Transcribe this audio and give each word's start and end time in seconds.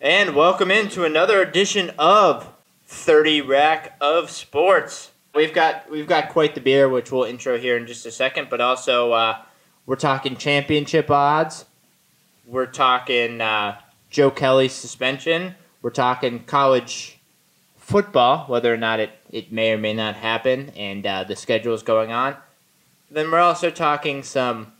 And 0.00 0.36
welcome 0.36 0.70
into 0.70 1.04
another 1.04 1.42
edition 1.42 1.90
of 1.98 2.52
30 2.86 3.40
Rack 3.40 3.96
of 4.00 4.30
Sports. 4.30 5.10
We've 5.34 5.52
got 5.52 5.90
we've 5.90 6.06
got 6.06 6.28
quite 6.28 6.54
the 6.54 6.60
beer, 6.60 6.88
which 6.88 7.10
we'll 7.10 7.24
intro 7.24 7.58
here 7.58 7.76
in 7.76 7.84
just 7.88 8.06
a 8.06 8.12
second, 8.12 8.46
but 8.48 8.60
also 8.60 9.10
uh, 9.10 9.42
we're 9.86 9.96
talking 9.96 10.36
championship 10.36 11.10
odds. 11.10 11.64
We're 12.46 12.66
talking 12.66 13.40
uh, 13.40 13.80
Joe 14.08 14.30
Kelly's 14.30 14.72
suspension. 14.72 15.56
We're 15.82 15.90
talking 15.90 16.44
college 16.44 17.18
football, 17.76 18.44
whether 18.46 18.72
or 18.72 18.76
not 18.76 19.00
it, 19.00 19.10
it 19.32 19.50
may 19.50 19.72
or 19.72 19.78
may 19.78 19.94
not 19.94 20.14
happen, 20.14 20.70
and 20.76 21.04
uh, 21.04 21.24
the 21.24 21.34
schedule 21.34 21.74
is 21.74 21.82
going 21.82 22.12
on. 22.12 22.36
Then 23.10 23.32
we're 23.32 23.40
also 23.40 23.68
talking 23.68 24.22
some 24.22 24.74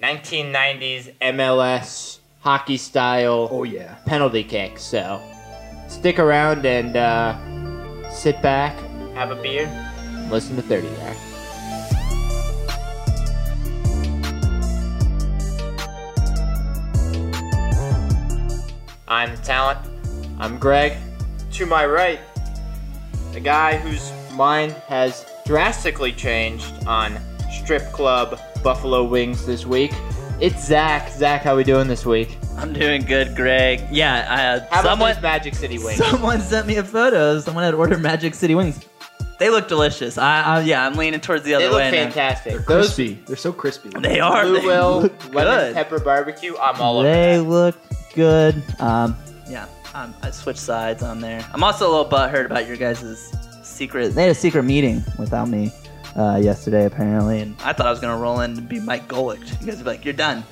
1990s 0.00 1.14
MLS 1.20 2.20
hockey 2.42 2.76
style 2.76 3.48
Oh 3.50 3.64
yeah. 3.64 3.94
penalty 4.04 4.44
kick. 4.44 4.78
So 4.78 5.20
stick 5.88 6.18
around 6.18 6.66
and 6.66 6.96
uh, 6.96 8.10
sit 8.10 8.40
back, 8.42 8.76
have 9.14 9.30
a 9.30 9.36
beer, 9.40 9.66
listen 10.30 10.56
to 10.56 10.62
30 10.62 10.88
there. 10.88 11.16
I'm 19.08 19.30
the 19.36 19.42
talent. 19.42 19.78
I'm 20.38 20.58
Greg. 20.58 20.96
To 21.52 21.66
my 21.66 21.84
right, 21.86 22.18
the 23.32 23.40
guy 23.40 23.76
whose 23.76 24.10
mind 24.32 24.72
has 24.88 25.26
drastically 25.44 26.12
changed 26.12 26.72
on 26.86 27.18
strip 27.52 27.82
club 27.92 28.40
buffalo 28.62 29.04
wings 29.04 29.44
this 29.44 29.66
week. 29.66 29.92
It's 30.42 30.66
Zach. 30.66 31.08
Zach, 31.12 31.42
how 31.42 31.54
we 31.56 31.62
doing 31.62 31.86
this 31.86 32.04
week? 32.04 32.36
I'm 32.56 32.72
doing 32.72 33.02
good, 33.02 33.36
Greg. 33.36 33.80
Yeah, 33.92 34.26
uh, 34.28 34.74
How 34.74 34.80
about 34.80 34.84
someone 34.90 35.14
those 35.14 35.22
Magic 35.22 35.54
City 35.54 35.78
wings? 35.78 35.98
someone 36.04 36.40
sent 36.40 36.66
me 36.66 36.78
a 36.78 36.82
photo. 36.84 37.38
Someone 37.38 37.62
had 37.62 37.74
ordered 37.74 38.00
Magic 38.02 38.34
City 38.34 38.56
wings. 38.56 38.84
They 39.38 39.50
look 39.50 39.68
delicious. 39.68 40.18
I, 40.18 40.42
I 40.42 40.60
yeah, 40.62 40.84
I'm 40.84 40.94
leaning 40.96 41.20
towards 41.20 41.44
the 41.44 41.54
other 41.54 41.66
They 41.66 41.70
look 41.70 41.78
way. 41.78 41.90
now. 41.92 41.96
fantastic. 42.04 42.52
They're 42.54 42.60
Those 42.62 42.86
crispy. 42.86 43.22
They're 43.24 43.36
so 43.36 43.52
crispy. 43.52 43.90
They 44.00 44.18
are. 44.18 44.42
Blue 44.44 44.60
they 44.60 44.66
Will 44.66 45.00
look 45.02 45.32
lemon 45.32 45.44
good. 45.58 45.74
pepper 45.74 46.00
barbecue. 46.00 46.56
I'm 46.56 46.80
all 46.80 46.98
over 46.98 47.08
They 47.08 47.36
that. 47.36 47.42
look 47.44 47.76
good. 48.14 48.60
Um, 48.80 49.16
yeah, 49.48 49.66
um, 49.94 50.12
I 50.22 50.32
switched 50.32 50.58
sides 50.60 51.04
on 51.04 51.20
there. 51.20 51.44
I'm 51.54 51.62
also 51.62 51.86
a 51.88 51.90
little 51.90 52.08
butthurt 52.10 52.46
about 52.46 52.66
your 52.66 52.76
guys' 52.76 53.32
secret. 53.62 54.08
They 54.16 54.22
had 54.22 54.30
a 54.32 54.34
secret 54.34 54.64
meeting 54.64 55.04
without 55.20 55.48
me 55.48 55.72
uh, 56.16 56.40
yesterday, 56.42 56.86
apparently, 56.86 57.40
and 57.40 57.56
I 57.62 57.72
thought 57.72 57.86
I 57.86 57.90
was 57.90 58.00
gonna 58.00 58.20
roll 58.20 58.40
in 58.40 58.58
and 58.58 58.68
be 58.68 58.80
Mike 58.80 59.08
Golic. 59.08 59.40
You 59.60 59.66
guys 59.66 59.76
would 59.76 59.84
be 59.84 59.90
like, 59.90 60.04
"You're 60.04 60.14
done. 60.14 60.44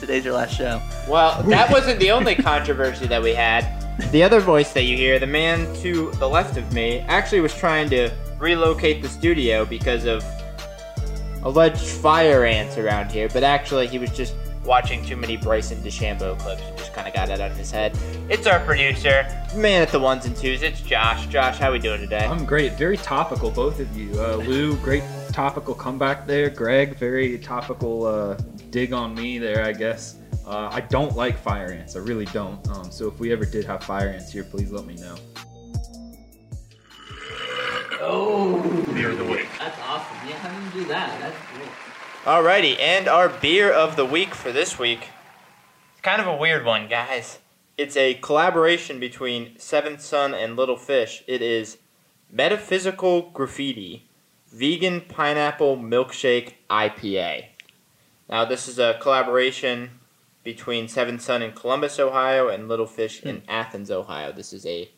Today's 0.00 0.24
your 0.24 0.34
last 0.34 0.56
show." 0.56 0.80
Well, 1.08 1.42
that 1.44 1.70
wasn't 1.72 2.00
the 2.00 2.10
only 2.10 2.34
controversy 2.34 3.06
that 3.06 3.22
we 3.22 3.34
had. 3.34 3.84
The 4.12 4.22
other 4.22 4.40
voice 4.40 4.72
that 4.74 4.84
you 4.84 4.96
hear, 4.96 5.18
the 5.18 5.26
man 5.26 5.74
to 5.82 6.12
the 6.12 6.28
left 6.28 6.56
of 6.56 6.72
me, 6.72 7.00
actually 7.00 7.40
was 7.40 7.54
trying 7.54 7.90
to 7.90 8.10
relocate 8.38 9.02
the 9.02 9.08
studio 9.08 9.64
because 9.64 10.04
of 10.04 10.24
alleged 11.42 11.78
fire 11.80 12.44
ants 12.44 12.78
around 12.78 13.10
here, 13.10 13.28
but 13.28 13.42
actually 13.42 13.86
he 13.86 13.98
was 13.98 14.10
just 14.10 14.34
watching 14.68 15.02
too 15.02 15.16
many 15.16 15.38
Bryson 15.38 15.78
DeChambeau 15.78 16.38
clips 16.38 16.62
and 16.62 16.76
just 16.76 16.92
kind 16.92 17.08
of 17.08 17.14
got 17.14 17.30
it 17.30 17.40
out 17.40 17.50
of 17.50 17.56
his 17.56 17.70
head. 17.70 17.98
It's 18.28 18.46
our 18.46 18.60
producer, 18.60 19.26
man 19.56 19.80
at 19.80 19.88
the 19.88 19.98
ones 19.98 20.26
and 20.26 20.36
twos. 20.36 20.62
It's 20.62 20.82
Josh. 20.82 21.26
Josh, 21.26 21.56
how 21.58 21.70
are 21.70 21.72
we 21.72 21.78
doing 21.78 22.02
today? 22.02 22.26
I'm 22.26 22.44
great. 22.44 22.74
Very 22.74 22.98
topical, 22.98 23.50
both 23.50 23.80
of 23.80 23.96
you. 23.96 24.12
Uh, 24.20 24.36
Lou, 24.36 24.76
great 24.76 25.02
topical 25.32 25.74
comeback 25.74 26.26
there. 26.26 26.50
Greg, 26.50 26.96
very 26.96 27.38
topical 27.38 28.04
uh, 28.04 28.34
dig 28.70 28.92
on 28.92 29.14
me 29.14 29.38
there, 29.38 29.64
I 29.64 29.72
guess. 29.72 30.16
Uh, 30.46 30.68
I 30.70 30.82
don't 30.82 31.16
like 31.16 31.38
fire 31.38 31.72
ants. 31.72 31.96
I 31.96 32.00
really 32.00 32.26
don't. 32.26 32.66
Um, 32.68 32.90
so 32.92 33.08
if 33.08 33.18
we 33.18 33.32
ever 33.32 33.46
did 33.46 33.64
have 33.64 33.82
fire 33.82 34.10
ants 34.10 34.30
here, 34.30 34.44
please 34.44 34.70
let 34.70 34.84
me 34.84 34.96
know. 34.96 35.16
Oh, 38.00 38.60
near 38.92 39.14
the 39.14 39.24
wake. 39.24 39.48
That's 39.58 39.78
awesome. 39.80 40.28
Yeah, 40.28 40.36
how 40.36 40.48
did 40.48 40.74
you 40.74 40.82
do 40.82 40.88
that? 40.88 41.20
That's 41.20 41.36
great. 41.54 41.57
Alrighty, 42.24 42.78
and 42.78 43.08
our 43.08 43.28
beer 43.28 43.72
of 43.72 43.96
the 43.96 44.04
week 44.04 44.34
for 44.34 44.52
this 44.52 44.78
week. 44.78 45.08
It's 45.92 46.00
kind 46.02 46.20
of 46.20 46.26
a 46.26 46.36
weird 46.36 46.64
one, 46.64 46.88
guys. 46.88 47.38
It's 47.78 47.96
a 47.96 48.14
collaboration 48.14 48.98
between 49.00 49.58
Seventh 49.58 50.00
Son 50.02 50.34
and 50.34 50.56
Little 50.56 50.76
Fish. 50.76 51.22
It 51.26 51.40
is 51.42 51.78
Metaphysical 52.30 53.30
Graffiti 53.30 54.04
Vegan 54.52 55.02
Pineapple 55.02 55.76
Milkshake 55.76 56.54
IPA. 56.68 57.46
Now, 58.28 58.44
this 58.44 58.66
is 58.68 58.78
a 58.78 58.98
collaboration 59.00 59.90
between 60.44 60.88
Seventh 60.88 61.22
Son 61.22 61.40
in 61.40 61.52
Columbus, 61.52 61.98
Ohio, 61.98 62.48
and 62.48 62.68
Little 62.68 62.86
Fish 62.86 63.22
in 63.22 63.42
Athens, 63.48 63.90
Ohio. 63.90 64.32
This 64.32 64.52
is 64.52 64.66
a, 64.66 64.90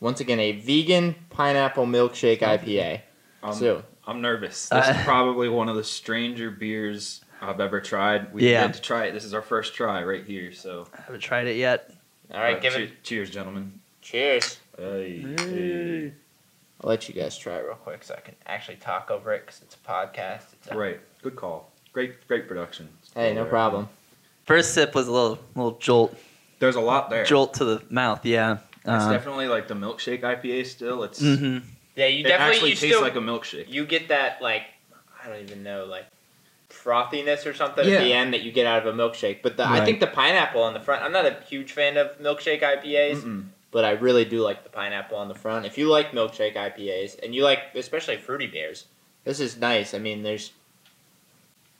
once 0.00 0.20
again, 0.20 0.40
a 0.40 0.52
vegan 0.52 1.14
pineapple 1.30 1.86
milkshake 1.86 2.40
IPA. 2.40 3.02
Um, 3.42 3.52
So- 3.54 3.84
I'm 4.06 4.20
nervous. 4.20 4.68
This 4.68 4.88
Uh, 4.88 4.94
is 4.96 5.04
probably 5.04 5.48
one 5.48 5.68
of 5.68 5.76
the 5.76 5.84
stranger 5.84 6.50
beers 6.50 7.22
I've 7.40 7.60
ever 7.60 7.80
tried. 7.80 8.32
We 8.32 8.50
Yeah. 8.50 8.66
get 8.66 8.74
to 8.74 8.80
try 8.82 9.04
it. 9.06 9.12
This 9.12 9.24
is 9.24 9.34
our 9.34 9.42
first 9.42 9.74
try 9.74 10.02
right 10.04 10.24
here. 10.24 10.52
So, 10.52 10.86
I 10.96 11.02
haven't 11.02 11.20
tried 11.20 11.46
it 11.46 11.56
yet. 11.56 11.90
All 12.32 12.40
right, 12.40 12.56
uh, 12.56 12.60
give 12.60 12.72
che- 12.74 12.84
it. 12.84 13.02
cheers, 13.04 13.30
gentlemen. 13.30 13.80
Cheers. 14.00 14.58
Hey, 14.76 15.18
hey. 15.38 16.12
I'll 16.82 16.88
let 16.90 17.08
you 17.08 17.14
guys 17.14 17.38
try 17.38 17.56
it 17.56 17.64
real 17.64 17.74
quick 17.76 18.02
so 18.02 18.14
I 18.16 18.20
can 18.20 18.34
actually 18.46 18.76
talk 18.78 19.10
over 19.10 19.32
it 19.32 19.46
because 19.46 19.60
it's 19.62 19.76
a 19.76 19.88
podcast. 19.88 20.52
It's 20.54 20.68
a, 20.68 20.76
Right, 20.76 21.00
good 21.22 21.36
call. 21.36 21.70
Great, 21.92 22.26
great 22.26 22.48
production. 22.48 22.88
Hey, 23.14 23.34
no 23.34 23.44
problem. 23.44 23.88
First 24.46 24.74
sip 24.74 24.94
was 24.94 25.06
a 25.06 25.12
little 25.12 25.38
little 25.54 25.78
jolt 25.78 26.16
There's 26.58 26.74
a 26.74 26.80
lot 26.80 27.10
there. 27.10 27.24
jolt 27.24 27.54
to 27.54 27.64
the 27.64 27.82
mouth. 27.90 28.24
Yeah. 28.26 28.58
It's 28.78 28.88
Uh, 28.88 29.12
definitely 29.12 29.46
like 29.46 29.68
the 29.68 29.74
milkshake 29.74 30.22
IPA. 30.24 30.64
Still, 30.66 31.04
it's 31.04 31.22
mhm. 31.22 31.62
Yeah, 31.96 32.06
you 32.06 32.20
it 32.24 32.28
definitely 32.28 32.54
actually 32.54 32.70
you 32.70 32.76
tastes 32.76 32.96
still 32.96 33.02
like 33.02 33.16
a 33.16 33.20
milkshake. 33.20 33.68
you 33.68 33.84
get 33.86 34.08
that 34.08 34.40
like 34.40 34.62
I 35.22 35.28
don't 35.28 35.40
even 35.42 35.62
know 35.62 35.84
like 35.84 36.06
frothiness 36.70 37.46
or 37.46 37.54
something 37.54 37.86
Yeah. 37.86 37.96
at 37.96 38.04
the 38.04 38.12
end 38.12 38.32
that 38.34 38.42
you 38.42 38.50
get 38.52 38.66
out 38.66 38.86
of 38.86 38.92
a 38.94 38.96
milkshake. 38.98 39.42
But 39.42 39.56
the, 39.56 39.68
I 39.68 39.84
think 39.84 40.00
the 40.00 40.06
pineapple 40.06 40.62
on 40.62 40.74
the 40.74 40.80
front. 40.80 41.02
I'm 41.02 41.12
not 41.12 41.26
a 41.26 41.36
huge 41.48 41.72
fan 41.72 41.96
of 41.96 42.18
milkshake 42.18 42.62
IPAs, 42.62 43.16
Mm-mm. 43.22 43.44
but 43.70 43.84
I 43.84 43.90
really 43.92 44.24
do 44.24 44.40
like 44.40 44.64
the 44.64 44.70
pineapple 44.70 45.18
on 45.18 45.28
the 45.28 45.34
front. 45.34 45.66
If 45.66 45.76
you 45.78 45.88
like 45.88 46.12
milkshake 46.12 46.56
IPAs 46.56 47.22
and 47.22 47.34
you 47.34 47.44
like 47.44 47.60
especially 47.74 48.16
fruity 48.16 48.46
beers, 48.46 48.86
this 49.24 49.38
is 49.38 49.58
nice. 49.58 49.92
I 49.94 49.98
mean, 49.98 50.22
there's 50.22 50.52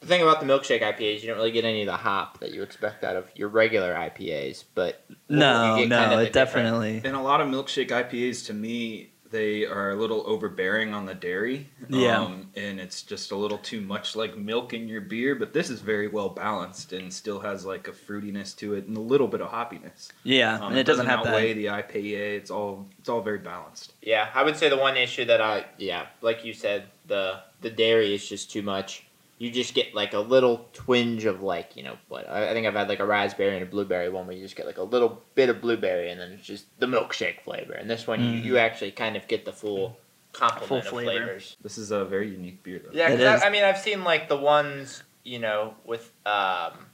the 0.01 0.07
thing 0.09 0.21
about 0.21 0.41
the 0.41 0.47
milkshake 0.47 0.83
IPAs, 0.83 1.23
you 1.23 1.29
don't 1.29 1.37
really 1.39 1.53
get 1.53 1.65
any 1.65 1.81
of 1.83 1.87
the 1.87 1.97
hop 1.97 2.41
that 2.41 2.53
you 2.53 2.63
expect 2.63 3.03
out 3.05 3.17
of 3.17 3.25
your 3.37 3.49
regular 3.49 3.95
IPAs, 3.95 4.65
but 4.75 5.03
No, 5.29 5.77
you 5.77 5.83
get 5.83 5.89
no, 5.91 5.97
kind 5.99 6.13
of 6.15 6.21
it 6.27 6.33
definitely. 6.33 7.01
And 7.05 7.15
a 7.17 7.21
lot 7.23 7.41
of 7.41 7.47
milkshake 7.49 7.89
IPAs, 7.89 8.47
to 8.47 8.53
me, 8.53 9.11
they 9.33 9.65
are 9.67 9.91
a 9.91 9.97
little 9.97 10.23
overbearing 10.27 10.95
on 10.95 11.07
the 11.07 11.15
dairy. 11.15 11.69
Yeah. 11.89 12.21
Um, 12.21 12.51
and 12.55 12.79
it's 12.79 13.03
just 13.03 13.33
a 13.33 13.37
little 13.37 13.59
too 13.59 13.81
much 13.81 14.15
like 14.15 14.37
milk 14.37 14.73
in 14.75 14.87
your 14.87 15.01
beer. 15.01 15.35
But 15.35 15.53
this 15.53 15.71
is 15.71 15.81
very 15.81 16.07
well 16.07 16.29
balanced 16.29 16.93
and 16.93 17.13
still 17.13 17.41
has 17.41 17.65
like 17.67 17.89
a 17.89 17.93
fruitiness 17.93 18.55
to 18.59 18.75
it 18.75 18.87
and 18.87 18.97
a 18.97 19.01
little 19.01 19.27
bit 19.27 19.41
of 19.41 19.49
hoppiness. 19.51 20.11
Yeah, 20.23 20.57
Um, 20.61 20.71
and 20.71 20.79
it 20.79 20.85
doesn't 20.87 21.07
have 21.07 21.27
outweigh 21.27 21.55
that. 21.55 21.59
the 21.59 21.67
IPA. 21.99 22.37
It's 22.37 22.51
all 22.51 22.87
it's 23.01 23.09
all 23.09 23.23
very 23.23 23.39
balanced. 23.39 23.95
Yeah, 24.03 24.29
I 24.35 24.45
would 24.45 24.57
say 24.57 24.69
the 24.69 24.77
one 24.77 24.97
issue 24.97 25.25
that 25.25 25.41
I 25.41 25.65
yeah, 25.79 26.07
like 26.21 26.45
you 26.45 26.53
said, 26.53 26.85
the 27.09 27.41
the 27.63 27.71
dairy 27.71 28.15
is 28.15 28.29
just 28.29 28.53
too 28.53 28.63
much. 28.63 29.07
You 29.43 29.51
just 29.51 29.75
get 29.75 29.93
like 29.93 30.13
a 30.13 30.21
little 30.21 30.69
twinge 30.73 31.25
of 31.25 31.43
like 31.43 31.77
you 31.77 31.83
know 31.83 31.97
what 32.07 32.29
I, 32.31 32.51
I 32.51 32.53
think 32.53 32.65
I've 32.65 32.75
had 32.75 32.89
like 32.89 33.01
a 33.01 33.05
raspberry 33.05 33.55
and 33.55 33.63
a 33.65 33.67
blueberry 33.67 34.09
one 34.09 34.29
where 34.29 34.37
you 34.37 34.43
just 34.43 34.55
get 34.55 34.67
like 34.67 34.79
a 34.79 34.85
little 34.85 35.21
bit 35.35 35.49
of 35.49 35.61
blueberry 35.61 36.13
and 36.13 36.21
then 36.21 36.31
it's 36.31 36.47
just 36.47 36.67
the 36.79 36.87
milkshake 36.87 37.41
flavor. 37.41 37.73
And 37.73 37.91
this 37.91 38.07
one 38.07 38.21
you, 38.21 38.39
Mhm. 38.41 38.45
you 38.45 38.59
actually 38.59 38.93
kind 38.93 39.17
of 39.17 39.27
get 39.27 39.45
the 39.45 39.53
full 39.53 39.99
complement 40.33 40.69
Full 40.69 40.79
of 40.79 40.87
flavor. 41.05 41.25
flavors. 41.27 41.57
This 41.61 41.77
is 41.77 41.91
a 41.91 42.05
very 42.05 42.29
unique 42.31 42.63
beer, 42.63 42.81
though. 42.85 42.91
Yeah, 42.97 43.09
It 43.09 43.17
'cause 43.19 43.39
is. 43.39 43.43
I, 43.43 43.47
I 43.49 43.51
mean 43.51 43.65
I've 43.65 43.79
seen 43.79 44.05
like 44.05 44.29
the 44.29 44.37
ones 44.37 45.03
you 45.25 45.41
know 45.41 45.75
with 45.85 46.13
um 46.25 46.87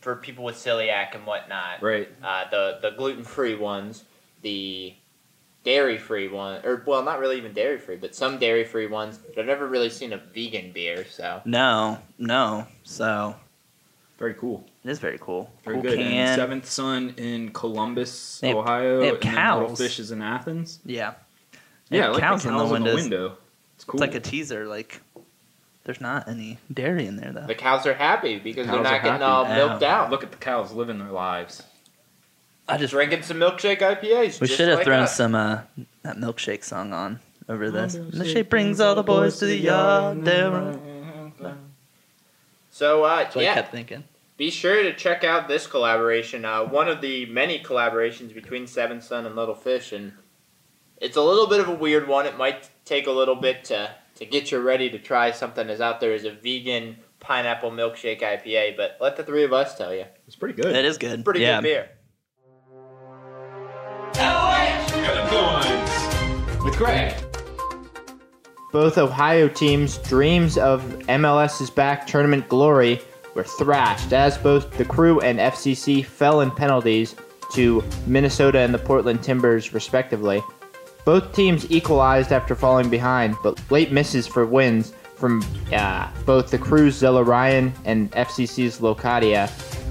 for 0.00 0.16
people 0.16 0.42
with 0.44 0.56
celiac 0.56 1.14
and 1.14 1.24
whatnot 1.26 1.80
Right. 1.80 2.08
uh, 2.24 2.50
the 2.50 2.78
the 2.82 2.90
gluten 2.90 3.22
free 3.22 3.54
ones, 3.54 4.02
the 4.42 4.94
dairy 5.66 5.98
free 5.98 6.28
one, 6.28 6.64
or 6.64 6.82
well, 6.86 7.02
not 7.02 7.18
really 7.18 7.36
even 7.36 7.52
dairy 7.52 7.76
free, 7.76 7.96
but 7.96 8.14
some 8.14 8.38
dairy 8.38 8.64
free 8.64 8.86
ones. 8.86 9.18
But 9.18 9.40
I've 9.40 9.46
never 9.46 9.66
really 9.66 9.90
seen 9.90 10.12
a 10.14 10.16
vegan 10.16 10.70
beer, 10.72 11.04
so 11.10 11.42
No, 11.44 11.98
no. 12.18 12.66
So 12.84 13.34
Very 14.18 14.34
cool. 14.34 14.64
it 14.84 14.90
is 14.90 15.00
very 15.00 15.18
cool. 15.20 15.50
Very 15.64 15.76
cool 15.76 15.82
good. 15.82 15.98
Can. 15.98 16.06
And 16.12 16.40
Seventh 16.40 16.66
Son 16.70 17.12
in 17.18 17.50
Columbus, 17.52 18.38
They 18.40 18.48
have- 18.48 18.56
Ohio. 18.58 19.00
they 19.00 19.06
have 19.06 19.14
and 19.16 19.24
Little 19.24 19.68
cows. 19.68 19.78
Fish 19.78 19.98
is 19.98 20.10
in 20.12 20.22
Athens. 20.22 20.78
Yeah. 20.86 21.14
They 21.90 21.98
Yeah, 21.98 22.08
like 22.08 22.20
cows 22.22 22.44
the 22.44 22.48
in 22.50 22.56
the 22.56 22.74
in 22.74 22.82
the 22.84 22.94
window. 22.94 23.36
It's 23.74 23.84
cool. 23.84 24.00
It's 24.02 24.08
like 24.08 24.14
a 24.14 24.20
teaser. 24.20 24.66
Like, 24.66 25.00
there's 25.84 26.00
not 26.00 26.28
any 26.28 26.58
dairy 26.72 27.06
in 27.06 27.16
there 27.16 27.32
though. 27.32 27.46
the 27.46 27.54
cows 27.54 27.86
are 27.86 27.94
happy 27.94 28.38
because 28.38 28.66
they're 28.68 28.76
not 28.82 29.02
getting 29.02 29.12
happy. 29.20 29.24
all 29.24 29.44
Yeah. 29.44 29.54
milked 29.56 29.82
out. 29.82 30.10
Look 30.10 30.22
at 30.22 30.30
the 30.30 30.38
cows 30.38 30.72
living 30.72 30.98
their 30.98 31.10
lives. 31.10 31.62
I 32.68 32.76
just 32.78 32.92
drinking 32.92 33.22
some 33.22 33.38
milkshake 33.38 33.78
IPAs. 33.80 34.40
we 34.40 34.46
should 34.48 34.68
have 34.68 34.78
like 34.78 34.86
thrown 34.86 35.00
us. 35.00 35.16
some 35.16 35.34
uh 35.34 35.60
that 36.02 36.16
milkshake 36.16 36.64
song 36.64 36.92
on 36.92 37.20
over 37.48 37.70
this. 37.70 37.96
Milkshake 37.96 38.12
Milkshake 38.12 38.48
brings 38.48 38.80
all 38.80 38.94
the 38.94 39.02
boys 39.04 39.38
to 39.38 39.46
the 39.46 39.56
yard. 39.56 40.24
There. 40.24 40.78
So 42.70 43.04
uh, 43.04 43.16
That's 43.18 43.34
what 43.34 43.42
I 43.42 43.44
yeah, 43.48 43.54
kept 43.54 43.72
thinking. 43.72 44.04
be 44.36 44.50
sure 44.50 44.82
to 44.82 44.92
check 44.94 45.24
out 45.24 45.48
this 45.48 45.66
collaboration. 45.66 46.44
Uh, 46.44 46.64
one 46.64 46.88
of 46.88 47.00
the 47.00 47.26
many 47.26 47.58
collaborations 47.58 48.34
between 48.34 48.66
Seventh 48.66 49.02
Son 49.04 49.24
and 49.24 49.34
Little 49.34 49.54
Fish, 49.54 49.92
and 49.92 50.12
it's 51.00 51.16
a 51.16 51.22
little 51.22 51.46
bit 51.46 51.60
of 51.60 51.68
a 51.68 51.74
weird 51.74 52.06
one. 52.06 52.26
It 52.26 52.36
might 52.36 52.68
take 52.84 53.06
a 53.06 53.10
little 53.12 53.36
bit 53.36 53.64
to 53.66 53.94
to 54.16 54.26
get 54.26 54.50
you 54.50 54.58
ready 54.58 54.90
to 54.90 54.98
try 54.98 55.30
something 55.30 55.68
as 55.70 55.80
out 55.80 56.00
there 56.00 56.12
as 56.12 56.24
a 56.24 56.32
vegan 56.32 56.96
pineapple 57.20 57.70
milkshake 57.70 58.20
IPA. 58.22 58.76
But 58.76 58.96
let 59.00 59.16
the 59.16 59.22
three 59.24 59.44
of 59.44 59.52
us 59.52 59.76
tell 59.76 59.94
you, 59.94 60.04
It's 60.26 60.36
pretty 60.36 60.60
good. 60.60 60.74
It 60.74 60.84
is 60.84 60.98
good. 60.98 61.24
pretty 61.24 61.40
yeah. 61.40 61.56
good 61.60 61.62
beer. 61.62 61.88
With 66.64 66.76
Greg. 66.76 67.14
Both 68.72 68.98
Ohio 68.98 69.48
teams' 69.48 69.98
dreams 69.98 70.56
of 70.56 70.82
MLS's 71.08 71.70
back 71.70 72.06
tournament 72.06 72.48
glory 72.48 73.00
were 73.34 73.44
thrashed 73.44 74.12
as 74.12 74.38
both 74.38 74.70
the 74.78 74.84
crew 74.84 75.20
and 75.20 75.38
FCC 75.38 76.04
fell 76.04 76.40
in 76.40 76.50
penalties 76.50 77.14
to 77.52 77.84
Minnesota 78.06 78.60
and 78.60 78.72
the 78.72 78.78
Portland 78.78 79.22
Timbers, 79.22 79.74
respectively. 79.74 80.42
Both 81.04 81.34
teams 81.34 81.70
equalized 81.70 82.32
after 82.32 82.54
falling 82.54 82.88
behind, 82.88 83.36
but 83.42 83.60
late 83.70 83.92
misses 83.92 84.26
for 84.26 84.46
wins 84.46 84.92
from 85.14 85.44
uh, 85.72 86.10
both 86.24 86.50
the 86.50 86.58
crew's 86.58 87.00
Zelarayán 87.00 87.72
and 87.84 88.10
FCC's 88.12 88.80
Locadia, 88.80 89.48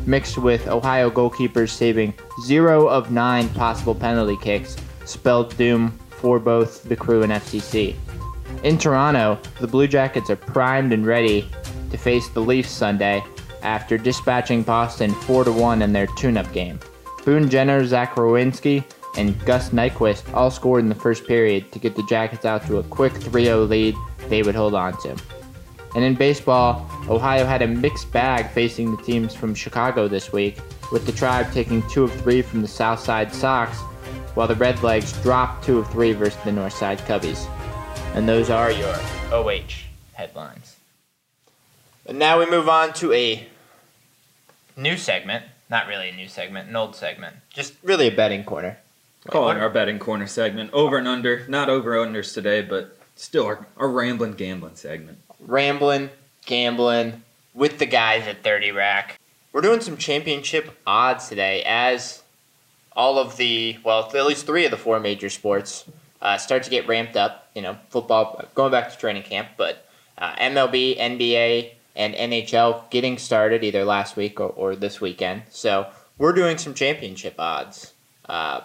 mixed 0.08 0.38
with 0.38 0.68
Ohio 0.68 1.10
goalkeepers 1.10 1.70
saving 1.70 2.14
zero 2.44 2.88
of 2.88 3.12
nine 3.12 3.50
possible 3.50 3.96
penalty 3.96 4.38
kicks, 4.42 4.76
spelled 5.06 5.56
doom 5.58 5.92
for 6.10 6.40
both 6.40 6.84
the 6.84 6.96
crew 6.96 7.24
and 7.24 7.32
FCC. 7.32 7.96
In 8.64 8.78
Toronto, 8.78 9.40
the 9.60 9.68
Blue 9.68 9.88
Jackets 9.88 10.30
are 10.30 10.36
primed 10.36 10.94
and 10.94 11.06
ready 11.06 11.48
to 11.92 11.98
face 11.98 12.30
the 12.30 12.40
Leafs 12.40 12.72
Sunday 12.72 13.24
after 13.62 13.98
dispatching 13.98 14.64
Boston 14.64 15.12
4 15.12 15.52
1 15.52 15.82
in 15.82 15.94
their 15.94 16.08
tune 16.18 16.38
up 16.38 16.52
game. 16.54 16.80
Boone 17.24 17.50
Jenner, 17.50 17.86
Zach 17.86 18.16
Werenski, 18.16 18.84
and 19.18 19.40
Gus 19.46 19.70
Nyquist 19.70 20.32
all 20.34 20.52
scored 20.52 20.84
in 20.84 20.90
the 20.90 20.96
first 20.96 21.26
period 21.26 21.72
to 21.72 21.80
get 21.80 21.96
the 21.96 22.04
Jackets 22.04 22.46
out 22.46 22.66
to 22.68 22.78
a 22.78 22.84
quick 22.84 23.14
3 23.14 23.46
0 23.46 23.64
lead 23.66 23.96
they 24.30 24.44
would 24.44 24.56
hold 24.56 24.74
on 24.74 25.00
to. 25.02 25.16
And 25.96 26.04
in 26.04 26.14
baseball, 26.14 26.86
Ohio 27.10 27.46
had 27.46 27.62
a 27.62 27.68
mixed 27.68 28.12
bag 28.12 28.50
facing 28.50 28.94
the 28.94 29.02
teams 29.04 29.34
from 29.34 29.56
Chicago 29.56 30.10
this 30.10 30.34
week, 30.34 30.60
with 30.92 31.06
the 31.06 31.14
Tribe 31.14 31.52
taking 31.54 31.82
2 31.90 32.04
of 32.04 32.14
3 32.22 32.42
from 32.42 32.62
the 32.62 32.68
Southside 32.68 33.34
Sox, 33.34 33.78
while 34.36 34.48
the 34.48 34.56
Redlegs 34.56 35.22
dropped 35.24 35.64
2 35.64 35.80
of 35.80 35.90
3 35.92 36.12
versus 36.12 36.38
the 36.44 36.52
Northside 36.52 37.00
Cubbies. 37.08 37.48
And 38.14 38.28
those 38.28 38.50
are 38.50 38.72
your 38.72 38.94
OH 39.32 39.86
headlines. 40.14 40.76
And 42.06 42.20
now 42.20 42.40
we 42.40 42.46
move 42.46 42.68
on 42.68 42.92
to 42.96 43.14
a 43.14 43.48
new 44.76 44.98
segment. 44.98 45.46
Not 45.70 45.88
really 45.88 46.10
a 46.10 46.16
new 46.16 46.28
segment, 46.28 46.70
an 46.70 46.76
old 46.76 46.96
segment. 46.96 47.38
Just 47.50 47.74
really 47.82 48.08
a 48.08 48.16
betting 48.16 48.44
corner. 48.44 48.78
Call 49.28 49.50
it 49.50 49.58
our 49.58 49.70
betting 49.70 49.98
corner 49.98 50.28
segment. 50.28 50.72
Over 50.74 50.98
and 50.98 51.08
under. 51.08 51.48
Not 51.48 51.70
over 51.70 51.96
unders 51.96 52.34
today, 52.34 52.62
but 52.62 52.98
still 53.16 53.46
our, 53.46 53.66
our 53.78 53.90
rambling 53.90 54.34
gambling 54.34 54.76
segment. 54.76 55.18
Rambling, 55.40 56.10
gambling 56.46 57.24
with 57.54 57.80
the 57.80 57.86
guys 57.86 58.28
at 58.28 58.44
30 58.44 58.72
Rack. 58.72 59.20
We're 59.52 59.62
doing 59.62 59.82
some 59.82 59.98
championship 59.98 60.78
odds 60.86 61.30
today 61.30 61.64
as 61.66 62.24
all 62.96 63.18
of 63.18 63.38
the, 63.38 63.78
well, 63.84 64.10
at 64.14 64.26
least 64.26 64.46
three 64.46 64.66
of 64.66 64.72
the 64.72 64.78
four 64.78 65.00
major 65.00 65.30
sports 65.30 65.86
uh, 66.22 66.38
start 66.38 66.64
to 66.64 66.70
get 66.70 66.88
ramped 66.88 67.16
up. 67.16 67.50
You 67.56 67.62
know, 67.62 67.78
football 67.90 68.44
going 68.54 68.72
back 68.72 68.92
to 68.92 68.98
training 68.98 69.24
camp, 69.24 69.50
but 69.58 69.86
uh, 70.18 70.36
MLB, 70.36 70.98
NBA, 70.98 71.72
and 71.96 72.14
NHL 72.14 72.90
getting 72.90 73.18
started 73.18 73.64
either 73.64 73.86
last 73.86 74.18
week 74.18 74.40
or, 74.40 74.50
or 74.50 74.76
this 74.76 75.00
weekend. 75.00 75.44
So 75.50 75.88
we're 76.18 76.34
doing 76.34 76.58
some 76.58 76.74
championship 76.74 77.36
odds. 77.38 77.94
Uh, 78.28 78.62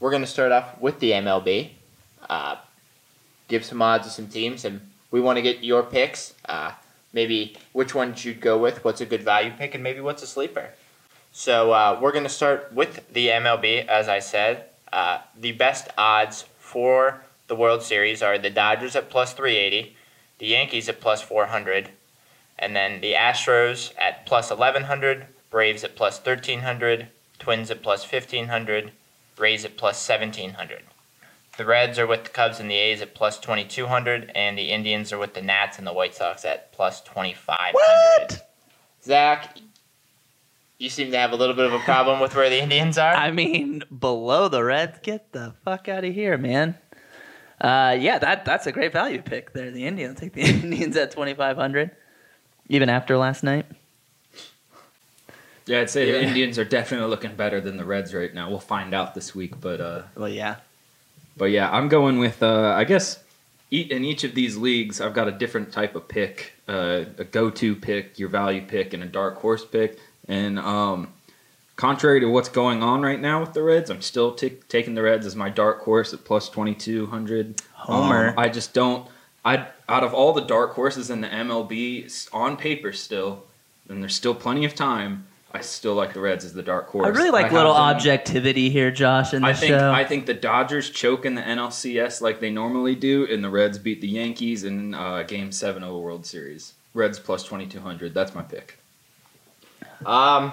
we're 0.00 0.10
going 0.10 0.22
to 0.22 0.28
start 0.28 0.52
off 0.52 0.78
with 0.80 1.00
the 1.00 1.12
MLB. 1.12 1.70
Uh, 2.28 2.56
give 3.48 3.64
some 3.64 3.80
odds 3.80 4.06
to 4.06 4.12
some 4.12 4.28
teams, 4.28 4.64
and 4.64 4.80
we 5.10 5.20
want 5.20 5.36
to 5.36 5.42
get 5.42 5.62
your 5.62 5.82
picks. 5.82 6.34
Uh, 6.48 6.72
maybe 7.12 7.56
which 7.72 7.94
ones 7.94 8.24
you'd 8.24 8.40
go 8.40 8.58
with, 8.58 8.84
what's 8.84 9.00
a 9.00 9.06
good 9.06 9.22
value 9.22 9.50
pick, 9.56 9.74
and 9.74 9.82
maybe 9.82 10.00
what's 10.00 10.22
a 10.22 10.26
sleeper. 10.26 10.70
So 11.32 11.72
uh, 11.72 11.98
we're 12.00 12.12
going 12.12 12.24
to 12.24 12.30
start 12.30 12.72
with 12.72 13.12
the 13.12 13.28
MLB, 13.28 13.86
as 13.86 14.08
I 14.08 14.20
said. 14.20 14.64
Uh, 14.92 15.18
the 15.38 15.52
best 15.52 15.88
odds 15.98 16.44
for 16.58 17.22
the 17.48 17.56
World 17.56 17.82
Series 17.82 18.22
are 18.22 18.38
the 18.38 18.50
Dodgers 18.50 18.96
at 18.96 19.10
plus 19.10 19.32
380, 19.32 19.96
the 20.38 20.46
Yankees 20.46 20.88
at 20.88 21.00
plus 21.00 21.22
400, 21.22 21.90
and 22.58 22.74
then 22.74 23.00
the 23.00 23.12
Astros 23.12 23.92
at 23.98 24.26
plus 24.26 24.50
1100, 24.50 25.26
Braves 25.50 25.84
at 25.84 25.94
plus 25.94 26.18
1300, 26.18 27.08
Twins 27.38 27.70
at 27.70 27.82
plus 27.82 28.10
1500, 28.10 28.92
Rays 29.38 29.64
at 29.64 29.76
plus 29.76 30.08
1700. 30.08 30.82
The 31.56 31.64
Reds 31.64 31.98
are 31.98 32.06
with 32.06 32.24
the 32.24 32.30
Cubs 32.30 32.60
and 32.60 32.70
the 32.70 32.74
A's 32.74 33.00
at 33.00 33.14
plus 33.14 33.38
2200, 33.38 34.30
and 34.34 34.58
the 34.58 34.70
Indians 34.70 35.12
are 35.12 35.18
with 35.18 35.32
the 35.34 35.40
Nats 35.40 35.78
and 35.78 35.86
the 35.86 35.92
White 35.92 36.14
Sox 36.14 36.44
at 36.44 36.72
plus 36.72 37.00
2500. 37.00 37.72
What? 37.72 38.50
Zach, 39.02 39.56
you 40.78 40.90
seem 40.90 41.10
to 41.12 41.18
have 41.18 41.32
a 41.32 41.36
little 41.36 41.54
bit 41.54 41.64
of 41.64 41.72
a 41.72 41.78
problem 41.78 42.20
with 42.20 42.34
where 42.36 42.50
the 42.50 42.62
Indians 42.62 42.98
are. 42.98 43.14
I 43.14 43.30
mean, 43.30 43.82
below 43.98 44.48
the 44.48 44.62
Reds, 44.62 44.98
get 45.02 45.32
the 45.32 45.54
fuck 45.64 45.88
out 45.88 46.04
of 46.04 46.12
here, 46.12 46.36
man. 46.36 46.76
Uh, 47.58 47.96
yeah, 47.98 48.18
that 48.18 48.44
that's 48.44 48.66
a 48.66 48.72
great 48.72 48.92
value 48.92 49.22
pick 49.22 49.54
there. 49.54 49.70
The 49.70 49.86
Indians 49.86 50.20
take 50.20 50.34
the 50.34 50.42
Indians 50.62 50.94
at 50.96 51.10
twenty 51.10 51.32
five 51.32 51.56
hundred, 51.56 51.90
even 52.68 52.90
after 52.90 53.16
last 53.16 53.42
night. 53.42 53.64
Yeah, 55.64 55.80
I'd 55.80 55.90
say 55.90 56.04
the 56.04 56.22
Indians 56.22 56.58
are 56.58 56.64
definitely 56.64 57.08
looking 57.08 57.34
better 57.34 57.60
than 57.60 57.78
the 57.78 57.84
Reds 57.84 58.12
right 58.12 58.32
now. 58.32 58.50
We'll 58.50 58.60
find 58.60 58.94
out 58.94 59.14
this 59.14 59.34
week, 59.34 59.58
but 59.58 59.80
uh, 59.80 60.02
Well, 60.14 60.28
yeah, 60.28 60.56
but 61.36 61.46
yeah, 61.46 61.70
I'm 61.70 61.88
going 61.88 62.18
with 62.18 62.42
uh, 62.42 62.74
I 62.76 62.84
guess 62.84 63.22
in 63.70 64.04
each 64.04 64.24
of 64.24 64.34
these 64.34 64.56
leagues, 64.56 65.00
I've 65.00 65.14
got 65.14 65.28
a 65.28 65.32
different 65.32 65.72
type 65.72 65.96
of 65.96 66.06
pick, 66.06 66.52
uh, 66.68 67.04
a 67.18 67.24
go-to 67.24 67.74
pick, 67.74 68.18
your 68.18 68.28
value 68.28 68.62
pick, 68.62 68.94
and 68.94 69.02
a 69.02 69.06
dark 69.06 69.38
horse 69.38 69.64
pick. 69.64 69.98
And 70.28 70.58
um, 70.58 71.12
contrary 71.74 72.20
to 72.20 72.26
what's 72.26 72.48
going 72.48 72.82
on 72.82 73.02
right 73.02 73.20
now 73.20 73.40
with 73.40 73.54
the 73.54 73.62
Reds, 73.62 73.90
I'm 73.90 74.02
still 74.02 74.34
t- 74.34 74.58
taking 74.68 74.94
the 74.94 75.02
Reds 75.02 75.26
as 75.26 75.34
my 75.34 75.48
dark 75.48 75.82
horse 75.82 76.14
at 76.14 76.24
plus 76.24 76.48
2200. 76.48 77.60
Homer. 77.72 78.28
Um, 78.28 78.34
I 78.38 78.48
just 78.48 78.72
don't. 78.72 79.08
I 79.44 79.68
out 79.88 80.02
of 80.02 80.12
all 80.12 80.32
the 80.32 80.40
dark 80.40 80.72
horses 80.72 81.10
in 81.10 81.20
the 81.20 81.28
MLB 81.28 82.28
on 82.32 82.56
paper 82.56 82.92
still, 82.92 83.44
and 83.88 84.02
there's 84.02 84.14
still 84.16 84.34
plenty 84.34 84.64
of 84.64 84.74
time. 84.74 85.26
I 85.58 85.62
still 85.62 85.94
like 85.94 86.12
the 86.14 86.20
Reds 86.20 86.44
as 86.44 86.52
the 86.52 86.62
dark 86.62 86.88
horse. 86.88 87.06
I 87.06 87.08
really 87.10 87.30
like 87.30 87.46
have 87.46 87.52
little 87.54 87.74
them- 87.74 87.82
objectivity 87.82 88.70
here, 88.70 88.90
Josh, 88.90 89.32
in 89.34 89.42
the 89.42 89.48
I 89.48 89.52
think 89.52 89.70
show. 89.70 89.92
I 89.92 90.04
think 90.04 90.26
the 90.26 90.34
Dodgers 90.34 90.90
choke 90.90 91.24
in 91.24 91.34
the 91.34 91.42
NLCS 91.42 92.20
like 92.20 92.40
they 92.40 92.50
normally 92.50 92.94
do, 92.94 93.26
and 93.30 93.42
the 93.42 93.50
Reds 93.50 93.78
beat 93.78 94.00
the 94.00 94.08
Yankees 94.08 94.64
in 94.64 94.94
uh, 94.94 95.22
Game 95.22 95.52
Seven 95.52 95.82
of 95.82 95.90
the 95.92 95.98
World 95.98 96.26
Series. 96.26 96.74
Reds 96.94 97.18
plus 97.18 97.42
twenty 97.44 97.66
two 97.66 97.80
hundred. 97.80 98.14
That's 98.14 98.34
my 98.34 98.42
pick. 98.42 98.78
Um, 100.04 100.52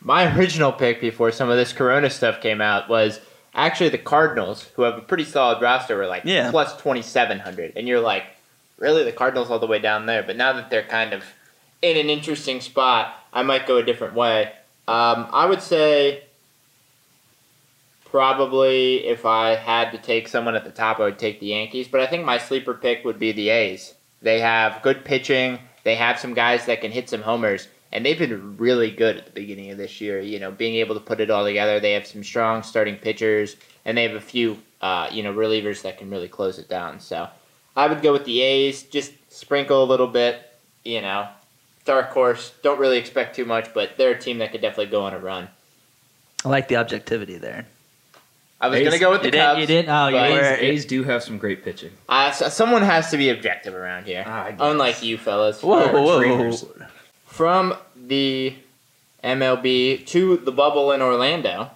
my 0.00 0.34
original 0.36 0.72
pick 0.72 1.00
before 1.00 1.30
some 1.32 1.48
of 1.50 1.56
this 1.56 1.72
Corona 1.72 2.10
stuff 2.10 2.40
came 2.40 2.60
out 2.60 2.88
was 2.88 3.20
actually 3.54 3.90
the 3.90 3.98
Cardinals, 3.98 4.68
who 4.74 4.82
have 4.82 4.96
a 4.98 5.00
pretty 5.02 5.24
solid 5.24 5.60
roster, 5.62 5.96
were 5.96 6.06
like 6.06 6.24
Yeah. 6.24 6.50
plus 6.50 6.76
twenty 6.78 7.02
seven 7.02 7.38
hundred, 7.38 7.72
and 7.76 7.86
you're 7.86 8.00
like, 8.00 8.24
really, 8.78 9.04
the 9.04 9.12
Cardinals 9.12 9.50
all 9.50 9.58
the 9.58 9.66
way 9.66 9.78
down 9.78 10.06
there. 10.06 10.22
But 10.22 10.36
now 10.36 10.52
that 10.54 10.70
they're 10.70 10.82
kind 10.82 11.12
of 11.12 11.22
in 11.82 11.96
an 11.96 12.08
interesting 12.08 12.60
spot, 12.60 13.14
I 13.32 13.42
might 13.42 13.66
go 13.66 13.76
a 13.76 13.82
different 13.82 14.14
way. 14.14 14.52
Um, 14.88 15.26
I 15.32 15.46
would 15.46 15.60
say 15.60 16.24
probably 18.04 19.06
if 19.06 19.24
I 19.26 19.56
had 19.56 19.90
to 19.90 19.98
take 19.98 20.28
someone 20.28 20.54
at 20.54 20.64
the 20.64 20.70
top, 20.70 21.00
I 21.00 21.04
would 21.04 21.18
take 21.18 21.40
the 21.40 21.46
Yankees. 21.46 21.88
But 21.88 22.00
I 22.00 22.06
think 22.06 22.24
my 22.24 22.38
sleeper 22.38 22.74
pick 22.74 23.04
would 23.04 23.18
be 23.18 23.32
the 23.32 23.48
A's. 23.48 23.94
They 24.20 24.40
have 24.40 24.82
good 24.82 25.04
pitching. 25.04 25.58
They 25.82 25.96
have 25.96 26.18
some 26.18 26.34
guys 26.34 26.66
that 26.66 26.80
can 26.80 26.92
hit 26.92 27.08
some 27.08 27.22
homers, 27.22 27.66
and 27.90 28.06
they've 28.06 28.18
been 28.18 28.56
really 28.56 28.90
good 28.90 29.16
at 29.16 29.26
the 29.26 29.32
beginning 29.32 29.70
of 29.70 29.78
this 29.78 30.00
year. 30.00 30.20
You 30.20 30.38
know, 30.38 30.52
being 30.52 30.76
able 30.76 30.94
to 30.94 31.00
put 31.00 31.20
it 31.20 31.30
all 31.30 31.44
together. 31.44 31.80
They 31.80 31.94
have 31.94 32.06
some 32.06 32.22
strong 32.22 32.62
starting 32.62 32.96
pitchers, 32.96 33.56
and 33.84 33.98
they 33.98 34.04
have 34.04 34.14
a 34.14 34.20
few, 34.20 34.58
uh, 34.80 35.08
you 35.10 35.24
know, 35.24 35.32
relievers 35.32 35.82
that 35.82 35.98
can 35.98 36.08
really 36.08 36.28
close 36.28 36.60
it 36.60 36.68
down. 36.68 37.00
So 37.00 37.28
I 37.74 37.88
would 37.88 38.00
go 38.00 38.12
with 38.12 38.24
the 38.24 38.42
A's. 38.42 38.84
Just 38.84 39.12
sprinkle 39.28 39.82
a 39.82 39.86
little 39.86 40.06
bit. 40.06 40.48
You 40.84 41.00
know, 41.00 41.28
dark 41.84 42.10
horse. 42.10 42.52
Don't 42.62 42.78
really 42.78 42.98
expect 42.98 43.36
too 43.36 43.44
much, 43.44 43.72
but 43.74 43.96
they're 43.96 44.12
a 44.12 44.18
team 44.18 44.38
that 44.38 44.52
could 44.52 44.60
definitely 44.60 44.86
go 44.90 45.02
on 45.02 45.14
a 45.14 45.18
run. 45.18 45.48
I 46.44 46.48
like 46.48 46.68
the 46.68 46.76
objectivity 46.76 47.38
there. 47.38 47.66
I 48.60 48.68
was 48.68 48.78
A's- 48.78 48.84
gonna 48.84 48.98
go 49.00 49.10
with 49.10 49.20
the 49.22 49.26
You 49.28 49.32
didn't- 49.32 49.46
Cubs. 49.46 49.60
you 49.60 49.66
didn't? 49.66 49.88
Oh, 49.90 50.06
you 50.08 50.14
but- 50.14 50.30
were- 50.30 50.54
A's, 50.54 50.60
A's 50.60 50.84
do 50.86 51.02
have 51.04 51.22
some 51.22 51.36
great 51.38 51.64
pitching. 51.64 51.90
Uh, 52.08 52.30
so- 52.30 52.48
someone 52.48 52.82
has 52.82 53.10
to 53.10 53.16
be 53.16 53.28
objective 53.30 53.74
around 53.74 54.06
here, 54.06 54.24
Ah, 54.26 54.50
unlike 54.60 55.02
you 55.02 55.18
fellas. 55.18 55.62
Whoa, 55.62 55.88
whoa, 55.88 56.18
dreamers. 56.20 56.62
whoa. 56.62 56.86
From 57.26 57.74
the 57.96 58.54
MLB 59.24 59.96
to 60.06 60.36
the 60.36 60.52
bubble 60.52 60.92
in 60.92 61.02
Orlando, 61.02 61.70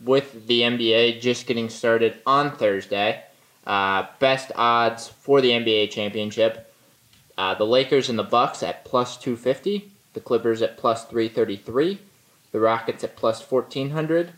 with 0.00 0.48
the 0.48 0.62
NBA 0.64 1.20
just 1.20 1.46
getting 1.46 1.68
started 1.68 2.16
on 2.26 2.56
Thursday. 2.56 3.22
Uh, 3.64 4.06
best 4.18 4.50
odds 4.56 5.06
for 5.08 5.40
the 5.40 5.52
NBA 5.52 5.86
championship: 5.86 6.71
uh, 7.38 7.54
the 7.54 7.66
Lakers 7.66 8.08
and 8.08 8.18
the 8.18 8.22
Bucks 8.24 8.62
at 8.62 8.84
plus 8.84 9.16
two 9.16 9.36
fifty, 9.36 9.90
the 10.12 10.20
Clippers 10.20 10.60
at 10.62 10.76
plus 10.76 11.04
333, 11.06 11.98
the 12.52 12.60
Rockets 12.60 13.02
at 13.02 13.16
plus 13.16 13.40
1400, 13.50 14.32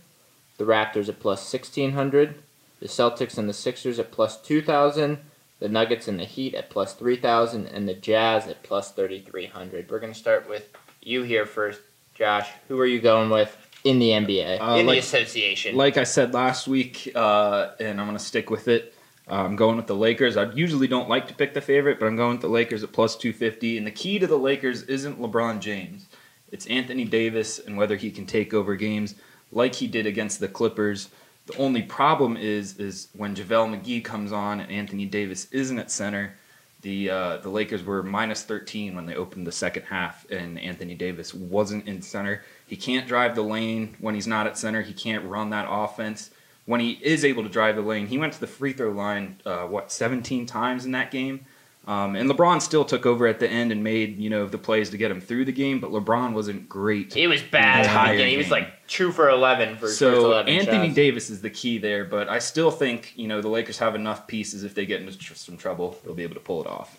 the 0.56 0.64
Raptors 0.64 1.08
at 1.08 1.18
plus 1.18 1.52
1600, 1.52 2.36
the 2.80 2.86
Celtics 2.86 3.36
and 3.38 3.48
the 3.48 3.52
Sixers 3.52 3.98
at 3.98 4.12
plus 4.12 4.40
2000, 4.40 5.18
the 5.58 5.68
Nuggets 5.68 6.06
and 6.06 6.18
the 6.20 6.24
Heat 6.24 6.54
at 6.54 6.70
plus 6.70 6.94
3000, 6.94 7.66
and 7.66 7.88
the 7.88 7.94
Jazz 7.94 8.46
at 8.46 8.62
plus 8.62 8.92
3300. 8.92 9.90
We're 9.90 9.98
going 9.98 10.12
to 10.12 10.18
start 10.18 10.48
with 10.48 10.68
you 11.02 11.22
here 11.22 11.44
first, 11.46 11.80
Josh. 12.14 12.48
Who 12.68 12.78
are 12.78 12.86
you 12.86 13.00
going 13.00 13.30
with 13.30 13.56
in 13.82 13.98
the 13.98 14.10
NBA, 14.10 14.60
Uh, 14.60 14.76
in 14.76 14.86
like- 14.86 14.94
the 14.94 14.98
association? 15.00 15.74
Like 15.76 15.96
I 15.96 16.04
said 16.04 16.32
last 16.34 16.68
week, 16.68 17.10
uh, 17.16 17.70
and 17.80 18.00
I'm 18.00 18.06
going 18.06 18.16
to 18.18 18.24
stick 18.24 18.48
with 18.48 18.68
it. 18.68 18.93
Uh, 19.28 19.36
I'm 19.36 19.56
going 19.56 19.76
with 19.76 19.86
the 19.86 19.94
Lakers. 19.96 20.36
I 20.36 20.52
usually 20.52 20.86
don't 20.86 21.08
like 21.08 21.28
to 21.28 21.34
pick 21.34 21.54
the 21.54 21.60
favorite, 21.60 21.98
but 21.98 22.06
I'm 22.06 22.16
going 22.16 22.32
with 22.32 22.42
the 22.42 22.48
Lakers 22.48 22.82
at 22.82 22.92
plus 22.92 23.16
250. 23.16 23.78
And 23.78 23.86
the 23.86 23.90
key 23.90 24.18
to 24.18 24.26
the 24.26 24.38
Lakers 24.38 24.82
isn't 24.82 25.20
LeBron 25.20 25.60
James, 25.60 26.06
it's 26.52 26.66
Anthony 26.66 27.04
Davis 27.04 27.58
and 27.58 27.76
whether 27.76 27.96
he 27.96 28.10
can 28.10 28.26
take 28.26 28.54
over 28.54 28.76
games 28.76 29.14
like 29.50 29.74
he 29.74 29.86
did 29.86 30.06
against 30.06 30.40
the 30.40 30.48
Clippers. 30.48 31.08
The 31.46 31.56
only 31.58 31.82
problem 31.82 32.36
is 32.36 32.78
is 32.78 33.08
when 33.14 33.34
JaVale 33.34 33.82
McGee 33.82 34.04
comes 34.04 34.32
on 34.32 34.60
and 34.60 34.70
Anthony 34.70 35.06
Davis 35.06 35.46
isn't 35.50 35.78
at 35.78 35.90
center. 35.90 36.34
The 36.82 37.10
uh, 37.10 37.36
the 37.38 37.48
Lakers 37.48 37.82
were 37.82 38.02
minus 38.02 38.42
13 38.42 38.94
when 38.94 39.06
they 39.06 39.14
opened 39.14 39.46
the 39.46 39.52
second 39.52 39.84
half, 39.84 40.30
and 40.30 40.58
Anthony 40.58 40.94
Davis 40.94 41.32
wasn't 41.32 41.88
in 41.88 42.02
center. 42.02 42.42
He 42.66 42.76
can't 42.76 43.08
drive 43.08 43.34
the 43.34 43.42
lane 43.42 43.96
when 44.00 44.14
he's 44.14 44.26
not 44.26 44.46
at 44.46 44.58
center. 44.58 44.82
He 44.82 44.92
can't 44.92 45.24
run 45.24 45.50
that 45.50 45.66
offense. 45.68 46.30
When 46.66 46.80
he 46.80 46.92
is 47.02 47.24
able 47.24 47.42
to 47.42 47.48
drive 47.48 47.76
the 47.76 47.82
lane, 47.82 48.06
he 48.06 48.16
went 48.18 48.32
to 48.34 48.40
the 48.40 48.46
free 48.46 48.72
throw 48.72 48.90
line 48.90 49.36
uh, 49.44 49.64
what 49.66 49.92
17 49.92 50.46
times 50.46 50.84
in 50.86 50.92
that 50.92 51.10
game. 51.10 51.44
Um, 51.86 52.16
and 52.16 52.30
LeBron 52.30 52.62
still 52.62 52.86
took 52.86 53.04
over 53.04 53.26
at 53.26 53.40
the 53.40 53.46
end 53.46 53.70
and 53.70 53.84
made 53.84 54.16
you 54.18 54.30
know 54.30 54.46
the 54.46 54.56
plays 54.56 54.88
to 54.88 54.96
get 54.96 55.10
him 55.10 55.20
through 55.20 55.44
the 55.44 55.52
game, 55.52 55.80
but 55.80 55.90
LeBron 55.90 56.32
wasn't 56.32 56.66
great. 56.66 57.12
he 57.12 57.26
was 57.26 57.42
bad. 57.42 57.80
at 57.80 57.82
the 57.82 57.88
Entire 57.90 58.12
beginning. 58.14 58.30
He 58.30 58.36
was 58.38 58.50
like 58.50 58.86
two 58.88 59.12
for 59.12 59.28
11 59.28 59.76
for 59.76 59.86
his 59.86 59.98
So 59.98 60.24
11 60.32 60.54
Anthony 60.54 60.86
shots. 60.86 60.94
Davis 60.94 61.28
is 61.28 61.42
the 61.42 61.50
key 61.50 61.76
there, 61.76 62.06
but 62.06 62.30
I 62.30 62.38
still 62.38 62.70
think 62.70 63.12
you 63.16 63.28
know 63.28 63.42
the 63.42 63.48
Lakers 63.48 63.76
have 63.80 63.94
enough 63.94 64.26
pieces. 64.26 64.64
If 64.64 64.74
they 64.74 64.86
get 64.86 65.02
into 65.02 65.18
tr- 65.18 65.34
some 65.34 65.58
trouble, 65.58 65.98
they'll 66.04 66.14
be 66.14 66.22
able 66.22 66.36
to 66.36 66.40
pull 66.40 66.62
it 66.62 66.66
off. 66.66 66.98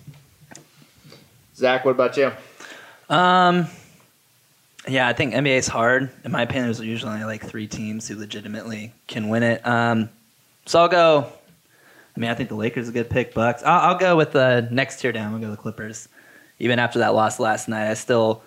Zach, 1.55 1.83
what 1.83 1.91
about 1.91 2.15
you? 2.17 2.31
Um, 3.09 3.67
yeah, 4.87 5.07
I 5.07 5.13
think 5.13 5.33
NBA 5.33 5.57
is 5.57 5.67
hard. 5.67 6.09
In 6.23 6.31
my 6.31 6.41
opinion, 6.43 6.65
there's 6.65 6.79
usually 6.79 7.11
only 7.13 7.25
like 7.25 7.43
three 7.43 7.67
teams 7.67 8.07
who 8.07 8.15
legitimately 8.17 8.93
can 9.07 9.29
win 9.29 9.43
it. 9.43 9.65
Um, 9.65 10.09
so 10.65 10.79
I'll 10.79 10.87
go. 10.87 11.27
I 12.15 12.19
mean, 12.19 12.29
I 12.29 12.33
think 12.33 12.49
the 12.49 12.55
Lakers 12.55 12.83
is 12.83 12.89
a 12.89 12.93
good 12.93 13.09
pick. 13.09 13.33
Bucks. 13.33 13.61
I'll, 13.63 13.91
I'll 13.91 13.97
go 13.97 14.15
with 14.15 14.31
the 14.31 14.67
next 14.71 15.01
tier 15.01 15.11
down. 15.11 15.33
I'll 15.33 15.39
go 15.39 15.51
the 15.51 15.57
Clippers. 15.57 16.07
Even 16.59 16.79
after 16.79 16.99
that 16.99 17.13
loss 17.13 17.39
last 17.39 17.67
night, 17.67 17.89
I 17.89 17.95
still, 17.95 18.41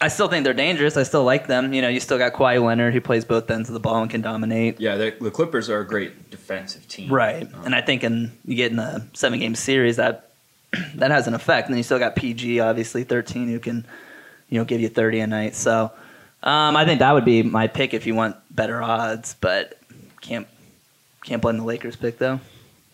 I 0.00 0.06
still 0.08 0.28
think 0.28 0.44
they're 0.44 0.54
dangerous. 0.54 0.96
I 0.96 1.02
still 1.02 1.24
like 1.24 1.48
them. 1.48 1.72
You 1.72 1.82
know, 1.82 1.88
you 1.88 1.98
still 1.98 2.18
got 2.18 2.34
Kawhi 2.34 2.64
Leonard 2.64 2.94
who 2.94 3.00
plays 3.00 3.24
both 3.24 3.50
ends 3.50 3.68
of 3.68 3.72
the 3.72 3.80
ball 3.80 4.00
and 4.02 4.10
can 4.10 4.20
dominate. 4.20 4.78
Yeah, 4.80 4.96
the, 4.96 5.16
the 5.20 5.30
Clippers 5.32 5.68
are 5.68 5.80
a 5.80 5.86
great 5.86 6.30
defensive 6.30 6.86
team. 6.86 7.12
Right. 7.12 7.42
Um, 7.54 7.64
And 7.64 7.74
I 7.74 7.80
think 7.80 8.04
in 8.04 8.30
you 8.44 8.54
get 8.54 8.70
in 8.70 8.78
a 8.78 9.04
seven 9.14 9.40
game 9.40 9.54
series 9.56 9.96
that 9.96 10.30
that 10.94 11.10
has 11.10 11.26
an 11.26 11.34
effect. 11.34 11.66
And 11.66 11.74
then 11.74 11.78
you 11.78 11.82
still 11.82 11.98
got 11.98 12.14
PG 12.14 12.60
obviously 12.60 13.02
thirteen 13.02 13.48
who 13.48 13.58
can, 13.58 13.84
you 14.48 14.58
know, 14.58 14.64
give 14.64 14.80
you 14.80 14.88
thirty 14.88 15.20
a 15.20 15.26
night. 15.26 15.54
So 15.54 15.90
um, 16.42 16.76
I 16.76 16.84
think 16.84 17.00
that 17.00 17.12
would 17.12 17.24
be 17.24 17.42
my 17.42 17.66
pick 17.66 17.94
if 17.94 18.06
you 18.06 18.14
want 18.14 18.36
better 18.54 18.82
odds, 18.82 19.34
but 19.40 19.78
can't 20.20 20.46
can't 21.24 21.42
blame 21.42 21.58
the 21.58 21.64
Lakers 21.64 21.96
pick 21.96 22.18
though. 22.18 22.40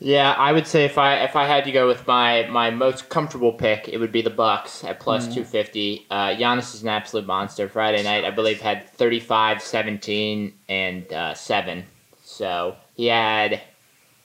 Yeah, 0.04 0.32
I 0.32 0.52
would 0.52 0.66
say 0.66 0.84
if 0.84 0.98
I 0.98 1.22
if 1.22 1.36
I 1.36 1.46
had 1.46 1.64
to 1.64 1.72
go 1.72 1.86
with 1.86 2.06
my 2.08 2.46
my 2.48 2.70
most 2.70 3.08
comfortable 3.08 3.52
pick, 3.52 3.88
it 3.88 3.98
would 3.98 4.10
be 4.10 4.22
the 4.22 4.30
Bucks 4.30 4.82
at 4.82 4.98
plus 4.98 5.26
250. 5.26 6.06
Uh, 6.10 6.28
Giannis 6.30 6.74
is 6.74 6.82
an 6.82 6.88
absolute 6.88 7.26
monster. 7.26 7.68
Friday 7.68 8.02
night, 8.02 8.24
I 8.24 8.30
believe, 8.30 8.60
had 8.60 8.88
35, 8.90 9.62
17, 9.62 10.52
and 10.68 11.12
uh, 11.12 11.34
7. 11.34 11.84
So 12.24 12.74
he 12.96 13.06
had, 13.06 13.60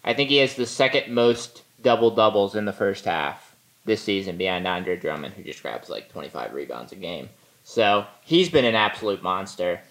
I 0.04 0.16
think 0.16 0.30
he 0.30 0.38
has 0.38 0.56
the 0.56 0.66
second 0.66 1.14
most 1.14 1.62
double 1.84 2.10
doubles 2.10 2.56
in 2.56 2.66
the 2.66 2.74
first 2.74 3.06
half 3.06 3.47
this 3.88 4.04
season 4.04 4.38
behind 4.38 4.68
Andre 4.68 4.96
Drummond, 4.96 5.34
who 5.34 5.44
just 5.44 5.64
grabs 5.64 5.90
like 5.90 6.12
25 6.12 6.54
rebounds 6.54 6.92
a 6.92 6.96
game. 6.96 7.30
So 7.64 8.06
he's 8.24 8.50
been 8.50 8.66
an 8.66 8.76
absolute 8.76 9.24
monster. 9.24 9.82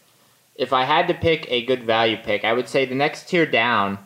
If 0.55 0.73
I 0.73 0.85
had 0.85 1.09
to 1.09 1.15
pick 1.15 1.51
a 1.51 1.67
good 1.67 1.83
value 1.83 2.17
pick, 2.17 2.45
I 2.45 2.53
would 2.53 2.69
say 2.69 2.85
the 2.85 2.95
next 2.95 3.29
tier 3.29 3.45
down 3.45 3.99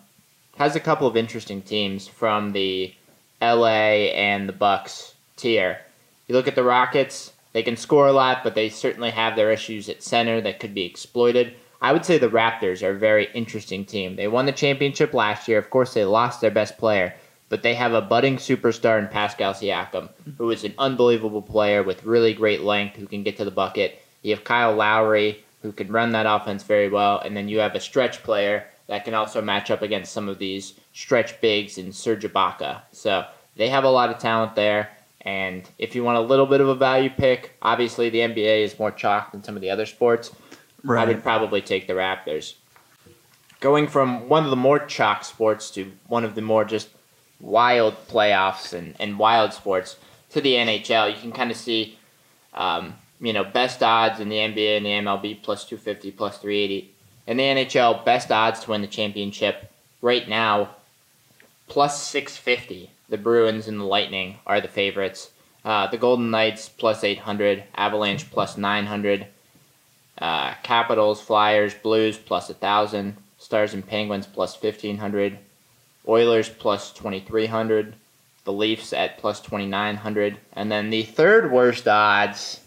has 0.56 0.74
a 0.74 0.80
couple 0.80 1.06
of 1.06 1.16
interesting 1.16 1.62
teams 1.62 2.08
from 2.08 2.52
the 2.52 2.94
LA 3.42 4.08
and 4.14 4.48
the 4.48 4.52
Bucks 4.52 5.14
tier. 5.36 5.78
You 6.26 6.34
look 6.34 6.48
at 6.48 6.54
the 6.54 6.64
Rockets, 6.64 7.32
they 7.52 7.62
can 7.62 7.76
score 7.76 8.06
a 8.06 8.12
lot, 8.12 8.44
but 8.44 8.54
they 8.54 8.68
certainly 8.68 9.10
have 9.10 9.36
their 9.36 9.50
issues 9.50 9.88
at 9.88 10.02
center 10.02 10.40
that 10.40 10.60
could 10.60 10.74
be 10.74 10.84
exploited. 10.84 11.54
I 11.82 11.92
would 11.92 12.04
say 12.04 12.18
the 12.18 12.28
Raptors 12.28 12.82
are 12.82 12.90
a 12.90 12.98
very 12.98 13.28
interesting 13.32 13.84
team. 13.84 14.16
They 14.16 14.28
won 14.28 14.46
the 14.46 14.52
championship 14.52 15.14
last 15.14 15.48
year. 15.48 15.58
Of 15.58 15.70
course, 15.70 15.94
they 15.94 16.04
lost 16.04 16.40
their 16.40 16.50
best 16.50 16.76
player, 16.76 17.14
but 17.50 17.62
they 17.62 17.74
have 17.74 17.92
a 17.92 18.00
budding 18.00 18.36
superstar 18.36 18.98
in 18.98 19.08
Pascal 19.08 19.52
Siakam, 19.52 20.08
who 20.38 20.50
is 20.50 20.64
an 20.64 20.72
unbelievable 20.78 21.42
player 21.42 21.82
with 21.82 22.04
really 22.04 22.32
great 22.32 22.62
length 22.62 22.96
who 22.96 23.06
can 23.06 23.22
get 23.22 23.36
to 23.36 23.44
the 23.44 23.50
bucket. 23.50 24.00
You 24.22 24.34
have 24.34 24.44
Kyle 24.44 24.74
Lowry, 24.74 25.44
who 25.60 25.72
can 25.72 25.92
run 25.92 26.12
that 26.12 26.26
offense 26.26 26.62
very 26.62 26.88
well, 26.88 27.18
and 27.18 27.36
then 27.36 27.48
you 27.48 27.58
have 27.58 27.74
a 27.74 27.80
stretch 27.80 28.22
player 28.22 28.66
that 28.86 29.04
can 29.04 29.14
also 29.14 29.42
match 29.42 29.70
up 29.70 29.82
against 29.82 30.12
some 30.12 30.28
of 30.28 30.38
these 30.38 30.74
stretch 30.92 31.40
bigs 31.40 31.76
in 31.76 31.92
Serge 31.92 32.24
Ibaka. 32.24 32.82
So 32.92 33.26
they 33.56 33.68
have 33.68 33.84
a 33.84 33.90
lot 33.90 34.10
of 34.10 34.18
talent 34.18 34.54
there. 34.54 34.90
And 35.22 35.68
if 35.76 35.94
you 35.94 36.02
want 36.02 36.18
a 36.18 36.22
little 36.22 36.46
bit 36.46 36.60
of 36.60 36.68
a 36.68 36.74
value 36.74 37.10
pick, 37.10 37.56
obviously 37.60 38.10
the 38.10 38.20
NBA 38.20 38.64
is 38.64 38.78
more 38.78 38.90
chalk 38.90 39.32
than 39.32 39.44
some 39.44 39.54
of 39.54 39.60
the 39.60 39.70
other 39.70 39.86
sports. 39.86 40.30
I 40.88 41.04
would 41.04 41.22
probably 41.22 41.60
take 41.60 41.86
the 41.86 41.92
Raptors. 41.92 42.54
Going 43.60 43.86
from 43.86 44.28
one 44.28 44.44
of 44.44 44.50
the 44.50 44.56
more 44.56 44.78
chalk 44.78 45.24
sports 45.24 45.70
to 45.72 45.92
one 46.06 46.24
of 46.24 46.34
the 46.34 46.40
more 46.40 46.64
just 46.64 46.88
wild 47.40 47.94
playoffs 48.08 48.72
and, 48.72 48.94
and 48.98 49.18
wild 49.18 49.52
sports 49.52 49.96
to 50.30 50.40
the 50.40 50.54
NHL, 50.54 51.14
you 51.14 51.20
can 51.20 51.32
kind 51.32 51.50
of 51.50 51.56
see, 51.56 51.98
um, 52.54 52.94
you 53.20 53.32
know, 53.32 53.44
best 53.44 53.82
odds 53.82 54.20
in 54.20 54.28
the 54.28 54.36
NBA 54.36 54.76
and 54.76 54.86
the 54.86 54.90
MLB 54.90 55.42
plus 55.42 55.64
250, 55.64 56.12
plus 56.12 56.38
380. 56.38 56.92
In 57.26 57.36
the 57.36 57.42
NHL, 57.42 58.04
best 58.04 58.30
odds 58.30 58.60
to 58.60 58.70
win 58.70 58.80
the 58.80 58.86
championship 58.86 59.70
right 60.00 60.28
now, 60.28 60.70
plus 61.68 62.02
650. 62.02 62.90
The 63.08 63.18
Bruins 63.18 63.66
and 63.66 63.80
the 63.80 63.84
Lightning 63.84 64.38
are 64.46 64.60
the 64.60 64.68
favorites. 64.68 65.30
Uh, 65.64 65.88
the 65.88 65.98
Golden 65.98 66.30
Knights 66.30 66.68
plus 66.68 67.04
800, 67.04 67.64
Avalanche 67.74 68.30
plus 68.30 68.56
900, 68.56 69.26
uh, 70.18 70.54
Capitals, 70.62 71.20
Flyers, 71.20 71.74
Blues 71.74 72.16
plus 72.16 72.48
1,000, 72.48 73.16
Stars 73.36 73.74
and 73.74 73.86
Penguins 73.86 74.26
plus 74.26 74.60
1,500, 74.62 75.38
Oilers 76.10 76.48
plus 76.48 76.92
2,300, 76.92 77.94
the 78.44 78.52
Leafs 78.52 78.92
at 78.92 79.16
plus 79.18 79.40
2,900, 79.40 80.38
and 80.54 80.70
then 80.70 80.90
the 80.90 81.04
third 81.04 81.52
worst 81.52 81.86
odds 81.86 82.60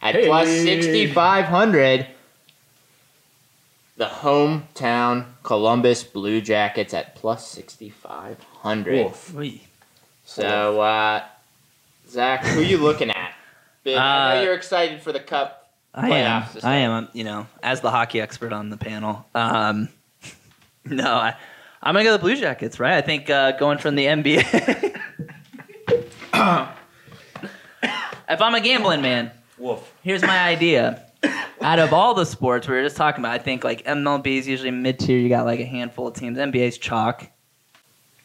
at 0.00 0.14
Hey. 0.14 0.26
plus 0.26 0.48
6,500, 0.48 2.06
the 3.98 4.06
hometown 4.06 5.26
Columbus 5.42 6.02
Blue 6.02 6.40
Jackets 6.40 6.94
at 6.94 7.14
plus 7.14 7.46
6,500. 7.50 8.94
Wolf. 8.94 9.34
So, 10.24 10.80
uh, 10.80 11.24
Zach, 12.08 12.44
who 12.44 12.60
are 12.60 12.64
you 12.64 12.78
looking 12.78 13.10
at? 13.10 13.34
Big, 13.84 13.96
I 13.98 14.34
know 14.34 14.40
Uh, 14.40 14.42
you're 14.44 14.54
excited 14.54 15.02
for 15.02 15.12
the 15.12 15.20
Cup. 15.20 15.68
I 15.94 16.10
am. 16.10 16.44
I 16.62 16.74
am. 16.76 16.90
I'm, 16.92 17.08
You 17.12 17.24
know, 17.24 17.46
as 17.62 17.80
the 17.80 17.90
hockey 17.90 18.20
expert 18.20 18.52
on 18.52 18.70
the 18.70 18.76
panel. 18.76 19.26
Um, 19.34 19.88
no, 20.84 21.12
I, 21.14 21.34
I'm 21.82 21.94
gonna 21.94 22.04
go 22.04 22.12
the 22.12 22.18
Blue 22.18 22.36
Jackets. 22.36 22.80
Right. 22.80 22.94
I 22.94 23.00
think 23.00 23.30
uh, 23.30 23.52
going 23.52 23.78
from 23.78 23.94
the 23.94 24.06
NBA. 24.06 24.42
if 28.28 28.40
I'm 28.40 28.54
a 28.54 28.60
gambling 28.60 29.02
man, 29.02 29.30
Wolf. 29.58 29.94
here's 30.02 30.22
my 30.22 30.38
idea. 30.38 31.04
Out 31.60 31.80
of 31.80 31.92
all 31.92 32.14
the 32.14 32.24
sports 32.24 32.68
we 32.68 32.76
were 32.76 32.82
just 32.82 32.96
talking 32.96 33.22
about, 33.22 33.32
I 33.32 33.38
think 33.38 33.64
like 33.64 33.84
MLB 33.84 34.38
is 34.38 34.46
usually 34.46 34.70
mid 34.70 34.98
tier. 34.98 35.18
You 35.18 35.28
got 35.28 35.44
like 35.44 35.60
a 35.60 35.64
handful 35.64 36.06
of 36.06 36.14
teams. 36.14 36.38
NBA's 36.38 36.78
chalk. 36.78 37.26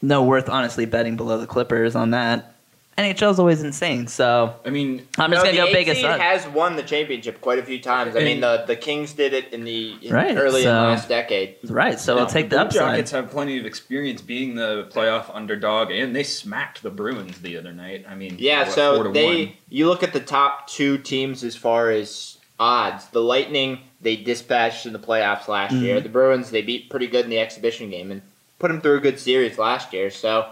No 0.02 0.24
worth 0.24 0.50
honestly 0.50 0.86
betting 0.86 1.16
below 1.16 1.38
the 1.38 1.48
Clippers 1.48 1.96
on 1.96 2.12
that. 2.12 2.53
NHL's 2.98 3.40
always 3.40 3.64
insane. 3.64 4.08
So 4.08 4.56
I 4.66 4.70
mean, 4.70 5.08
I'm 5.18 5.32
just 5.32 5.44
No, 5.44 5.52
gonna 5.52 5.58
go 5.64 5.66
eight 5.68 5.74
biggest 5.74 6.02
seed 6.02 6.10
odds. 6.10 6.22
has 6.22 6.48
won 6.48 6.76
the 6.76 6.84
championship 6.84 7.42
quite 7.42 7.58
a 7.60 7.64
few 7.64 7.80
times. 7.80 8.16
I 8.16 8.20
And- 8.20 8.28
mean, 8.28 8.42
the 8.42 8.64
the 8.68 8.76
Kings 8.76 9.14
did 9.14 9.34
it 9.34 9.52
in 9.52 9.64
the 9.64 9.96
in 10.02 10.14
Right, 10.14 10.38
early 10.38 10.62
in 10.62 10.68
so- 10.68 10.74
the 10.76 10.82
last 10.82 11.10
decade. 11.10 11.56
Right. 11.66 12.00
So 12.00 12.16
Yeah, 12.16 12.22
I'll 12.22 12.28
take 12.28 12.50
the 12.50 12.58
Blue 12.58 12.66
upside. 12.66 12.92
Jackets 12.92 13.12
have 13.12 13.32
plenty 13.32 13.58
of 13.58 13.66
experience 13.66 14.22
being 14.22 14.56
the 14.56 14.88
playoff 14.94 15.26
underdog, 15.34 15.90
and 15.92 16.16
they 16.16 16.24
smacked 16.24 16.84
the 16.84 16.92
Bruins 16.92 17.40
the 17.42 17.58
other 17.58 17.72
night. 17.72 18.06
I 18.10 18.14
mean, 18.16 18.36
Yeah, 18.38 18.60
what, 18.64 18.72
so 18.72 19.04
they 19.12 19.26
one. 19.46 19.54
you 19.70 19.88
look 19.88 20.04
at 20.04 20.14
the 20.14 20.20
top 20.20 20.68
two 20.68 20.98
teams 21.00 21.44
as 21.44 21.56
far 21.56 21.90
as 21.90 22.38
odds. 22.60 23.08
The 23.08 23.22
Lightning 23.22 23.80
they 24.02 24.16
dispatched 24.18 24.86
in 24.86 24.94
the 24.94 25.00
playoffs 25.00 25.48
last 25.48 25.74
year. 25.74 26.00
Mhm. 26.00 26.04
The 26.04 26.10
Bruins 26.10 26.52
they 26.52 26.62
beat 26.62 26.90
pretty 26.90 27.08
good 27.08 27.24
in 27.24 27.32
the 27.32 27.40
exhibition 27.40 27.90
game 27.90 28.12
and 28.12 28.22
put 28.60 28.68
them 28.68 28.82
through 28.82 28.98
a 28.98 29.00
good 29.00 29.18
series 29.20 29.58
last 29.58 29.94
year. 29.94 30.10
So 30.10 30.46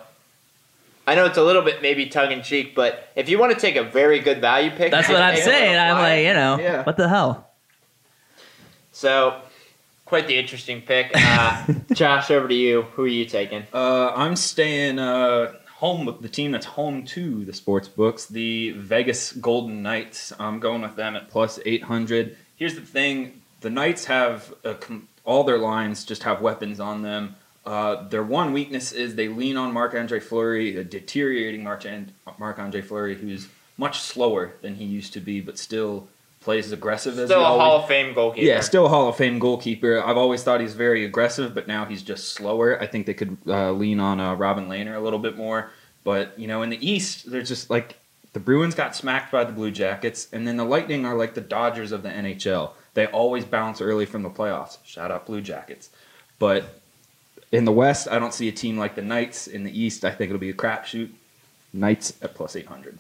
I 1.07 1.15
know 1.15 1.25
it's 1.25 1.37
a 1.37 1.43
little 1.43 1.61
bit 1.63 1.81
maybe 1.81 2.05
tongue 2.07 2.31
in 2.31 2.43
cheek, 2.43 2.75
but 2.75 3.09
if 3.15 3.27
you 3.27 3.39
want 3.39 3.53
to 3.53 3.59
take 3.59 3.75
a 3.75 3.83
very 3.83 4.19
good 4.19 4.39
value 4.39 4.69
pick, 4.69 4.91
That's 4.91 5.09
what 5.09 5.21
I'm 5.21 5.35
take 5.35 5.43
saying. 5.43 5.75
I'm 5.77 5.95
like, 5.97 6.25
you 6.25 6.33
know, 6.33 6.59
Yeah. 6.59 6.83
what 6.83 6.95
the 6.97 7.09
hell? 7.09 7.49
So, 8.91 9.41
quite 10.05 10.27
the 10.27 10.37
interesting 10.37 10.81
pick. 10.81 11.11
Uh, 11.15 11.65
Josh, 11.93 12.29
over 12.29 12.47
to 12.47 12.53
you. 12.53 12.83
Who 12.93 13.03
are 13.05 13.07
you 13.07 13.25
taking? 13.25 13.63
Uh, 13.73 14.11
I'm 14.13 14.35
staying 14.35 14.99
uh, 14.99 15.53
home 15.77 16.05
with 16.05 16.21
the 16.21 16.29
team 16.29 16.51
that's 16.51 16.65
home 16.65 17.03
to 17.05 17.45
the 17.45 17.53
sports 17.53 17.87
books, 17.87 18.25
the 18.27 18.71
Vegas 18.71 19.31
Golden 19.31 19.81
Knights. 19.81 20.33
I'm 20.39 20.59
going 20.59 20.81
with 20.81 20.95
them 20.95 21.15
at 21.15 21.29
plus 21.29 21.59
800. 21.65 22.37
Here's 22.55 22.75
the 22.75 22.81
thing: 22.81 23.41
the 23.61 23.69
Knights 23.69 24.05
have 24.05 24.53
a 24.63 24.75
com- 24.75 25.07
all 25.23 25.43
their 25.43 25.57
lines 25.57 26.03
just 26.05 26.23
have 26.23 26.41
weapons 26.41 26.79
on 26.79 27.01
them. 27.01 27.35
Uh, 27.65 28.07
their 28.09 28.23
one 28.23 28.53
weakness 28.53 28.91
is 28.91 29.15
they 29.15 29.27
lean 29.27 29.55
on 29.57 29.71
Marc 29.71 29.93
Andre 29.93 30.19
Fleury, 30.19 30.75
a 30.77 30.83
deteriorating 30.83 31.63
Marc 31.63 32.59
Andre 32.59 32.81
Fleury, 32.81 33.15
who's 33.15 33.47
much 33.77 33.99
slower 33.99 34.53
than 34.61 34.75
he 34.75 34.85
used 34.85 35.13
to 35.13 35.19
be, 35.19 35.41
but 35.41 35.57
still 35.57 36.07
plays 36.39 36.65
as 36.65 36.71
aggressive 36.71 37.19
as 37.19 37.29
Still 37.29 37.41
a 37.41 37.43
always 37.43 37.61
Hall 37.61 37.79
of 37.83 37.87
Fame 37.87 38.13
goalkeeper. 38.15 38.45
yeah, 38.47 38.59
still 38.61 38.87
a 38.87 38.89
Hall 38.89 39.07
of 39.09 39.15
Fame 39.15 39.37
goalkeeper. 39.37 40.01
I've 40.03 40.17
always 40.17 40.43
thought 40.43 40.59
he's 40.59 40.73
very 40.73 41.05
aggressive, 41.05 41.53
but 41.53 41.67
now 41.67 41.85
he's 41.85 42.01
just 42.01 42.29
slower. 42.33 42.81
I 42.81 42.87
think 42.87 43.05
they 43.05 43.13
could 43.13 43.37
uh, 43.45 43.71
lean 43.71 43.99
on 43.99 44.19
uh, 44.19 44.33
Robin 44.33 44.67
Lehner 44.67 44.95
a 44.95 44.99
little 44.99 45.19
bit 45.19 45.37
more. 45.37 45.69
But 46.03 46.37
you 46.39 46.47
know, 46.47 46.63
in 46.63 46.71
the 46.71 46.83
East, 46.87 47.29
they're 47.29 47.43
just 47.43 47.69
like 47.69 47.97
the 48.33 48.39
Bruins 48.39 48.73
got 48.73 48.95
smacked 48.95 49.31
by 49.31 49.43
the 49.43 49.51
Blue 49.51 49.69
Jackets, 49.69 50.27
and 50.33 50.47
then 50.47 50.57
the 50.57 50.65
Lightning 50.65 51.05
are 51.05 51.15
like 51.15 51.35
the 51.35 51.41
Dodgers 51.41 51.91
of 51.91 52.01
the 52.01 52.09
NHL. 52.09 52.71
They 52.95 53.05
always 53.05 53.45
bounce 53.45 53.79
early 53.79 54.07
from 54.07 54.23
the 54.23 54.29
playoffs. 54.31 54.79
Shout 54.83 55.11
out 55.11 55.27
Blue 55.27 55.41
Jackets. 55.41 55.91
But 56.39 56.80
in 57.51 57.65
the 57.65 57.71
West, 57.71 58.07
I 58.09 58.19
don't 58.19 58.33
see 58.33 58.47
a 58.47 58.51
team 58.51 58.77
like 58.77 58.95
the 58.95 59.01
Knights. 59.01 59.47
In 59.47 59.63
the 59.63 59.79
East, 59.79 60.05
I 60.05 60.11
think 60.11 60.29
it'll 60.29 60.39
be 60.39 60.49
a 60.49 60.53
crapshoot. 60.53 61.09
Knights 61.73 62.13
at 62.21 62.33
plus 62.35 62.55
eight 62.55 62.65
hundred. 62.67 62.97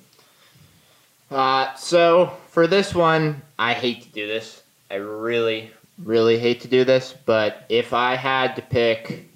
Uh, 1.29 1.73
so 1.75 2.33
for 2.47 2.67
this 2.67 2.93
one, 2.93 3.41
I 3.57 3.73
hate 3.73 4.01
to 4.03 4.09
do 4.09 4.27
this. 4.27 4.63
I 4.89 4.95
really, 4.95 5.71
really 6.03 6.37
hate 6.37 6.61
to 6.61 6.67
do 6.67 6.83
this. 6.83 7.13
But 7.25 7.65
if 7.69 7.93
I 7.93 8.15
had 8.15 8.55
to 8.57 8.61
pick 8.61 9.29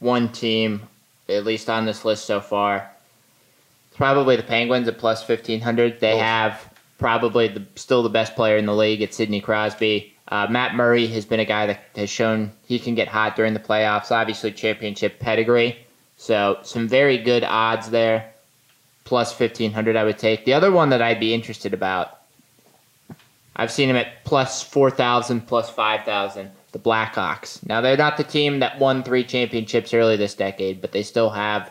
one 0.00 0.30
team, 0.30 0.82
at 1.28 1.44
least 1.44 1.70
on 1.70 1.86
this 1.86 2.04
list 2.04 2.26
so 2.26 2.40
far, 2.40 2.90
it's 3.88 3.96
probably 3.96 4.36
the 4.36 4.42
Penguins 4.42 4.88
at 4.88 4.98
plus 4.98 5.22
fifteen 5.22 5.60
hundred. 5.60 6.00
They 6.00 6.14
Oh. 6.14 6.18
have 6.18 6.70
probably 6.98 7.48
the, 7.48 7.62
still 7.76 8.02
the 8.02 8.08
best 8.08 8.34
player 8.34 8.56
in 8.56 8.66
the 8.66 8.74
league 8.74 9.02
at 9.02 9.12
Sidney 9.12 9.40
Crosby. 9.40 10.13
Uh, 10.28 10.46
Matt 10.48 10.74
Murray 10.74 11.06
has 11.08 11.24
been 11.24 11.40
a 11.40 11.44
guy 11.44 11.66
that 11.66 11.84
has 11.96 12.08
shown 12.08 12.52
he 12.66 12.78
can 12.78 12.94
get 12.94 13.08
hot 13.08 13.36
during 13.36 13.54
the 13.54 13.60
playoffs. 13.60 14.10
Obviously, 14.10 14.52
championship 14.52 15.18
pedigree. 15.20 15.78
So 16.16 16.58
some 16.62 16.88
very 16.88 17.18
good 17.18 17.44
odds 17.44 17.90
there 17.90 18.32
plus 19.04 19.38
1500 19.38 19.96
I 19.96 20.04
would 20.04 20.18
take. 20.18 20.44
The 20.44 20.54
other 20.54 20.72
one 20.72 20.88
that 20.90 21.02
I'd 21.02 21.20
be 21.20 21.34
interested 21.34 21.74
about, 21.74 22.20
I've 23.54 23.70
seen 23.70 23.90
him 23.90 23.96
at 23.96 24.24
plus 24.24 24.62
4000, 24.62 25.42
plus 25.42 25.70
5000, 25.70 26.50
the 26.72 26.78
Blackhawks. 26.78 27.64
Now, 27.66 27.80
they're 27.80 27.96
not 27.96 28.16
the 28.16 28.24
team 28.24 28.60
that 28.60 28.78
won 28.78 29.02
three 29.02 29.24
championships 29.24 29.94
early 29.94 30.16
this 30.16 30.34
decade, 30.34 30.80
but 30.80 30.92
they 30.92 31.02
still 31.02 31.30
have 31.30 31.70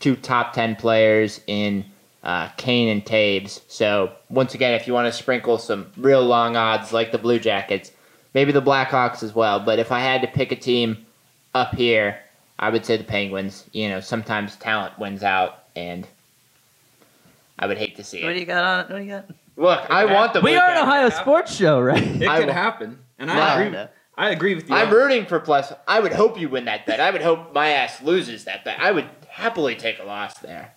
two 0.00 0.16
top 0.16 0.52
10 0.52 0.76
players 0.76 1.40
in 1.46 1.84
uh, 2.26 2.48
Kane 2.58 2.88
and 2.88 3.04
Toews. 3.04 3.60
So, 3.68 4.12
once 4.28 4.52
again, 4.54 4.74
if 4.74 4.86
you 4.86 4.92
want 4.92 5.06
to 5.06 5.12
sprinkle 5.16 5.56
some 5.58 5.86
real 5.96 6.22
long 6.22 6.56
odds 6.56 6.92
like 6.92 7.12
the 7.12 7.18
Blue 7.18 7.38
Jackets, 7.38 7.92
maybe 8.34 8.50
the 8.52 8.60
Blackhawks 8.60 9.22
as 9.22 9.34
well. 9.34 9.60
But 9.60 9.78
if 9.78 9.90
I 9.92 10.00
had 10.00 10.20
to 10.22 10.26
pick 10.26 10.50
a 10.52 10.56
team 10.56 11.06
up 11.54 11.74
here, 11.74 12.18
I 12.58 12.68
would 12.70 12.84
say 12.84 12.96
the 12.96 13.04
Penguins. 13.04 13.64
You 13.72 13.88
know, 13.88 14.00
sometimes 14.00 14.56
talent 14.56 14.98
wins 14.98 15.22
out, 15.22 15.62
and 15.76 16.06
I 17.58 17.66
would 17.66 17.78
hate 17.78 17.96
to 17.96 18.04
see 18.04 18.22
What 18.24 18.34
do 18.34 18.40
you 18.40 18.44
got 18.46 18.64
on 18.64 18.80
it? 18.80 18.90
What 18.90 18.98
do 18.98 19.04
you 19.04 19.10
got? 19.10 19.26
Look, 19.56 19.90
I 19.90 20.04
want 20.04 20.34
the. 20.34 20.40
We 20.40 20.50
Blue 20.50 20.58
are 20.58 20.68
an 20.70 20.74
Jackets. 20.74 20.88
Ohio 20.88 21.08
sports 21.10 21.54
show, 21.54 21.80
right? 21.80 22.02
It 22.02 22.28
I 22.28 22.38
could 22.38 22.46
will- 22.48 22.52
happen, 22.52 22.98
and 23.18 23.28
No, 23.28 23.34
I 23.34 23.60
agree. 23.60 23.70
no. 23.72 23.88
I 24.18 24.30
agree 24.30 24.54
with 24.54 24.68
you. 24.68 24.74
I'm 24.74 24.90
rooting 24.90 25.26
for 25.26 25.38
plus. 25.38 25.72
I 25.86 26.00
would 26.00 26.12
hope 26.12 26.40
you 26.40 26.48
win 26.48 26.64
that 26.64 26.86
bet. 26.86 27.00
I 27.00 27.10
would 27.10 27.20
hope 27.22 27.52
my 27.54 27.68
ass 27.68 28.02
loses 28.02 28.44
that 28.44 28.64
bet. 28.64 28.80
I 28.80 28.90
would 28.90 29.04
happily 29.28 29.76
take 29.76 29.98
a 29.98 30.04
loss 30.04 30.38
there. 30.38 30.72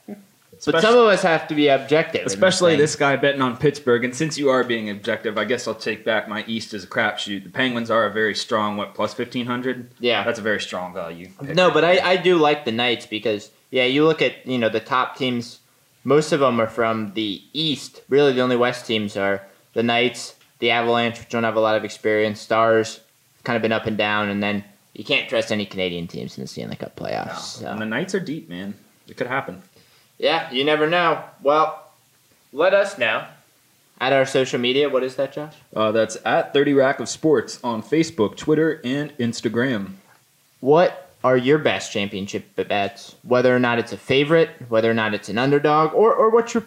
But 0.66 0.82
some 0.82 0.96
of 0.96 1.06
us 1.08 1.22
have 1.22 1.48
to 1.48 1.56
be 1.56 1.70
objective. 1.70 2.26
Especially 2.26 2.76
this 2.76 2.96
guy 2.96 3.16
betting 3.16 3.42
on 3.42 3.58
Pittsburgh, 3.58 4.04
and 4.04 4.16
since 4.16 4.38
you 4.38 4.50
are 4.50 4.64
being 4.64 4.90
objective, 4.90 5.38
I 5.38 5.46
guess 5.46 5.68
I'll 5.68 5.76
take 5.76 6.04
back 6.04 6.28
my 6.28 6.44
East 6.48 6.74
as 6.74 6.84
a 6.84 6.88
crapshoot. 6.88 7.44
The 7.44 7.50
Penguins 7.50 7.90
are 7.90 8.06
a 8.06 8.12
very 8.12 8.36
strong, 8.36 8.76
what 8.76 8.94
plus 8.94 9.14
fifteen 9.14 9.46
hundred? 9.46 9.92
Yeah. 10.00 10.24
that's 10.24 10.40
a 10.40 10.42
very 10.42 10.60
strong 10.60 10.94
value. 10.94 11.30
No, 11.42 11.72
but 11.72 11.84
I. 11.86 12.00
I 12.00 12.16
do 12.18 12.38
like 12.38 12.66
the 12.66 12.72
Knights 12.72 13.06
because 13.06 13.52
yeah, 13.72 13.86
you 13.86 14.04
look 14.04 14.22
at 14.22 14.46
you 14.46 14.58
know 14.58 14.70
the 14.70 14.80
top 14.80 15.16
teams. 15.16 15.60
Most 16.04 16.32
of 16.32 16.40
them 16.40 16.60
are 16.60 16.68
from 16.68 17.14
the 17.14 17.42
East. 17.54 18.02
Really, 18.10 18.34
the 18.34 18.42
only 18.42 18.56
West 18.56 18.86
teams 18.86 19.16
are 19.16 19.46
the 19.74 19.84
Knights, 19.84 20.36
the 20.60 20.72
Avalanche, 20.72 21.20
which 21.20 21.30
don't 21.30 21.44
have 21.44 21.56
a 21.56 21.60
lot 21.60 21.76
of 21.76 21.84
experience. 21.84 22.40
Stars, 22.40 23.00
kind 23.44 23.56
of 23.56 23.62
been 23.62 23.72
up 23.72 23.86
and 23.86 23.98
down, 23.98 24.30
and 24.30 24.42
then 24.42 24.64
you 24.94 25.04
can't 25.04 25.30
trust 25.30 25.52
any 25.52 25.66
Canadian 25.66 26.08
teams 26.08 26.38
in 26.38 26.44
the 26.44 26.48
Stanley 26.48 26.76
Cup 26.76 26.96
playoffs. 26.96 27.60
so. 27.60 27.68
and 27.68 27.82
the 27.82 27.86
Knights 27.86 28.16
are 28.16 28.20
deep, 28.20 28.50
man. 28.50 28.74
It 29.08 29.18
could 29.18 29.28
happen. 29.28 29.62
Yeah, 30.20 30.52
you 30.52 30.64
never 30.64 30.88
know. 30.88 31.24
Well, 31.42 31.82
let 32.54 32.74
us 32.74 32.98
know 32.98 33.26
at 34.00 34.14
our 34.14 34.26
social 34.26 34.60
media. 34.60 34.90
What 34.90 35.04
is 35.04 35.16
that, 35.16 35.34
Josh? 35.34 35.56
Uh, 35.76 35.92
that's 35.92 36.18
at 36.26 36.54
Thirty 36.54 36.74
Rack 36.74 37.00
of 37.00 37.10
Sports 37.10 37.60
on 37.64 37.82
Facebook, 37.82 38.36
Twitter, 38.36 38.82
and 38.84 39.18
Instagram. 39.18 39.94
What 40.60 41.10
are 41.24 41.38
your 41.38 41.58
best 41.58 41.92
championship 41.92 42.56
bets? 42.56 43.16
Whether 43.24 43.56
or 43.56 43.60
not 43.60 43.80
it's 43.80 43.94
a 43.94 43.98
favorite, 43.98 44.50
whether 44.68 44.92
or 44.92 44.94
not 44.94 45.14
it's 45.14 45.30
an 45.30 45.38
underdog, 45.38 45.94
or, 45.94 46.14
or 46.14 46.30
what's 46.30 46.54
your 46.54 46.64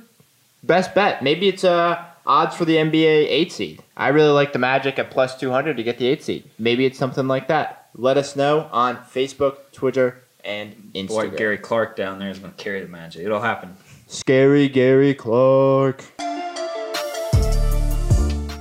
best 0.62 0.94
bet? 0.94 1.22
Maybe 1.22 1.48
it's 1.48 1.64
uh, 1.64 2.02
odds 2.26 2.56
for 2.56 2.64
the 2.64 2.76
NBA 2.76 3.26
8 3.28 3.52
seed. 3.52 3.82
I 3.96 4.08
really 4.08 4.30
like 4.30 4.52
the 4.52 4.58
Magic 4.58 4.98
at 4.98 5.10
plus 5.10 5.38
200 5.38 5.76
to 5.76 5.82
get 5.82 5.98
the 5.98 6.06
8 6.06 6.22
seed. 6.22 6.50
Maybe 6.58 6.86
it's 6.86 6.98
something 6.98 7.28
like 7.28 7.48
that. 7.48 7.88
Let 7.94 8.16
us 8.16 8.36
know 8.36 8.68
on 8.72 8.96
Facebook, 8.96 9.56
Twitter, 9.72 10.22
and 10.44 10.92
Instagram. 10.94 11.08
Boy, 11.08 11.30
Gary 11.30 11.58
Clark 11.58 11.96
down 11.96 12.18
there 12.18 12.30
is 12.30 12.38
going 12.38 12.52
to 12.52 12.62
carry 12.62 12.80
the 12.80 12.88
magic. 12.88 13.24
It'll 13.24 13.40
happen. 13.40 13.76
Scary 14.06 14.68
Gary 14.68 15.14
Clark. 15.14 16.04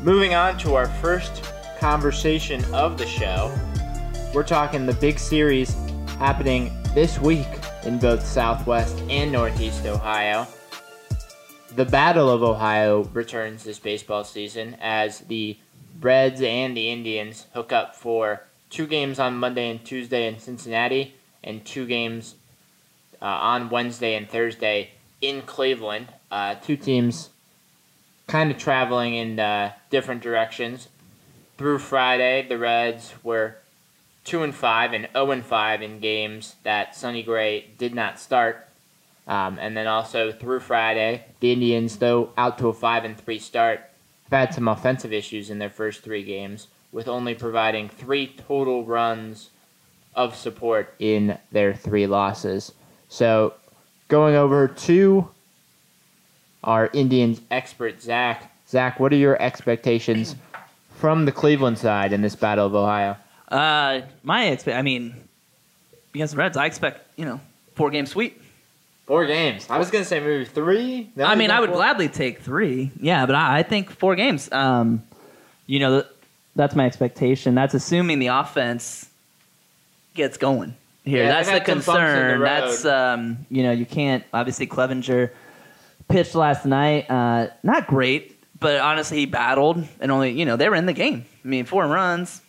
Moving 0.01 0.33
on 0.33 0.57
to 0.59 0.75
our 0.75 0.87
first 1.01 1.43
conversation 1.79 2.63
of 2.73 2.97
the 2.97 3.05
show. 3.05 3.53
We're 4.33 4.43
talking 4.43 4.85
the 4.85 4.93
big 4.93 5.19
series 5.19 5.75
happening 6.17 6.71
this 6.93 7.19
week 7.19 7.47
in 7.83 7.99
both 7.99 8.25
Southwest 8.25 8.97
and 9.09 9.31
Northeast 9.31 9.85
Ohio. 9.85 10.47
The 11.75 11.85
Battle 11.85 12.29
of 12.29 12.43
Ohio 12.43 13.03
returns 13.13 13.63
this 13.63 13.79
baseball 13.79 14.23
season 14.23 14.75
as 14.81 15.19
the 15.19 15.57
Reds 15.99 16.41
and 16.41 16.75
the 16.75 16.89
Indians 16.89 17.47
hook 17.53 17.71
up 17.71 17.95
for 17.95 18.43
two 18.69 18.87
games 18.87 19.19
on 19.19 19.35
Monday 19.35 19.69
and 19.69 19.83
Tuesday 19.83 20.27
in 20.27 20.39
Cincinnati 20.39 21.15
and 21.43 21.65
two 21.65 21.85
games 21.85 22.35
uh, 23.21 23.25
on 23.25 23.69
Wednesday 23.69 24.15
and 24.15 24.29
Thursday 24.29 24.91
in 25.21 25.41
Cleveland. 25.41 26.07
Uh, 26.31 26.55
two 26.55 26.77
teams 26.77 27.29
kind 28.27 28.51
of 28.51 28.57
traveling 28.57 29.13
in 29.15 29.39
uh, 29.39 29.73
different 29.89 30.21
directions. 30.21 30.87
Through 31.57 31.79
Friday, 31.79 32.45
the 32.47 32.57
Reds 32.57 33.13
were 33.23 33.57
two 34.23 34.43
and 34.43 34.53
five 34.53 34.93
and 34.93 35.07
zero 35.11 35.31
and 35.31 35.45
five 35.45 35.81
in 35.81 35.99
games 35.99 36.55
that 36.63 36.95
Sonny 36.95 37.23
Gray 37.23 37.67
did 37.77 37.93
not 37.93 38.19
start. 38.19 38.67
Um, 39.27 39.59
and 39.59 39.77
then 39.77 39.87
also 39.87 40.31
through 40.31 40.61
Friday, 40.61 41.25
the 41.39 41.51
Indians, 41.51 41.97
though 41.97 42.31
out 42.37 42.57
to 42.57 42.67
a 42.67 42.73
five 42.73 43.05
and 43.05 43.17
three 43.17 43.39
start, 43.39 43.81
have 44.29 44.47
had 44.47 44.53
some 44.53 44.67
offensive 44.67 45.13
issues 45.13 45.49
in 45.49 45.59
their 45.59 45.69
first 45.69 46.01
three 46.01 46.23
games, 46.23 46.67
with 46.91 47.07
only 47.07 47.35
providing 47.35 47.87
three 47.87 48.27
total 48.27 48.83
runs 48.83 49.49
of 50.15 50.35
support 50.35 50.93
in 50.99 51.37
their 51.51 51.73
three 51.73 52.07
losses. 52.07 52.73
So, 53.09 53.53
going 54.07 54.35
over 54.35 54.67
to 54.67 55.29
our 56.63 56.89
Indians 56.93 57.41
expert, 57.49 58.01
Zach. 58.01 58.51
Zach, 58.67 58.99
what 58.99 59.11
are 59.11 59.17
your 59.17 59.41
expectations 59.41 60.35
from 60.95 61.25
the 61.25 61.31
Cleveland 61.31 61.77
side 61.77 62.13
in 62.13 62.21
this 62.21 62.35
Battle 62.35 62.67
of 62.67 62.75
Ohio? 62.75 63.17
Uh, 63.49 64.01
my 64.23 64.45
expect. 64.47 64.77
I 64.77 64.81
mean, 64.81 65.15
against 66.13 66.33
the 66.33 66.37
Reds, 66.37 66.55
I 66.55 66.65
expect 66.65 67.05
you 67.17 67.25
know 67.25 67.39
four 67.75 67.89
game 67.89 68.05
sweep. 68.05 68.41
Four 69.07 69.25
games. 69.25 69.67
I 69.69 69.77
was 69.77 69.91
gonna 69.91 70.05
say 70.05 70.21
maybe 70.21 70.45
three. 70.45 71.09
I 71.21 71.35
mean, 71.35 71.51
I 71.51 71.59
would 71.59 71.69
four. 71.69 71.77
gladly 71.77 72.07
take 72.07 72.39
three. 72.39 72.91
Yeah, 72.99 73.25
but 73.25 73.35
I, 73.35 73.59
I 73.59 73.63
think 73.63 73.91
four 73.91 74.15
games. 74.15 74.49
Um, 74.53 75.03
you 75.67 75.79
know, 75.79 76.01
th- 76.01 76.13
that's 76.55 76.75
my 76.75 76.85
expectation. 76.85 77.55
That's 77.55 77.73
assuming 77.73 78.19
the 78.19 78.27
offense 78.27 79.09
gets 80.13 80.37
going 80.37 80.75
here. 81.03 81.23
Yeah, 81.23 81.29
that's 81.29 81.47
the 81.47 81.53
had 81.53 81.65
some 81.65 81.75
bumps 81.75 81.87
in 81.87 81.93
the 81.95 82.33
concern. 82.33 82.41
That's 82.41 82.85
um, 82.85 83.45
you 83.49 83.63
know, 83.63 83.71
you 83.71 83.85
can't 83.85 84.23
obviously 84.33 84.67
Clevinger 84.67 85.31
pitched 86.07 86.35
last 86.35 86.65
night. 86.65 87.09
Uh, 87.09 87.47
not 87.63 87.87
great, 87.87 88.43
but 88.59 88.79
honestly, 88.79 89.17
he 89.17 89.25
battled 89.25 89.85
and 89.99 90.11
only 90.11 90.31
you 90.31 90.45
know 90.45 90.55
they 90.55 90.69
were 90.69 90.75
in 90.75 90.85
the 90.85 90.93
game. 90.93 91.25
I 91.43 91.47
mean, 91.47 91.65
four 91.65 91.87
runs. 91.87 92.41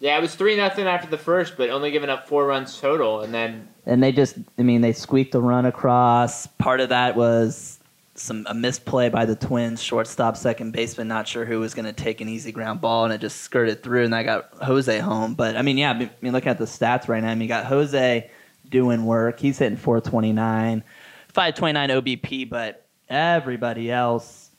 Yeah, 0.00 0.18
it 0.18 0.20
was 0.20 0.34
three 0.34 0.56
nothing 0.56 0.86
after 0.86 1.08
the 1.08 1.18
first, 1.18 1.56
but 1.56 1.70
only 1.70 1.90
giving 1.90 2.10
up 2.10 2.28
four 2.28 2.46
runs 2.46 2.78
total, 2.78 3.22
and 3.22 3.32
then 3.32 3.68
and 3.86 4.02
they 4.02 4.12
just 4.12 4.36
I 4.58 4.62
mean 4.62 4.80
they 4.80 4.92
squeaked 4.92 5.32
the 5.32 5.40
run 5.40 5.66
across. 5.66 6.46
Part 6.46 6.80
of 6.80 6.88
that 6.90 7.16
was 7.16 7.78
some 8.14 8.46
a 8.48 8.54
misplay 8.54 9.08
by 9.08 9.24
the 9.24 9.34
Twins 9.34 9.82
shortstop, 9.82 10.36
second 10.36 10.72
baseman, 10.72 11.08
not 11.08 11.26
sure 11.26 11.44
who 11.44 11.60
was 11.60 11.74
going 11.74 11.86
to 11.86 11.92
take 11.92 12.20
an 12.20 12.28
easy 12.28 12.52
ground 12.52 12.80
ball, 12.80 13.04
and 13.04 13.12
it 13.12 13.20
just 13.20 13.42
skirted 13.42 13.82
through, 13.82 14.04
and 14.04 14.12
that 14.12 14.22
got 14.22 14.50
Jose 14.62 14.98
home. 15.00 15.34
But 15.34 15.56
I 15.56 15.62
mean, 15.62 15.78
yeah, 15.78 15.90
I 15.90 15.98
mean, 15.98 16.32
looking 16.32 16.50
at 16.50 16.58
the 16.58 16.64
stats 16.64 17.08
right 17.08 17.22
now, 17.22 17.30
I 17.30 17.34
mean, 17.34 17.42
you 17.42 17.48
got 17.48 17.66
Jose 17.66 18.30
doing 18.68 19.04
work. 19.04 19.40
He's 19.40 19.58
hitting 19.58 19.76
429, 19.76 20.82
529 21.28 21.88
OBP, 21.90 22.48
but 22.48 22.86
everybody 23.08 23.90
else, 23.90 24.50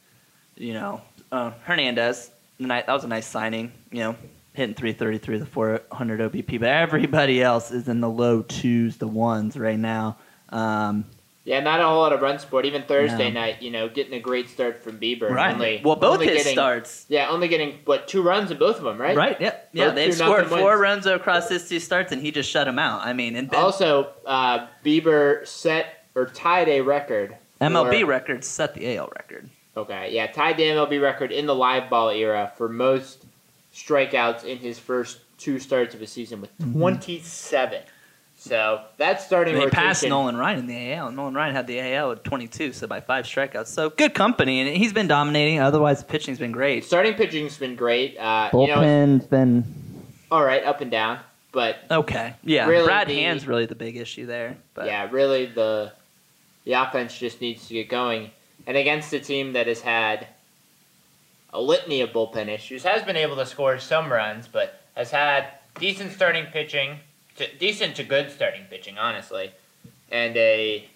you 0.56 0.74
know, 0.74 1.02
uh, 1.32 1.52
Hernandez, 1.63 2.32
that 2.60 2.88
was 2.88 3.04
a 3.04 3.08
nice 3.08 3.28
signing, 3.28 3.72
you 3.91 4.00
know, 4.00 4.15
hitting 4.54 4.76
333 4.76 5.38
the 5.39 5.46
400 5.46 6.32
OBP, 6.32 6.60
but 6.60 6.70
everybody 6.70 7.41
else 7.41 7.72
is 7.72 7.88
in 7.88 8.02
the 8.02 8.10
low 8.10 8.41
twos, 8.41 8.98
the 8.98 9.08
ones 9.08 9.58
right 9.58 9.80
now. 9.80 10.18
Um, 10.50 11.06
yeah, 11.46 11.60
not 11.60 11.80
a 11.80 11.84
whole 11.84 12.00
lot 12.00 12.12
of 12.12 12.22
run 12.22 12.40
support. 12.40 12.66
Even 12.66 12.82
Thursday 12.82 13.30
no. 13.30 13.40
night, 13.40 13.62
you 13.62 13.70
know, 13.70 13.88
getting 13.88 14.14
a 14.14 14.20
great 14.20 14.50
start 14.50 14.84
from 14.84 15.00
Bieber. 15.00 15.30
Right. 15.30 15.54
Only, 15.54 15.82
well, 15.84 15.96
both 15.96 16.16
only 16.16 16.28
his 16.28 16.38
getting, 16.38 16.54
starts. 16.54 17.06
Yeah, 17.08 17.30
only 17.30 17.48
getting 17.48 17.80
what 17.86 18.08
two 18.08 18.24
runs 18.24 18.50
in 18.50 18.58
both 18.58 18.78
of 18.78 18.84
them, 18.84 19.00
right? 19.00 19.16
Right. 19.16 19.40
Yeah. 19.40 19.56
Yeah. 19.72 19.86
Both 19.88 19.96
they've 19.96 20.14
scored 20.16 20.48
four 20.48 20.72
wins. 20.72 20.82
runs 20.82 21.06
across 21.06 21.48
his 21.48 21.70
two 21.70 21.80
starts, 21.80 22.12
and 22.12 22.20
he 22.20 22.32
just 22.32 22.50
shut 22.50 22.66
them 22.66 22.80
out. 22.80 23.06
I 23.06 23.14
mean, 23.14 23.36
and 23.36 23.50
ben, 23.50 23.62
also 23.62 24.12
uh, 24.26 24.68
Bieber 24.84 25.48
set 25.48 26.08
or 26.16 26.26
tied 26.26 26.68
a 26.68 26.82
record. 26.82 27.38
MLB 27.62 28.02
for, 28.02 28.08
record 28.08 28.44
set 28.44 28.74
the 28.74 28.98
AL 28.98 29.10
record. 29.16 29.48
Okay. 29.78 30.10
Yeah, 30.14 30.26
tied 30.26 30.58
the 30.58 30.64
MLB 30.64 31.00
record 31.00 31.32
in 31.32 31.46
the 31.46 31.56
live 31.56 31.92
ball 31.92 32.10
era 32.10 32.52
for 32.58 32.68
most 32.68 33.24
strikeouts 33.72 34.46
in 34.46 34.58
his 34.58 34.80
first 34.80 35.20
two 35.38 35.60
starts 35.60 35.94
of 35.94 36.02
a 36.02 36.08
season 36.08 36.42
with 36.42 36.58
mm-hmm. 36.58 36.80
27. 38.48 38.80
So 38.80 38.86
that's 38.98 39.26
starting. 39.26 39.54
They 39.54 39.66
rotation. 39.66 39.76
passed 39.76 40.08
Nolan 40.08 40.38
Ryan 40.38 40.60
in 40.60 40.68
the 40.68 40.94
AL. 40.94 41.12
Nolan 41.12 41.34
Ryan 41.34 41.56
had 41.56 41.68
the 41.68 41.80
AL 41.80 42.14
at 42.14 42.24
22, 42.24 42.74
so 42.74 42.88
by 42.88 43.02
five 43.02 43.26
strikeouts. 43.26 43.68
So 43.68 43.90
good 43.90 44.14
company, 44.14 44.62
and 44.62 44.78
he's 44.78 44.94
been 44.94 45.08
dominating. 45.08 45.60
Otherwise, 45.60 46.00
the 46.00 46.06
pitching's 46.06 46.40
been 46.40 46.52
great. 46.52 46.84
Starting 46.86 47.14
pitching's 47.14 47.58
been 47.58 47.76
great. 47.76 48.18
Uh, 48.18 48.50
Bullpen's 48.52 48.70
you 48.70 49.18
know, 49.18 49.28
been 49.30 49.66
all 50.32 50.44
right, 50.44 50.64
up 50.64 50.82
and 50.82 50.92
down, 50.92 51.20
but 51.52 51.78
okay, 51.90 52.36
yeah. 52.44 52.68
Really 52.68 52.86
Brad 52.86 53.08
the, 53.08 53.16
Hand's 53.16 53.48
really 53.48 53.66
the 53.66 53.76
big 53.76 53.98
issue 53.98 54.26
there. 54.26 54.58
But. 54.74 54.88
Yeah, 54.88 55.10
really 55.12 55.46
the 55.46 55.92
the 56.64 56.74
offense 56.74 57.18
just 57.18 57.42
needs 57.42 57.68
to 57.68 57.74
get 57.74 57.90
going, 57.90 58.32
and 58.68 58.78
against 58.78 59.14
a 59.14 59.20
team 59.20 59.54
that 59.54 59.68
has 59.68 59.82
had 59.82 60.28
a 61.54 61.62
litany 61.62 62.02
of 62.02 62.10
bullpen 62.10 62.50
issues, 62.50 62.84
has 62.84 63.02
been 63.04 63.16
able 63.16 63.38
to 63.38 63.46
score 63.46 63.80
some 63.80 64.12
runs, 64.12 64.48
but 64.48 64.82
has 64.94 65.10
had 65.10 65.48
decent 65.80 66.12
starting 66.12 66.46
pitching 66.48 67.00
to, 67.38 67.56
decent 67.58 67.95
to 67.98 68.04
good 68.04 68.32
starting 68.32 68.65
pitching, 68.69 68.98
honestly, 68.98 69.52
and 70.12 70.36
a 70.38 70.88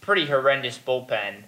pretty 0.00 0.26
horrendous 0.26 0.78
bullpen 0.78 1.42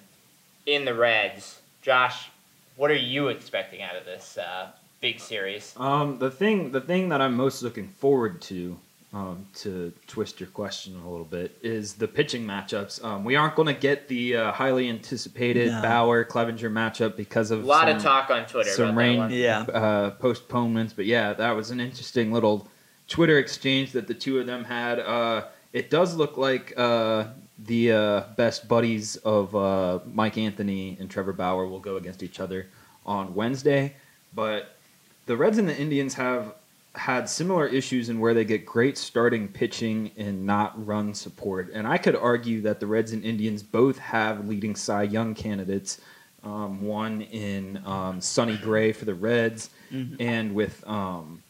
in 0.67 0.85
the 0.85 0.95
Reds. 0.95 1.61
Josh, 1.83 2.31
what 2.77 2.91
are 2.91 2.97
you 2.97 3.29
expecting 3.29 3.83
out 3.83 3.97
of 3.97 4.05
this 4.05 4.39
uh, 4.39 4.69
big 5.01 5.21
series? 5.21 5.75
Um, 5.77 6.19
the 6.19 6.31
thing, 6.31 6.73
the 6.73 6.81
thing 6.81 7.09
that 7.11 7.21
I'm 7.21 7.37
most 7.37 7.63
looking 7.63 7.89
forward 7.89 8.41
to, 8.43 8.79
um, 9.15 9.47
to 9.57 9.93
twist 10.07 10.41
your 10.41 10.49
question 10.51 11.01
a 11.01 11.11
little 11.11 11.25
bit, 11.25 11.57
is 11.63 11.95
the 11.95 12.09
pitching 12.09 12.45
matchups. 12.45 13.03
Um, 13.03 13.25
we 13.25 13.37
aren't 13.37 13.57
going 13.57 13.75
to 13.75 13.81
get 13.81 14.09
the 14.09 14.37
uh, 14.37 14.53
highly 14.53 14.89
anticipated 14.89 15.69
no. 15.71 15.83
Bauer 15.83 16.25
Clevinger 16.25 16.71
matchup 16.71 17.17
because 17.17 17.51
of 17.51 17.65
a 17.65 17.67
lot 17.67 17.89
some, 17.89 17.97
of 17.97 18.03
talk 18.03 18.31
on 18.31 18.47
Twitter. 18.47 18.71
Some 18.71 18.97
rain, 18.97 19.31
yeah, 19.31 19.61
uh, 19.61 20.11
postponements. 20.11 20.93
But 20.93 21.07
yeah, 21.07 21.33
that 21.33 21.53
was 21.53 21.71
an 21.71 21.81
interesting 21.81 22.33
little 22.33 22.69
Twitter 23.11 23.39
exchange 23.39 23.93
that 23.93 24.07
the 24.07 24.15
two 24.15 24.39
of 24.39 24.47
them 24.47 24.65
had. 24.65 25.01
Uh, 25.01 25.45
it 25.73 25.91
does 25.91 26.15
look 26.15 26.39
like 26.39 26.73
uh, 26.77 27.27
the 27.59 27.93
uh, 27.93 28.21
best 28.37 28.69
buddies 28.69 29.17
of 29.17 29.55
uh, 29.55 29.99
Mike 30.07 30.39
Anthony 30.39 30.97
and 30.99 31.11
Trevor 31.11 31.33
Bauer 31.33 31.67
will 31.67 31.81
go 31.81 31.97
against 31.97 32.23
each 32.23 32.41
other 32.41 32.69
on 33.05 33.35
Wednesday. 33.35 33.95
But 34.33 34.77
the 35.27 35.37
Reds 35.37 35.59
and 35.59 35.69
the 35.69 35.77
Indians 35.77 36.15
have 36.15 36.55
had 36.95 37.29
similar 37.29 37.67
issues 37.67 38.09
in 38.09 38.21
where 38.21 38.33
they 38.33 38.45
get 38.45 38.65
great 38.65 38.97
starting 38.97 39.49
pitching 39.49 40.13
and 40.17 40.47
not 40.47 40.87
run 40.87 41.13
support. 41.13 41.71
And 41.73 41.87
I 41.87 41.99
could 41.99 42.17
argue 42.17 42.63
that 42.63 42.79
the 42.79 42.87
Reds 42.87 43.13
and 43.13 43.25
Indians 43.25 43.63
both 43.63 43.99
have 43.99 44.49
leading 44.49 44.77
Cy 44.77 45.03
Young 45.03 45.35
candidates. 45.35 46.01
Um, 46.43 46.81
one 46.81 47.21
in 47.21 47.83
um, 47.85 48.21
Sonny 48.21 48.57
Gray 48.57 48.93
for 48.93 49.05
the 49.05 49.15
Reds, 49.15 49.69
mm-hmm. 49.93 50.15
and 50.21 50.55
with 50.55 50.83
um, 50.89 51.43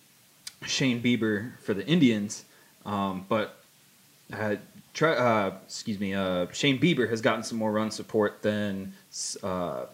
Shane 0.67 1.03
Bieber 1.03 1.53
for 1.61 1.75
the 1.75 1.87
Indians, 1.87 2.45
um, 2.85 3.25
but 3.29 3.57
uh, 4.33 4.57
try, 4.95 5.13
uh, 5.15 5.55
excuse 5.65 5.99
me, 5.99 6.15
uh, 6.15 6.47
Shane 6.53 6.79
Bieber 6.79 7.09
has 7.09 7.21
gotten 7.21 7.43
some 7.43 7.59
more 7.59 7.73
run 7.73 7.91
support 7.91 8.43
than 8.43 8.93
uh, 9.43 9.87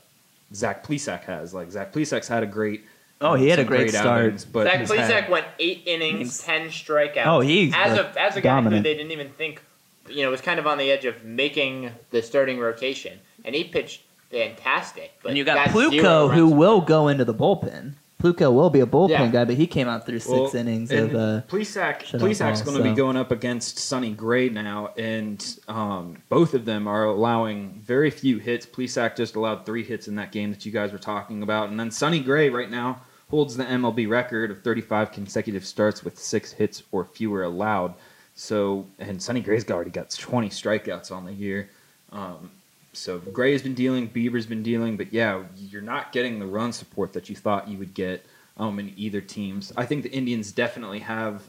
Zach 0.52 0.86
Plesac 0.86 1.24
has. 1.24 1.54
Like 1.54 1.70
Zach 1.70 1.92
Plesac's 1.92 2.28
had 2.28 2.42
a 2.42 2.46
great. 2.46 2.84
Oh, 3.20 3.34
he 3.34 3.48
had 3.48 3.58
a 3.58 3.64
great, 3.64 3.78
great 3.78 3.90
start. 3.92 4.24
Outings, 4.24 4.44
but 4.44 4.64
Zach 4.66 4.80
Plesac 4.82 5.08
had, 5.22 5.30
went 5.30 5.46
eight 5.58 5.82
innings, 5.86 6.42
ten 6.42 6.68
strikeouts. 6.68 7.26
Oh, 7.26 7.40
he's 7.40 7.72
as 7.74 7.98
a 7.98 8.20
as 8.20 8.36
a 8.36 8.40
guy 8.40 8.60
who 8.60 8.70
they 8.70 8.82
didn't 8.94 9.12
even 9.12 9.30
think, 9.30 9.62
you 10.08 10.22
know, 10.22 10.30
was 10.30 10.40
kind 10.40 10.58
of 10.58 10.66
on 10.66 10.78
the 10.78 10.90
edge 10.90 11.04
of 11.04 11.24
making 11.24 11.92
the 12.10 12.20
starting 12.20 12.58
rotation, 12.58 13.18
and 13.44 13.54
he 13.54 13.64
pitched 13.64 14.02
fantastic. 14.30 15.12
and 15.24 15.36
you 15.36 15.44
got 15.44 15.68
Plutko, 15.68 16.34
who 16.34 16.48
will 16.48 16.80
go 16.80 17.08
into 17.08 17.24
the 17.24 17.34
bullpen. 17.34 17.94
Plutko 18.18 18.52
will 18.52 18.70
be 18.70 18.80
a 18.80 18.86
bullpen 18.86 19.10
yeah. 19.10 19.28
guy, 19.28 19.44
but 19.44 19.56
he 19.56 19.66
came 19.66 19.88
out 19.88 20.06
through 20.06 20.20
six 20.20 20.30
well, 20.30 20.56
innings 20.56 20.90
of. 20.90 21.14
Uh, 21.14 21.42
Plesac, 21.48 22.02
Plesac's 22.02 22.62
going 22.62 22.76
to 22.76 22.82
so. 22.82 22.90
be 22.90 22.94
going 22.94 23.16
up 23.16 23.30
against 23.30 23.78
Sonny 23.78 24.12
Gray 24.12 24.48
now, 24.48 24.94
and 24.96 25.58
um, 25.68 26.16
both 26.30 26.54
of 26.54 26.64
them 26.64 26.88
are 26.88 27.04
allowing 27.04 27.80
very 27.84 28.10
few 28.10 28.38
hits. 28.38 28.64
Plesac 28.64 29.16
just 29.16 29.36
allowed 29.36 29.66
three 29.66 29.84
hits 29.84 30.08
in 30.08 30.14
that 30.16 30.32
game 30.32 30.50
that 30.50 30.64
you 30.64 30.72
guys 30.72 30.92
were 30.92 30.98
talking 30.98 31.42
about, 31.42 31.68
and 31.68 31.78
then 31.78 31.90
Sonny 31.90 32.20
Gray 32.20 32.48
right 32.48 32.70
now 32.70 33.02
holds 33.28 33.56
the 33.56 33.64
MLB 33.64 34.08
record 34.08 34.50
of 34.50 34.62
35 34.62 35.12
consecutive 35.12 35.66
starts 35.66 36.02
with 36.02 36.18
six 36.18 36.52
hits 36.52 36.82
or 36.92 37.04
fewer 37.04 37.42
allowed. 37.42 37.94
So, 38.34 38.86
and 38.98 39.20
Sonny 39.22 39.40
Gray's 39.40 39.68
already 39.70 39.90
got 39.90 40.10
20 40.10 40.48
strikeouts 40.48 41.10
on 41.10 41.24
the 41.24 41.32
year. 41.32 41.70
Um, 42.12 42.50
so 42.96 43.18
Gray 43.18 43.52
has 43.52 43.62
been 43.62 43.74
dealing, 43.74 44.08
Bieber's 44.08 44.46
been 44.46 44.62
dealing, 44.62 44.96
but 44.96 45.12
yeah, 45.12 45.42
you're 45.56 45.82
not 45.82 46.12
getting 46.12 46.38
the 46.38 46.46
run 46.46 46.72
support 46.72 47.12
that 47.12 47.28
you 47.28 47.36
thought 47.36 47.68
you 47.68 47.78
would 47.78 47.94
get 47.94 48.24
um, 48.56 48.78
in 48.78 48.92
either 48.96 49.20
teams. 49.20 49.72
I 49.76 49.84
think 49.86 50.02
the 50.02 50.12
Indians 50.12 50.52
definitely 50.52 51.00
have. 51.00 51.42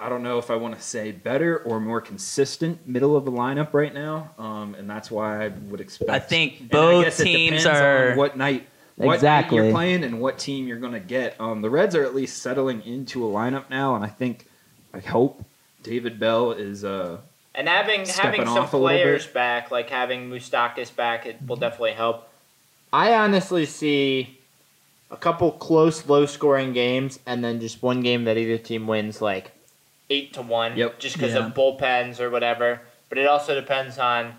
I 0.00 0.08
don't 0.08 0.22
know 0.22 0.38
if 0.38 0.50
I 0.50 0.54
want 0.54 0.76
to 0.76 0.80
say 0.80 1.10
better 1.10 1.58
or 1.58 1.80
more 1.80 2.00
consistent 2.00 2.86
middle 2.86 3.16
of 3.16 3.24
the 3.24 3.32
lineup 3.32 3.74
right 3.74 3.92
now, 3.92 4.30
um, 4.38 4.74
and 4.76 4.88
that's 4.88 5.10
why 5.10 5.44
I 5.44 5.48
would 5.48 5.80
expect. 5.80 6.10
I 6.10 6.20
think 6.20 6.70
both 6.70 7.20
I 7.20 7.24
teams 7.24 7.66
are 7.66 8.14
what 8.14 8.36
night. 8.36 8.66
What 8.96 9.14
exactly. 9.14 9.58
you're 9.58 9.70
playing 9.70 10.02
and 10.02 10.20
what 10.20 10.38
team 10.38 10.66
you're 10.66 10.80
going 10.80 10.92
to 10.92 11.00
get. 11.00 11.40
Um, 11.40 11.62
the 11.62 11.70
Reds 11.70 11.94
are 11.94 12.02
at 12.02 12.16
least 12.16 12.42
settling 12.42 12.82
into 12.82 13.24
a 13.24 13.30
lineup 13.32 13.70
now, 13.70 13.94
and 13.94 14.04
I 14.04 14.08
think, 14.08 14.48
I 14.92 14.98
hope 14.98 15.44
David 15.84 16.18
Bell 16.18 16.50
is 16.50 16.84
uh, 16.84 17.18
and 17.58 17.68
having 17.68 18.06
having 18.06 18.46
some 18.46 18.68
players 18.68 19.26
back, 19.26 19.72
like 19.72 19.90
having 19.90 20.30
Moustakas 20.30 20.94
back, 20.94 21.26
it 21.26 21.38
will 21.44 21.56
definitely 21.56 21.92
help. 21.92 22.28
I 22.92 23.14
honestly 23.14 23.66
see 23.66 24.38
a 25.10 25.16
couple 25.16 25.50
close, 25.50 26.06
low 26.06 26.24
scoring 26.24 26.72
games, 26.72 27.18
and 27.26 27.42
then 27.42 27.58
just 27.58 27.82
one 27.82 28.00
game 28.00 28.24
that 28.24 28.38
either 28.38 28.58
team 28.58 28.86
wins 28.86 29.20
like 29.20 29.50
eight 30.08 30.32
to 30.34 30.42
one, 30.42 30.76
yep. 30.76 31.00
just 31.00 31.16
because 31.16 31.34
yeah. 31.34 31.46
of 31.46 31.54
bullpens 31.54 32.20
or 32.20 32.30
whatever. 32.30 32.80
But 33.08 33.18
it 33.18 33.26
also 33.26 33.56
depends 33.56 33.98
on 33.98 34.34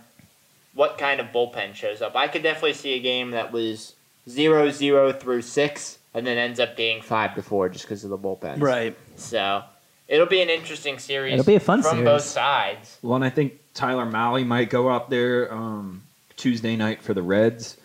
what 0.73 0.97
kind 0.97 1.19
of 1.19 1.27
bullpen 1.27 1.73
shows 1.73 2.01
up. 2.01 2.15
I 2.15 2.29
could 2.29 2.41
definitely 2.41 2.73
see 2.73 2.93
a 2.93 2.99
game 2.99 3.31
that 3.31 3.51
was 3.51 3.95
0-0 4.29 5.19
through 5.19 5.41
six, 5.41 5.97
and 6.13 6.25
then 6.25 6.37
ends 6.37 6.61
up 6.61 6.77
being 6.77 7.01
five 7.01 7.35
to 7.35 7.41
four 7.43 7.67
just 7.67 7.83
because 7.83 8.05
of 8.05 8.11
the 8.11 8.17
bullpens. 8.17 8.61
Right. 8.61 8.95
So 9.17 9.63
It'll 10.09 10.25
be 10.25 10.41
an 10.41 10.49
interesting 10.49 10.97
series. 10.97 11.33
It'll 11.33 11.45
be 11.45 11.55
a 11.55 11.59
fun 11.59 11.83
from 11.83 11.91
series. 11.91 12.05
both 12.05 12.23
sides. 12.23 12.97
Well, 13.03 13.15
and 13.15 13.23
I 13.23 13.29
think 13.29 13.59
Tyler 13.75 14.05
Mahle 14.05 14.43
might 14.45 14.71
go 14.71 14.89
out 14.89 15.11
there 15.11 15.53
um, 15.53 16.01
Tuesday 16.35 16.75
night 16.75 17.03
for 17.03 17.13
the 17.13 17.21
Reds. 17.21 17.77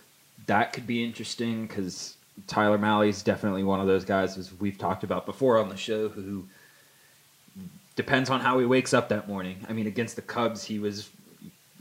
That 0.46 0.72
could 0.72 0.86
be 0.86 1.04
interesting 1.04 1.66
because 1.66 2.16
Tyler 2.46 2.78
Mahle 2.78 3.08
is 3.08 3.22
definitely 3.22 3.62
one 3.62 3.78
of 3.80 3.86
those 3.86 4.06
guys, 4.06 4.38
as 4.38 4.52
we've 4.58 4.78
talked 4.78 5.04
about 5.04 5.26
before 5.26 5.58
on 5.58 5.68
the 5.68 5.76
show, 5.76 6.08
who 6.08 6.46
depends 7.94 8.30
on 8.30 8.40
how 8.40 8.58
he 8.58 8.64
wakes 8.64 8.94
up 8.94 9.10
that 9.10 9.28
morning. 9.28 9.58
I 9.68 9.74
mean, 9.74 9.86
against 9.86 10.16
the 10.16 10.22
Cubs, 10.22 10.64
he 10.64 10.78
was 10.78 11.10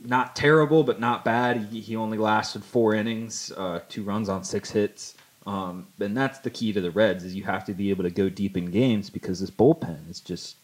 not 0.04 0.36
terrible, 0.36 0.84
but 0.84 1.00
not 1.00 1.24
bad. 1.24 1.58
He, 1.72 1.80
he 1.80 1.96
only 1.96 2.18
lasted 2.18 2.66
four 2.66 2.94
innings, 2.94 3.52
uh, 3.56 3.80
two 3.88 4.04
runs 4.04 4.28
on 4.28 4.44
six 4.44 4.70
hits. 4.72 5.16
Um, 5.46 5.88
and 6.00 6.16
that's 6.16 6.40
the 6.40 6.50
key 6.50 6.72
to 6.74 6.82
the 6.82 6.92
Reds 6.92 7.24
is 7.24 7.36
you 7.36 7.44
have 7.44 7.66
to 7.66 7.74
be 7.74 7.90
able 7.90 8.04
to 8.04 8.10
go 8.10 8.30
deep 8.30 8.56
in 8.56 8.72
games 8.72 9.10
because 9.10 9.40
this 9.40 9.52
bullpen 9.52 10.10
is 10.10 10.20
just 10.20 10.56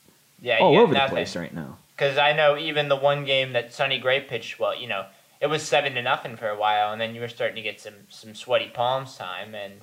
yeah, 0.42 0.60
all 0.60 0.78
over 0.78 0.94
nothing. 0.94 1.10
the 1.10 1.16
place 1.16 1.36
right 1.36 1.54
now. 1.54 1.78
Because 1.96 2.18
I 2.18 2.32
know 2.32 2.58
even 2.58 2.88
the 2.88 2.96
one 2.96 3.26
game 3.26 3.54
that 3.54 3.74
Sonny 3.74 4.00
Gray 4.00 4.22
pitched, 4.22 4.58
well, 4.58 4.80
you 4.80 4.88
know, 4.88 5.06
it 5.42 5.48
was 5.48 5.64
seven 5.64 5.96
to 5.96 6.02
nothing 6.02 6.38
for 6.38 6.50
a 6.50 6.58
while, 6.58 6.92
and 6.92 7.02
then 7.02 7.14
you 7.14 7.22
were 7.22 7.28
starting 7.28 7.56
to 7.56 7.62
get 7.62 7.80
some 7.80 7.94
some 8.10 8.36
sweaty 8.36 8.70
palms 8.74 9.18
time, 9.18 9.54
and 9.54 9.82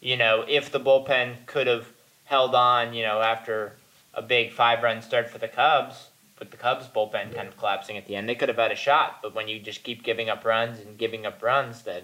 you 0.00 0.16
know, 0.16 0.44
if 0.48 0.70
the 0.70 0.80
bullpen 0.80 1.46
could 1.46 1.66
have 1.66 1.88
held 2.24 2.54
on, 2.54 2.94
you 2.94 3.04
know, 3.04 3.20
after 3.20 3.76
a 4.14 4.22
big 4.22 4.52
five 4.52 4.82
run 4.82 5.02
start 5.02 5.28
for 5.28 5.38
the 5.38 5.48
Cubs, 5.48 6.08
with 6.38 6.50
the 6.50 6.56
Cubs 6.56 6.86
bullpen 6.88 7.34
kind 7.34 7.48
of 7.48 7.56
collapsing 7.56 7.96
at 7.96 8.06
the 8.06 8.16
end, 8.16 8.28
they 8.28 8.34
could 8.34 8.48
have 8.48 8.58
had 8.58 8.72
a 8.72 8.76
shot. 8.76 9.20
But 9.22 9.34
when 9.34 9.48
you 9.48 9.60
just 9.60 9.84
keep 9.84 10.02
giving 10.02 10.28
up 10.28 10.44
runs 10.44 10.80
and 10.80 10.98
giving 10.98 11.26
up 11.26 11.42
runs, 11.42 11.82
then 11.82 12.02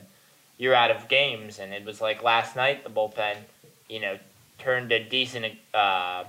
you're 0.59 0.75
out 0.75 0.91
of 0.91 1.09
games. 1.09 1.59
And 1.59 1.73
it 1.73 1.85
was 1.85 2.01
like 2.01 2.23
last 2.23 2.57
night, 2.57 2.85
the 2.85 2.91
bullpen, 2.91 3.37
you 3.89 4.01
know, 4.01 4.19
turned 4.59 4.91
a 4.93 5.03
decent, 5.03 5.47
uh, 5.73 6.25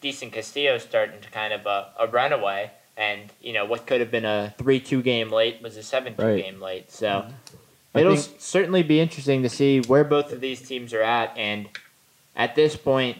decent 0.00 0.32
Castillo 0.32 0.78
start 0.78 1.12
into 1.12 1.28
kind 1.30 1.52
of 1.52 1.66
a, 1.66 1.88
a 1.98 2.06
runaway. 2.06 2.70
And, 2.96 3.22
you 3.40 3.52
know, 3.52 3.64
what 3.64 3.86
could 3.86 4.00
have 4.00 4.10
been 4.10 4.24
a 4.24 4.54
3 4.58 4.80
2 4.80 5.02
game 5.02 5.30
late 5.30 5.60
was 5.62 5.76
a 5.76 5.82
7 5.82 6.16
2 6.16 6.22
Right. 6.22 6.42
game 6.44 6.60
late. 6.60 6.90
So 6.90 7.26
I 7.94 8.00
it'll 8.00 8.16
think- 8.16 8.40
certainly 8.40 8.82
be 8.82 9.00
interesting 9.00 9.42
to 9.42 9.48
see 9.48 9.80
where 9.82 10.04
both 10.04 10.32
of 10.32 10.40
these 10.40 10.66
teams 10.66 10.92
are 10.94 11.02
at. 11.02 11.36
And 11.36 11.68
at 12.36 12.54
this 12.54 12.76
point, 12.76 13.18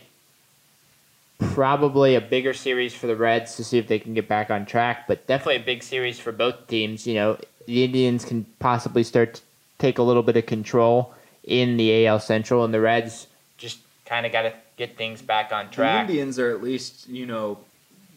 probably 1.38 2.14
a 2.16 2.20
bigger 2.20 2.52
series 2.52 2.92
for 2.94 3.06
the 3.06 3.14
Reds 3.14 3.54
to 3.56 3.64
see 3.64 3.78
if 3.78 3.86
they 3.86 3.98
can 4.00 4.14
get 4.14 4.26
back 4.28 4.50
on 4.50 4.66
track, 4.66 5.06
but 5.06 5.26
definitely 5.28 5.56
a 5.56 5.64
big 5.64 5.82
series 5.84 6.18
for 6.18 6.32
both 6.32 6.66
teams. 6.66 7.06
You 7.06 7.14
know, 7.14 7.38
the 7.66 7.84
Indians 7.84 8.24
can 8.24 8.44
possibly 8.58 9.04
start 9.04 9.34
to 9.34 9.40
take 9.78 9.98
a 9.98 10.02
little 10.02 10.22
bit 10.22 10.36
of 10.36 10.46
control 10.46 11.14
in 11.44 11.76
the 11.76 12.06
AL 12.06 12.20
Central, 12.20 12.64
and 12.64 12.74
the 12.74 12.80
Reds 12.80 13.26
just 13.56 13.78
kind 14.04 14.26
of 14.26 14.32
got 14.32 14.42
to 14.42 14.52
get 14.76 14.96
things 14.96 15.22
back 15.22 15.52
on 15.52 15.70
track. 15.70 16.06
The. 16.06 16.12
Indians 16.12 16.38
are 16.38 16.50
at 16.50 16.62
least, 16.62 17.08
you 17.08 17.26
know, 17.26 17.58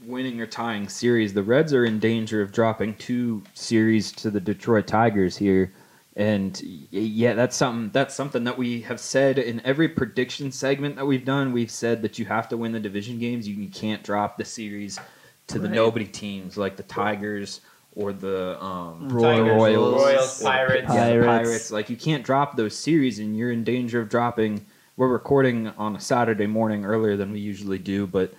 winning 0.06 0.42
or 0.42 0.48
tying 0.48 0.90
series. 0.90 1.34
The 1.34 1.44
Reds 1.44 1.74
are 1.74 1.86
in 1.86 2.00
danger 2.00 2.42
of 2.42 2.52
dropping 2.52 2.96
two 2.96 3.44
series 3.54 4.12
to 4.14 4.32
the 4.32 4.40
Detroit 4.42 4.88
Tigers 4.88 5.38
here. 5.38 5.72
And 6.16 6.60
yeah, 6.92 7.34
that's 7.36 7.56
something 7.56 7.90
that's 7.94 8.14
something 8.14 8.44
that 8.44 8.58
we 8.58 8.82
have 8.82 9.00
said 9.00 9.40
in 9.40 9.62
every 9.64 9.88
prediction 9.88 10.52
segment 10.52 10.98
that 10.98 11.06
we've 11.06 11.24
done. 11.24 11.54
We've 11.54 11.72
said 11.72 12.02
that 12.02 12.20
you 12.20 12.26
have 12.26 12.50
to 12.50 12.58
win 12.58 12.74
the 12.74 12.82
division 12.82 13.18
games. 13.18 13.48
You, 13.48 13.56
you 13.56 13.70
can't 13.70 14.04
drop 14.04 14.38
the 14.38 14.44
series 14.44 15.00
to 15.48 15.58
the 15.58 15.68
Right. 15.70 15.76
nobody 15.76 16.06
teams 16.06 16.58
like 16.58 16.76
the 16.76 16.84
Tigers 16.84 17.62
or 17.96 18.14
the 18.14 18.62
um, 18.64 19.10
Royals. 19.10 19.50
Royals, 19.50 20.02
Royals, 20.02 20.42
or 20.42 20.44
the 20.44 20.50
Pirates. 20.50 20.94
yeah, 20.94 21.14
the 21.14 21.26
Pirates. 21.26 21.50
Pirates. 21.50 21.72
Like 21.72 21.90
you 21.90 21.98
can't 21.98 22.24
drop 22.24 22.56
those 22.56 22.76
series, 22.78 23.20
and 23.20 23.38
you're 23.38 23.52
in 23.52 23.64
danger 23.64 24.02
of 24.02 24.10
dropping. 24.10 24.66
We're 24.98 25.08
recording 25.08 25.68
on 25.78 25.96
a 25.96 26.00
Saturday 26.00 26.48
morning 26.48 26.86
earlier 26.86 27.18
than 27.18 27.32
we 27.32 27.40
usually 27.40 27.80
do, 27.80 28.06
but 28.06 28.34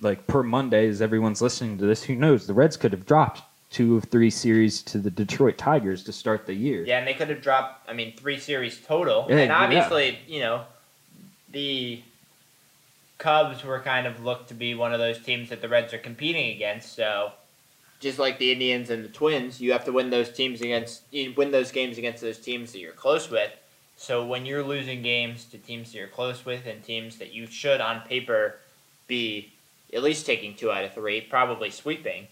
like 0.00 0.26
per 0.26 0.42
Monday, 0.42 0.88
as 0.88 1.02
everyone's 1.02 1.42
listening 1.42 1.78
to 1.78 1.86
this, 1.86 2.02
who 2.02 2.14
knows? 2.14 2.46
The 2.46 2.54
Reds 2.54 2.76
could 2.76 2.92
have 2.92 3.06
dropped 3.06 3.42
two 3.70 3.96
of 3.96 4.04
three 4.04 4.30
series 4.30 4.82
to 4.82 4.98
the 4.98 5.10
Detroit 5.10 5.58
Tigers 5.58 6.04
to 6.04 6.12
start 6.12 6.46
the 6.46 6.54
year. 6.54 6.84
Yeah, 6.86 6.98
and 6.98 7.08
they 7.08 7.14
could 7.14 7.28
have 7.28 7.42
dropped, 7.42 7.88
I 7.90 7.92
mean, 7.92 8.14
three 8.16 8.38
series 8.38 8.80
total. 8.80 9.26
Yeah, 9.28 9.38
and 9.38 9.48
yeah. 9.48 9.58
obviously, 9.58 10.18
you 10.28 10.40
know, 10.40 10.62
the 11.50 12.00
Cubs 13.18 13.64
were 13.64 13.80
kind 13.80 14.06
of 14.06 14.24
looked 14.24 14.48
to 14.48 14.54
be 14.54 14.74
one 14.74 14.92
of 14.92 15.00
those 15.00 15.18
teams 15.18 15.48
that 15.48 15.60
the 15.60 15.68
Reds 15.68 15.92
are 15.92 15.98
competing 15.98 16.54
against. 16.54 16.94
So, 16.94 17.32
just 18.04 18.18
like 18.18 18.38
the 18.38 18.52
Indians 18.52 18.90
and 18.90 19.02
the 19.02 19.08
Twins, 19.08 19.62
you 19.62 19.72
have 19.72 19.86
to 19.86 19.92
win 19.92 20.10
those 20.10 20.30
teams 20.30 20.60
against, 20.60 21.02
you 21.10 21.32
win 21.38 21.50
those 21.50 21.72
games 21.72 21.96
against 21.96 22.20
those 22.20 22.38
teams 22.38 22.70
that 22.72 22.78
you're 22.78 22.92
close 22.92 23.30
with. 23.30 23.50
So 23.96 24.26
when 24.26 24.44
you're 24.44 24.62
losing 24.62 25.00
games 25.00 25.46
to 25.46 25.56
teams 25.56 25.90
that 25.90 25.98
you're 25.98 26.08
close 26.08 26.44
with 26.44 26.66
and 26.66 26.84
teams 26.84 27.16
that 27.16 27.32
you 27.32 27.46
should 27.46 27.80
on 27.80 28.02
paper 28.02 28.56
be 29.06 29.50
at 29.94 30.02
least 30.02 30.26
taking 30.26 30.54
two 30.54 30.70
out 30.70 30.84
of 30.84 30.92
three, 30.92 31.22
probably 31.22 31.70
sweeping, 31.70 32.28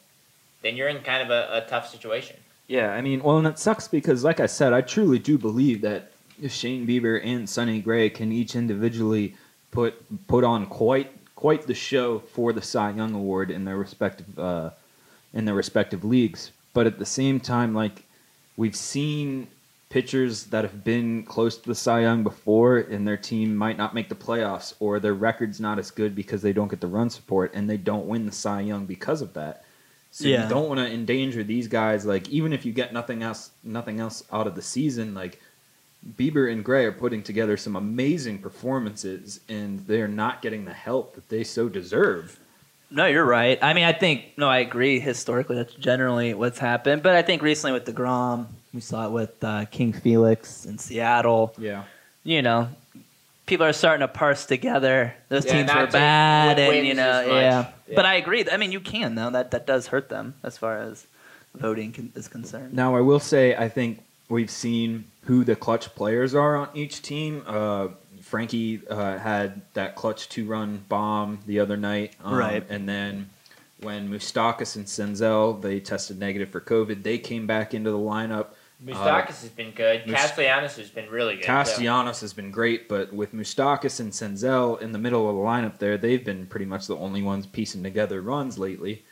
then 0.60 0.76
you're 0.76 0.88
in 0.88 1.00
kind 1.00 1.22
of 1.22 1.30
a, 1.30 1.64
a 1.64 1.66
tough 1.70 1.88
situation. 1.88 2.36
Yeah, 2.68 2.92
I 2.92 3.00
mean, 3.00 3.22
well, 3.22 3.38
and 3.38 3.46
it 3.46 3.58
sucks 3.58 3.88
because, 3.88 4.22
like 4.22 4.40
I 4.40 4.46
said, 4.46 4.74
I 4.74 4.82
truly 4.82 5.18
do 5.18 5.38
believe 5.38 5.80
that 5.80 6.12
Shane 6.48 6.86
Bieber 6.86 7.18
and 7.24 7.48
Sonny 7.48 7.80
Gray 7.80 8.10
can 8.10 8.30
each 8.30 8.54
individually 8.56 9.36
put 9.70 9.94
put 10.28 10.44
on 10.44 10.66
quite 10.66 11.10
quite 11.34 11.66
the 11.66 11.74
show 11.74 12.18
for 12.18 12.52
the 12.52 12.60
Cy 12.62 12.90
Young 12.90 13.14
Award 13.14 13.50
in 13.50 13.64
their 13.64 13.78
respective 13.78 14.38
uh, 14.38 14.70
in 15.34 15.44
their 15.44 15.54
respective 15.54 16.04
leagues. 16.04 16.52
But 16.74 16.86
at 16.86 16.98
the 16.98 17.06
same 17.06 17.40
time, 17.40 17.74
like 17.74 18.04
we've 18.56 18.76
seen 18.76 19.48
pitchers 19.90 20.44
that 20.44 20.64
have 20.64 20.82
been 20.84 21.22
close 21.22 21.58
to 21.58 21.68
the 21.68 21.74
Cy 21.74 22.00
Young 22.00 22.22
before, 22.22 22.78
and 22.78 23.06
their 23.06 23.16
team 23.18 23.54
might 23.54 23.76
not 23.76 23.94
make 23.94 24.08
the 24.08 24.14
playoffs, 24.14 24.74
or 24.80 24.98
their 24.98 25.12
record's 25.12 25.60
not 25.60 25.78
as 25.78 25.90
good 25.90 26.14
because 26.14 26.40
they 26.40 26.52
don't 26.54 26.68
get 26.68 26.80
the 26.80 26.86
run 26.86 27.10
support, 27.10 27.52
and 27.54 27.68
they 27.68 27.76
don't 27.76 28.06
win 28.06 28.24
the 28.24 28.32
Cy 28.32 28.62
Young 28.62 28.86
because 28.86 29.20
of 29.20 29.34
that. 29.34 29.64
So 30.10 30.26
Yeah. 30.28 30.44
you 30.44 30.48
don't 30.48 30.68
want 30.68 30.78
to 30.80 30.90
endanger 30.90 31.42
these 31.42 31.68
guys. 31.68 32.06
Like 32.06 32.28
even 32.30 32.52
if 32.54 32.64
you 32.64 32.72
get 32.72 32.92
nothing 32.92 33.22
else, 33.22 33.50
nothing 33.62 34.00
else 34.00 34.22
out 34.32 34.46
of 34.46 34.54
the 34.54 34.62
season, 34.62 35.14
like 35.14 35.40
Bieber 36.18 36.50
and 36.50 36.64
Gray 36.64 36.84
are 36.84 36.92
putting 36.92 37.22
together 37.22 37.56
some 37.56 37.76
amazing 37.76 38.38
performances, 38.38 39.40
and 39.48 39.86
they're 39.86 40.08
not 40.08 40.42
getting 40.42 40.64
the 40.64 40.72
help 40.72 41.14
that 41.14 41.28
they 41.28 41.44
so 41.44 41.68
deserve. 41.68 42.40
No, 42.92 43.06
you're 43.06 43.24
right. 43.24 43.58
I 43.62 43.72
mean, 43.72 43.84
I 43.84 43.92
think 43.92 44.24
no, 44.36 44.48
I 44.48 44.58
agree. 44.58 45.00
Historically, 45.00 45.56
that's 45.56 45.74
generally 45.74 46.34
what's 46.34 46.58
happened. 46.58 47.02
But 47.02 47.16
I 47.16 47.22
think 47.22 47.42
recently 47.42 47.72
with 47.72 47.86
Degrom, 47.86 48.46
we 48.74 48.80
saw 48.80 49.06
it 49.06 49.10
with 49.12 49.42
uh, 49.42 49.64
King 49.66 49.92
Felix 49.92 50.66
in 50.66 50.78
Seattle. 50.78 51.54
Yeah, 51.58 51.84
You 52.22 52.42
know, 52.42 52.68
people 53.46 53.66
are 53.66 53.72
starting 53.72 54.06
to 54.06 54.08
parse 54.08 54.46
together. 54.46 55.14
Those 55.28 55.46
Yeah, 55.46 55.52
teams 55.52 55.68
not 55.68 55.86
were 55.86 55.92
bad, 55.92 56.58
and 56.58 56.86
you 56.86 56.94
know, 56.94 57.22
yeah. 57.26 57.66
Yeah. 57.88 57.96
But 57.96 58.06
I 58.06 58.14
agree. 58.14 58.44
I 58.50 58.56
mean, 58.56 58.72
you 58.72 58.80
can 58.80 59.14
though. 59.14 59.30
That 59.30 59.50
that 59.52 59.66
does 59.66 59.88
hurt 59.88 60.08
them 60.08 60.34
as 60.42 60.58
far 60.58 60.78
as 60.78 61.06
voting 61.54 61.92
con- 61.92 62.12
is 62.14 62.28
concerned. 62.28 62.72
Now, 62.74 62.94
I 62.94 63.00
will 63.00 63.20
say, 63.20 63.54
I 63.56 63.68
think 63.68 64.02
we've 64.28 64.50
seen 64.50 65.04
who 65.24 65.44
the 65.44 65.56
clutch 65.56 65.94
players 65.94 66.34
are 66.34 66.56
on 66.56 66.68
each 66.74 67.02
team. 67.02 67.42
Uh, 67.46 67.88
Frankie 68.32 68.80
uh, 68.88 69.18
had 69.18 69.60
that 69.74 69.94
clutch 69.94 70.26
two-run 70.30 70.82
bomb 70.88 71.38
the 71.46 71.60
other 71.60 71.76
night, 71.76 72.16
um, 72.24 72.34
Right. 72.34 72.64
And 72.70 72.88
then 72.88 73.28
when 73.80 74.08
Moustakas 74.08 74.74
and 74.74 74.86
Senzel 74.86 75.60
they 75.60 75.80
tested 75.80 76.18
negative 76.18 76.48
for 76.48 76.62
COVID, 76.62 77.02
they 77.02 77.18
came 77.18 77.46
back 77.46 77.74
into 77.74 77.90
the 77.90 77.98
lineup. 77.98 78.46
Moustakas 78.82 79.42
has 79.42 79.50
been 79.50 79.72
good. 79.72 80.06
Mus- 80.06 80.18
Castellanos 80.18 80.76
has 80.76 80.88
been 80.88 81.10
really 81.10 81.34
good. 81.34 81.42
too. 81.42 81.46
Castellanos 81.48 82.22
has 82.22 82.32
been 82.32 82.50
great, 82.50 82.88
but 82.88 83.12
with 83.12 83.34
Moustakas 83.34 84.00
and 84.00 84.12
Senzel 84.12 84.80
in 84.80 84.92
the 84.92 84.98
middle 84.98 85.28
of 85.28 85.36
the 85.36 85.42
lineup 85.42 85.76
there, 85.78 85.98
they've 85.98 86.24
been 86.24 86.46
pretty 86.46 86.64
much 86.64 86.86
the 86.86 86.96
only 86.96 87.20
ones 87.22 87.44
piecing 87.44 87.82
together 87.82 88.22
runs 88.22 88.58
lately. 88.58 89.04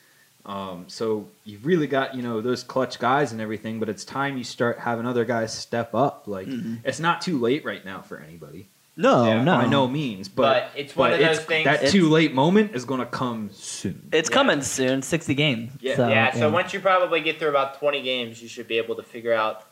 Um, 0.47 0.85
so 0.89 1.29
you've 1.45 1.67
really 1.67 1.87
got 1.87 2.15
you 2.15 2.23
know 2.23 2.41
those 2.41 2.63
clutch 2.65 2.99
guys 2.99 3.33
and 3.33 3.41
everything, 3.43 3.81
but 3.81 3.91
it's 3.91 4.03
time 4.07 4.39
you 4.39 4.45
start 4.45 4.79
having 4.79 5.05
other 5.05 5.27
guys 5.27 5.53
step 5.53 5.95
up. 5.95 6.23
Like 6.27 6.47
Mhm. 6.49 6.79
it's 6.85 7.01
not 7.01 7.21
too 7.21 7.39
late 7.39 7.67
right 7.67 7.85
now 7.85 8.01
for 8.01 8.17
anybody 8.19 8.70
No, 8.97 9.25
Yeah, 9.25 9.43
no, 9.43 9.57
by 9.59 9.67
no 9.67 9.89
means, 9.89 10.29
but, 10.29 10.43
But 10.75 10.79
it's 10.79 10.95
one 10.95 11.13
of 11.13 11.21
it's- 11.21 11.39
those 11.39 11.47
things- 11.47 11.65
that 11.65 11.87
too 11.89 12.11
late 12.11 12.35
moment 12.35 12.75
is 12.75 12.85
going 12.85 13.01
to 13.01 13.07
come 13.07 13.49
soon. 13.53 14.09
It's 14.13 14.29
Yeah. 14.29 14.35
coming 14.35 14.63
soon. 14.63 15.01
Sixty 15.03 15.35
games. 15.35 15.73
Yeah. 15.81 15.97
So, 15.97 16.09
yeah, 16.09 16.33
so 16.35 16.51
once 16.51 16.75
you 16.75 16.81
probably 16.81 17.21
get 17.21 17.39
through 17.39 17.49
about 17.49 17.79
20 17.79 18.03
games, 18.03 18.43
you 18.43 18.49
should 18.49 18.69
be 18.69 18.77
able 18.79 18.97
to 18.97 19.03
figure 19.03 19.33
out 19.33 19.65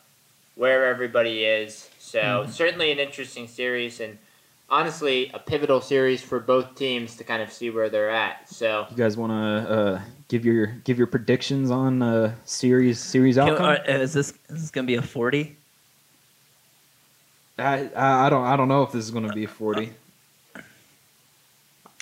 where 0.54 0.87
everybody 0.87 1.44
is. 1.44 1.90
So, 1.98 2.20
Mhm. 2.20 2.50
certainly 2.50 2.90
an 2.90 2.98
interesting 2.98 3.48
series 3.48 4.00
and 4.00 4.16
honestly 4.70 5.31
a 5.35 5.38
pivotal 5.38 5.81
series 5.81 6.22
for 6.22 6.38
both 6.40 6.74
teams 6.74 7.16
to 7.16 7.24
kind 7.24 7.42
of 7.42 7.52
see 7.52 7.68
where 7.70 7.88
they're 7.90 8.11
at. 8.11 8.48
So, 8.48 8.87
You 8.90 8.96
guys 8.96 9.16
want 9.16 9.33
to 9.33 9.70
uh, 9.72 10.00
give 10.28 10.44
your 10.46 10.66
give 10.85 10.96
your 10.96 11.07
predictions 11.07 11.70
on 11.70 12.00
uh, 12.02 12.33
series 12.44 12.98
series 12.98 13.37
Can- 13.37 13.50
outcome? 13.50 13.66
uh, 13.66 13.92
is 13.92 14.14
this 14.14 14.31
is 14.48 14.62
this 14.62 14.70
gonna 14.70 14.87
be 14.87 14.94
a 14.94 15.02
forty? 15.02 15.58
I, 17.59 17.88
I 17.94 18.27
I 18.27 18.31
don't 18.31 18.44
I 18.44 18.57
don't 18.57 18.68
know 18.68 18.83
if 18.83 18.92
this 18.92 19.05
is 19.05 19.11
going 19.11 19.27
to 19.27 19.35
be 19.35 19.44
a 19.44 19.49
forty. 19.49 19.92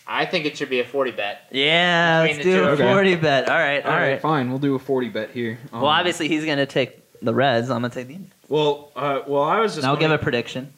I 0.08 0.24
think 0.24 0.46
it 0.46 0.56
should 0.56 0.70
be 0.70 0.78
a 0.78 0.84
40 0.84 1.10
bet. 1.12 1.48
Yeah, 1.50 2.24
let's 2.28 2.38
do 2.44 2.64
a 2.64 2.68
Okay. 2.70 2.82
forty 2.92 3.16
bet. 3.16 3.48
All 3.48 3.56
right, 3.56 3.84
All 3.84 3.90
all 3.90 3.96
right, 3.98 4.10
right. 4.12 4.20
fine. 4.20 4.50
We'll 4.50 4.60
do 4.60 4.76
a 4.76 4.78
forty 4.78 5.08
bet 5.08 5.30
here. 5.30 5.58
Um, 5.72 5.80
Well, 5.82 5.90
obviously 5.90 6.28
he's 6.28 6.44
gonna 6.44 6.64
take 6.66 7.00
the 7.20 7.34
Reds. 7.34 7.70
I'm 7.70 7.82
gonna 7.82 7.92
take 7.92 8.06
the 8.06 8.12
Indians. 8.14 8.32
Well, 8.48 8.92
uh, 8.94 9.22
well, 9.26 9.42
I 9.42 9.58
was 9.58 9.72
just. 9.74 9.78
And 9.84 9.86
I'll 9.90 9.96
give 9.96 10.12
a 10.12 10.18
prediction. 10.18 10.72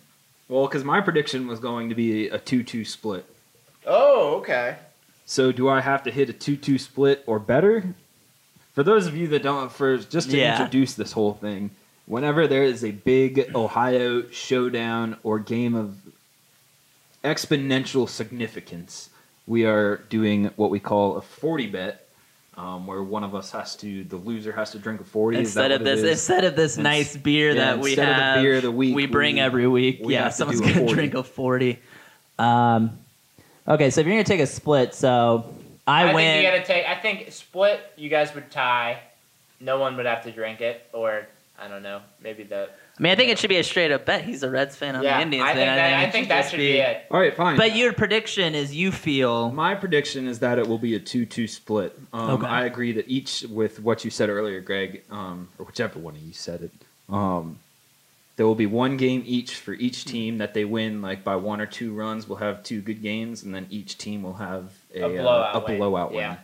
Well, 0.49 0.67
because 0.67 0.83
my 0.83 1.03
prediction 1.03 1.47
was 1.47 1.61
going 1.61 1.91
to 1.91 1.95
be 1.95 2.29
a 2.29 2.39
two-two 2.39 2.87
split. 2.87 3.27
Oh, 3.87 4.37
okay. 4.37 4.77
So, 5.27 5.53
do 5.53 5.69
I 5.69 5.83
have 5.83 6.05
to 6.05 6.11
hit 6.11 6.31
a 6.31 6.33
two-two 6.33 6.79
split 6.79 7.23
or 7.27 7.39
better? 7.39 7.85
For 8.73 8.83
those 8.83 9.07
of 9.07 9.15
you 9.15 9.29
that 9.29 9.43
don't, 9.43 9.71
for 9.71 9.99
just 9.99 10.31
to 10.31 10.39
Yeah. 10.39 10.53
introduce 10.59 10.95
this 10.95 11.13
whole 11.13 11.35
thing, 11.35 11.69
whenever 12.09 12.49
there 12.49 12.65
is 12.65 12.85
a 12.85 12.91
big 12.91 13.53
Ohio 13.55 14.29
showdown 14.31 15.17
or 15.23 15.39
game 15.39 15.75
of 15.77 15.97
exponential 17.23 18.09
significance, 18.09 19.11
we 19.47 19.65
are 19.65 19.99
doing 20.09 20.47
what 20.57 20.71
we 20.71 20.81
call 20.81 21.17
a 21.17 21.23
forty 21.23 21.67
bet. 21.67 22.05
Um, 22.57 22.89
where 22.89 23.05
one 23.05 23.23
of 23.23 23.37
us 23.37 23.53
has 23.53 23.77
to, 23.77 24.03
the 24.03 24.17
loser 24.17 24.51
has 24.51 24.73
to 24.73 24.81
drink 24.81 25.01
a 25.01 25.05
forty. 25.05 25.39
Instead 25.39 25.71
of 25.71 25.85
this, 25.85 26.03
instead 26.03 26.43
of 26.43 26.57
this 26.57 26.77
Ins- 26.77 26.83
nice 26.83 27.17
beer 27.17 27.51
yeah, 27.51 27.55
that 27.67 27.79
we 27.79 27.91
instead 27.91 28.09
of 28.09 28.17
the 28.17 28.23
have, 28.23 28.43
beer 28.43 28.57
of 28.57 28.63
the 28.63 28.73
week, 28.73 28.97
we 28.97 29.07
bring 29.07 29.37
we- 29.37 29.41
every 29.41 29.69
week. 29.69 30.01
we 30.03 30.15
yeah, 30.15 30.29
someone's 30.31 30.61
gonna 30.61 30.75
40. 30.75 30.93
drink 30.93 31.15
a 31.15 31.23
forty. 31.23 31.79
Um, 32.37 32.99
okay, 33.69 33.91
so 33.91 34.01
if 34.01 34.09
you're 34.09 34.17
gonna 34.17 34.25
take 34.25 34.41
a 34.41 34.47
split, 34.47 34.93
so 34.93 35.55
I, 35.89 36.11
I, 36.11 36.15
win. 36.15 36.25
think 36.25 36.45
you 36.45 36.51
got 36.51 36.57
to 36.57 36.65
take, 36.65 36.87
I 36.87 36.95
think 36.97 37.33
split, 37.33 37.81
you 37.97 38.11
guys 38.11 38.35
would 38.35 38.51
tie. 38.51 38.99
No 39.59 39.79
one 39.79 39.97
would 39.97 40.05
have 40.05 40.23
to 40.25 40.31
drink 40.31 40.61
it. 40.61 40.87
Or, 40.93 41.27
I 41.61 41.67
don't 41.69 41.83
know, 41.83 42.01
maybe 42.23 42.45
the. 42.45 42.69
I 42.99 43.03
mean, 43.03 43.13
I 43.13 43.17
think 43.17 43.31
it 43.31 43.39
should 43.39 43.49
be 43.49 43.57
a 43.59 43.65
straight 43.65 43.91
up 43.91 44.07
bet. 44.07 44.23
He's 44.25 44.43
a 44.43 44.51
Reds 44.51 44.77
fan. 44.77 44.95
I'm 44.97 45.03
yeah, 45.03 45.17
the 45.17 45.23
Indians 45.23 45.45
I 45.45 45.55
think 45.55 45.67
fan. 45.67 45.77
that, 45.77 45.99
I 45.99 46.03
it 46.05 46.13
think 46.13 46.29
that 46.29 46.39
just 46.41 46.51
should 46.51 46.57
be 46.59 46.79
it. 46.79 47.05
All 47.11 47.19
right, 47.21 47.35
fine. 47.35 47.57
But 47.57 47.75
your 47.77 47.93
prediction 47.93 48.55
is 48.55 48.75
you 48.75 48.93
feel 48.93 49.51
My 49.51 49.75
prediction 49.75 50.27
is 50.29 50.39
that 50.41 50.59
it 50.59 50.67
will 50.69 50.79
be 50.79 50.95
a 50.95 51.01
2 51.01 51.27
2 51.27 51.47
split. 51.49 51.99
Um, 52.13 52.31
Okay. 52.31 52.47
I 52.47 52.65
agree 52.65 52.93
that 52.93 53.09
each, 53.09 53.43
with 53.51 53.81
what 53.81 54.05
you 54.05 54.11
said 54.11 54.29
earlier, 54.29 54.61
Greg, 54.61 55.03
um, 55.11 55.49
or 55.59 55.65
whichever 55.67 55.99
one 55.99 56.15
of 56.17 56.23
you 56.23 56.33
said 56.33 56.63
it, 56.63 56.71
um, 57.13 57.59
there 58.37 58.47
will 58.47 58.55
be 58.55 58.67
one 58.67 58.97
game 58.97 59.23
each 59.27 59.57
for 59.57 59.73
each 59.75 60.05
team 60.05 60.39
that 60.39 60.55
they 60.55 60.65
win 60.65 61.03
like 61.03 61.25
by 61.25 61.35
one 61.37 61.61
or 61.61 61.67
two 61.67 61.93
runs. 61.93 62.29
We'll 62.29 62.39
have 62.39 62.63
two 62.63 62.81
good 62.81 63.03
games, 63.03 63.43
and 63.43 63.53
then 63.55 63.67
each 63.71 63.99
team 63.99 64.23
will 64.23 64.35
have 64.35 64.73
a, 64.95 65.01
A 65.03 65.07
uh, 65.07 65.09
blowout 65.09 65.57
a 65.57 65.67
win. 65.67 65.79
blowout 65.79 66.11
win. 66.13 66.21
Yeah. 66.21 66.37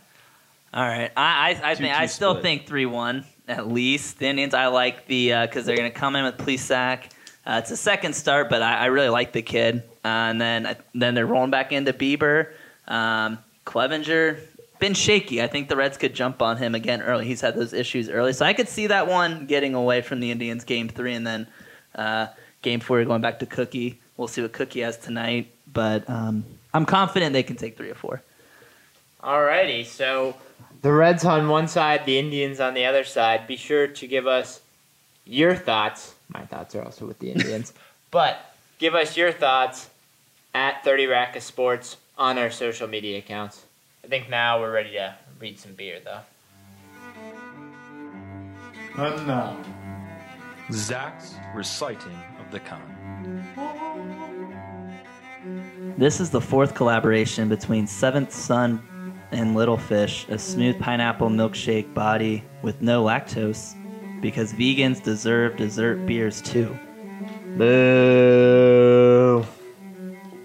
All 0.73 0.83
right, 0.87 1.09
I 1.15 1.57
I, 1.63 1.71
I 1.71 1.75
think 1.75 1.93
I 1.95 2.03
2-2 2.05 2.09
still 2.09 2.31
split. 2.33 2.43
think 2.43 2.65
three 2.65 2.85
one 2.85 3.23
at 3.47 3.67
least. 3.67 4.19
The 4.19 4.27
Indians, 4.27 4.53
I 4.53 4.67
like 4.67 5.07
the 5.07 5.29
because 5.41 5.65
they're 5.65 5.77
gonna 5.77 5.91
come 5.91 6.15
in 6.15 6.25
with 6.25 6.37
Plesac. 6.37 7.05
Uh, 7.45 7.59
it's 7.61 7.69
a 7.71 7.77
second 7.77 8.13
start, 8.13 8.49
but 8.49 8.61
I, 8.63 8.75
I 8.77 8.85
really 8.87 9.09
like 9.09 9.31
the 9.31 9.41
kid. 9.43 9.83
Uh, 10.03 10.07
and 10.07 10.41
then 10.41 10.65
I- 10.65 10.77
then 10.95 11.13
they're 11.13 11.27
rolling 11.27 11.51
back 11.51 11.71
into 11.71 11.93
Bieber, 11.93 12.51
um, 12.87 13.37
Clevinger. 13.65 14.39
Been 14.79 14.93
shaky. 14.93 15.41
I 15.41 15.47
think 15.47 15.69
the 15.69 15.75
Reds 15.77 15.97
could 15.97 16.13
jump 16.13 16.41
on 16.41 16.57
him 16.57 16.75
again 16.75 17.01
early. 17.01 17.25
He's 17.25 17.39
had 17.41 17.55
those 17.55 17.71
issues 17.71 18.09
early, 18.09 18.33
so 18.33 18.45
I 18.45 18.53
could 18.53 18.67
see 18.67 18.87
that 18.87 19.07
one 19.07 19.45
getting 19.45 19.73
away 19.73 20.01
from 20.01 20.19
the 20.19 20.31
Indians 20.31 20.63
game 20.65 20.89
three, 20.89 21.13
and 21.13 21.25
then 21.25 21.47
uh, 21.95 22.27
game 22.61 22.79
four 22.81 23.03
going 23.05 23.21
back 23.21 23.39
to 23.39 23.45
Cookie. 23.45 24.01
We'll 24.17 24.27
see 24.27 24.41
what 24.41 24.51
Cookie 24.53 24.81
has 24.81 24.97
tonight, 24.97 25.53
but 25.71 26.09
um, 26.09 26.43
I'm 26.73 26.85
confident 26.85 27.31
they 27.33 27.43
can 27.43 27.55
take 27.55 27.77
three 27.77 27.89
or 27.89 27.95
four. 27.95 28.21
Alrighty, 29.23 29.85
so 29.85 30.35
the 30.81 30.91
Reds 30.91 31.25
on 31.25 31.47
one 31.49 31.67
side, 31.67 32.05
the 32.05 32.17
Indians 32.17 32.59
on 32.59 32.73
the 32.73 32.85
other 32.85 33.03
side. 33.03 33.47
Be 33.47 33.55
sure 33.55 33.87
to 33.87 34.07
give 34.07 34.27
us 34.27 34.61
your 35.25 35.55
thoughts. 35.55 36.15
My 36.29 36.45
thoughts 36.45 36.75
are 36.75 36.83
also 36.83 37.05
with 37.05 37.19
the 37.19 37.31
Indians, 37.31 37.73
but 38.11 38.55
give 38.79 38.95
us 38.95 39.17
your 39.17 39.31
thoughts 39.31 39.89
at 40.53 40.83
30 40.83 41.07
Rack 41.07 41.35
of 41.35 41.43
Sports 41.43 41.97
on 42.17 42.37
our 42.37 42.49
social 42.49 42.87
media 42.87 43.17
accounts. 43.17 43.65
I 44.03 44.07
think 44.07 44.29
now 44.29 44.59
we're 44.59 44.71
ready 44.71 44.91
to 44.91 45.15
read 45.39 45.59
some 45.59 45.73
beer, 45.73 45.99
though. 46.03 46.21
And 48.97 49.27
now, 49.27 49.57
Zach's 50.71 51.35
reciting 51.53 52.17
of 52.39 52.51
the 52.51 52.59
con. 52.59 52.81
This 55.97 56.19
is 56.19 56.29
the 56.29 56.41
fourth 56.41 56.73
collaboration 56.73 57.49
between 57.49 57.87
Seventh 57.87 58.31
Son 58.31 58.81
and 59.35 59.55
Little 59.55 59.77
Fish, 59.77 60.25
a 60.29 60.37
smooth 60.39 60.79
pineapple 60.79 61.29
milkshake 61.29 61.93
body 61.93 62.43
with 62.61 62.81
no 62.81 63.03
lactose, 63.03 63.75
because 64.21 64.53
vegans 64.53 65.03
deserve 65.03 65.57
dessert 65.57 66.05
beers 66.05 66.41
too. 66.41 66.77
Boo! 67.57 69.45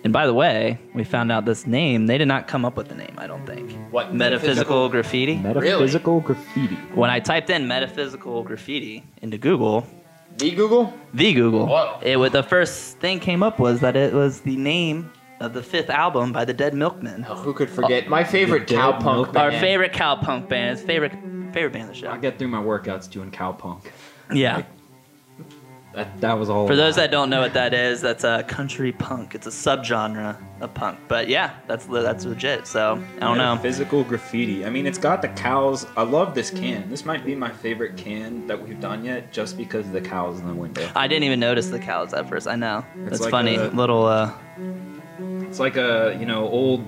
And 0.02 0.12
by 0.14 0.26
the 0.26 0.32
way, 0.34 0.78
we 0.94 1.04
found 1.04 1.30
out 1.30 1.44
this 1.44 1.66
name, 1.66 2.06
they 2.06 2.16
did 2.16 2.26
not 2.28 2.48
come 2.48 2.64
up 2.64 2.76
with 2.76 2.88
the 2.88 2.94
name, 2.94 3.14
I 3.18 3.26
don't 3.26 3.44
think. 3.46 3.70
What 3.90 4.14
Metaphysical 4.14 4.88
graffiti. 4.88 5.36
Metaphysical 5.36 6.20
graffiti. 6.20 6.74
When 6.94 7.10
I 7.10 7.20
typed 7.20 7.50
in 7.50 7.68
metaphysical 7.68 8.42
graffiti 8.42 9.04
into 9.20 9.36
Google, 9.36 9.86
The 10.38 10.50
Google? 10.52 10.92
the 11.12 11.34
Google, 11.34 11.66
Whoa. 11.66 11.98
it 12.02 12.16
was 12.16 12.32
the 12.32 12.42
first 12.42 12.98
thing 12.98 13.20
came 13.20 13.42
up 13.42 13.58
was 13.58 13.80
that 13.80 13.94
it 13.94 14.14
was 14.14 14.40
the 14.40 14.56
name 14.56 15.10
of 15.40 15.54
the 15.54 15.62
fifth 15.62 15.90
album 15.90 16.32
by 16.32 16.44
the 16.44 16.52
Dead 16.52 16.74
Milkmen. 16.74 17.24
Oh, 17.28 17.34
who 17.34 17.52
could 17.54 17.70
forget 17.70 18.08
my 18.08 18.22
favorite 18.22 18.68
The 18.68 18.74
Dead 18.76 18.80
cowpunk 18.94 19.04
Milk- 19.14 19.32
band? 19.32 19.54
Our 19.54 19.60
favorite 19.60 19.92
cowpunk 19.92 20.48
band, 20.48 20.76
his 20.78 20.86
favorite 20.86 21.12
favorite 21.52 21.72
band 21.72 21.84
of 21.84 21.88
the 21.90 21.94
show. 21.94 22.10
I 22.10 22.14
show. 22.14 22.20
get 22.20 22.38
through 22.38 22.48
my 22.48 22.62
workouts 22.62 23.10
doing 23.10 23.30
cowpunk. 23.30 23.86
Yeah. 24.32 24.62
That, 25.92 26.20
that 26.20 26.38
was 26.38 26.48
all. 26.48 26.68
For 26.68 26.76
those 26.76 26.94
that 26.96 27.10
don't 27.10 27.30
know 27.30 27.40
what 27.40 27.54
that 27.54 27.74
is, 27.74 28.00
that's 28.00 28.22
a 28.22 28.44
country 28.44 28.92
punk. 28.92 29.34
It's 29.34 29.48
a 29.48 29.50
subgenre 29.50 30.36
of 30.60 30.72
punk. 30.72 31.00
But 31.08 31.26
yeah, 31.28 31.54
that's 31.66 31.88
le- 31.88 32.02
that's 32.04 32.24
legit. 32.24 32.68
So 32.68 33.02
I 33.16 33.20
don't 33.20 33.38
know. 33.38 33.56
Physical 33.60 34.04
graffiti. 34.04 34.64
I 34.64 34.70
mean, 34.70 34.86
it's 34.86 34.98
got 34.98 35.20
the 35.20 35.30
cows. 35.30 35.88
I 35.96 36.02
love 36.04 36.32
this 36.36 36.48
can. 36.48 36.88
This 36.88 37.04
might 37.04 37.24
be 37.26 37.34
my 37.34 37.50
favorite 37.50 37.96
can 37.96 38.46
that 38.46 38.62
we've 38.62 38.78
done 38.80 39.04
yet, 39.04 39.32
just 39.32 39.56
because 39.56 39.84
of 39.84 39.92
the 39.92 40.00
cows 40.00 40.38
in 40.38 40.46
the 40.46 40.54
window. 40.54 40.88
I 40.94 41.08
didn't 41.08 41.24
even 41.24 41.40
notice 41.40 41.70
the 41.70 41.80
cows 41.80 42.14
at 42.14 42.28
first. 42.28 42.46
I 42.46 42.54
know. 42.54 42.84
It's 43.00 43.10
That's 43.10 43.22
like 43.22 43.30
funny. 43.32 43.56
a- 43.56 43.70
Little 43.70 44.04
uh 44.06 44.32
It's 45.50 45.58
like 45.58 45.76
a 45.76 46.16
you 46.18 46.26
know 46.26 46.48
old, 46.48 46.86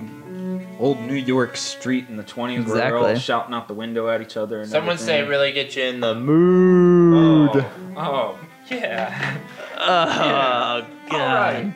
old 0.79 1.01
New 1.01 1.15
York 1.15 1.57
street 1.57 2.05
in 2.07 2.15
the 2.15 2.23
twenties 2.23 2.65
where 2.65 2.75
they're 2.77 2.97
all 2.97 3.15
shouting 3.15 3.53
out 3.53 3.67
the 3.67 3.73
window 3.73 4.07
at 4.07 4.21
each 4.21 4.37
other. 4.37 4.61
And 4.61 4.69
Someone 4.71 4.97
say 4.97 5.21
really 5.27 5.51
get 5.51 5.75
you 5.75 5.83
in 5.83 5.99
the 5.99 6.15
mood. 6.15 7.65
Oh, 7.97 7.97
oh 7.97 8.39
yeah. 8.71 9.37
Oh 9.85 10.87
god. 11.09 11.73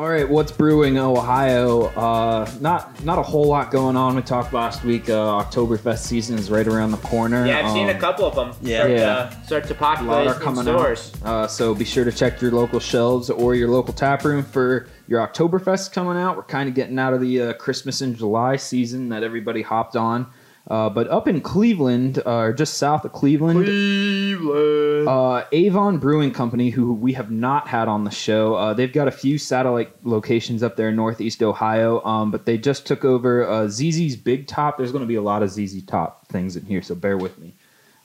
Alright. 0.00 0.30
What's 0.30 0.50
brewing 0.50 0.96
Ohio? 0.96 1.82
Uh, 1.88 2.50
not 2.58 3.04
not 3.04 3.18
a 3.18 3.22
whole 3.22 3.44
lot 3.44 3.70
going 3.70 3.96
on. 3.96 4.16
We 4.16 4.22
talked 4.22 4.54
last 4.54 4.82
week. 4.82 5.10
Uh, 5.10 5.44
Oktoberfest 5.44 5.98
season 5.98 6.38
is 6.38 6.50
right 6.50 6.66
around 6.66 6.92
the 6.92 6.96
corner. 6.96 7.46
Yeah, 7.46 7.58
I've 7.66 7.70
seen 7.70 7.86
a 7.90 7.92
Um, 7.92 7.98
couple 8.00 8.24
of 8.24 8.34
them. 8.34 8.52
Yeah. 8.62 8.78
start, 8.78 8.90
Yeah. 8.92 9.04
To, 9.28 9.44
start 9.44 9.64
to 9.64 9.72
A 9.74 9.74
lot 9.74 9.96
populate 9.98 10.26
are 10.28 10.34
in 10.36 10.40
coming 10.40 10.62
stores. 10.62 11.12
out. 11.22 11.28
Uh, 11.28 11.46
so 11.48 11.74
be 11.74 11.84
sure 11.84 12.04
to 12.06 12.12
check 12.12 12.40
your 12.40 12.50
local 12.50 12.80
shelves 12.80 13.28
or 13.28 13.54
your 13.54 13.68
local 13.68 13.92
tap 13.92 14.24
room 14.24 14.42
for 14.42 14.86
your 15.06 15.20
Oktoberfest 15.26 15.92
coming 15.92 16.16
out. 16.16 16.34
We're 16.34 16.44
kind 16.44 16.66
of 16.66 16.74
getting 16.74 16.98
out 16.98 17.12
of 17.12 17.20
the 17.20 17.42
uh, 17.42 17.52
Christmas 17.52 18.00
in 18.00 18.14
July 18.14 18.56
season 18.56 19.10
that 19.10 19.22
everybody 19.22 19.60
hopped 19.60 19.96
on. 19.96 20.26
Uh, 20.70 20.88
but 20.88 21.08
up 21.08 21.26
in 21.26 21.40
Cleveland, 21.40 22.22
uh, 22.24 22.30
or 22.30 22.52
just 22.52 22.74
south 22.78 23.04
of 23.04 23.12
Cleveland, 23.12 23.64
Cleveland. 23.64 25.08
uh, 25.08 25.44
Avon 25.50 25.98
Brewing 25.98 26.30
Company, 26.30 26.70
who 26.70 26.94
we 26.94 27.12
have 27.14 27.28
not 27.28 27.66
had 27.66 27.88
on 27.88 28.04
the 28.04 28.10
show, 28.12 28.54
uh, 28.54 28.72
they've 28.72 28.92
got 28.92 29.08
a 29.08 29.10
few 29.10 29.36
satellite 29.36 29.90
locations 30.06 30.62
up 30.62 30.76
there 30.76 30.90
in 30.90 30.96
Northeast 30.96 31.42
Ohio, 31.42 32.00
um, 32.04 32.30
but 32.30 32.46
they 32.46 32.56
just 32.56 32.86
took 32.86 33.04
over 33.04 33.44
uh, 33.48 33.66
ZZ's 33.66 34.14
Big 34.14 34.46
Top. 34.46 34.78
There's 34.78 34.92
going 34.92 35.02
to 35.02 35.08
be 35.08 35.16
a 35.16 35.22
lot 35.22 35.42
of 35.42 35.50
ZZ 35.50 35.82
Top 35.82 36.28
things 36.28 36.54
in 36.54 36.64
here, 36.64 36.82
so 36.82 36.94
bear 36.94 37.18
with 37.18 37.36
me. 37.38 37.52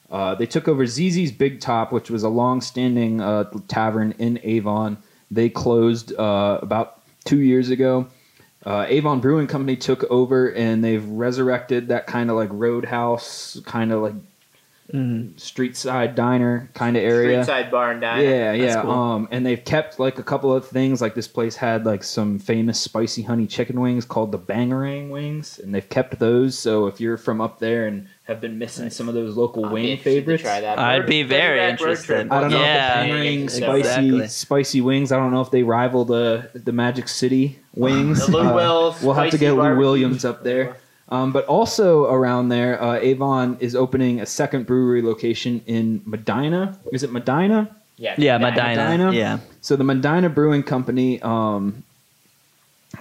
Uh, 0.10 0.34
they 0.34 0.48
took 0.48 0.68
over 0.68 0.88
ZZ's 0.88 1.32
Big 1.32 1.60
Top, 1.60 1.92
which 1.92 2.10
was 2.10 2.24
a 2.24 2.30
long-standing 2.30 3.22
uh, 3.22 3.44
tavern 3.68 4.16
in 4.18 4.40
Avon. 4.42 4.98
They 5.30 5.50
closed 5.50 6.16
uh, 6.16 6.60
about 6.64 7.04
two 7.26 7.42
years 7.42 7.70
ago. 7.70 8.08
Uh, 8.66 8.86
Avon 8.88 9.20
Brewing 9.20 9.48
Company 9.48 9.76
took 9.76 10.04
over, 10.06 10.52
and 10.52 10.84
they've 10.84 11.06
resurrected 11.06 11.90
that 11.90 12.08
kind 12.08 12.30
of 12.32 12.36
like 12.36 12.50
roadhouse, 12.52 13.60
kind 13.66 13.92
of 13.92 14.02
like 14.02 14.14
Mhm. 14.94 15.40
street 15.40 15.76
side 15.76 16.14
diner 16.14 16.70
kind 16.76 16.96
of 16.96 17.02
area. 17.04 17.44
Street 17.44 17.52
side 17.54 17.72
bar 17.72 17.90
and 17.92 18.02
diner. 18.02 18.22
Yeah, 18.22 18.52
That's 18.56 18.76
yeah. 18.76 18.82
cool. 18.84 18.92
Um, 18.92 19.28
and 19.32 19.44
they've 19.44 19.64
kept 19.66 20.00
like 20.00 20.20
a 20.20 20.24
couple 20.24 20.54
of 20.54 20.68
things. 20.68 21.02
Like 21.02 21.16
this 21.16 21.28
place 21.28 21.56
had 21.56 21.88
like 21.88 22.04
some 22.04 22.38
famous 22.38 22.80
spicy 22.80 23.24
honey 23.24 23.48
chicken 23.48 23.82
wings 23.82 24.06
called 24.06 24.32
the 24.32 24.38
Bangarang 24.38 25.10
wings, 25.10 25.60
and 25.64 25.74
they've 25.74 25.90
kept 25.90 26.20
those. 26.20 26.56
So 26.58 26.86
if 26.86 27.02
you're 27.02 27.18
from 27.18 27.42
up 27.42 27.58
there 27.58 27.88
and 27.88 28.06
have 28.26 28.40
been 28.40 28.60
missing 28.60 28.92
some 28.92 29.08
of 29.10 29.16
those 29.16 29.36
local 29.36 29.66
I'll 29.66 29.72
wing 29.74 29.98
favorites, 29.98 30.44
Try 30.44 30.62
that. 30.62 30.78
I'd 30.78 31.00
Road- 31.02 31.08
be 31.10 31.24
very 31.24 31.68
interested. 31.68 32.28
I 32.32 32.42
don't 32.42 32.52
know 32.52 32.60
Yeah. 32.60 33.02
if 33.02 33.08
the 33.08 33.14
Bangarang 33.16 33.44
Exactly. 33.44 33.82
spicy 33.84 34.06
Exactly. 34.08 34.28
spicy 34.28 34.82
wings. 34.82 35.12
I 35.12 35.18
don't 35.18 35.32
know 35.32 35.42
if 35.42 35.50
they 35.50 35.64
rival 35.64 36.06
the 36.06 36.50
the 36.54 36.72
Magic 36.72 37.08
City 37.08 37.58
wings. 37.76 38.26
The 38.26 38.32
Lou 38.32 38.40
Uh, 38.50 38.54
Will 38.56 38.96
we'll 39.02 39.14
have 39.14 39.26
to 39.26 39.32
spicy 39.32 39.38
get 39.38 39.52
Lou 39.52 39.58
barbecue. 39.58 39.80
Williams 39.80 40.26
up 40.26 40.44
there. 40.44 40.78
Um, 41.10 41.32
but 41.32 41.46
also 41.46 42.06
around 42.06 42.50
there, 42.50 42.82
uh, 42.82 42.96
Avon 42.96 43.58
is 43.60 43.76
opening 43.76 44.22
a 44.22 44.26
second 44.26 44.66
brewery 44.66 45.02
location 45.04 45.62
in 45.68 46.02
Medina. 46.06 46.78
Is 46.92 47.04
it 47.04 47.12
Medina? 47.12 47.70
Yeah, 47.98 48.16
Yeah, 48.18 48.38
Medina. 48.40 48.76
Medina? 48.90 49.12
Yeah. 49.14 49.40
So 49.62 49.76
the 49.76 49.84
Medina 49.84 50.30
Brewing 50.30 50.64
Company, 50.64 51.22
um, 51.22 51.84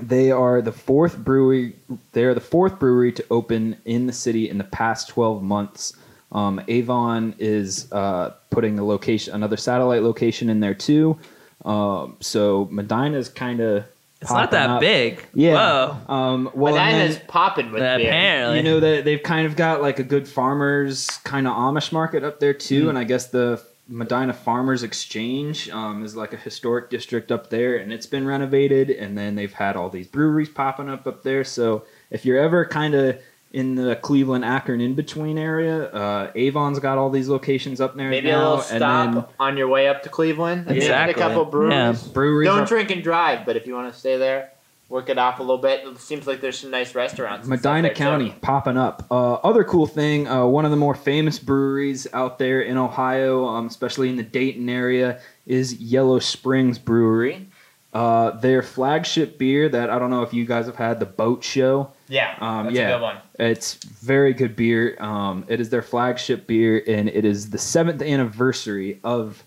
they 0.00 0.30
are 0.30 0.60
the 0.60 0.70
fourth 0.72 1.16
brewery. 1.16 1.74
They 2.12 2.24
are 2.24 2.34
the 2.34 2.40
fourth 2.40 2.78
brewery 2.78 3.12
to 3.12 3.24
open 3.30 3.76
in 3.84 4.06
the 4.06 4.12
city 4.12 4.48
in 4.50 4.58
the 4.58 4.64
past 4.64 5.08
twelve 5.08 5.42
months. 5.42 5.94
Um, 6.32 6.60
Avon 6.68 7.34
is 7.38 7.90
uh, 7.92 8.30
putting 8.50 8.78
a 8.78 8.84
location, 8.84 9.34
another 9.34 9.56
satellite 9.56 10.02
location 10.02 10.50
in 10.50 10.60
there 10.60 10.74
too. 10.74 11.16
Um, 11.64 12.16
so 12.20 12.68
Medina 12.72 13.16
is 13.16 13.28
kind 13.28 13.60
of 13.60 13.84
It's 14.24 14.32
not 14.32 14.50
that 14.52 14.80
big. 14.80 15.24
Yeah. 15.34 15.54
Whoa. 15.54 16.14
Um, 16.14 16.50
well, 16.54 16.76
and 16.76 16.96
Medina's 16.98 17.20
popping 17.28 17.70
with 17.70 17.80
beer. 17.80 18.08
Apparently. 18.08 18.56
you 18.56 18.62
know 18.62 18.80
that 18.80 19.04
they've 19.04 19.22
kind 19.22 19.46
of 19.46 19.54
got 19.54 19.82
like 19.82 19.98
a 19.98 20.02
good 20.02 20.26
farmers 20.26 21.08
kind 21.24 21.46
of 21.46 21.54
Amish 21.54 21.92
market 21.92 22.24
up 22.24 22.40
there 22.40 22.54
too, 22.54 22.88
and 22.88 22.98
I 22.98 23.04
guess 23.04 23.26
the 23.26 23.62
Medina 23.86 24.32
Farmers 24.32 24.82
Exchange 24.82 25.68
um, 25.68 26.04
is 26.04 26.16
like 26.16 26.32
a 26.32 26.38
historic 26.38 26.88
district 26.88 27.30
up 27.30 27.50
there, 27.50 27.76
and 27.76 27.92
it's 27.92 28.06
been 28.06 28.26
renovated, 28.26 28.90
and 28.90 29.16
then 29.16 29.34
they've 29.34 29.52
had 29.52 29.76
all 29.76 29.90
these 29.90 30.06
breweries 30.06 30.48
popping 30.48 30.88
up 30.88 31.06
up 31.06 31.22
there. 31.22 31.44
So 31.44 31.84
if 32.10 32.24
you're 32.24 32.38
ever 32.38 32.64
kind 32.64 32.94
of 32.94 33.20
in 33.54 33.76
the 33.76 33.94
Cleveland 33.96 34.44
Akron 34.44 34.80
in 34.80 34.94
between 34.94 35.38
area, 35.38 35.84
uh, 35.90 36.30
Avon's 36.34 36.80
got 36.80 36.98
all 36.98 37.08
these 37.08 37.28
locations 37.28 37.80
up 37.80 37.96
there 37.96 38.10
Maybe 38.10 38.28
a 38.28 38.32
now, 38.32 38.38
little 38.40 38.54
and 38.56 38.64
stop 38.64 39.14
then 39.14 39.24
on 39.38 39.56
your 39.56 39.68
way 39.68 39.86
up 39.86 40.02
to 40.02 40.08
Cleveland. 40.08 40.66
and 40.66 40.76
Exactly. 40.76 41.14
A 41.14 41.16
couple 41.28 41.44
breweries. 41.44 41.72
Yeah. 42.06 42.12
breweries. 42.12 42.48
Don't 42.48 42.60
are- 42.60 42.66
drink 42.66 42.90
and 42.90 43.02
drive, 43.02 43.46
but 43.46 43.56
if 43.56 43.66
you 43.66 43.74
want 43.74 43.92
to 43.92 43.98
stay 43.98 44.16
there, 44.18 44.50
work 44.88 45.08
it 45.08 45.18
off 45.18 45.38
a 45.38 45.42
little 45.42 45.58
bit. 45.58 45.86
It 45.86 45.98
seems 45.98 46.26
like 46.26 46.40
there's 46.40 46.58
some 46.58 46.72
nice 46.72 46.96
restaurants. 46.96 47.46
Medina 47.46 47.82
there, 47.82 47.90
too. 47.94 47.98
County 48.02 48.34
popping 48.42 48.76
up. 48.76 49.06
Uh, 49.08 49.34
other 49.34 49.62
cool 49.62 49.86
thing, 49.86 50.26
uh, 50.26 50.44
one 50.46 50.64
of 50.64 50.72
the 50.72 50.76
more 50.76 50.94
famous 50.96 51.38
breweries 51.38 52.08
out 52.12 52.38
there 52.40 52.60
in 52.60 52.76
Ohio, 52.76 53.46
um, 53.46 53.66
especially 53.68 54.08
in 54.08 54.16
the 54.16 54.22
Dayton 54.24 54.68
area, 54.68 55.20
is 55.46 55.74
Yellow 55.74 56.18
Springs 56.18 56.78
Brewery. 56.78 57.48
Uh, 57.92 58.32
their 58.32 58.62
flagship 58.62 59.38
beer 59.38 59.68
that 59.68 59.88
I 59.90 60.00
don't 60.00 60.10
know 60.10 60.22
if 60.22 60.34
you 60.34 60.44
guys 60.44 60.66
have 60.66 60.74
had, 60.74 60.98
the 60.98 61.06
Boat 61.06 61.44
Show. 61.44 61.92
Yeah, 62.08 62.36
Um, 62.40 62.66
that's 62.66 62.76
yeah. 62.76 62.88
a 62.90 62.94
good 62.96 63.02
one. 63.02 63.16
It's 63.38 63.74
very 63.74 64.34
good 64.34 64.56
beer. 64.56 64.96
Um, 65.00 65.44
it 65.48 65.60
is 65.60 65.70
their 65.70 65.82
flagship 65.82 66.46
beer, 66.46 66.82
and 66.86 67.08
it 67.08 67.24
is 67.24 67.50
the 67.50 67.58
seventh 67.58 68.02
anniversary 68.02 69.00
of 69.04 69.42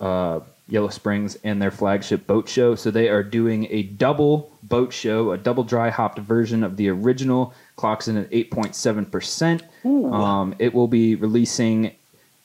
uh, 0.00 0.40
Yellow 0.68 0.88
Springs 0.88 1.36
and 1.44 1.60
their 1.62 1.70
flagship 1.70 2.26
boat 2.26 2.48
show. 2.48 2.74
So 2.74 2.90
they 2.90 3.08
are 3.08 3.22
doing 3.22 3.66
a 3.70 3.84
double 3.84 4.52
boat 4.64 4.92
show, 4.92 5.32
a 5.32 5.38
double 5.38 5.64
dry 5.64 5.88
hopped 5.90 6.18
version 6.18 6.62
of 6.62 6.76
the 6.76 6.88
original. 6.90 7.54
Clocks 7.76 8.08
in 8.08 8.16
at 8.16 8.30
8.7%. 8.30 9.62
Um, 10.12 10.54
it 10.58 10.72
will 10.72 10.88
be 10.88 11.14
releasing 11.14 11.92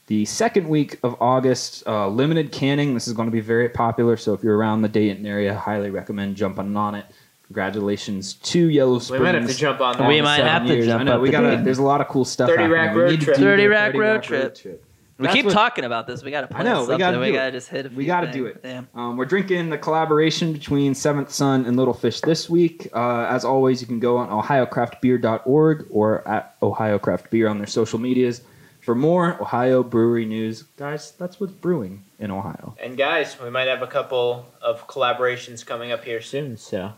the 0.07 0.25
second 0.25 0.67
week 0.67 0.99
of 1.03 1.15
August. 1.21 1.83
Uh, 1.87 2.07
limited 2.07 2.51
canning. 2.51 2.93
This 2.93 3.07
is 3.07 3.13
going 3.13 3.27
to 3.27 3.31
be 3.31 3.41
very 3.41 3.69
popular. 3.69 4.17
So 4.17 4.33
if 4.33 4.43
you're 4.43 4.57
around 4.57 4.81
the 4.81 4.89
Dayton 4.89 5.25
area, 5.25 5.53
highly 5.53 5.89
recommend 5.89 6.35
jumping 6.35 6.75
on 6.75 6.95
it. 6.95 7.05
Congratulations 7.49 8.35
to 8.35 8.69
Yellow 8.69 8.99
Springs. 8.99 9.19
We 9.21 9.25
might 9.25 9.35
have 9.35 9.47
to 9.49 9.55
jump 9.55 9.81
on 9.81 9.97
that. 9.97 10.07
We 10.07 10.21
might 10.21 10.37
seven 10.37 10.51
have 10.51 10.67
to 10.67 10.73
years. 10.75 10.85
jump 10.85 11.01
I 11.01 11.03
know 11.03 11.15
up 11.15 11.21
we 11.21 11.31
gotta. 11.31 11.55
game. 11.55 11.63
There's 11.63 11.79
a 11.79 11.83
lot 11.83 11.99
of 11.99 12.07
cool 12.07 12.23
stuff. 12.23 12.47
30 12.47 12.61
happening. 12.61 12.71
rack 12.79 12.95
We 12.95 13.01
road 13.01 13.21
trip. 13.21 13.37
30 13.37 13.65
rack 13.67 13.93
road 13.95 14.23
trip. 14.23 14.85
We 15.17 15.23
That's 15.25 15.35
keep 15.35 15.45
what- 15.45 15.53
talking 15.53 15.83
about 15.83 16.05
this. 16.07 16.23
We 16.23 16.29
got 16.31 16.41
to 16.41 16.47
plan 16.47 16.61
I 16.61 16.69
know, 16.69 16.79
we 16.81 16.85
something. 16.85 16.99
gotta 16.99 17.19
we 17.19 17.31
got 17.33 17.45
to 17.47 17.51
just 17.51 17.67
hit 17.69 17.87
a 17.87 17.89
few 17.89 17.97
We 17.97 18.05
got 18.05 18.21
to 18.21 18.31
do 18.31 18.45
it. 18.45 18.61
Damn. 18.63 18.87
Um, 18.95 19.17
we're 19.17 19.25
drinking 19.25 19.69
the 19.71 19.77
collaboration 19.79 20.53
between 20.53 20.93
Seventh 20.95 21.31
Son 21.31 21.65
and 21.65 21.75
Little 21.75 21.93
Fish 21.93 22.21
this 22.21 22.49
week. 22.49 22.87
Uh, 22.93 23.25
as 23.29 23.43
always, 23.43 23.81
you 23.81 23.87
can 23.87 23.99
go 23.99 24.15
on 24.17 24.29
ohiocraftbeer.org 24.29 25.87
or 25.89 26.25
at 26.27 26.57
OhioCraftBeer 26.61 27.49
on 27.49 27.57
their 27.57 27.67
social 27.67 27.99
medias 27.99 28.41
for 28.81 28.95
more 28.95 29.41
Ohio 29.41 29.83
brewery 29.83 30.23
news. 30.25 30.61
Guys, 30.77 31.11
that's 31.17 31.39
what's 31.39 31.51
brewing 31.51 32.05
in 32.19 32.31
Ohio. 32.31 32.75
And 32.81 32.95
guys, 32.97 33.35
we 33.43 33.49
might 33.49 33.67
have 33.67 33.81
a 33.81 33.87
couple 33.87 34.45
of 34.61 34.87
collaborations 34.87 35.65
coming 35.65 35.91
up 35.91 36.05
here 36.05 36.21
soon, 36.21 36.55
so 36.55 36.93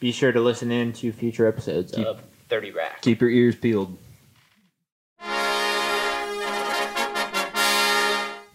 be 0.00 0.12
sure 0.12 0.32
to 0.32 0.40
listen 0.40 0.70
in 0.70 0.92
to 0.94 1.12
future 1.12 1.46
episodes 1.46 1.92
Keep- 1.92 2.06
of 2.06 2.22
30 2.48 2.70
Rack. 2.72 3.02
Keep 3.02 3.20
your 3.20 3.30
ears 3.30 3.56
peeled. 3.56 3.96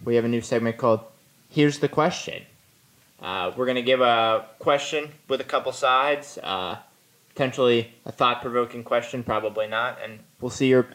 We 0.04 0.16
have 0.16 0.24
a 0.24 0.28
new 0.28 0.40
segment 0.42 0.76
called 0.76 1.00
Here's 1.50 1.78
the 1.78 1.88
Question. 1.88 2.42
Uh, 3.22 3.52
we're 3.56 3.64
going 3.64 3.76
to 3.76 3.82
give 3.82 4.00
a 4.02 4.46
question 4.58 5.10
with 5.28 5.40
a 5.40 5.44
couple 5.44 5.72
sides, 5.72 6.38
uh, 6.42 6.76
potentially 7.30 7.92
a 8.04 8.12
thought 8.12 8.42
provoking 8.42 8.84
question, 8.84 9.22
probably 9.22 9.66
not, 9.66 9.98
and 10.02 10.18
we'll 10.40 10.50
see 10.50 10.68
your 10.68 10.86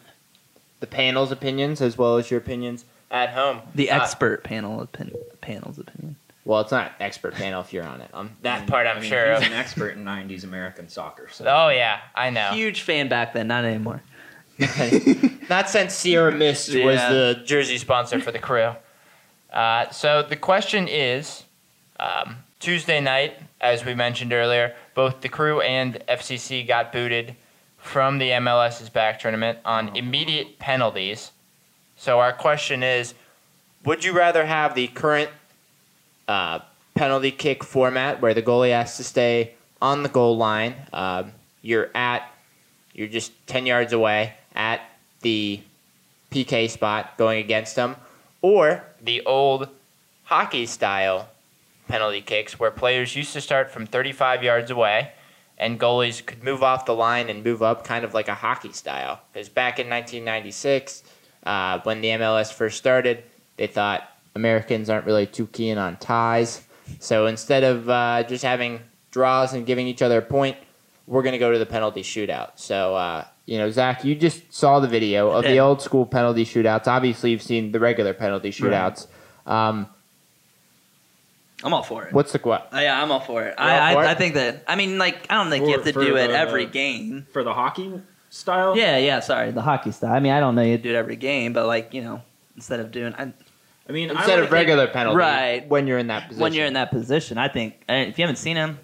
the 0.78 0.86
panel's 0.86 1.30
opinions 1.32 1.80
as 1.82 1.98
well 1.98 2.16
as 2.16 2.30
your 2.30 2.38
opinions 2.38 2.84
at 3.10 3.30
home. 3.30 3.60
The 3.74 3.90
Uh, 3.90 4.00
expert 4.00 4.44
panel 4.44 4.80
opinion, 4.80 5.16
panel's 5.40 5.78
opinion. 5.78 6.16
Well, 6.44 6.60
it's 6.60 6.72
not 6.72 6.86
an 6.86 6.92
expert 7.00 7.34
panel 7.34 7.60
if 7.60 7.72
you're 7.72 7.84
on 7.84 8.00
it. 8.00 8.10
Um, 8.12 8.36
that 8.42 8.66
part 8.66 8.86
I'm 8.86 8.98
I 8.98 9.00
mean, 9.00 9.10
sure 9.10 9.34
He's 9.34 9.42
of. 9.42 9.52
an 9.52 9.52
expert 9.52 9.96
in 9.96 10.04
'90s 10.04 10.44
American 10.44 10.88
soccer. 10.88 11.28
So. 11.30 11.44
Oh, 11.46 11.68
yeah, 11.68 12.00
I 12.14 12.30
know. 12.30 12.50
Huge 12.52 12.82
fan 12.82 13.08
back 13.08 13.32
then, 13.34 13.48
not 13.48 13.64
anymore. 13.64 14.02
Not 15.48 15.70
since 15.70 15.94
Sierra 15.94 16.32
Mist 16.32 16.68
was 16.68 17.00
the 17.00 17.42
jersey 17.46 17.78
sponsor 17.78 18.20
for 18.20 18.30
the 18.30 18.38
crew. 18.38 18.74
Uh, 19.50 19.88
so 19.88 20.22
the 20.22 20.36
question 20.36 20.86
is 20.86 21.44
um, 21.98 22.36
Tuesday 22.58 23.00
night, 23.00 23.38
as 23.60 23.84
we 23.84 23.94
mentioned 23.94 24.32
earlier, 24.32 24.74
both 24.94 25.22
the 25.22 25.28
crew 25.30 25.60
and 25.62 25.94
FCC 26.08 26.66
got 26.66 26.92
booted 26.92 27.34
from 27.78 28.18
the 28.18 28.28
MLS's 28.30 28.90
back 28.90 29.18
tournament 29.18 29.58
on 29.64 29.96
immediate 29.96 30.58
penalties. 30.58 31.32
So 31.96 32.20
our 32.20 32.32
question 32.32 32.82
is 32.82 33.14
Would 33.84 34.04
you 34.04 34.12
rather 34.12 34.44
have 34.44 34.74
the 34.74 34.88
current 34.88 35.30
uh, 36.30 36.60
penalty 36.94 37.30
kick 37.30 37.64
format 37.64 38.20
where 38.22 38.34
the 38.34 38.42
goalie 38.42 38.72
has 38.72 38.96
to 38.96 39.04
stay 39.04 39.54
on 39.82 40.02
the 40.02 40.08
goal 40.08 40.36
line? 40.36 40.74
Um, 40.92 41.32
you're 41.62 41.90
at, 41.94 42.32
you're 42.94 43.08
just 43.08 43.32
10 43.46 43.66
yards 43.66 43.92
away 43.92 44.34
at 44.54 44.80
the 45.20 45.60
PK 46.30 46.70
spot 46.70 47.18
going 47.18 47.38
against 47.38 47.76
them, 47.76 47.96
or 48.40 48.84
the 49.02 49.22
old 49.26 49.68
hockey 50.24 50.64
style 50.64 51.28
penalty 51.88 52.22
kicks 52.22 52.58
where 52.58 52.70
players 52.70 53.16
used 53.16 53.32
to 53.32 53.40
start 53.40 53.70
from 53.70 53.84
35 53.84 54.44
yards 54.44 54.70
away 54.70 55.10
and 55.58 55.78
goalies 55.78 56.24
could 56.24 56.42
move 56.42 56.62
off 56.62 56.86
the 56.86 56.94
line 56.94 57.28
and 57.28 57.44
move 57.44 57.62
up 57.62 57.84
kind 57.84 58.04
of 58.04 58.14
like 58.14 58.28
a 58.28 58.34
hockey 58.34 58.72
style. 58.72 59.20
Because 59.32 59.48
back 59.48 59.78
in 59.78 59.90
1996, 59.90 61.02
uh, 61.44 61.80
when 61.82 62.00
the 62.00 62.08
MLS 62.08 62.52
first 62.52 62.78
started, 62.78 63.24
they 63.56 63.66
thought 63.66 64.08
Americans 64.34 64.88
aren't 64.90 65.06
really 65.06 65.26
too 65.26 65.46
keen 65.48 65.78
on 65.78 65.96
ties. 65.96 66.62
So 66.98 67.26
instead 67.26 67.64
of 67.64 67.88
uh, 67.88 68.24
just 68.24 68.44
having 68.44 68.80
draws 69.10 69.52
and 69.52 69.66
giving 69.66 69.86
each 69.86 70.02
other 70.02 70.18
a 70.18 70.22
point, 70.22 70.56
we're 71.06 71.22
going 71.22 71.32
to 71.32 71.38
go 71.38 71.52
to 71.52 71.58
the 71.58 71.66
penalty 71.66 72.02
shootout. 72.02 72.52
So, 72.56 72.94
uh, 72.94 73.24
you 73.46 73.58
know, 73.58 73.70
Zach, 73.70 74.04
you 74.04 74.14
just 74.14 74.52
saw 74.52 74.78
the 74.80 74.86
video 74.88 75.30
of 75.30 75.44
the 75.44 75.58
old 75.58 75.82
school 75.82 76.06
penalty 76.06 76.44
shootouts. 76.44 76.86
Obviously, 76.86 77.32
you've 77.32 77.42
seen 77.42 77.72
the 77.72 77.80
regular 77.80 78.14
penalty 78.14 78.50
shootouts. 78.50 79.08
Um, 79.46 79.88
I'm 81.62 81.74
all 81.74 81.82
for 81.82 82.06
it. 82.06 82.14
what's 82.14 82.32
the 82.32 82.38
what? 82.38 82.72
Uh, 82.72 82.78
yeah, 82.78 83.02
I'm 83.02 83.10
all 83.12 83.20
for 83.20 83.42
it. 83.42 83.54
I, 83.58 83.88
all 83.88 83.94
for 83.94 84.00
I, 84.00 84.04
it? 84.04 84.08
I 84.08 84.14
think 84.14 84.34
that. 84.34 84.64
I 84.66 84.76
mean, 84.76 84.98
like, 84.98 85.26
I 85.28 85.34
don't 85.34 85.50
think 85.50 85.66
you 85.66 85.72
have 85.72 85.84
to 85.84 85.92
for 85.92 86.04
do 86.04 86.16
it 86.16 86.28
the- 86.28 86.38
every 86.38 86.66
game. 86.66 87.26
For 87.32 87.42
the 87.42 87.52
hockey 87.52 87.92
style, 88.30 88.76
Yeah, 88.76 88.96
yeah. 88.96 89.20
Sorry, 89.20 89.50
the 89.50 89.62
hockey 89.62 89.90
style. 89.90 90.14
I 90.14 90.20
mean, 90.20 90.32
I 90.32 90.40
don't 90.40 90.54
know 90.54 90.62
you 90.62 90.78
do 90.78 90.90
it 90.90 90.94
every 90.96 91.16
game, 91.16 91.52
but 91.52 91.66
like, 91.66 91.92
you 91.92 92.02
know, 92.02 92.22
instead 92.56 92.80
of 92.80 92.90
doing, 92.92 93.14
I, 93.14 93.32
I 93.90 93.92
mean, 93.92 94.10
Instead 94.10 94.38
like 94.38 94.44
of 94.46 94.52
regular 94.52 94.86
penalty, 94.86 95.16
Right. 95.16 95.68
When 95.68 95.88
you're 95.88 95.98
in 95.98 96.06
that 96.06 96.28
position, 96.28 96.42
when 96.42 96.52
you're 96.52 96.66
in 96.66 96.74
that 96.74 96.92
position, 96.92 97.38
I 97.38 97.48
think 97.48 97.82
if 97.88 98.16
you 98.16 98.22
haven't 98.22 98.36
seen 98.36 98.56
him, 98.56 98.78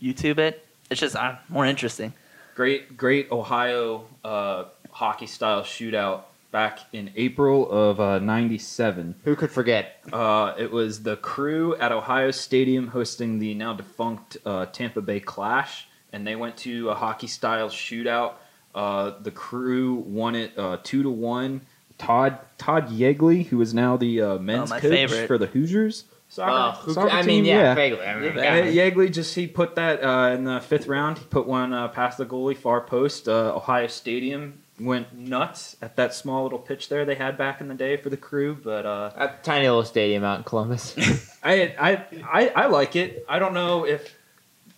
YouTube 0.00 0.38
it. 0.38 0.66
It's 0.88 0.98
just 0.98 1.14
uh, 1.14 1.36
more 1.50 1.66
interesting. 1.66 2.14
great, 2.54 2.96
great 2.96 3.30
Ohio 3.30 4.06
uh, 4.24 4.64
hockey 4.90 5.26
style 5.26 5.60
shootout 5.60 6.22
back 6.52 6.78
in 6.94 7.12
April 7.16 7.70
of 7.70 8.00
uh, 8.00 8.18
'97. 8.18 9.16
who 9.24 9.36
could 9.36 9.50
forget? 9.50 10.02
Uh, 10.10 10.54
it 10.56 10.70
was 10.72 11.02
the 11.02 11.16
crew 11.16 11.76
at 11.76 11.92
Ohio 11.92 12.30
Stadium 12.30 12.88
hosting 12.88 13.38
the 13.38 13.52
now 13.52 13.74
defunct 13.74 14.38
uh, 14.46 14.64
Tampa 14.66 15.02
Bay 15.02 15.20
Clash, 15.20 15.86
and 16.14 16.26
they 16.26 16.34
went 16.34 16.56
to 16.58 16.88
a 16.88 16.94
hockey 16.94 17.26
style 17.26 17.68
shootout. 17.68 18.32
Uh, 18.74 19.18
the 19.20 19.30
crew 19.30 19.96
won 20.06 20.34
it 20.34 20.58
uh, 20.58 20.78
two 20.82 21.02
to 21.02 21.10
one. 21.10 21.60
Todd 21.98 22.38
Todd 22.58 22.88
Yeagley, 22.90 23.46
who 23.46 23.60
is 23.60 23.72
now 23.74 23.96
the 23.96 24.20
uh, 24.20 24.38
men's 24.38 24.70
Oh, 24.70 24.74
my 24.74 24.80
coach 24.80 24.90
favorite. 24.90 25.26
for 25.26 25.38
the 25.38 25.46
Hoosiers 25.46 26.04
soccer, 26.28 26.50
Oh, 26.78 26.80
who, 26.82 26.92
soccer 26.92 27.10
I 27.10 27.22
mean, 27.22 27.44
team, 27.44 27.54
yeah, 27.54 27.74
vaguely. 27.74 28.04
I 28.04 28.18
mean, 28.20 28.34
Yeah. 28.36 28.62
Yeagley 28.90 29.12
just 29.12 29.34
he 29.34 29.46
put 29.46 29.74
that 29.76 30.02
uh, 30.02 30.34
in 30.34 30.44
the 30.44 30.60
fifth 30.60 30.86
round. 30.86 31.18
He 31.18 31.24
put 31.24 31.46
one 31.46 31.72
uh, 31.72 31.88
past 31.88 32.18
the 32.18 32.26
goalie, 32.26 32.56
far 32.56 32.80
post. 32.80 33.28
Uh, 33.28 33.54
Ohio 33.54 33.86
Stadium 33.86 34.62
went 34.78 35.14
nuts 35.16 35.76
at 35.80 35.96
that 35.96 36.12
small 36.12 36.42
little 36.42 36.58
pitch 36.58 36.90
there 36.90 37.06
they 37.06 37.14
had 37.14 37.38
back 37.38 37.62
in 37.62 37.68
the 37.68 37.74
day 37.74 37.96
for 37.96 38.10
the 38.10 38.16
crew. 38.16 38.58
But 38.62 38.84
uh, 38.84 39.10
a 39.16 39.28
tiny 39.42 39.66
little 39.68 39.84
stadium 39.84 40.22
out 40.24 40.38
in 40.38 40.44
Columbus. 40.44 40.94
I, 41.42 41.74
I 41.78 42.04
I 42.30 42.48
I 42.48 42.66
like 42.66 42.94
it. 42.96 43.24
I 43.28 43.38
don't 43.38 43.54
know 43.54 43.86
if 43.86 44.14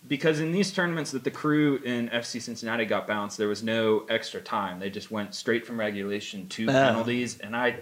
because 0.09 0.41
in 0.41 0.51
these 0.51 0.73
tournaments 0.73 1.11
that 1.11 1.23
the 1.23 1.31
crew 1.31 1.77
in 1.85 2.09
FC 2.09 2.41
Cincinnati 2.41 2.83
got 2.85 3.07
bounced, 3.07 3.37
there 3.37 3.47
was 3.47 3.63
no 3.63 4.05
extra 4.09 4.41
time. 4.41 4.79
They 4.79 4.89
just 4.89 5.09
went 5.11 5.33
straight 5.33 5.65
from 5.65 5.79
regulation 5.79 6.47
to 6.49 6.67
Oh. 6.69 6.73
penalties, 6.73 7.39
and 7.39 7.55
I. 7.55 7.77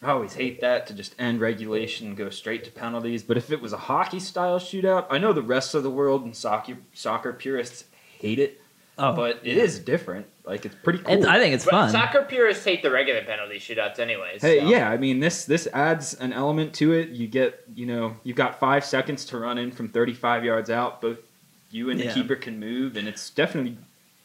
I 0.00 0.10
always 0.12 0.32
hate 0.32 0.60
that 0.60 0.86
to 0.86 0.94
just 0.94 1.16
end 1.18 1.40
regulation 1.40 2.06
and 2.06 2.16
go 2.16 2.30
straight 2.30 2.62
to 2.66 2.70
penalties. 2.70 3.24
But 3.24 3.36
if 3.36 3.50
it 3.50 3.60
was 3.60 3.72
a 3.72 3.76
hockey 3.76 4.20
style 4.20 4.60
shootout, 4.60 5.06
I 5.10 5.18
know 5.18 5.32
the 5.32 5.42
rest 5.42 5.74
of 5.74 5.82
the 5.82 5.90
world 5.90 6.22
and 6.22 6.36
soccer 6.36 6.76
soccer 6.94 7.32
purists 7.32 7.82
hate 8.20 8.38
it, 8.38 8.60
Oh, 8.96 9.12
but 9.12 9.40
it 9.42 9.56
is 9.56 9.80
different. 9.80 10.26
Like 10.44 10.64
it's 10.64 10.76
pretty 10.84 11.00
cool. 11.00 11.14
it's, 11.16 11.26
I 11.26 11.40
think 11.40 11.52
it's 11.52 11.64
But 11.64 11.70
fun. 11.72 11.90
Soccer 11.90 12.22
purists 12.22 12.64
hate 12.64 12.84
the 12.84 12.92
regular 12.92 13.24
penalty 13.24 13.56
shootouts, 13.58 13.98
anyways. 13.98 14.40
Hey, 14.40 14.60
so. 14.60 14.68
yeah, 14.68 14.88
I 14.88 14.98
mean 14.98 15.18
this 15.18 15.44
this 15.46 15.66
adds 15.72 16.14
an 16.14 16.32
element 16.32 16.74
to 16.74 16.92
it. 16.92 17.08
You 17.08 17.26
get, 17.26 17.64
you 17.74 17.86
know, 17.86 18.14
you've 18.22 18.36
got 18.36 18.60
five 18.60 18.84
seconds 18.84 19.24
to 19.26 19.38
run 19.38 19.58
in 19.58 19.72
from 19.72 19.88
35 19.88 20.44
yards 20.44 20.70
out. 20.70 21.00
Both 21.00 21.18
you 21.70 21.90
and 21.90 21.98
the 22.00 22.04
Yeah. 22.06 22.14
keeper 22.14 22.36
can 22.36 22.58
move, 22.60 22.96
and 22.96 23.06
it's 23.08 23.30
definitely 23.30 23.76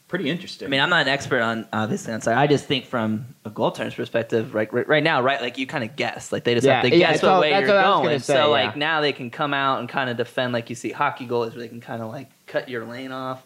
pretty 0.08 0.30
interesting. 0.30 0.66
I 0.66 0.70
mean, 0.70 0.80
I'm 0.80 0.90
not 0.90 1.02
an 1.02 1.08
expert 1.08 1.40
on 1.40 1.66
obviously 1.72 2.12
on 2.12 2.20
soccer. 2.20 2.38
I 2.38 2.46
just 2.46 2.66
think 2.66 2.84
from 2.86 3.26
a 3.44 3.50
goaltender's 3.50 3.94
perspective, 3.94 4.54
right, 4.54 4.72
right, 4.72 4.86
right 4.86 5.02
now, 5.02 5.20
right, 5.22 5.40
like 5.40 5.58
you 5.58 5.66
kind 5.66 5.82
of 5.84 5.96
guess, 5.96 6.30
like 6.32 6.44
they 6.44 6.54
just 6.54 6.66
Yeah, 6.66 6.74
have 6.80 6.82
to 6.84 6.90
yeah, 6.90 6.98
guess 6.98 7.20
that's 7.20 7.24
all- 7.24 7.32
what 7.38 7.40
way 7.42 7.50
that's 7.50 7.66
you're 7.66 7.76
what 7.76 8.02
going. 8.04 8.18
say, 8.20 8.32
so 8.34 8.38
yeah. 8.54 8.64
like 8.64 8.76
now 8.76 9.00
they 9.00 9.12
can 9.12 9.30
come 9.30 9.52
out 9.52 9.80
and 9.80 9.88
kind 9.88 10.08
of 10.10 10.16
defend, 10.16 10.52
like 10.52 10.70
you 10.70 10.76
see 10.76 10.90
hockey 10.90 11.26
goalies 11.26 11.50
where 11.50 11.60
they 11.60 11.68
can 11.68 11.80
kind 11.80 12.00
of 12.02 12.08
like 12.10 12.28
cut 12.46 12.68
your 12.68 12.84
lane 12.84 13.12
off. 13.12 13.44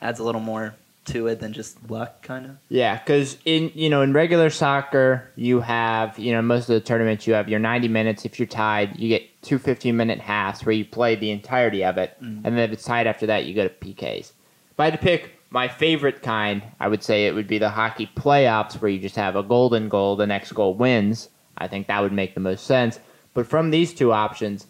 Adds 0.00 0.18
a 0.18 0.24
little 0.24 0.40
more 0.40 0.74
to 1.04 1.26
it 1.26 1.40
than 1.40 1.52
just 1.52 1.90
luck, 1.90 2.22
kind 2.22 2.46
of. 2.46 2.56
Yeah, 2.68 2.98
because 2.98 3.38
in 3.44 3.70
you 3.74 3.90
know 3.90 4.02
in 4.02 4.12
regular 4.12 4.50
soccer 4.50 5.30
you 5.36 5.60
have 5.60 6.18
you 6.18 6.32
know 6.32 6.42
most 6.42 6.68
of 6.68 6.74
the 6.74 6.80
tournaments 6.80 7.26
you 7.26 7.34
have 7.34 7.48
your 7.48 7.58
90 7.58 7.88
minutes. 7.88 8.24
If 8.24 8.38
you're 8.38 8.46
tied, 8.46 8.98
you 8.98 9.08
get 9.08 9.42
two 9.42 9.58
15 9.58 9.96
minute 9.96 10.20
halves 10.20 10.64
where 10.64 10.74
you 10.74 10.84
play 10.84 11.16
the 11.16 11.30
entirety 11.30 11.84
of 11.84 11.98
it, 11.98 12.16
mm. 12.22 12.40
and 12.44 12.56
then 12.56 12.58
if 12.58 12.72
it's 12.72 12.84
tied 12.84 13.06
after 13.06 13.26
that, 13.26 13.46
you 13.46 13.54
go 13.54 13.66
to 13.66 13.74
PKs. 13.74 14.32
If 14.70 14.80
I 14.80 14.84
had 14.84 14.94
to 14.94 14.98
pick 14.98 15.32
my 15.50 15.68
favorite 15.68 16.22
kind, 16.22 16.62
I 16.80 16.88
would 16.88 17.02
say 17.02 17.26
it 17.26 17.34
would 17.34 17.46
be 17.46 17.58
the 17.58 17.68
hockey 17.68 18.10
playoffs 18.16 18.80
where 18.80 18.90
you 18.90 18.98
just 18.98 19.16
have 19.16 19.36
a 19.36 19.42
golden 19.42 19.88
goal, 19.88 20.16
the 20.16 20.26
next 20.26 20.52
goal 20.52 20.74
wins. 20.74 21.28
I 21.58 21.68
think 21.68 21.86
that 21.86 22.00
would 22.00 22.12
make 22.12 22.34
the 22.34 22.40
most 22.40 22.66
sense. 22.66 22.98
But 23.34 23.46
from 23.46 23.70
these 23.70 23.92
two 23.92 24.12
options, 24.12 24.66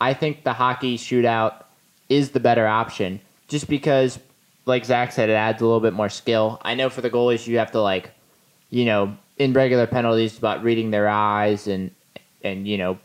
I 0.00 0.14
think 0.14 0.44
the 0.44 0.52
hockey 0.52 0.96
shootout 0.96 1.64
is 2.08 2.30
the 2.30 2.40
better 2.40 2.66
option, 2.66 3.20
just 3.48 3.68
because 3.68 4.20
like 4.66 4.84
Zach 4.84 5.12
said, 5.12 5.28
it 5.28 5.34
adds 5.34 5.60
a 5.62 5.64
little 5.64 5.80
bit 5.80 5.92
more 5.92 6.08
skill. 6.08 6.60
I 6.62 6.74
know 6.74 6.90
for 6.90 7.00
the 7.00 7.10
goalies, 7.10 7.46
you 7.46 7.58
have 7.58 7.72
to 7.72 7.80
like, 7.80 8.12
you 8.70 8.84
know, 8.84 9.16
in 9.38 9.52
regular 9.52 9.86
penalties, 9.86 10.36
about 10.38 10.62
reading 10.62 10.90
their 10.90 11.08
eyes 11.08 11.66
and 11.66 11.90
and 12.42 12.66
you 12.66 12.78
know, 12.78 12.98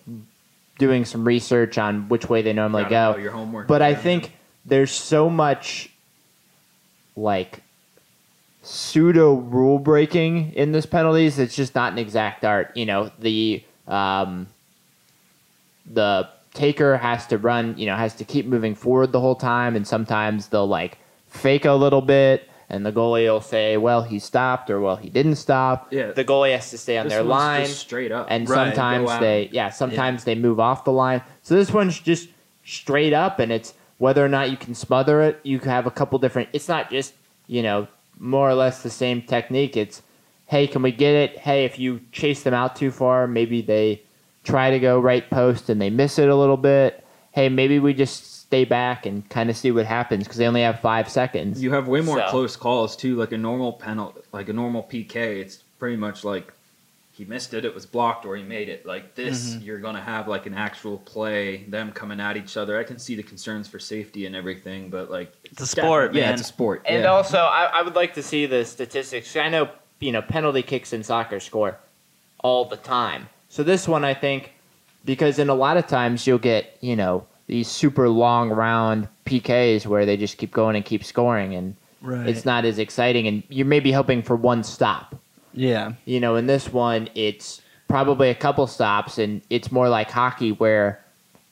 doing 0.78 1.06
some 1.06 1.26
research 1.26 1.78
on 1.78 2.10
which 2.10 2.30
way 2.30 2.42
they 2.42 2.54
normally 2.54 2.84
Gotta 2.84 3.18
go. 3.18 3.24
your 3.24 3.32
homework. 3.32 3.68
But 3.68 3.82
I 3.82 3.96
think 3.96 4.34
there's 4.66 4.92
so 4.92 5.30
much 5.30 5.90
like 7.16 7.62
pseudo 8.62 9.36
rule 9.36 9.80
breaking 9.80 10.52
in 10.54 10.72
this 10.72 10.86
penalties. 10.86 11.40
It's 11.40 11.56
just 11.56 11.76
not 11.76 11.94
an 11.94 12.00
exact 12.00 12.44
art. 12.44 12.76
You 12.76 12.86
know, 12.86 13.12
the 13.20 13.64
um, 13.88 14.48
the 15.86 16.28
taker 16.54 16.98
has 16.98 17.28
to 17.28 17.38
run. 17.38 17.78
You 17.78 17.86
know, 17.86 17.96
has 17.96 18.16
to 18.16 18.26
keep 18.26 18.46
moving 18.46 18.76
forward 18.76 19.12
the 19.12 19.20
whole 19.20 19.36
time, 19.36 19.76
and 19.76 19.88
sometimes 19.88 20.48
they'll 20.48 20.68
like 20.68 20.98
fake 21.36 21.66
a 21.66 21.74
little 21.74 22.02
bit. 22.02 22.50
And 22.68 22.84
the 22.84 22.92
goalie 22.92 23.32
will 23.32 23.42
say, 23.42 23.78
"Well, 23.78 24.02
he 24.02 24.18
stopped," 24.18 24.72
or 24.72 24.82
"Well, 24.82 24.96
he 24.96 25.08
didn't 25.10 25.36
stop." 25.36 25.88
Yeah. 25.92 26.12
The 26.14 26.26
goalie 26.26 26.52
has 26.54 26.72
to 26.72 26.80
stay 26.80 26.98
on 26.98 27.06
This 27.06 27.14
their 27.14 27.22
line 27.24 27.68
just 27.68 27.80
straight 27.80 28.12
up. 28.12 28.26
and 28.32 28.50
Right, 28.50 28.74
sometimes 28.74 29.20
they 29.20 29.50
yeah 29.52 29.70
sometimes 29.70 30.24
they 30.24 30.34
move 30.34 30.60
off 30.60 30.84
the 30.84 30.92
line 30.92 31.22
so 31.44 31.54
this 31.54 31.72
one's 31.72 32.00
just 32.00 32.30
straight 32.64 33.14
up 33.14 33.40
and 33.40 33.52
it's 33.52 33.76
whether 34.00 34.26
or 34.26 34.28
not 34.28 34.50
you 34.50 34.58
can 34.58 34.74
smother 34.74 35.22
it 35.22 35.40
you 35.44 35.60
have 35.60 35.86
a 35.86 35.92
couple 35.92 36.18
different 36.18 36.50
it's 36.54 36.68
not 36.68 36.90
just 36.90 37.14
you 37.46 37.62
know 37.62 37.88
more 38.18 38.50
or 38.50 38.56
less 38.56 38.82
the 38.82 38.90
same 38.90 39.22
technique 39.22 39.78
it's 39.78 40.02
hey 40.48 40.66
can 40.66 40.82
we 40.82 40.92
get 40.92 41.14
it 41.14 41.38
hey 41.38 41.66
if 41.66 41.78
you 41.78 42.02
chase 42.12 42.42
them 42.42 42.54
out 42.56 42.76
too 42.76 42.90
far 42.90 43.28
maybe 43.28 43.62
they 43.62 44.02
try 44.44 44.72
to 44.72 44.80
go 44.80 45.00
right 45.00 45.30
post 45.30 45.70
and 45.70 45.80
they 45.80 45.92
miss 45.92 46.18
it 46.18 46.30
a 46.30 46.36
little 46.36 46.58
bit 46.58 47.06
hey 47.32 47.48
maybe 47.48 47.78
we 47.78 47.94
just 47.94 48.35
stay 48.48 48.64
back 48.64 49.06
and 49.06 49.28
kind 49.30 49.50
of 49.50 49.58
see 49.58 49.72
what 49.72 49.86
happens 49.86 50.24
because 50.24 50.38
they 50.38 50.48
only 50.48 50.62
have 50.62 50.80
five 50.80 51.10
seconds 51.10 51.62
You 51.62 51.72
have 51.74 51.88
way 51.88 52.02
more 52.02 52.20
So- 52.20 52.30
close 52.30 52.56
calls 52.56 52.96
too. 52.96 53.16
Like 53.16 53.32
a 53.32 53.38
normal 53.38 53.74
penalty, 53.74 54.22
like 54.32 54.50
a 54.50 54.54
normal 54.54 54.84
PK, 54.84 55.16
it's 55.42 55.58
pretty 55.80 55.96
much 55.98 56.24
like 56.24 56.54
he 57.12 57.24
missed 57.24 57.54
it, 57.54 57.64
it 57.64 57.74
was 57.74 57.86
blocked, 57.86 58.26
or 58.26 58.36
he 58.36 58.44
made 58.44 58.68
it. 58.68 58.86
Like 58.86 59.16
this, 59.16 59.52
mm-hmm. 59.52 59.64
you're 59.64 59.80
gonna 59.80 60.02
have 60.02 60.28
like 60.28 60.46
an 60.46 60.54
actual 60.54 60.98
play, 61.00 61.64
them 61.64 61.92
coming 61.94 62.20
at 62.20 62.36
each 62.36 62.58
other. 62.58 62.78
I 62.78 62.84
can 62.84 63.00
see 63.00 63.16
the 63.16 63.24
concerns 63.24 63.68
for 63.70 63.80
safety 63.80 64.26
and 64.26 64.36
everything, 64.36 64.90
but 64.90 65.10
like 65.10 65.34
It's 65.46 65.62
a 65.62 65.68
sport, 65.68 66.14
Yeah, 66.14 66.26
man. 66.26 66.34
it's 66.34 66.42
a 66.42 66.46
sport. 66.46 66.84
And 66.86 67.04
yeah. 67.04 67.12
also, 67.12 67.38
I, 67.38 67.72
I 67.74 67.82
would 67.84 67.96
like 67.96 68.14
to 68.16 68.22
see 68.24 68.46
the 68.46 68.66
statistics. 68.66 69.36
I 69.36 69.50
know 69.50 69.70
you 70.00 70.12
know 70.12 70.22
penalty 70.22 70.62
kicks 70.62 70.92
in 70.94 71.04
soccer 71.04 71.40
score 71.40 71.78
all 72.40 72.66
the 72.66 72.78
time. 72.78 73.30
So 73.50 73.64
this 73.64 73.88
one, 73.88 74.04
I 74.04 74.14
think, 74.14 74.52
because 75.06 75.40
in 75.40 75.48
a 75.50 75.56
lot 75.56 75.78
of 75.78 75.88
times 75.88 76.28
you'll 76.28 76.38
get 76.38 76.78
you 76.82 76.96
know 76.98 77.26
these 77.48 77.68
super 77.68 78.10
long 78.10 78.50
round 78.50 79.08
PKs 79.26 79.86
where 79.86 80.06
they 80.06 80.18
just 80.18 80.38
keep 80.38 80.52
going 80.52 80.76
and 80.76 80.84
keep 80.86 81.04
scoring, 81.04 81.54
and 81.56 81.76
Right. 82.02 82.28
it's 82.28 82.46
not 82.46 82.66
as 82.66 82.78
exciting. 82.80 83.28
And 83.28 83.44
you're 83.50 83.66
maybe 83.66 83.92
hoping 83.92 84.22
for 84.22 84.36
one 84.36 84.64
stop. 84.64 85.16
Yeah. 85.54 85.94
You 86.06 86.20
know, 86.20 86.36
in 86.36 86.48
this 86.48 86.72
one, 86.72 87.10
it's 87.16 87.62
probably 87.88 88.30
a 88.30 88.36
couple 88.36 88.68
stops, 88.68 89.18
and 89.18 89.42
it's 89.50 89.72
more 89.72 89.90
like 89.90 90.12
hockey 90.12 90.52
where. 90.52 91.00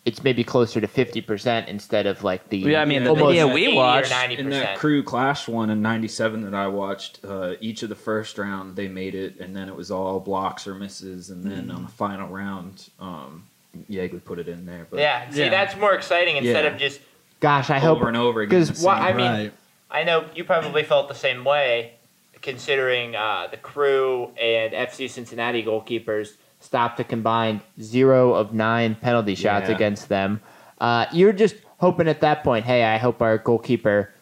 It's 0.05 0.21
maybe 0.21 0.43
closer 0.43 0.81
to 0.81 0.87
fifty 0.87 1.21
percent 1.21 1.69
instead 1.69 2.07
of 2.07 2.25
like 2.25 2.49
the 2.49 2.57
Yeah, 2.57 2.81
I 2.81 2.83
mean, 2.83 3.05
the 3.05 3.11
almost 3.11 3.27
video 3.37 3.53
we 3.53 3.73
watched- 3.73 4.11
in 4.37 4.49
that 4.49 4.77
crew 4.77 5.01
clash 5.01 5.47
one 5.47 5.69
in 5.69 5.81
'97 5.81 6.41
that 6.41 6.53
I 6.53 6.67
watched, 6.67 7.19
uh, 7.23 7.53
each 7.61 7.83
of 7.83 7.87
the 7.89 7.95
first 7.95 8.37
round 8.37 8.75
they 8.75 8.89
made 8.89 9.15
it, 9.15 9.39
and 9.39 9.55
then 9.55 9.69
it 9.69 9.75
was 9.77 9.91
all 9.91 10.19
blocks 10.19 10.67
or 10.67 10.75
misses, 10.75 11.29
and 11.29 11.45
then 11.45 11.67
Mm. 11.67 11.75
on 11.77 11.81
the 11.83 11.87
final 11.87 12.27
round, 12.27 12.89
um, 12.99 13.43
Yeagley 13.89 14.23
put 14.23 14.39
it 14.39 14.47
in 14.47 14.65
there. 14.65 14.87
But 14.89 14.99
Yeah, 14.99 15.29
see, 15.29 15.39
Yeah. 15.43 15.49
that's 15.49 15.75
more 15.75 15.93
exciting 15.93 16.37
instead 16.37 16.65
Yeah. 16.65 16.71
of 16.71 16.77
just. 16.77 17.01
Gosh, 17.39 17.69
I 17.69 17.79
hope 17.79 17.97
over 17.97 18.07
and 18.07 18.15
over 18.17 18.41
again. 18.41 18.61
because 18.61 18.83
what 18.83 18.97
I 18.97 19.13
mean, 19.13 19.51
I 19.91 20.03
know 20.03 20.25
you 20.33 20.43
probably 20.43 20.83
felt 20.83 21.07
the 21.09 21.15
same 21.15 21.43
way, 21.43 21.93
considering 22.41 23.15
uh, 23.15 23.47
the 23.51 23.57
crew 23.57 24.31
and 24.41 24.73
FC 24.73 25.09
Cincinnati 25.09 25.63
goalkeepers 25.63 26.33
stopped 26.59 26.99
a 26.99 27.03
combined 27.03 27.59
zero 27.81 28.33
of 28.33 28.53
nine 28.53 28.95
penalty 28.95 29.35
shots 29.35 29.67
Yeah. 29.69 29.75
against 29.75 30.07
them. 30.09 30.39
Uh, 30.79 31.05
you're 31.11 31.33
just 31.33 31.55
hoping 31.79 32.07
at 32.07 32.21
that 32.21 32.43
point, 32.43 32.65
hey, 32.65 32.83
I 32.85 32.97
hope 32.97 33.21
our 33.21 33.37
goalkeeper, 33.37 34.13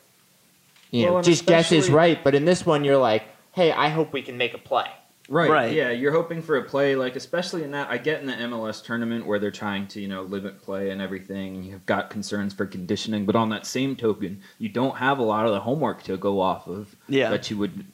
you 0.89 1.03
know, 1.05 1.09
Well, 1.09 1.17
and 1.17 1.25
just 1.25 1.45
guesses 1.45 1.89
right. 1.91 2.23
But 2.23 2.33
in 2.33 2.45
this 2.45 2.65
one, 2.65 2.83
you're 2.83 2.97
like, 2.97 3.23
hey, 3.51 3.71
I 3.71 3.89
hope 3.89 4.13
we 4.13 4.23
can 4.23 4.37
make 4.37 4.53
a 4.55 4.57
play. 4.57 4.87
Right. 5.31 5.49
Right. 5.49 5.73
Yeah, 5.73 5.91
you're 5.91 6.11
hoping 6.11 6.41
for 6.41 6.57
a 6.57 6.63
play 6.63 6.95
like 6.97 7.15
especially 7.15 7.63
in 7.63 7.71
that 7.71 7.89
I 7.89 7.97
get 7.97 8.19
in 8.19 8.27
the 8.27 8.33
MLS 8.33 8.83
tournament 8.83 9.25
where 9.25 9.39
they're 9.39 9.49
trying 9.49 9.87
to, 9.87 10.01
you 10.01 10.09
know, 10.09 10.23
limit 10.23 10.61
play 10.61 10.89
and 10.89 11.01
everything 11.01 11.55
and 11.55 11.65
you've 11.65 11.85
got 11.85 12.09
concerns 12.09 12.53
for 12.53 12.65
conditioning, 12.65 13.25
but 13.25 13.35
on 13.37 13.49
that 13.49 13.65
same 13.65 13.95
token, 13.95 14.41
you 14.59 14.67
don't 14.67 14.97
have 14.97 15.19
a 15.19 15.23
lot 15.23 15.45
of 15.45 15.53
the 15.53 15.61
homework 15.61 16.03
to 16.03 16.17
go 16.17 16.41
off 16.41 16.67
of 16.67 16.95
Yeah. 17.07 17.29
that 17.29 17.49
you 17.49 17.57
would 17.59 17.85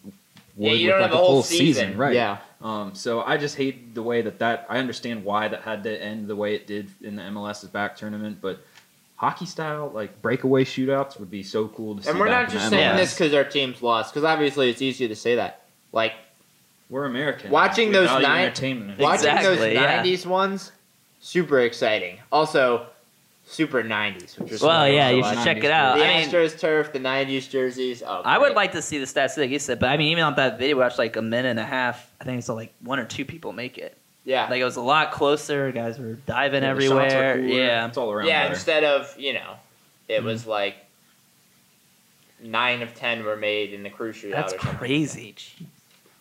Yeah, 0.58 0.72
you 0.72 0.88
with, 0.88 0.94
don't 0.94 1.02
like 1.02 1.12
have 1.12 1.20
a 1.20 1.22
a 1.22 1.26
whole 1.26 1.28
full 1.36 1.44
season. 1.44 1.96
right? 1.96 2.16
Yeah. 2.16 2.38
Um, 2.60 2.96
so 2.96 3.22
I 3.22 3.38
just 3.38 3.56
hate 3.56 3.94
the 3.94 4.02
way 4.02 4.24
that 4.24 4.40
that 4.40 4.66
I 4.68 4.80
understand 4.80 5.24
why 5.24 5.48
that 5.48 5.62
had 5.62 5.84
to 5.84 6.04
end 6.04 6.28
the 6.28 6.36
way 6.36 6.56
it 6.56 6.66
did 6.66 6.90
in 7.04 7.16
the 7.18 7.22
MLS's 7.22 7.70
back 7.70 7.96
tournament, 7.98 8.40
but 8.42 8.62
hockey 9.18 9.46
style 9.46 9.92
like 9.94 10.24
breakaway 10.24 10.64
shootouts 10.66 11.20
would 11.20 11.30
be 11.30 11.44
so 11.44 11.68
cool 11.68 11.96
to 11.98 12.02
see. 12.04 12.10
And 12.10 12.20
we're 12.20 12.26
back 12.30 12.48
not 12.48 12.52
just 12.54 12.66
the 12.72 12.78
saying 12.78 12.94
MLS. 12.94 12.98
this 12.98 13.14
because 13.14 13.34
our 13.36 13.44
team's 13.44 13.84
lost, 13.84 14.12
because 14.12 14.24
obviously 14.24 14.72
it's 14.72 14.82
easier 14.82 15.08
to 15.08 15.16
say 15.16 15.36
that. 15.36 15.62
Like, 15.92 16.14
we're 16.90 17.06
American. 17.06 17.52
Watching 17.52 17.90
We 17.90 17.94
those 17.96 18.08
value 18.10 18.28
nine- 18.28 18.46
entertainment. 18.46 19.00
Watching 19.00 19.36
those 19.36 19.60
Exactly, 19.60 19.74
yeah. 19.74 20.04
'90s 20.04 20.26
ones, 20.26 20.72
super 21.20 21.60
exciting. 21.62 22.20
Also, 22.32 22.88
super 23.46 23.84
'90s. 23.84 24.38
Which 24.40 24.52
was 24.52 24.62
Well, 24.62 24.88
yeah, 24.90 25.10
you 25.10 25.24
should 25.24 25.44
check 25.44 25.58
it 25.64 25.72
out. 25.72 25.98
The 25.98 26.06
I 26.06 26.20
mean, 26.20 26.30
Astros 26.30 26.60
turf, 26.60 26.94
the 26.94 27.00
'90s 27.00 27.50
jerseys. 27.50 28.04
Oh, 28.06 28.22
I 28.24 28.38
would 28.38 28.54
like 28.54 28.72
to 28.74 28.82
see 28.82 28.98
the 29.00 29.06
stats 29.06 29.38
like 29.38 29.50
you 29.50 29.60
said, 29.60 29.80
but 29.80 29.90
I 29.90 29.98
mean, 29.98 30.12
even 30.12 30.24
on 30.24 30.36
that 30.36 30.58
video, 30.60 30.76
we 30.78 30.82
watched 30.84 30.98
like 30.98 31.16
a 31.16 31.22
minute 31.22 31.50
and 31.50 31.60
a 31.60 31.66
half. 31.66 32.12
I 32.22 32.24
think 32.24 32.40
it's 32.40 32.50
like 32.50 32.74
one 32.82 33.00
or 33.00 33.06
two 33.06 33.26
people 33.26 33.54
make 33.54 33.78
it. 33.78 33.98
Yeah, 34.26 34.50
Like 34.50 34.60
it 34.60 34.66
was 34.66 34.76
a 34.76 34.82
lot 34.82 35.12
closer. 35.14 35.72
Guys 35.72 35.98
were 36.00 36.16
diving 36.26 36.62
Yeah, 36.62 36.74
the 36.74 36.82
shots 36.82 36.92
are 36.92 37.18
everywhere. 37.18 37.36
cooler. 37.36 37.48
Yeah. 37.48 37.88
it's 37.88 37.98
all 37.98 38.12
around 38.12 38.28
yeah. 38.28 38.44
better. 38.44 38.54
Instead 38.56 38.84
of 38.84 39.16
you 39.18 39.32
know, 39.34 39.54
it 40.10 40.20
Mhm. 40.22 40.26
was 40.26 40.46
like 40.46 40.76
nine 42.42 42.82
of 42.82 42.94
ten 42.94 43.24
were 43.24 43.36
made 43.38 43.74
in 43.74 43.84
the 43.84 43.90
crew 43.90 44.12
shootout. 44.14 44.32
That's 44.32 44.54
or 44.54 44.60
something. 44.60 44.78
crazy. 44.80 45.36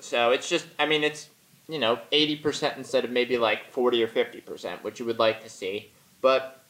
So 0.06 0.30
it's 0.30 0.48
just, 0.48 0.66
I 0.78 0.86
mean, 0.86 1.02
it's 1.02 1.28
you 1.68 1.78
know, 1.78 1.98
eighty 2.12 2.36
percent 2.36 2.76
instead 2.76 3.04
of 3.04 3.10
maybe 3.10 3.38
like 3.38 3.70
forty 3.72 4.02
or 4.02 4.06
fifty 4.08 4.40
percent, 4.40 4.84
which 4.84 5.00
you 5.00 5.06
would 5.06 5.18
like 5.18 5.42
to 5.42 5.48
see. 5.48 5.90
But 6.20 6.60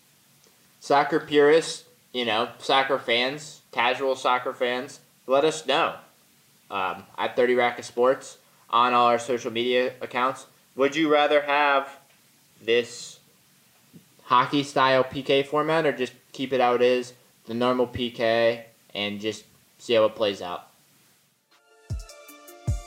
soccer 0.81 1.21
purists, 1.21 1.85
you 2.13 2.25
know, 2.25 2.49
soccer 2.59 2.99
fans, 2.99 3.61
casual 3.73 4.17
soccer 4.17 4.55
fans, 4.55 5.01
let 5.27 5.45
us 5.45 5.67
know 5.67 5.97
um, 6.71 7.05
at 7.19 7.37
Thirty 7.37 7.55
Rack 7.55 7.79
of 7.79 7.85
Sports 7.85 8.39
on 8.71 8.95
all 8.95 9.07
our 9.07 9.19
social 9.19 9.51
media 9.51 9.93
accounts. 10.01 10.47
Would 10.75 10.97
you 10.97 11.13
rather 11.13 11.43
have 11.43 11.89
this 12.63 13.19
hockey 14.25 14.63
style 14.63 15.05
PK 15.05 15.47
format, 15.47 15.85
or 15.85 15.93
just 15.93 16.15
keep 16.33 16.53
it 16.53 16.61
how 16.61 16.75
it 16.75 16.83
is, 16.83 17.13
the 17.47 17.55
normal 17.55 17.87
PK, 17.87 18.63
and 18.95 19.21
just 19.21 19.45
see 19.79 19.95
how 19.95 20.07
it 20.07 20.15
plays 20.15 20.41
out? 20.41 20.69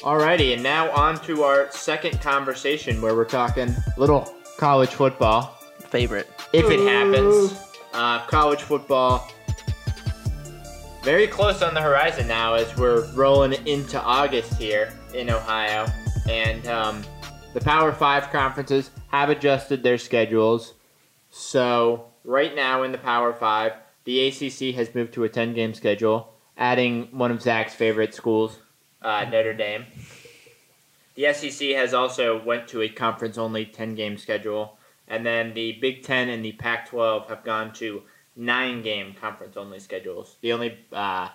Alrighty, 0.01 0.53
and 0.53 0.63
now 0.63 0.89
on 0.91 1.19
to 1.25 1.43
our 1.43 1.69
second 1.71 2.21
conversation 2.21 3.01
where 3.01 3.13
we're 3.15 3.25
talking 3.25 3.75
little 3.97 4.33
college 4.57 4.91
football, 4.91 5.57
Favorite. 5.89 6.29
if 6.53 6.65
it 6.69 6.79
happens. 6.87 7.53
Uh, 7.91 8.19
college 8.27 8.61
football, 8.61 9.29
very 11.03 11.27
close 11.27 11.61
on 11.61 11.73
the 11.73 11.81
horizon 11.81 12.27
now 12.27 12.53
as 12.53 12.77
we're 12.77 13.05
rolling 13.13 13.53
into 13.67 13.99
August 14.01 14.53
here 14.53 14.93
in 15.13 15.29
Ohio, 15.29 15.85
and 16.29 16.65
um, 16.67 17.03
the 17.53 17.59
Power 17.59 17.91
Five 17.91 18.29
conferences 18.31 18.91
have 19.07 19.29
adjusted 19.29 19.83
their 19.83 19.97
schedules. 19.97 20.75
So 21.31 22.05
right 22.23 22.55
now 22.55 22.83
in 22.83 22.91
the 22.93 22.97
Power 22.99 23.33
Five, 23.33 23.73
the 24.05 24.27
ACC 24.27 24.75
has 24.75 24.95
moved 24.95 25.13
to 25.15 25.23
a 25.25 25.29
ten-game 25.29 25.73
schedule, 25.73 26.31
adding 26.57 27.09
one 27.11 27.31
of 27.31 27.41
Zach's 27.41 27.73
favorite 27.73 28.13
schools, 28.13 28.59
uh, 29.01 29.25
Notre 29.29 29.53
Dame. 29.53 29.85
The 31.15 31.33
SEC 31.33 31.69
has 31.71 31.93
also 31.93 32.41
went 32.43 32.67
to 32.69 32.81
a 32.81 32.89
conference-only 32.89 33.65
ten-game 33.65 34.17
schedule, 34.17 34.77
and 35.07 35.25
then 35.25 35.53
the 35.53 35.73
Big 35.73 36.03
Ten 36.03 36.29
and 36.29 36.43
the 36.43 36.53
Pac-12 36.53 37.27
have 37.27 37.43
gone 37.43 37.73
to 37.73 38.03
nine-game 38.35 39.15
conference-only 39.19 39.79
schedules. 39.79 40.37
The 40.41 40.53
only 40.53 40.77
uh, 40.93 41.29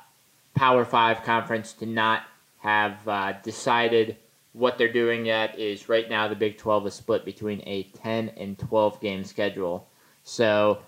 Power 0.55 0.85
Five 0.85 1.23
conference 1.23 1.73
to 1.75 1.87
not 1.87 2.23
have 2.61 3.07
uh, 3.07 3.35
decided 3.43 4.17
what 4.55 4.79
they're 4.79 4.93
doing 4.93 5.27
yet 5.27 5.59
is 5.59 5.89
right 5.89 6.09
now 6.09 6.29
the 6.29 6.35
Big 6.35 6.57
12 6.57 6.87
is 6.87 6.95
split 6.95 7.25
between 7.25 7.61
a 7.67 7.83
10 7.95 8.31
and 8.37 8.59
12 8.59 9.01
game 9.01 9.25
schedule. 9.25 9.87
So 10.23 10.79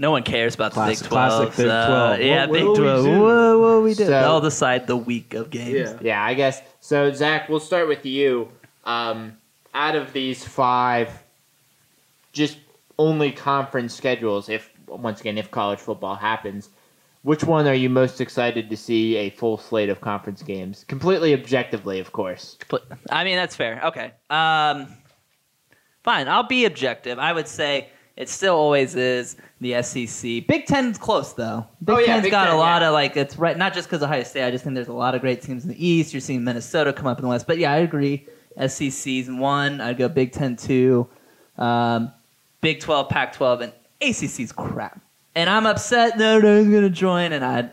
No 0.00 0.12
one 0.12 0.22
cares 0.22 0.54
about 0.54 0.72
Classic- 0.72 0.98
the 0.98 1.04
Big 1.04 1.08
12. 1.10 1.30
classic 1.42 1.56
Big 1.56 1.66
so- 1.66 1.86
12. 1.88 2.20
yeah, 2.20 2.46
What 2.46 2.52
Big 2.52 2.62
will 2.64 2.72
we 2.72 2.78
12. 2.78 3.04
do? 3.04 3.10
What 3.20 3.58
will 3.58 3.82
we 3.82 3.94
do? 3.94 4.04
So- 4.04 4.10
They'll 4.10 4.40
decide 4.40 4.86
the 4.86 4.96
week 4.96 5.34
of 5.34 5.50
games. 5.50 5.72
Yeah. 5.72 5.98
Yeah, 6.00 6.24
I 6.24 6.34
guess. 6.34 6.62
So, 6.80 7.12
Zach, 7.12 7.48
we'll 7.48 7.58
start 7.60 7.88
with 7.88 8.06
you. 8.06 8.48
Um, 8.84 9.36
out 9.74 9.96
of 9.96 10.12
these 10.12 10.44
five, 10.44 11.10
just 12.32 12.58
only 12.98 13.32
conference 13.32 13.92
schedules, 13.94 14.48
if 14.48 14.70
once 14.86 15.20
again, 15.20 15.36
if 15.36 15.50
college 15.50 15.78
football 15.78 16.14
happens, 16.14 16.70
which 17.22 17.44
one 17.44 17.66
are 17.66 17.74
you 17.74 17.90
most 17.90 18.20
excited 18.20 18.70
to 18.70 18.76
see 18.76 19.16
a 19.16 19.30
full 19.30 19.58
slate 19.58 19.88
of 19.90 20.00
conference 20.00 20.42
games? 20.42 20.84
Completely 20.88 21.34
objectively, 21.34 21.98
of 21.98 22.12
course. 22.12 22.56
I 23.10 23.24
mean, 23.24 23.36
that's 23.36 23.54
fair. 23.56 23.80
Okay. 23.84 24.12
Um, 24.30 24.88
fine. 26.04 26.28
I'll 26.28 26.44
be 26.44 26.64
objective. 26.64 27.18
I 27.18 27.32
would 27.32 27.48
say 27.48 27.88
it 28.18 28.28
still 28.28 28.56
always 28.56 28.96
is 28.96 29.36
the 29.60 29.80
SEC. 29.82 30.46
Big 30.46 30.66
Ten's 30.66 30.98
close 30.98 31.32
though. 31.32 31.64
Big 31.82 31.96
Oh, 31.96 31.98
yeah, 32.00 32.06
Ten's 32.06 32.22
Big 32.24 32.30
got 32.32 32.46
Ten, 32.46 32.54
a 32.56 32.58
lot 32.58 32.82
yeah. 32.82 32.88
of 32.88 32.92
like 32.92 33.16
it's 33.16 33.36
right. 33.38 33.56
Not 33.56 33.72
just 33.72 33.88
because 33.88 34.02
of 34.02 34.10
Ohio 34.10 34.24
State. 34.24 34.44
I 34.44 34.50
just 34.50 34.64
think 34.64 34.74
there's 34.74 34.88
a 34.88 34.92
lot 34.92 35.14
of 35.14 35.20
great 35.20 35.40
teams 35.40 35.62
in 35.62 35.70
the 35.70 35.86
East. 35.86 36.12
You're 36.12 36.20
seeing 36.20 36.42
Minnesota 36.44 36.92
come 36.92 37.06
up 37.06 37.18
in 37.18 37.22
the 37.22 37.28
West. 37.28 37.46
But 37.46 37.58
yeah, 37.58 37.72
I 37.72 37.76
agree. 37.78 38.26
SEC's 38.66 39.30
one. 39.30 39.80
I'd 39.80 39.96
go 39.98 40.08
Big 40.08 40.32
Ten 40.32 40.56
two. 40.56 41.08
Um, 41.56 42.12
Big 42.60 42.80
Twelve, 42.80 43.08
Pac 43.08 43.32
twelve, 43.34 43.60
and 43.60 43.72
ACC's 44.02 44.52
crap. 44.52 45.00
And 45.36 45.48
I'm 45.48 45.66
upset 45.66 46.18
No, 46.18 46.40
no, 46.40 46.58
Dame's 46.58 46.74
gonna 46.74 46.90
join. 46.90 47.32
And 47.32 47.44
I. 47.44 47.70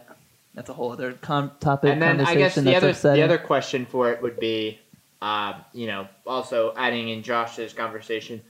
That's 0.54 0.70
a 0.70 0.74
whole 0.74 0.92
other 0.94 1.14
com- 1.14 1.52
topic. 1.60 1.92
and 1.92 2.02
then 2.02 2.22
I 2.22 2.34
guess 2.36 2.56
the 2.56 2.76
other 2.76 2.90
upsetting. 2.92 3.20
the 3.20 3.26
other 3.26 3.38
question 3.38 3.86
for 3.86 4.12
it 4.12 4.22
would 4.22 4.40
be, 4.40 4.80
uh, 5.22 5.56
you 5.74 5.88
know, 5.88 6.08
also 6.26 6.72
adding 6.78 7.10
in 7.10 7.24
Josh's 7.24 7.74
conversation. 7.74 8.42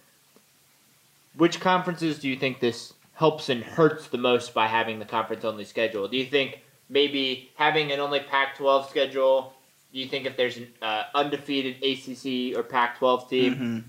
Which 1.37 1.59
conferences 1.59 2.19
do 2.19 2.29
you 2.29 2.35
think 2.35 2.59
this 2.59 2.93
helps 3.13 3.49
and 3.49 3.63
hurts 3.63 4.07
the 4.07 4.17
most 4.17 4.53
by 4.53 4.67
having 4.67 4.99
the 4.99 5.05
conference 5.05 5.43
only 5.45 5.65
schedule? 5.65 6.07
Do 6.07 6.17
you 6.17 6.25
think 6.25 6.61
maybe 6.89 7.49
having 7.55 7.91
an 7.91 7.99
only 7.99 8.19
Pac-12 8.21 8.89
schedule? 8.89 9.53
Do 9.93 9.99
you 9.99 10.07
think 10.07 10.25
if 10.25 10.37
there's 10.37 10.57
an 10.57 10.67
uh, 10.81 11.03
undefeated 11.13 11.77
ACC 11.83 12.57
or 12.57 12.63
Pac-12 12.63 13.29
team, 13.29 13.55
Mhm. 13.55 13.83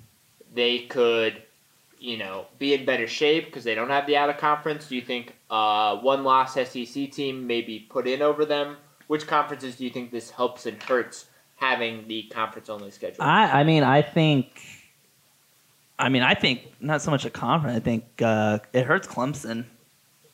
they 0.54 0.80
could, 0.80 1.42
you 1.98 2.16
know, 2.16 2.46
be 2.58 2.74
in 2.74 2.84
better 2.84 3.06
shape 3.06 3.46
because 3.46 3.64
they 3.64 3.74
don't 3.74 3.90
have 3.90 4.06
the 4.06 4.16
out 4.16 4.30
of 4.30 4.38
conference? 4.38 4.88
Do 4.88 4.94
you 4.96 5.02
think 5.02 5.34
uh, 5.50 5.96
one 5.98 6.24
loss 6.24 6.54
SEC 6.54 7.06
team 7.12 7.46
maybe 7.46 7.80
put 7.88 8.06
in 8.06 8.22
over 8.22 8.44
them? 8.44 8.76
Which 9.06 9.26
conferences 9.26 9.76
do 9.76 9.84
you 9.84 9.90
think 9.90 10.10
this 10.10 10.30
helps 10.30 10.66
and 10.66 10.82
hurts 10.82 11.26
having 11.56 12.06
the 12.08 12.24
conference 12.24 12.68
only 12.68 12.90
schedule? 12.90 13.22
I, 13.22 13.60
I 13.60 13.64
mean, 13.64 13.82
I 13.84 14.02
think, 14.02 14.60
I 15.98 16.08
mean, 16.08 16.22
I 16.22 16.34
think 16.34 16.60
not 16.80 17.02
so 17.02 17.10
much 17.10 17.24
a 17.24 17.30
conference. 17.30 17.76
I 17.76 17.80
think 17.80 18.04
uh, 18.22 18.58
it 18.72 18.84
hurts 18.84 19.08
Clemson 19.08 19.64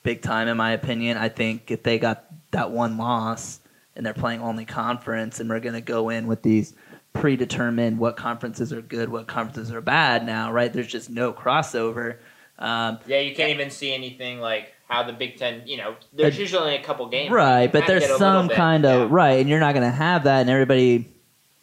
big 0.02 0.22
time, 0.22 0.48
in 0.48 0.56
my 0.56 0.72
opinion. 0.72 1.16
I 1.16 1.28
think 1.28 1.70
if 1.70 1.82
they 1.82 1.98
got 1.98 2.24
that 2.50 2.70
one 2.70 2.98
loss 2.98 3.60
and 3.94 4.04
they're 4.04 4.14
playing 4.14 4.40
only 4.40 4.64
conference, 4.64 5.38
and 5.40 5.48
we're 5.48 5.60
going 5.60 5.74
to 5.74 5.80
go 5.80 6.08
in 6.08 6.26
with 6.26 6.42
these 6.42 6.74
predetermined 7.12 7.98
what 7.98 8.16
conferences 8.16 8.72
are 8.72 8.80
good, 8.80 9.08
what 9.08 9.26
conferences 9.26 9.70
are 9.72 9.80
bad 9.80 10.24
now, 10.24 10.50
right? 10.50 10.72
There's 10.72 10.86
just 10.86 11.10
no 11.10 11.32
crossover. 11.32 12.16
Um, 12.58 12.98
yeah, 13.06 13.20
you 13.20 13.34
can't 13.34 13.50
even 13.50 13.70
see 13.70 13.92
anything 13.92 14.40
like 14.40 14.72
how 14.88 15.02
the 15.02 15.12
Big 15.12 15.36
Ten. 15.36 15.62
You 15.66 15.76
know, 15.76 15.96
there's 16.12 16.36
Uh, 16.36 16.40
usually 16.40 16.62
only 16.62 16.76
a 16.76 16.82
couple 16.82 17.06
games. 17.08 17.30
Right, 17.30 17.70
but 17.70 17.86
there's 17.86 18.06
some 18.16 18.48
kind 18.48 18.84
of 18.84 19.10
yeah. 19.10 19.14
right, 19.14 19.40
and 19.40 19.48
you're 19.48 19.60
not 19.60 19.74
going 19.74 19.88
to 19.88 19.96
have 19.96 20.24
that, 20.24 20.40
and 20.40 20.50
everybody, 20.50 21.08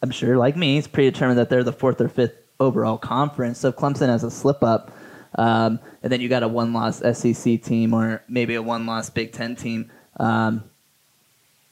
I'm 0.02 0.10
sure, 0.10 0.36
like 0.36 0.56
me, 0.56 0.78
is 0.78 0.86
predetermined 0.86 1.38
that 1.38 1.50
they're 1.50 1.64
the 1.64 1.72
fourth 1.72 2.00
or 2.00 2.08
fifth 2.08 2.34
overall 2.60 2.98
conference. 2.98 3.58
So 3.58 3.68
if 3.68 3.76
Clemson 3.76 4.06
has 4.08 4.22
a 4.22 4.30
slip 4.30 4.62
up, 4.62 4.92
um, 5.36 5.80
and 6.02 6.12
then 6.12 6.20
you 6.20 6.28
got 6.28 6.42
a 6.42 6.48
one 6.48 6.72
loss 6.72 6.98
SEC 6.98 7.62
team 7.62 7.94
or 7.94 8.22
maybe 8.28 8.54
a 8.54 8.62
one 8.62 8.86
loss 8.86 9.10
Big 9.10 9.32
Ten 9.32 9.56
team, 9.56 9.90
um, 10.18 10.62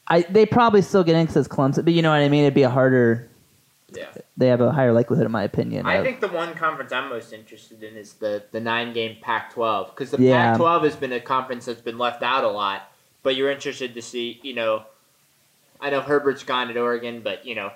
I 0.07 0.21
they 0.23 0.45
probably 0.45 0.81
still 0.81 1.03
get 1.03 1.15
in 1.15 1.25
because 1.25 1.45
it's 1.45 1.55
Clemson, 1.55 1.85
but 1.85 1.93
you 1.93 2.01
know 2.01 2.09
what 2.09 2.19
I 2.19 2.29
mean. 2.29 2.43
It'd 2.43 2.53
be 2.53 2.63
a 2.63 2.69
harder. 2.69 3.29
Yeah. 3.95 4.05
They 4.37 4.47
have 4.47 4.61
a 4.61 4.71
higher 4.71 4.93
likelihood, 4.93 5.25
in 5.25 5.31
my 5.31 5.43
opinion. 5.43 5.85
I 5.87 5.95
of- 5.95 6.05
think 6.05 6.19
the 6.19 6.27
one 6.27 6.53
conference 6.53 6.91
I'm 6.91 7.09
most 7.09 7.33
interested 7.33 7.81
in 7.83 7.95
is 7.95 8.13
the, 8.13 8.43
the 8.51 8.59
nine 8.59 8.93
game 8.93 9.17
Pac 9.19 9.51
12 9.53 9.89
because 9.89 10.11
the 10.11 10.21
Yeah. 10.21 10.51
Pac 10.51 10.57
12 10.57 10.83
has 10.83 10.95
been 10.95 11.11
a 11.11 11.19
conference 11.19 11.65
that's 11.65 11.81
been 11.81 11.97
left 11.97 12.21
out 12.21 12.43
a 12.43 12.49
lot. 12.49 12.91
But 13.23 13.35
you're 13.35 13.51
interested 13.51 13.95
to 13.95 14.01
see, 14.01 14.39
you 14.43 14.53
know, 14.53 14.83
I 15.81 15.89
know 15.89 16.01
Herbert's 16.01 16.43
gone 16.43 16.69
at 16.69 16.77
Oregon, 16.77 17.21
but, 17.21 17.45
you 17.47 17.55
know, 17.55 17.71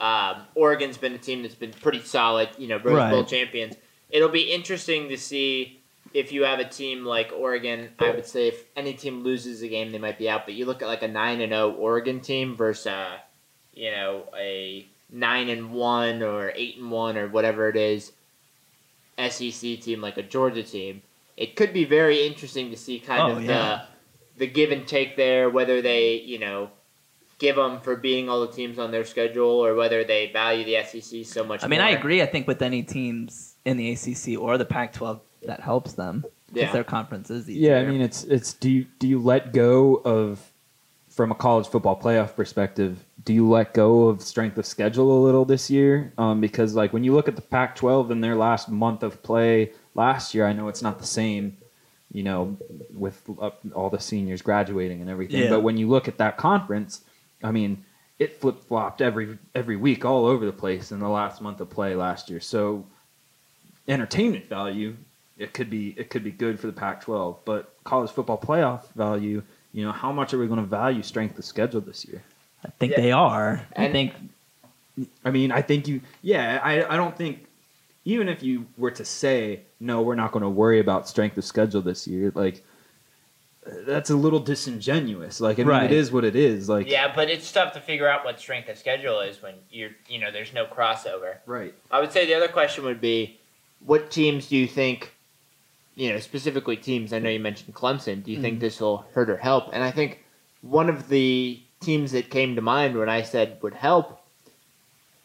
um, 0.00 0.42
Oregon's 0.54 0.96
been 0.96 1.12
a 1.14 1.18
team 1.18 1.42
that's 1.42 1.54
been 1.54 1.72
pretty 1.72 2.00
solid, 2.02 2.48
you 2.58 2.68
know, 2.68 2.78
Rose 2.78 3.10
Bowl 3.10 3.24
champions. 3.24 3.76
It'll 4.10 4.28
be 4.28 4.52
interesting 4.52 5.08
to 5.08 5.16
see 5.16 5.80
if 6.12 6.32
you 6.32 6.44
have 6.44 6.58
a 6.58 6.64
team 6.68 7.04
like 7.04 7.32
Oregon. 7.36 7.88
I 7.98 8.10
would 8.10 8.26
say 8.26 8.48
if 8.48 8.64
any 8.76 8.92
team 8.94 9.22
loses 9.22 9.62
a 9.62 9.68
game, 9.68 9.92
they 9.92 9.98
might 9.98 10.18
be 10.18 10.28
out. 10.28 10.44
But 10.44 10.54
you 10.54 10.66
look 10.66 10.82
at 10.82 10.88
like 10.88 11.02
a 11.02 11.08
9 11.08 11.40
and 11.40 11.52
0 11.52 11.72
Oregon 11.72 12.20
team 12.20 12.54
versus, 12.56 12.88
uh, 12.88 13.16
you 13.74 13.90
know, 13.90 14.24
a 14.38 14.86
nine 15.10 15.48
and 15.48 15.72
one 15.72 16.22
or 16.22 16.52
eight 16.54 16.78
and 16.78 16.90
one 16.90 17.16
or 17.18 17.28
whatever 17.28 17.68
it 17.68 17.76
is 17.76 18.12
SEC 19.18 19.80
team 19.80 20.00
like 20.00 20.16
a 20.16 20.22
Georgia 20.22 20.62
team, 20.62 21.02
it 21.36 21.54
could 21.56 21.72
be 21.72 21.84
very 21.84 22.26
interesting 22.26 22.70
to 22.70 22.76
see 22.76 22.98
kind 22.98 23.20
Oh, 23.32 23.36
of 23.36 23.44
yeah. 23.44 23.82
the 24.36 24.46
the 24.46 24.46
give 24.46 24.72
and 24.72 24.86
take 24.88 25.16
there, 25.16 25.50
whether 25.50 25.82
they 25.82 26.14
you 26.16 26.38
know 26.38 26.70
give 27.42 27.56
them 27.56 27.80
for 27.80 27.96
being 27.96 28.28
all 28.28 28.40
the 28.46 28.52
teams 28.52 28.78
on 28.78 28.92
their 28.92 29.04
schedule 29.04 29.50
or 29.50 29.74
whether 29.74 30.04
they 30.04 30.30
value 30.32 30.64
the 30.64 30.80
SEC 30.84 31.26
so 31.26 31.44
much. 31.44 31.64
I 31.64 31.66
mean, 31.66 31.80
more. 31.80 31.88
I 31.88 31.90
agree. 31.90 32.22
I 32.22 32.26
think 32.26 32.46
with 32.46 32.62
any 32.62 32.84
teams 32.84 33.56
in 33.64 33.76
the 33.76 33.90
ACC 33.90 34.40
or 34.40 34.56
the 34.56 34.64
Pac-12, 34.64 35.20
that 35.42 35.60
helps 35.60 35.94
them 35.94 36.24
because 36.46 36.68
Yeah. 36.68 36.72
their 36.72 36.84
conference 36.84 37.30
is 37.30 37.50
easier. 37.50 37.72
Yeah, 37.72 37.80
I 37.82 37.90
mean 37.90 38.00
it's 38.00 38.22
it's 38.24 38.52
do 38.52 38.70
you 38.70 38.86
do 39.00 39.08
you 39.08 39.18
let 39.18 39.52
go 39.52 39.96
of 40.04 40.52
from 41.10 41.32
a 41.32 41.34
college 41.34 41.66
football 41.66 41.98
playoff 42.00 42.36
perspective, 42.36 43.04
do 43.24 43.34
you 43.34 43.46
let 43.50 43.74
go 43.74 44.06
of 44.08 44.22
strength 44.22 44.56
of 44.56 44.64
schedule 44.64 45.18
a 45.18 45.20
little 45.26 45.44
this 45.44 45.68
year? 45.68 46.12
Um, 46.16 46.40
because 46.40 46.74
like 46.76 46.92
when 46.92 47.02
you 47.04 47.12
look 47.12 47.26
at 47.28 47.34
the 47.36 47.42
Pac-12 47.42 48.10
in 48.10 48.20
their 48.20 48.36
last 48.36 48.68
month 48.70 49.02
of 49.02 49.20
play 49.22 49.72
last 49.96 50.32
year, 50.32 50.46
I 50.46 50.52
know 50.54 50.68
it's 50.68 50.80
not 50.80 51.00
the 51.00 51.06
same, 51.06 51.56
you 52.12 52.22
know, 52.22 52.56
with 52.94 53.20
uh, 53.40 53.50
all 53.74 53.90
the 53.90 54.00
seniors 54.00 54.40
graduating 54.42 55.00
and 55.02 55.10
everything. 55.10 55.42
Yeah. 55.42 55.50
But 55.50 55.62
when 55.62 55.76
you 55.76 55.88
look 55.88 56.06
at 56.08 56.16
that 56.18 56.36
conference, 56.38 57.02
I 57.42 57.50
mean, 57.50 57.84
it 58.18 58.40
flip 58.40 58.62
flopped 58.64 59.00
every 59.00 59.38
every 59.54 59.76
week 59.76 60.04
all 60.04 60.26
over 60.26 60.44
the 60.46 60.52
place 60.52 60.92
in 60.92 61.00
the 61.00 61.08
last 61.08 61.40
month 61.40 61.60
of 61.60 61.70
play 61.70 61.94
last 61.94 62.30
year. 62.30 62.40
So 62.40 62.84
entertainment 63.88 64.48
value, 64.48 64.96
it 65.38 65.52
could 65.52 65.70
be 65.70 65.94
it 65.96 66.10
could 66.10 66.24
be 66.24 66.30
good 66.30 66.60
for 66.60 66.66
the 66.66 66.72
Pac-12, 66.72 67.38
but 67.44 67.74
college 67.84 68.10
football 68.10 68.38
playoff 68.38 68.84
value, 68.94 69.42
you 69.72 69.84
know, 69.84 69.92
how 69.92 70.12
much 70.12 70.32
are 70.34 70.38
we 70.38 70.46
going 70.46 70.60
to 70.60 70.66
value 70.66 71.02
strength 71.02 71.38
of 71.38 71.44
schedule 71.44 71.80
this 71.80 72.04
year? 72.04 72.22
I 72.64 72.68
think 72.78 72.92
Yeah. 72.92 73.00
they 73.00 73.12
are. 73.12 73.66
I 73.76 73.88
think 73.88 74.14
I 75.24 75.30
mean, 75.30 75.50
I 75.50 75.62
think 75.62 75.88
you, 75.88 76.02
yeah, 76.20 76.60
I, 76.62 76.84
I 76.84 76.96
don't 76.96 77.16
think, 77.16 77.46
even 78.04 78.28
if 78.28 78.42
you 78.42 78.66
were 78.76 78.90
to 78.90 79.04
say, 79.06 79.60
no, 79.80 80.02
we're 80.02 80.14
not 80.16 80.32
going 80.32 80.42
to 80.42 80.50
worry 80.50 80.80
about 80.80 81.08
strength 81.08 81.38
of 81.38 81.44
schedule 81.44 81.80
this 81.80 82.06
year, 82.06 82.30
like, 82.34 82.62
that's 83.64 84.10
a 84.10 84.16
little 84.16 84.40
disingenuous. 84.40 85.40
Like, 85.40 85.58
I 85.58 85.62
mean, 85.62 85.68
Right. 85.68 85.84
it 85.84 85.92
is 85.92 86.10
what 86.10 86.24
it 86.24 86.34
is. 86.34 86.68
Like, 86.68 86.88
yeah, 86.90 87.12
but 87.14 87.30
it's 87.30 87.50
tough 87.52 87.72
to 87.74 87.80
figure 87.80 88.08
out 88.08 88.24
what 88.24 88.40
strength 88.40 88.68
of 88.68 88.76
schedule 88.76 89.20
is 89.20 89.40
when 89.40 89.54
you're 89.70 89.90
you 90.08 90.18
know 90.18 90.30
there's 90.32 90.52
no 90.52 90.66
crossover. 90.66 91.36
right. 91.46 91.74
I 91.90 92.00
would 92.00 92.12
say 92.12 92.26
the 92.26 92.34
other 92.34 92.48
question 92.48 92.84
would 92.84 93.00
be, 93.00 93.38
what 93.84 94.10
teams 94.10 94.48
do 94.48 94.56
you 94.56 94.66
think, 94.66 95.12
you 95.94 96.12
know, 96.12 96.18
specifically 96.18 96.76
teams? 96.76 97.12
I 97.12 97.18
know 97.20 97.30
you 97.30 97.40
mentioned 97.40 97.74
Clemson. 97.74 98.22
Do 98.24 98.32
you 98.32 98.40
think 98.40 98.56
Mhm. 98.58 98.60
this 98.60 98.80
will 98.80 99.06
hurt 99.14 99.30
or 99.30 99.36
help? 99.36 99.70
And 99.72 99.82
I 99.84 99.90
think 99.90 100.24
one 100.62 100.88
of 100.88 101.08
the 101.08 101.60
teams 101.80 102.12
that 102.12 102.30
came 102.30 102.54
to 102.56 102.62
mind 102.62 102.96
when 102.96 103.08
I 103.08 103.22
said 103.22 103.58
would 103.62 103.74
help 103.74 104.20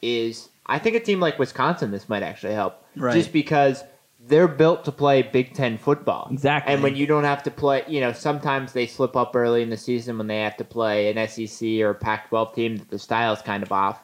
is 0.02 0.50
I 0.66 0.80
think 0.80 0.96
a 0.96 1.00
team 1.00 1.20
like 1.20 1.40
Wisconsin. 1.40 1.92
This 1.92 2.10
might 2.10 2.24
actually 2.24 2.54
help, 2.54 2.84
Right. 2.96 3.14
just 3.14 3.32
because 3.32 3.84
they're 4.28 4.48
built 4.48 4.86
to 4.86 4.92
play 4.92 5.22
Big 5.22 5.54
Ten 5.54 5.78
football. 5.78 6.28
Exactly. 6.32 6.74
And 6.74 6.84
when 6.84 6.96
you 6.96 7.08
don't 7.08 7.24
have 7.24 7.44
to 7.44 7.52
play, 7.52 7.84
you 7.88 8.02
know, 8.02 8.12
sometimes 8.12 8.74
they 8.74 8.86
slip 8.86 9.16
up 9.16 9.36
early 9.36 9.62
in 9.62 9.70
the 9.70 9.78
season 9.78 10.18
when 10.18 10.28
they 10.28 10.42
have 10.42 10.58
to 10.58 10.66
play 10.66 11.12
an 11.12 11.28
SEC 11.28 11.80
or 11.82 11.94
Pac-12 11.94 12.54
team 12.54 12.78
that 12.78 12.90
the 12.90 13.00
style's 13.00 13.42
kind 13.42 13.64
of 13.64 13.72
off. 13.72 14.04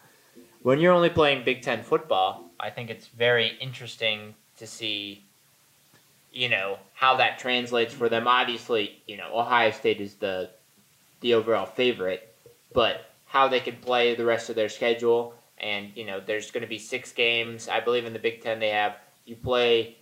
When 0.61 0.79
you're 0.79 0.93
only 0.93 1.09
playing 1.09 1.43
Big 1.43 1.61
Ten 1.61 1.83
football, 1.83 2.45
I 2.59 2.69
think 2.69 2.89
it's 2.89 3.07
very 3.07 3.57
interesting 3.59 4.35
to 4.57 4.65
see, 4.65 5.23
you 6.31 6.47
know, 6.47 6.79
how 6.93 7.17
that 7.17 7.37
translates 7.37 7.93
for 7.93 8.07
them. 8.07 8.27
Obviously, 8.27 9.01
you 9.05 9.17
know, 9.17 9.37
Ohio 9.37 9.71
State 9.71 9.99
is 9.99 10.15
the 10.15 10.49
the 11.19 11.33
overall 11.33 11.65
favorite, 11.65 12.33
but 12.73 13.09
how 13.25 13.47
they 13.47 13.59
can 13.59 13.75
play 13.77 14.13
the 14.15 14.25
rest 14.25 14.49
of 14.49 14.55
their 14.55 14.69
schedule, 14.69 15.33
and 15.57 15.91
you 15.95 16.05
know, 16.05 16.19
there's 16.19 16.51
going 16.51 16.61
to 16.61 16.67
be 16.67 16.77
six 16.77 17.11
games. 17.11 17.67
I 17.67 17.81
believe 17.81 18.05
in 18.05 18.13
the 18.13 18.19
Big 18.19 18.41
Ten 18.41 18.59
they 18.59 18.69
have 18.69 18.95
you 19.25 19.35
play 19.35 19.97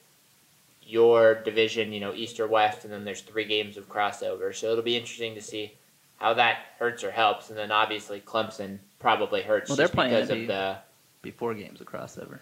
your 0.84 1.36
division, 1.36 1.94
you 1.94 2.00
know, 2.00 2.14
East 2.14 2.40
or 2.40 2.48
West, 2.48 2.84
and 2.84 2.94
then 2.94 3.06
there's 3.06 3.22
three 3.22 3.46
games 3.46 3.78
of 3.78 3.88
crossover. 3.90 4.54
So 4.54 4.72
it'll 4.72 4.84
be 4.84 4.98
interesting 4.98 5.36
to 5.36 5.42
see 5.42 5.74
how 6.18 6.34
that 6.36 6.60
hurts 6.80 7.04
or 7.04 7.12
helps, 7.12 7.50
and 7.50 7.58
then 7.58 7.72
obviously 7.72 8.22
Clemson 8.22 8.80
probably 9.00 9.42
hurts 9.42 9.70
Well, 9.70 9.76
they're 9.78 9.86
just 9.86 9.96
playing 9.96 10.14
because 10.14 10.30
of 10.30 10.48
the. 10.48 10.78
Before 11.22 11.54
games 11.54 11.80
of 11.80 11.88
crossover. 11.88 12.40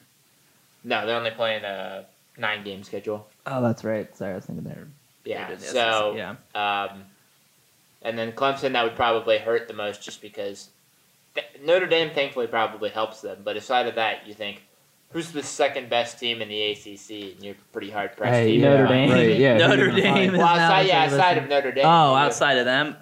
No, 0.84 1.06
they're 1.06 1.18
only 1.18 1.32
playing 1.32 1.66
a 1.66 2.06
nine 2.38 2.64
game 2.64 2.84
schedule. 2.84 3.28
Oh, 3.46 3.62
that's 3.62 3.84
right. 3.84 4.16
Sorry, 4.16 4.32
I 4.32 4.36
was 4.36 4.46
thinking 4.46 4.64
they're. 4.64 4.88
Yeah, 5.26 5.58
so 5.58 6.16
yeah. 6.16 6.36
Um, 6.56 7.04
and 8.02 8.18
then 8.18 8.32
Clemson, 8.32 8.72
that 8.74 8.84
would 8.84 8.96
probably 8.96 9.38
hurt 9.38 9.68
the 9.68 9.74
most 9.74 10.02
just 10.02 10.22
because 10.22 10.70
th- 11.36 11.46
Notre 11.64 11.88
Dame 11.88 12.12
thankfully 12.12 12.48
probably 12.48 12.90
helps 12.90 13.22
them. 13.22 13.40
But 13.44 13.58
aside 13.58 13.88
of 13.88 13.96
that, 13.96 14.26
you 14.26 14.34
think 14.34 14.62
who's 15.12 15.32
the 15.32 15.43
second 15.43 15.89
best 15.89 16.20
team 16.20 16.41
in 16.41 16.49
the 16.49 16.62
ACC? 16.72 17.34
And 17.36 17.43
you're 17.43 17.55
pretty 17.72 17.89
hard 17.89 18.16
pressed. 18.16 18.34
Hey, 18.34 18.57
to 18.57 18.62
Notre 18.64 18.88
Dame. 18.88 19.12
Right, 19.12 19.38
yeah. 19.38 19.57
Notre 19.57 19.91
Dame 19.91 20.34
Well, 20.34 20.41
now 20.55 20.64
outside, 20.64 20.88
yeah, 20.88 21.07
the 21.07 21.16
outside 21.16 21.38
of 21.38 21.49
Notre 21.49 21.72
Dame. 21.72 21.86
Oh, 21.86 22.12
you- 22.12 22.18
outside 22.18 22.57
of 22.57 22.66
them, 22.66 22.95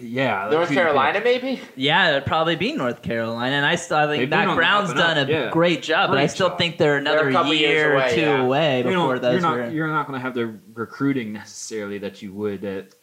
Yeah. 0.00 0.48
North 0.50 0.68
who 0.68 0.74
do? 0.74 0.80
Carolina, 0.80 1.20
maybe. 1.22 1.60
yeah, 1.76 2.10
it'd 2.10 2.24
probably 2.26 2.56
be 2.56 2.72
North 2.72 3.02
Carolina, 3.02 3.56
and 3.56 3.66
I 3.66 3.76
still 3.76 3.98
I 3.98 4.06
think 4.06 4.20
They've 4.22 4.28
Mack 4.30 4.56
Brown's 4.56 4.90
up 4.90 4.96
and 4.96 5.00
up, 5.04 5.14
done 5.16 5.28
a 5.28 5.30
yeah. 5.30 5.50
great 5.50 5.82
job, 5.82 6.08
but 6.10 6.18
I 6.18 6.26
still 6.26 6.48
job. 6.48 6.58
think 6.58 6.78
they're 6.78 6.92
They're 6.92 6.96
a 6.98 7.00
another 7.00 7.30
couple 7.32 7.52
years 7.54 7.70
year 7.70 7.94
away, 7.94 8.06
or 8.10 8.14
two 8.14 8.20
yeah. 8.22 8.42
away 8.42 8.78
You 8.78 8.84
before 8.84 9.14
know, 9.16 9.18
those 9.20 9.32
you're 9.34 9.42
not 9.42 9.56
were. 9.72 9.86
not 9.88 10.06
going 10.06 10.18
to 10.18 10.22
have 10.24 10.34
the 10.34 10.54
recruiting 10.74 11.32
necessarily 11.34 11.98
that 11.98 12.22
you 12.22 12.32
would 12.32 12.64
at 12.64 12.94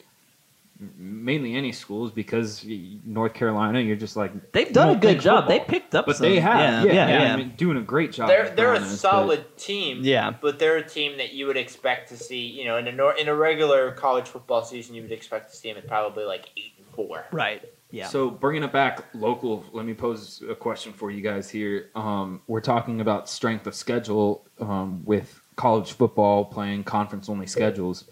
mainly 0.98 1.56
any 1.56 1.72
schools 1.72 2.12
because 2.12 2.66
North 3.06 3.34
Carolina, 3.34 3.80
you're 3.82 3.96
just 3.98 4.16
like 4.16 4.52
They've 4.54 4.72
done 4.72 4.96
a 4.96 5.00
good 5.00 5.20
job. 5.20 5.44
football. 5.46 5.58
They 5.60 5.64
picked 5.66 5.94
up, 5.94 6.06
but 6.06 6.16
some, 6.18 6.28
they 6.30 6.40
have, 6.40 6.86
yeah, 6.86 6.92
yeah, 6.94 7.08
yeah, 7.08 7.24
yeah. 7.24 7.34
I 7.34 7.38
mean, 7.38 7.54
doing 7.58 7.78
a 7.78 7.82
great 7.82 8.14
job. 8.14 8.30
They're 8.30 8.50
they're 8.50 8.74
a 8.74 8.78
Brown 8.78 8.84
is, 8.84 9.02
but- 9.02 9.12
solid 9.12 9.58
team. 9.58 10.00
Yeah. 10.04 10.32
but 10.40 10.58
they're 10.60 10.78
a 10.78 10.88
team 10.88 11.18
that 11.18 11.34
you 11.34 11.48
would 11.48 11.58
expect 11.58 12.10
to 12.10 12.18
see. 12.18 12.46
You 12.46 12.66
know, 12.66 12.78
in 12.78 12.88
a 12.88 12.92
nor- 12.92 13.18
in 13.18 13.28
a 13.28 13.36
regular 13.36 13.92
college 13.92 14.28
football 14.28 14.64
season, 14.64 14.96
you 14.96 15.02
would 15.02 15.12
expect 15.12 15.52
to 15.52 15.56
see 15.58 15.70
them 15.70 15.78
at 15.78 15.88
probably 15.88 16.24
like 16.24 16.50
eight 16.56 16.74
and 16.78 16.88
four. 16.96 17.26
Right. 17.32 17.62
Yeah. 17.92 18.08
So 18.08 18.30
bringing 18.30 18.64
it 18.64 18.72
back 18.72 19.04
local, 19.16 19.66
let 19.74 19.86
me 19.86 19.94
pose 19.96 20.44
a 20.48 20.54
question 20.56 20.94
for 20.94 21.10
you 21.12 21.22
guys 21.22 21.50
here. 21.50 21.90
Um, 21.96 22.42
we're 22.48 22.62
talking 22.62 23.02
about 23.02 23.28
strength 23.28 23.66
of 23.68 23.74
schedule 23.74 24.46
um, 24.60 25.02
with 25.06 25.42
college 25.56 25.92
football 25.94 26.46
playing 26.46 26.84
conference 26.84 27.28
only 27.30 27.48
schedules. 27.48 28.06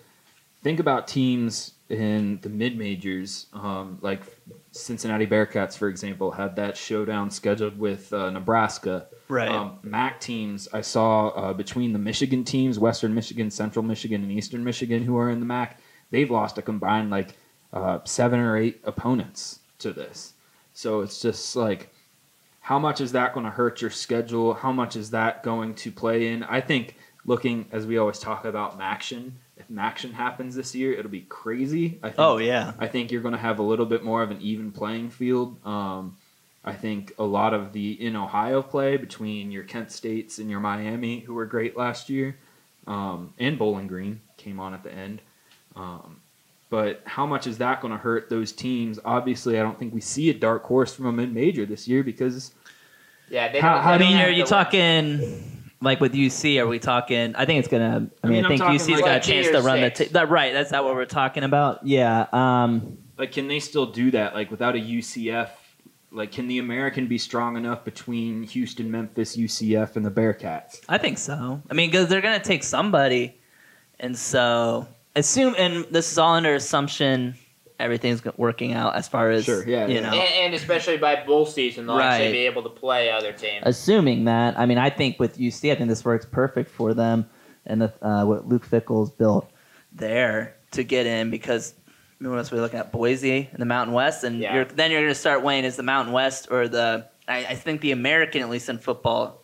Think 0.64 0.80
about 0.80 1.08
teams 1.08 1.74
in 1.90 2.40
the 2.42 2.50
mid 2.50 2.78
majors, 2.78 3.48
um, 3.54 3.98
like 4.02 4.22
Cincinnati 4.72 5.26
Bearcats, 5.26 5.78
for 5.78 5.88
example, 5.88 6.32
had 6.32 6.56
that 6.58 6.76
showdown 6.76 7.30
scheduled 7.32 7.80
with 7.80 8.12
uh, 8.12 8.30
Nebraska. 8.30 9.08
Right. 9.30 9.50
Um, 9.50 9.80
MAC 9.84 10.20
teams, 10.20 10.68
I 10.74 10.82
saw 10.82 11.30
uh, 11.30 11.54
between 11.54 11.94
the 11.94 12.00
Michigan 12.00 12.44
teams, 12.44 12.78
Western 12.78 13.14
Michigan, 13.14 13.50
Central 13.50 13.84
Michigan, 13.84 14.22
and 14.24 14.32
Eastern 14.32 14.64
Michigan, 14.64 15.04
who 15.04 15.18
are 15.18 15.30
in 15.30 15.40
the 15.40 15.46
MAC, 15.46 15.80
they've 16.12 16.30
lost 16.30 16.58
a 16.58 16.62
combined 16.62 17.10
like 17.10 17.36
uh, 17.72 18.00
seven 18.04 18.40
or 18.40 18.58
eight 18.58 18.82
opponents 18.84 19.60
to 19.80 19.94
this. 19.94 20.34
So 20.74 21.02
it's 21.02 21.22
just 21.22 21.56
like, 21.56 21.94
how 22.60 22.80
much 22.80 23.00
is 23.00 23.14
that 23.14 23.34
going 23.34 23.46
to 23.46 23.52
hurt 23.52 23.82
your 23.82 23.92
schedule? 23.92 24.54
How 24.54 24.74
much 24.74 24.98
is 24.98 25.12
that 25.12 25.42
going 25.42 25.74
to 25.76 25.92
play 25.92 26.28
in? 26.28 26.44
I 26.44 26.60
think 26.60 26.98
looking 27.26 27.66
as 27.72 27.86
we 27.86 27.98
always 27.98 28.20
talk 28.20 28.44
about 28.46 28.78
Maction, 28.78 29.32
if 29.70 29.76
Maction 29.76 30.14
happens 30.14 30.56
this 30.56 30.74
year, 30.76 30.94
it'll 30.94 31.12
be 31.12 31.22
crazy. 31.30 32.00
I 32.04 32.08
think, 32.10 32.20
oh 32.20 32.38
yeah. 32.38 32.74
I 32.80 32.88
think 32.88 33.12
you're 33.12 33.22
going 33.22 33.34
to 33.34 33.40
have 33.40 33.60
a 33.60 33.64
little 33.64 33.86
bit 33.86 34.04
more 34.04 34.22
of 34.24 34.32
an 34.32 34.42
even 34.42 34.72
playing 34.72 35.10
field. 35.10 35.58
Um, 35.66 36.18
I 36.64 36.74
think 36.74 37.14
a 37.18 37.24
lot 37.24 37.54
of 37.54 37.72
the 37.74 37.92
in 38.06 38.16
Ohio 38.16 38.62
play 38.62 38.98
between 38.98 39.52
your 39.52 39.64
Kent 39.64 39.92
States 39.92 40.38
and 40.40 40.50
your 40.50 40.60
Miami, 40.60 41.20
who 41.20 41.34
were 41.34 41.46
great 41.46 41.78
last 41.78 42.10
year, 42.10 42.36
um, 42.88 43.34
and 43.40 43.58
Bowling 43.58 43.88
Green 43.88 44.20
came 44.38 44.60
on 44.60 44.74
at 44.74 44.84
the 44.84 44.94
end. 44.94 45.22
Um, 45.76 46.18
but 46.70 47.02
how 47.06 47.26
much 47.26 47.48
is 47.48 47.60
that 47.60 47.80
going 47.80 47.94
to 47.94 47.98
hurt 47.98 48.30
those 48.30 48.52
teams? 48.52 49.00
Obviously, 49.06 49.58
I 49.58 49.64
don't 49.64 49.80
think 49.80 49.94
we 49.94 50.02
see 50.02 50.30
a 50.30 50.34
dark 50.34 50.64
horse 50.66 50.94
from 50.94 51.06
a 51.06 51.12
mid 51.14 51.34
major 51.34 51.66
this 51.66 51.88
year 51.88 52.04
because 52.04 52.52
Yeah, 53.30 53.50
they 53.52 53.60
How- 53.62 53.76
don't. 53.76 53.84
how 53.84 53.92
I 53.94 53.98
mean, 53.98 54.18
don't 54.18 54.28
are 54.28 54.32
you 54.32 54.44
the- 54.44 54.50
talking 54.50 55.57
like 55.82 56.00
with 56.00 56.14
UC? 56.14 56.60
Are 56.60 56.68
we 56.68 56.80
talking? 56.80 57.36
I 57.36 57.46
think 57.46 57.60
it's 57.60 57.68
gonna. 57.68 58.10
I 58.24 58.28
I 58.28 58.30
mean, 58.30 58.38
mean, 58.38 58.46
I 58.46 58.48
think 58.50 58.62
talking 58.62 58.76
UC's 58.76 58.90
like- 58.90 59.06
got 59.06 59.18
a 59.18 59.20
chance 59.32 59.48
to 59.48 59.62
run 59.62 59.80
six. 59.80 60.00
the. 60.00 60.06
T- 60.06 60.12
that, 60.14 60.30
right. 60.30 60.54
That's 60.54 60.72
not 60.72 60.84
what 60.84 60.96
we're 60.96 61.06
talking 61.06 61.44
about. 61.44 61.86
Yeah. 61.86 62.28
Um. 62.34 62.98
like 63.18 63.32
can 63.32 63.48
they 63.48 63.60
still 63.60 63.86
do 63.88 64.12
that 64.12 64.34
like 64.36 64.52
without 64.52 64.76
a 64.76 64.80
UCF? 64.80 65.50
Like, 66.10 66.32
can 66.32 66.48
the 66.48 66.60
American 66.60 67.08
be 67.08 67.18
strong 67.18 67.58
enough 67.58 67.84
between 67.84 68.44
Houston, 68.44 68.90
Memphis, 68.90 69.36
UCF, 69.36 69.98
and 69.98 70.06
the 70.06 70.10
Bearcats? 70.10 70.80
I 70.88 70.98
think 70.98 71.18
so. 71.18 71.62
I 71.70 71.74
mean, 71.74 71.92
because 71.92 72.08
they're 72.08 72.22
gonna 72.22 72.40
take 72.40 72.64
somebody, 72.64 73.38
and 74.00 74.18
so 74.18 74.88
assume. 75.16 75.54
And 75.58 75.84
this 75.92 76.10
is 76.12 76.18
all 76.18 76.34
under 76.34 76.56
assumption 76.56 77.36
everything's 77.80 78.24
working 78.38 78.74
out 78.74 78.96
as 78.96 79.08
far 79.08 79.30
as 79.30 79.46
Sure, 79.46 79.68
yeah, 79.68 79.88
you 79.88 79.96
yeah. 79.96 80.02
know. 80.02 80.14
And, 80.14 80.34
and 80.46 80.54
especially 80.54 80.98
by 80.98 81.24
bowl 81.26 81.46
season, 81.46 81.86
they'll 81.88 81.98
Right. 81.98 82.14
actually 82.14 82.32
be 82.32 82.46
able 82.46 82.64
to 82.64 82.70
play 82.70 83.12
other 83.12 83.32
teams. 83.32 83.64
assuming 83.66 84.26
that, 84.26 84.58
I 84.58 84.66
mean, 84.66 84.78
I 84.78 84.90
think 84.90 85.20
with 85.20 85.38
UC, 85.38 85.72
I 85.72 85.76
think 85.76 85.90
this 85.90 86.04
works 86.04 86.26
perfect 86.26 86.72
for 86.72 86.94
them 86.94 87.30
and 87.66 87.82
the, 87.82 87.94
uh, 88.02 88.26
what 88.26 88.48
Luke 88.48 88.66
Fickell's 88.66 89.12
built 89.12 89.50
there 89.92 90.56
to 90.72 90.84
get 90.84 91.06
in 91.06 91.30
because 91.30 91.74
I 92.20 92.24
mean, 92.24 92.32
what 92.32 92.40
else 92.40 92.52
are 92.52 92.56
we 92.56 92.62
looking 92.62 92.80
at? 92.80 92.92
Boise 92.92 93.48
in 93.54 93.60
the 93.60 93.66
Mountain 93.66 93.94
West, 93.94 94.24
and 94.24 94.40
Yeah. 94.40 94.56
you're, 94.56 94.66
then 94.66 94.90
you're 94.90 95.02
going 95.02 95.12
to 95.14 95.16
start 95.20 95.44
weighing 95.44 95.66
is 95.66 95.76
the 95.76 95.84
Mountain 95.84 96.14
West 96.14 96.48
or 96.50 96.68
the. 96.68 97.06
I, 97.28 97.46
I 97.46 97.56
think 97.56 97.82
the 97.82 97.92
American, 97.92 98.42
at 98.42 98.50
least 98.50 98.70
in 98.70 98.80
football, 98.80 99.44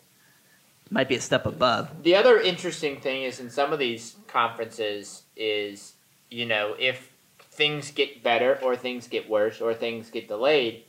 might 0.90 1.08
be 1.08 1.16
a 1.16 1.22
step 1.22 1.46
above. 1.46 2.02
The 2.02 2.16
other 2.16 2.40
interesting 2.40 3.00
thing 3.00 3.24
is 3.24 3.40
in 3.40 3.52
some 3.52 3.74
of 3.74 3.78
these 3.80 4.16
conferences 4.28 5.22
is, 5.36 5.94
you 6.32 6.46
know, 6.48 6.76
if 6.80 7.13
things 7.54 7.92
get 7.92 8.24
better 8.24 8.60
or 8.64 8.76
things 8.76 9.08
get 9.08 9.30
worse 9.30 9.62
or 9.62 9.74
things 9.74 10.10
get 10.10 10.28
delayed, 10.28 10.84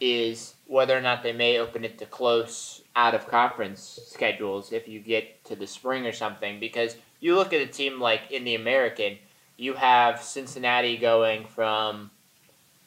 is 0.00 0.54
whether 0.66 0.96
or 0.96 1.00
not 1.00 1.22
they 1.22 1.32
may 1.32 1.58
open 1.58 1.84
it 1.84 1.98
to 1.98 2.06
close 2.06 2.82
out 2.94 3.14
of 3.14 3.26
conference 3.28 3.98
schedules 4.06 4.72
if 4.72 4.86
you 4.86 5.00
get 5.00 5.44
to 5.44 5.56
the 5.56 5.66
spring 5.66 6.06
or 6.06 6.12
something. 6.12 6.60
Because 6.60 6.96
you 7.20 7.34
look 7.34 7.52
at 7.52 7.60
a 7.60 7.66
team 7.66 8.00
like 8.00 8.30
in 8.30 8.44
the 8.44 8.54
American, 8.54 9.18
you 9.56 9.74
have 9.74 10.22
Cincinnati 10.22 10.96
going 10.96 11.46
from 11.46 12.10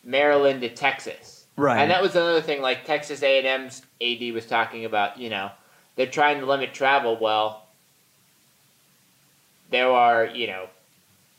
Maryland 0.03 0.61
to 0.61 0.69
Texas. 0.69 1.45
Right. 1.57 1.81
And 1.81 1.91
that 1.91 2.01
was 2.01 2.15
another 2.15 2.41
thing, 2.41 2.61
like 2.61 2.85
Texas 2.85 3.21
A&M's 3.21 3.81
AD 4.01 4.33
was 4.33 4.45
talking 4.45 4.85
about, 4.85 5.19
you 5.19 5.29
know, 5.29 5.51
they're 5.95 6.07
trying 6.07 6.39
to 6.39 6.45
limit 6.45 6.73
travel. 6.73 7.17
Well, 7.19 7.65
there 9.71 9.91
are, 9.91 10.25
you 10.25 10.47
know, 10.47 10.67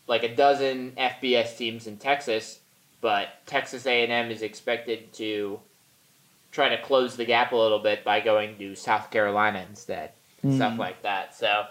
like 0.06 0.22
a 0.22 0.34
dozen 0.34 0.92
FBS 0.98 1.56
teams 1.56 1.86
in 1.86 1.96
Texas, 1.96 2.60
but 3.00 3.28
Texas 3.46 3.86
A&M 3.86 4.30
is 4.30 4.42
expected 4.42 5.12
to 5.14 5.60
try 6.52 6.68
to 6.68 6.82
close 6.82 7.16
the 7.16 7.24
gap 7.24 7.52
a 7.52 7.56
little 7.56 7.78
bit 7.78 8.02
by 8.04 8.20
going 8.20 8.58
to 8.58 8.74
South 8.74 9.10
Carolina 9.10 9.64
instead, 9.68 10.10
stuff 10.40 10.72
Mm. 10.74 10.78
like 10.78 11.02
that. 11.02 11.34
So, 11.34 11.66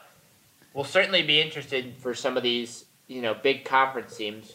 we'll 0.73 0.85
certainly 0.85 1.21
be 1.21 1.41
interested 1.41 1.95
for 1.97 2.13
some 2.13 2.37
of 2.37 2.43
these, 2.43 2.85
you 3.07 3.21
know, 3.21 3.33
big 3.33 3.65
conference 3.65 4.15
teams. 4.15 4.53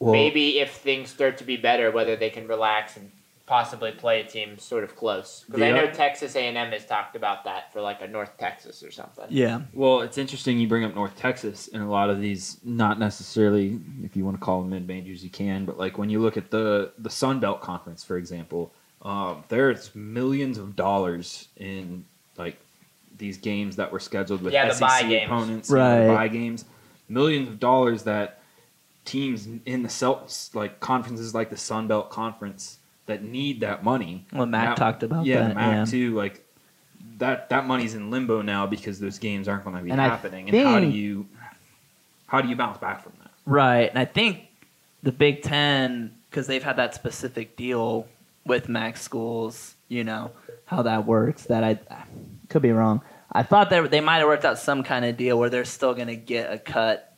Maybe 0.00 0.58
if 0.60 0.72
things 0.74 1.10
start 1.10 1.38
to 1.38 1.44
be 1.44 1.56
better, 1.56 1.90
whether 1.90 2.14
they 2.14 2.28
can 2.30 2.46
relax 2.46 2.96
and 2.96 3.10
possibly 3.46 3.92
play 3.92 4.20
a 4.20 4.24
team 4.24 4.58
sort 4.58 4.84
of 4.84 4.96
close. 4.96 5.44
Because 5.46 5.62
I 5.62 5.70
know 5.70 5.90
Texas 5.90 6.34
A&M 6.34 6.54
has 6.72 6.86
talked 6.86 7.14
about 7.14 7.44
that 7.44 7.72
for 7.72 7.82
like 7.82 8.00
a 8.00 8.08
North 8.08 8.38
Texas 8.38 8.82
or 8.82 8.90
something. 8.90 9.26
Yeah. 9.28 9.62
Well, 9.74 10.00
it's 10.00 10.16
interesting 10.16 10.58
you 10.58 10.66
bring 10.66 10.84
up 10.84 10.94
North 10.94 11.16
Texas 11.16 11.68
and 11.72 11.82
a 11.82 11.86
lot 11.86 12.08
of 12.08 12.20
these, 12.20 12.58
not 12.64 12.98
necessarily, 12.98 13.78
if 14.02 14.16
you 14.16 14.24
want 14.24 14.38
to 14.38 14.44
call 14.44 14.62
them 14.62 14.70
mid 14.70 14.88
majors, 14.88 15.22
you 15.22 15.28
can, 15.30 15.66
but 15.66 15.78
like 15.78 15.98
when 15.98 16.08
you 16.08 16.20
look 16.20 16.36
at 16.36 16.50
the 16.50 16.92
the 16.98 17.10
Sun 17.10 17.40
Belt 17.40 17.60
Conference, 17.60 18.02
for 18.02 18.16
example, 18.16 18.72
um, 19.02 19.44
there's 19.48 19.94
millions 19.94 20.56
of 20.56 20.74
dollars 20.74 21.48
in 21.58 22.04
like 22.38 22.56
these 23.18 23.36
games 23.36 23.76
that 23.76 23.92
were 23.92 24.00
scheduled 24.00 24.42
with 24.42 24.54
Yeah, 24.54 24.70
SEC 24.70 24.80
buy 24.80 25.00
opponents, 25.00 25.68
you 25.68 25.76
know, 25.76 26.00
the 26.00 26.08
Right. 26.08 26.14
buy 26.14 26.28
games, 26.28 26.64
millions 27.10 27.48
of 27.48 27.60
dollars 27.60 28.04
that 28.04 28.40
teams 29.04 29.46
in 29.66 29.82
the 29.82 29.90
Celts, 29.90 30.54
like 30.54 30.80
conferences 30.80 31.34
like 31.34 31.50
the 31.50 31.58
Sun 31.58 31.88
Belt 31.88 32.08
Conference 32.08 32.78
that 33.06 33.22
need 33.22 33.60
that 33.60 33.84
money. 33.84 34.24
Well, 34.32 34.46
Mac 34.46 34.70
Now- 34.70 34.74
talked 34.74 35.02
about 35.02 35.26
yeah, 35.26 35.48
that. 35.48 35.54
MAC 35.54 35.72
yeah. 35.72 35.84
too. 35.84 36.14
Like 36.14 36.44
that 37.18 37.48
that 37.50 37.66
money's 37.66 37.94
in 37.94 38.10
limbo 38.10 38.42
now 38.42 38.66
because 38.66 38.98
those 38.98 39.18
games 39.18 39.46
aren't 39.48 39.64
going 39.64 39.76
to 39.76 39.82
be 39.82 39.90
And 39.90 40.00
I 40.00 40.08
happening. 40.08 40.48
And 40.48 40.66
how 40.66 40.80
do 40.80 40.86
you 40.88 41.26
how 42.26 42.40
do 42.40 42.48
you 42.48 42.56
bounce 42.56 42.78
back 42.78 43.02
from 43.02 43.12
that? 43.22 43.30
Right, 43.46 43.88
and 43.90 43.98
I 43.98 44.04
think 44.06 44.48
the 45.02 45.12
Big 45.12 45.42
Ten 45.42 46.14
because 46.30 46.46
they've 46.46 46.62
had 46.64 46.76
that 46.76 46.94
specific 46.94 47.56
deal 47.56 48.06
with 48.46 48.68
Mac 48.68 48.96
schools. 48.96 49.74
You 49.88 50.02
know 50.02 50.30
how 50.64 50.82
that 50.82 51.06
works. 51.06 51.44
That 51.44 51.62
I 51.62 51.78
could 52.48 52.62
be 52.62 52.72
wrong. 52.72 53.02
I 53.30 53.42
thought 53.42 53.68
they 53.70 53.86
they 53.86 54.00
might 54.00 54.18
have 54.18 54.28
worked 54.28 54.44
out 54.44 54.58
some 54.58 54.82
kind 54.82 55.04
of 55.04 55.16
deal 55.16 55.38
where 55.38 55.50
they're 55.50 55.64
still 55.66 55.94
going 55.94 56.08
to 56.08 56.16
get 56.16 56.50
a 56.52 56.58
cut 56.58 57.12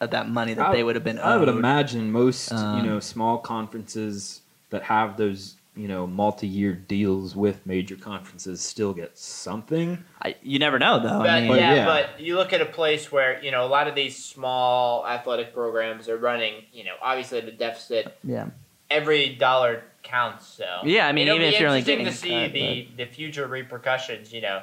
of 0.00 0.10
that 0.12 0.28
money 0.28 0.54
that 0.54 0.66
I- 0.68 0.72
they 0.72 0.82
would 0.84 0.94
have 0.94 1.04
been. 1.04 1.18
I 1.18 1.36
would 1.36 1.48
imagine 1.48 2.12
most 2.12 2.52
Um, 2.52 2.78
you 2.84 2.90
know 2.90 3.00
small 3.00 3.38
conferences 3.38 4.40
that 4.74 4.82
have 4.82 5.16
those 5.16 5.54
you 5.76 5.86
know 5.86 6.04
multi-year 6.04 6.72
deals 6.72 7.36
with 7.36 7.64
major 7.64 7.94
conferences 7.94 8.60
still 8.60 8.92
get 8.92 9.16
something. 9.16 10.04
I, 10.20 10.34
you 10.42 10.58
never 10.58 10.80
know 10.80 10.98
though. 10.98 11.20
But, 11.20 11.30
I 11.30 11.40
mean, 11.40 11.48
But 11.48 11.60
yeah, 11.60 11.74
yeah. 11.74 11.84
but 11.84 12.20
you 12.20 12.34
look 12.34 12.52
at 12.52 12.60
a 12.60 12.66
place 12.66 13.12
where 13.12 13.42
you 13.42 13.52
know 13.52 13.64
a 13.64 13.68
lot 13.68 13.86
of 13.86 13.94
these 13.94 14.22
small 14.22 15.06
athletic 15.06 15.54
programs 15.54 16.08
are 16.08 16.16
running, 16.16 16.64
you 16.72 16.82
know, 16.82 16.94
obviously 17.00 17.40
the 17.40 17.52
deficit, 17.52 18.16
yeah, 18.24 18.48
every 18.90 19.34
dollar 19.36 19.84
counts. 20.02 20.46
So 20.46 20.64
Yeah, 20.82 21.06
I 21.06 21.12
mean, 21.12 21.28
It'll 21.28 21.36
even 21.36 21.50
be 21.50 21.54
if 21.54 21.60
you're 21.60 21.68
only 21.68 21.80
interesting 21.80 22.04
getting 22.04 22.12
to 22.12 22.18
see 22.18 22.46
cut, 22.46 22.96
the 22.98 23.04
the 23.04 23.10
future 23.10 23.46
repercussions. 23.46 24.32
You 24.32 24.40
know, 24.40 24.62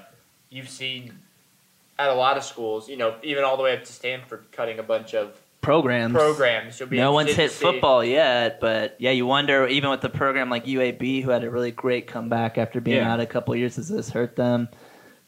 you've 0.49 0.69
seen 0.69 1.13
at 1.97 2.09
a 2.09 2.13
lot 2.13 2.35
of 2.35 2.43
schools. 2.43 2.89
You 2.89 2.97
know, 2.97 3.15
even 3.23 3.45
all 3.45 3.55
the 3.55 3.63
way 3.63 3.77
up 3.77 3.85
to 3.85 3.93
Stanford, 3.93 4.43
cutting 4.51 4.77
a 4.77 4.83
bunch 4.83 5.13
of 5.13 5.39
programs. 5.61 6.13
programs. 6.13 6.79
You'll 6.79 6.89
be 6.89 6.97
No 6.97 7.11
one's 7.13 7.33
hit 7.33 7.51
football 7.51 8.03
yet, 8.03 8.59
but 8.59 8.95
yeah, 8.99 9.11
you 9.11 9.25
wonder 9.25 9.67
even 9.67 9.89
with 9.89 10.01
the 10.01 10.09
program 10.09 10.49
like 10.49 10.65
UAB, 10.65 11.21
who 11.23 11.29
had 11.29 11.43
a 11.43 11.49
really 11.49 11.71
great 11.71 12.07
comeback 12.07 12.57
after 12.57 12.81
being 12.81 12.97
Yeah. 12.97 13.13
out 13.13 13.19
a 13.19 13.25
couple 13.25 13.55
years, 13.55 13.75
does 13.75 13.89
this 13.89 14.09
hurt 14.09 14.35
them? 14.35 14.69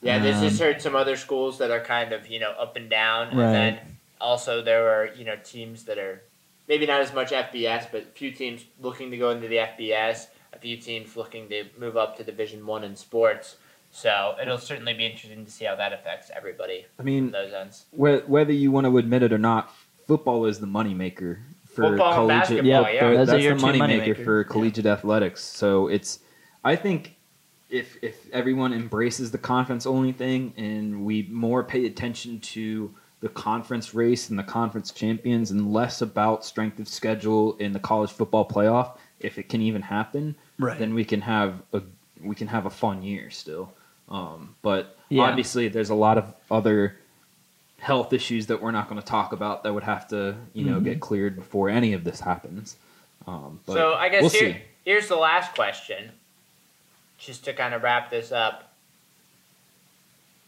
Yeah, 0.01 0.19
this 0.19 0.36
has 0.41 0.59
Um, 0.59 0.67
hurt 0.67 0.81
some 0.81 0.95
other 0.95 1.15
schools 1.15 1.57
that 1.59 1.71
are 1.71 1.79
kind 1.79 2.11
of 2.11 2.27
you 2.27 2.39
know 2.39 2.51
up 2.51 2.75
and 2.75 2.89
down, 2.89 3.29
and 3.29 3.39
then 3.39 3.79
also 4.19 4.61
there 4.61 4.89
are 4.89 5.13
you 5.15 5.23
know 5.23 5.36
teams 5.43 5.86
that 5.86 5.97
are 5.97 6.21
maybe 6.67 6.86
not 6.86 6.99
as 7.01 7.13
much 7.13 7.31
FBS, 7.31 7.88
but 7.91 8.01
a 8.01 8.05
few 8.05 8.31
teams 8.31 8.65
looking 8.81 9.11
to 9.11 9.17
go 9.17 9.29
into 9.29 9.47
the 9.47 9.59
FBS, 9.59 10.27
a 10.51 10.57
few 10.59 10.75
teams 10.77 11.15
looking 11.15 11.47
to 11.49 11.65
move 11.77 11.95
up 11.95 12.17
to 12.17 12.23
Division 12.23 12.65
One 12.65 12.84
in 12.84 12.95
sports. 12.95 13.57
So 13.95 14.36
it'll 14.41 14.57
certainly 14.57 14.93
be 14.95 15.05
interesting 15.05 15.45
to 15.45 15.51
see 15.51 15.65
how 15.65 15.75
that 15.75 15.93
affects 15.93 16.31
everybody 16.36 16.88
I 16.97 17.01
on 17.01 17.05
mean, 17.05 17.29
those 17.31 17.53
ends. 17.53 17.86
whe- 17.91 18.23
whether 18.27 18.51
you 18.51 18.71
want 18.71 18.88
to 18.88 18.97
admit 18.97 19.21
it 19.21 19.31
or 19.31 19.38
not, 19.38 19.71
football 20.07 20.45
is 20.45 20.59
the 20.59 20.67
moneymaker 20.67 21.39
for 21.65 21.83
Football 21.89 22.07
and 22.07 22.15
collegiate. 22.15 22.39
basketball, 22.63 22.65
Yep, 22.65 22.93
yeah. 22.93 22.99
They're- 23.01 23.25
that's 23.25 23.31
the 23.31 23.37
two 23.39 23.55
moneymaker 23.55 24.15
moneymakers. 24.17 24.23
for 24.23 24.43
collegiate 24.43 24.85
athletics. 24.85 25.41
So 25.43 25.87
it's, 25.87 26.19
I 26.63 26.75
think, 26.75 27.15
if 27.69 27.97
if 28.03 28.29
everyone 28.31 28.71
embraces 28.73 29.31
the 29.31 29.37
conference 29.39 29.87
only 29.87 30.11
thing 30.11 30.53
and 30.57 31.03
we 31.05 31.27
more 31.31 31.63
pay 31.63 31.85
attention 31.87 32.39
to 32.39 32.93
the 33.19 33.29
conference 33.29 33.95
race 33.95 34.29
and 34.29 34.37
the 34.37 34.43
conference 34.43 34.91
champions 34.91 35.49
and 35.49 35.73
less 35.73 36.01
about 36.01 36.45
strength 36.45 36.77
of 36.79 36.87
schedule 36.87 37.55
in 37.57 37.71
the 37.71 37.79
college 37.79 38.11
football 38.11 38.47
playoff, 38.47 38.97
if 39.21 39.39
it 39.39 39.49
can 39.49 39.61
even 39.61 39.81
happen, 39.81 40.35
Right. 40.59 40.77
then 40.77 40.93
we 40.93 41.03
can 41.05 41.21
have 41.21 41.63
a 41.73 41.81
we 42.21 42.35
can 42.35 42.47
have 42.47 42.65
a 42.67 42.69
fun 42.69 43.01
year 43.01 43.29
still. 43.31 43.73
Um, 44.07 44.55
but 44.61 44.95
Yeah. 45.09 45.23
obviously, 45.23 45.67
there's 45.69 45.89
a 45.89 45.95
lot 45.95 46.17
of 46.19 46.31
other 46.51 46.97
health 47.84 48.13
issues 48.13 48.47
that 48.47 48.61
we're 48.61 48.71
not 48.71 48.88
going 48.89 48.99
to 48.99 49.05
talk 49.05 49.34
about 49.34 49.63
that 49.63 49.73
would 49.73 49.84
have 49.84 50.07
to 50.07 50.36
you 50.53 50.63
know 50.65 50.79
Mhm. 50.79 50.84
get 50.86 50.99
cleared 51.01 51.36
before 51.36 51.69
any 51.69 51.93
of 51.93 52.03
this 52.03 52.21
happens. 52.21 52.77
Um, 53.27 53.59
but 53.65 53.73
so 53.73 53.93
I 53.93 54.09
guess 54.09 54.21
we'll 54.21 54.31
here, 54.31 54.61
here's 54.86 55.07
the 55.07 55.15
last 55.17 55.53
question, 55.55 56.11
just 57.17 57.43
to 57.45 57.53
kind 57.53 57.73
of 57.73 57.84
wrap 57.84 58.09
this 58.09 58.31
up. 58.31 58.69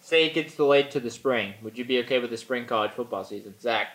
Say 0.01 0.25
it 0.25 0.33
gets 0.33 0.55
delayed 0.55 0.91
to 0.91 0.99
the 0.99 1.09
spring. 1.09 1.55
Would 1.63 1.77
you 1.77 1.83
be 1.85 1.99
okay 1.99 2.19
with 2.19 2.29
the 2.29 2.37
spring 2.37 2.65
college 2.65 2.91
football 2.91 3.23
season, 3.23 3.55
Zach? 3.59 3.87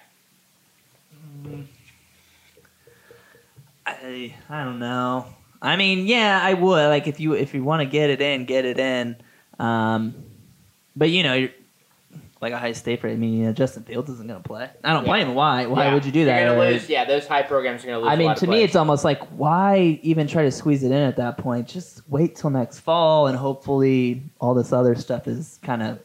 I 3.86 4.34
I 4.48 4.64
don't 4.64 4.78
know. 4.78 5.26
I 5.62 5.76
mean, 5.76 6.06
yeah, 6.06 6.40
I 6.42 6.54
would. 6.54 6.88
Like 6.88 7.06
if 7.06 7.20
you 7.20 7.34
if 7.34 7.54
you 7.54 7.62
want 7.64 7.80
to 7.80 7.86
get 7.86 8.10
it 8.10 8.20
in, 8.20 8.44
get 8.44 8.64
it 8.64 8.78
in. 8.78 9.16
Um, 9.58 10.14
but 10.96 11.10
you 11.10 11.22
know, 11.22 11.48
you're, 12.40 12.50
like 12.50 12.56
Ohio 12.56 12.72
State, 12.72 13.00
for 13.00 13.08
I 13.08 13.16
mean, 13.16 13.34
you 13.38 13.44
know, 13.46 13.52
Justin 13.52 13.82
Fields 13.82 14.08
isn't 14.10 14.26
going 14.26 14.42
to 14.42 14.48
play. 14.48 14.70
I 14.82 14.92
don't 14.92 15.04
Yeah. 15.04 15.10
blame 15.10 15.28
him. 15.28 15.34
Why? 15.34 15.66
Why 15.66 15.86
Yeah, 15.86 15.94
would 15.94 16.04
you 16.04 16.12
do 16.12 16.24
that? 16.24 16.40
You're 16.40 16.48
gonna 16.50 16.58
Like, 16.60 16.72
lose. 16.74 16.88
Yeah, 16.88 17.04
those 17.04 17.26
high 17.26 17.42
programs 17.42 17.84
are 17.84 17.88
gonna 17.88 17.98
lose. 18.00 18.08
I 18.08 18.16
mean, 18.16 18.28
lot 18.28 18.36
to 18.38 18.44
of 18.44 18.48
me, 18.50 18.56
players. 18.56 18.70
it's 18.70 18.76
almost 18.76 19.04
like 19.04 19.20
why 19.36 19.98
even 20.02 20.26
try 20.26 20.42
to 20.44 20.50
squeeze 20.50 20.82
it 20.82 20.88
in 20.92 20.92
at 21.02 21.16
that 21.16 21.36
point? 21.38 21.68
Just 21.68 22.02
wait 22.08 22.36
till 22.36 22.50
next 22.50 22.80
fall, 22.80 23.26
and 23.26 23.36
hopefully 23.36 24.22
all 24.40 24.54
this 24.54 24.72
other 24.72 24.94
stuff 24.94 25.28
is 25.28 25.58
kind 25.62 25.82
of 25.82 25.98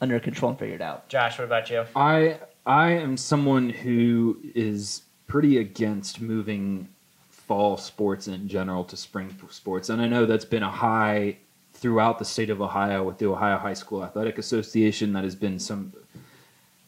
under 0.00 0.18
control 0.20 0.50
and 0.50 0.58
figured 0.58 0.82
out. 0.82 1.08
Josh. 1.08 1.38
What 1.38 1.44
about 1.44 1.70
you? 1.70 1.84
I 1.94 2.38
I 2.66 2.90
am 2.90 3.16
someone 3.16 3.70
who 3.70 4.38
is 4.54 5.02
pretty 5.28 5.58
against 5.58 6.20
moving 6.20 6.88
fall 7.30 7.76
sports 7.76 8.26
in 8.28 8.48
general 8.48 8.82
to 8.84 8.96
spring 8.96 9.34
sports, 9.50 9.88
and 9.88 10.02
I 10.02 10.08
know 10.08 10.26
that's 10.26 10.44
been 10.44 10.62
a 10.64 10.70
high 10.70 11.36
throughout 11.76 12.18
the 12.18 12.24
state 12.24 12.50
of 12.50 12.60
Ohio 12.60 13.04
with 13.04 13.18
the 13.18 13.26
Ohio 13.26 13.58
High 13.58 13.74
School 13.74 14.02
Athletic 14.04 14.38
Association. 14.38 15.12
That 15.12 15.24
has 15.24 15.34
been 15.34 15.58
some 15.58 15.92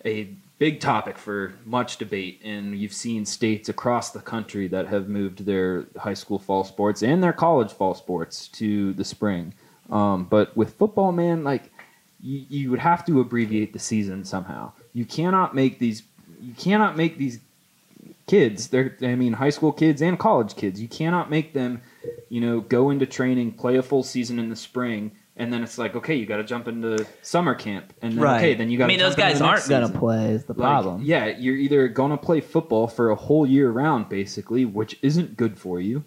a 0.04 0.30
big 0.58 0.80
topic 0.80 1.18
for 1.18 1.54
much 1.64 1.98
debate, 1.98 2.40
and 2.44 2.76
you've 2.76 2.92
seen 2.92 3.24
states 3.24 3.68
across 3.68 4.10
the 4.10 4.20
country 4.20 4.66
that 4.68 4.88
have 4.88 5.08
moved 5.08 5.44
their 5.44 5.86
high 5.96 6.14
school 6.14 6.38
fall 6.38 6.64
sports 6.64 7.02
and 7.02 7.22
their 7.22 7.32
college 7.32 7.72
fall 7.72 7.94
sports 7.94 8.48
to 8.48 8.92
the 8.94 9.04
spring. 9.04 9.54
Um, 9.90 10.24
but 10.24 10.56
with 10.56 10.74
football, 10.74 11.12
man, 11.12 11.44
like 11.44 11.70
you, 12.20 12.44
you 12.48 12.70
would 12.70 12.80
have 12.80 13.04
to 13.06 13.20
abbreviate 13.20 13.72
the 13.72 13.78
season 13.78 14.24
somehow. 14.24 14.72
You 14.92 15.04
cannot 15.04 15.54
make 15.54 15.78
these. 15.78 16.02
You 16.40 16.54
cannot 16.54 16.96
make 16.96 17.18
these 17.18 17.40
kids. 18.28 18.68
They're. 18.68 18.96
I 19.02 19.14
mean, 19.16 19.32
high 19.32 19.50
school 19.50 19.72
kids 19.72 20.00
and 20.02 20.18
college 20.18 20.54
kids. 20.54 20.80
You 20.80 20.88
cannot 20.88 21.30
make 21.30 21.54
them. 21.54 21.82
You 22.28 22.40
know, 22.40 22.60
go 22.60 22.90
into 22.90 23.06
training, 23.06 23.52
play 23.52 23.76
a 23.76 23.82
full 23.82 24.02
season 24.02 24.38
in 24.38 24.50
the 24.50 24.56
spring, 24.56 25.12
and 25.36 25.52
then 25.52 25.62
it's 25.62 25.78
like, 25.78 25.96
okay, 25.96 26.14
you 26.14 26.26
got 26.26 26.36
to 26.38 26.44
jump 26.44 26.68
into 26.68 27.06
summer 27.22 27.54
camp, 27.54 27.92
and 28.02 28.18
then, 28.18 28.24
okay, 28.24 28.54
then 28.54 28.70
you 28.70 28.78
got. 28.78 28.84
I 28.84 28.88
mean, 28.88 28.98
those 28.98 29.14
guys 29.14 29.40
aren't 29.40 29.66
going 29.68 29.86
to 29.86 29.92
to 29.92 29.98
play. 29.98 30.32
Is 30.32 30.44
the 30.44 30.52
like, 30.52 30.58
problem? 30.58 31.02
yeah, 31.02 31.26
you're 31.26 31.56
either 31.56 31.88
going 31.88 32.10
to 32.10 32.16
play 32.16 32.40
football 32.40 32.86
for 32.86 33.10
a 33.10 33.14
whole 33.14 33.46
year 33.46 33.70
round, 33.70 34.08
basically, 34.08 34.64
which 34.64 34.98
isn't 35.02 35.36
good 35.36 35.58
for 35.58 35.80
you, 35.80 36.04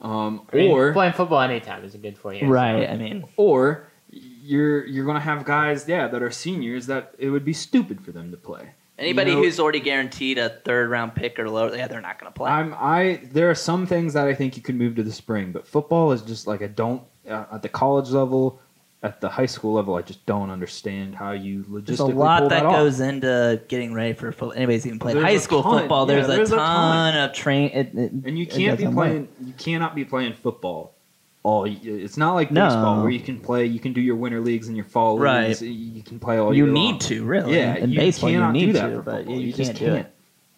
um, 0.00 0.46
I 0.52 0.56
mean, 0.56 0.70
or 0.70 0.92
playing 0.92 1.12
football 1.12 1.40
anytime 1.40 1.84
isn't 1.84 2.00
good 2.00 2.16
for 2.16 2.32
you. 2.32 2.46
Right. 2.46 2.88
I 2.88 2.96
mean, 2.96 3.24
or 3.36 3.88
you're 4.10 4.84
you're 4.86 5.04
going 5.04 5.16
to 5.16 5.20
have 5.22 5.44
guys, 5.44 5.86
yeah, 5.86 6.08
that 6.08 6.22
are 6.22 6.30
seniors 6.30 6.86
that 6.86 7.14
it 7.18 7.30
would 7.30 7.44
be 7.44 7.52
stupid 7.52 8.02
for 8.02 8.12
them 8.12 8.30
to 8.30 8.36
play. 8.36 8.70
Anybody 9.00 9.30
You 9.30 9.36
know- 9.38 9.42
who's 9.42 9.58
already 9.58 9.80
guaranteed 9.80 10.38
a 10.38 10.50
third 10.64 10.90
round 10.90 11.14
pick 11.14 11.38
or 11.38 11.48
lower, 11.50 11.74
yeah, 11.74 11.88
they're 11.88 12.00
not 12.00 12.20
going 12.20 12.32
to 12.32 12.36
play. 12.36 12.50
I'm 12.50 12.74
I 12.74 13.20
there 13.32 13.50
are 13.50 13.54
some 13.54 13.86
things 13.86 14.12
that 14.14 14.26
I 14.28 14.34
think 14.34 14.56
you 14.56 14.62
could 14.62 14.76
move 14.76 14.94
to 14.96 15.02
the 15.02 15.12
spring, 15.12 15.50
but 15.52 15.66
football 15.66 16.12
is 16.12 16.22
just 16.22 16.46
like 16.46 16.62
I 16.62 16.66
don't 16.68 17.02
uh, 17.28 17.44
at 17.52 17.62
the 17.62 17.68
college 17.68 18.10
level, 18.10 18.60
at 19.02 19.20
the 19.20 19.28
high 19.28 19.46
school 19.46 19.72
level, 19.74 19.94
I 19.94 20.02
just 20.02 20.24
don't 20.26 20.50
understand 20.50 21.14
how 21.14 21.32
you 21.32 21.64
logistically 21.64 21.86
There's 21.86 22.00
a 22.00 22.06
lot 22.06 22.40
pull 22.40 22.48
that, 22.50 22.60
that, 22.62 22.66
off. 22.66 22.72
goes 22.76 23.00
into 23.00 23.62
getting 23.68 23.94
ready 23.94 24.12
for 24.12 24.30
football. 24.32 24.52
Anybody's 24.52 24.86
even 24.86 24.98
played 24.98 25.16
There's 25.16 25.24
high 25.24 25.36
school 25.38 25.62
ton. 25.62 25.80
football. 25.80 26.06
Yeah, 26.08 26.14
There's, 26.16 26.26
there's 26.28 26.50
a 26.50 26.54
a 26.54 26.58
ton, 26.58 27.12
ton. 27.14 27.28
of 27.30 27.34
train. 27.34 27.70
It, 27.70 27.94
it, 27.94 28.12
And 28.12 28.38
you 28.38 28.46
can't 28.46 28.76
be 28.78 28.84
doesn't 28.84 28.94
work. 28.96 29.06
playing. 29.08 29.28
You 29.44 29.52
cannot 29.54 29.94
be 29.94 30.04
playing 30.04 30.34
football. 30.34 30.94
All 31.42 31.64
it's 31.64 32.16
not 32.18 32.34
like 32.34 32.50
No. 32.50 32.66
baseball 32.66 33.00
where 33.02 33.10
you 33.10 33.20
can 33.20 33.40
play. 33.40 33.64
You 33.64 33.80
can 33.80 33.92
do 33.94 34.00
your 34.00 34.16
winter 34.16 34.40
leagues 34.40 34.68
and 34.68 34.76
your 34.76 34.84
fall 34.84 35.18
Right. 35.18 35.48
leagues. 35.48 35.62
You 35.62 36.02
can 36.02 36.18
play 36.18 36.36
all 36.38 36.54
You 36.54 36.64
year 36.66 36.72
need 36.74 36.90
long. 36.90 36.98
to 36.98 37.24
really. 37.24 37.56
Yeah, 37.56 37.76
in 37.76 37.90
you 37.90 37.98
baseball 37.98 38.28
you 38.30 38.36
cannot 38.38 38.52
need 38.52 38.66
do 38.66 38.72
that 38.74 38.88
to, 38.88 38.96
for 38.96 39.02
but 39.02 39.16
football. 39.18 39.34
you, 39.36 39.40
You 39.46 39.52
can't 39.54 39.68
just 39.68 39.78
do 39.80 39.94
it. 39.94 40.06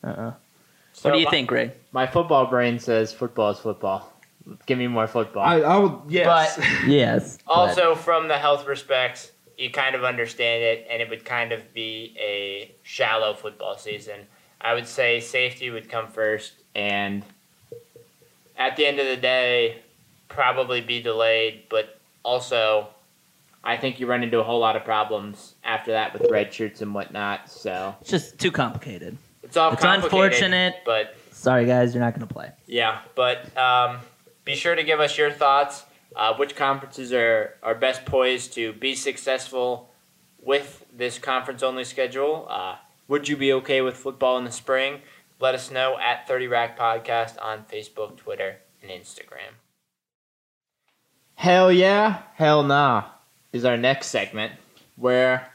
Uh-uh. 0.02 0.32
So 0.92 1.08
what 1.08 1.14
do 1.14 1.20
you 1.20 1.26
my- 1.26 1.30
think, 1.30 1.48
Greg? 1.48 1.70
My 1.92 2.06
football 2.08 2.46
brain 2.46 2.78
says 2.80 3.12
football 3.12 3.50
is 3.50 3.58
football. 3.60 4.12
Give 4.66 4.76
me 4.76 4.88
more 4.88 5.06
football. 5.06 5.44
I, 5.44 5.60
I 5.60 5.76
would. 5.78 6.00
Yes. 6.08 6.58
Yes. 6.86 7.38
but- 7.46 7.52
also, 7.52 7.94
from 7.94 8.26
the 8.26 8.36
health 8.38 8.66
respects, 8.66 9.30
you 9.56 9.70
kind 9.70 9.94
of 9.94 10.02
understand 10.02 10.64
it, 10.64 10.86
and 10.90 11.00
it 11.00 11.08
would 11.08 11.24
kind 11.24 11.52
of 11.52 11.72
be 11.72 12.16
a 12.18 12.74
shallow 12.82 13.34
football 13.34 13.78
season. 13.78 14.20
I 14.60 14.74
would 14.74 14.88
say 14.88 15.20
safety 15.20 15.70
would 15.70 15.88
come 15.88 16.08
first, 16.08 16.54
and 16.74 17.22
at 18.56 18.76
the 18.76 18.84
end 18.86 18.98
of 18.98 19.06
the 19.06 19.16
day, 19.16 19.81
probably 20.32 20.80
be 20.80 21.00
delayed. 21.00 21.64
But 21.68 21.98
also, 22.24 22.88
I 23.64 23.76
think 23.76 24.00
you 24.00 24.06
run 24.06 24.22
into 24.22 24.40
a 24.40 24.42
whole 24.42 24.58
lot 24.60 24.76
of 24.76 24.84
problems 24.84 25.54
after 25.64 25.92
that 25.92 26.12
with 26.12 26.30
red 26.30 26.52
shirts 26.52 26.82
and 26.82 26.94
whatnot. 26.94 27.50
So 27.50 27.94
it's 28.00 28.10
just 28.10 28.38
too 28.38 28.50
complicated. 28.50 29.16
it's 29.42 29.56
all 29.56 29.72
It's 29.72 29.84
unfortunate. 29.84 30.76
but 30.84 31.16
Sorry, 31.30 31.66
guys, 31.66 31.94
you're 31.94 32.02
not 32.02 32.14
going 32.14 32.26
to 32.26 32.32
play. 32.32 32.50
yeah, 32.66 33.00
but 33.14 33.56
um, 33.56 33.98
be 34.44 34.54
sure 34.54 34.74
to 34.74 34.82
give 34.84 35.00
us 35.00 35.16
your 35.18 35.30
thoughts. 35.30 35.84
Uh, 36.14 36.34
which 36.36 36.54
conferences 36.54 37.10
are, 37.10 37.54
are 37.62 37.74
best 37.74 38.04
poised 38.04 38.52
to 38.52 38.74
be 38.74 38.94
successful 38.94 39.88
with 40.42 40.84
this 40.94 41.18
conference 41.18 41.62
only 41.62 41.84
schedule? 41.84 42.46
Uh, 42.50 42.76
would 43.08 43.26
you 43.28 43.36
be 43.36 43.50
okay 43.54 43.80
with 43.80 43.96
football 43.96 44.36
in 44.36 44.44
the 44.44 44.52
spring? 44.52 45.00
Let 45.40 45.54
us 45.54 45.70
know 45.70 45.98
at 45.98 46.28
30 46.28 46.48
Rack 46.48 46.78
Podcast 46.78 47.40
on 47.42 47.64
Facebook, 47.64 48.18
Twitter, 48.18 48.56
and 48.82 48.90
Instagram. 48.90 49.54
Hell 51.42 51.72
yeah, 51.72 52.22
hell 52.36 52.62
nah 52.62 53.02
is 53.52 53.64
our 53.64 53.76
next 53.76 54.10
segment 54.10 54.52
where 54.94 55.50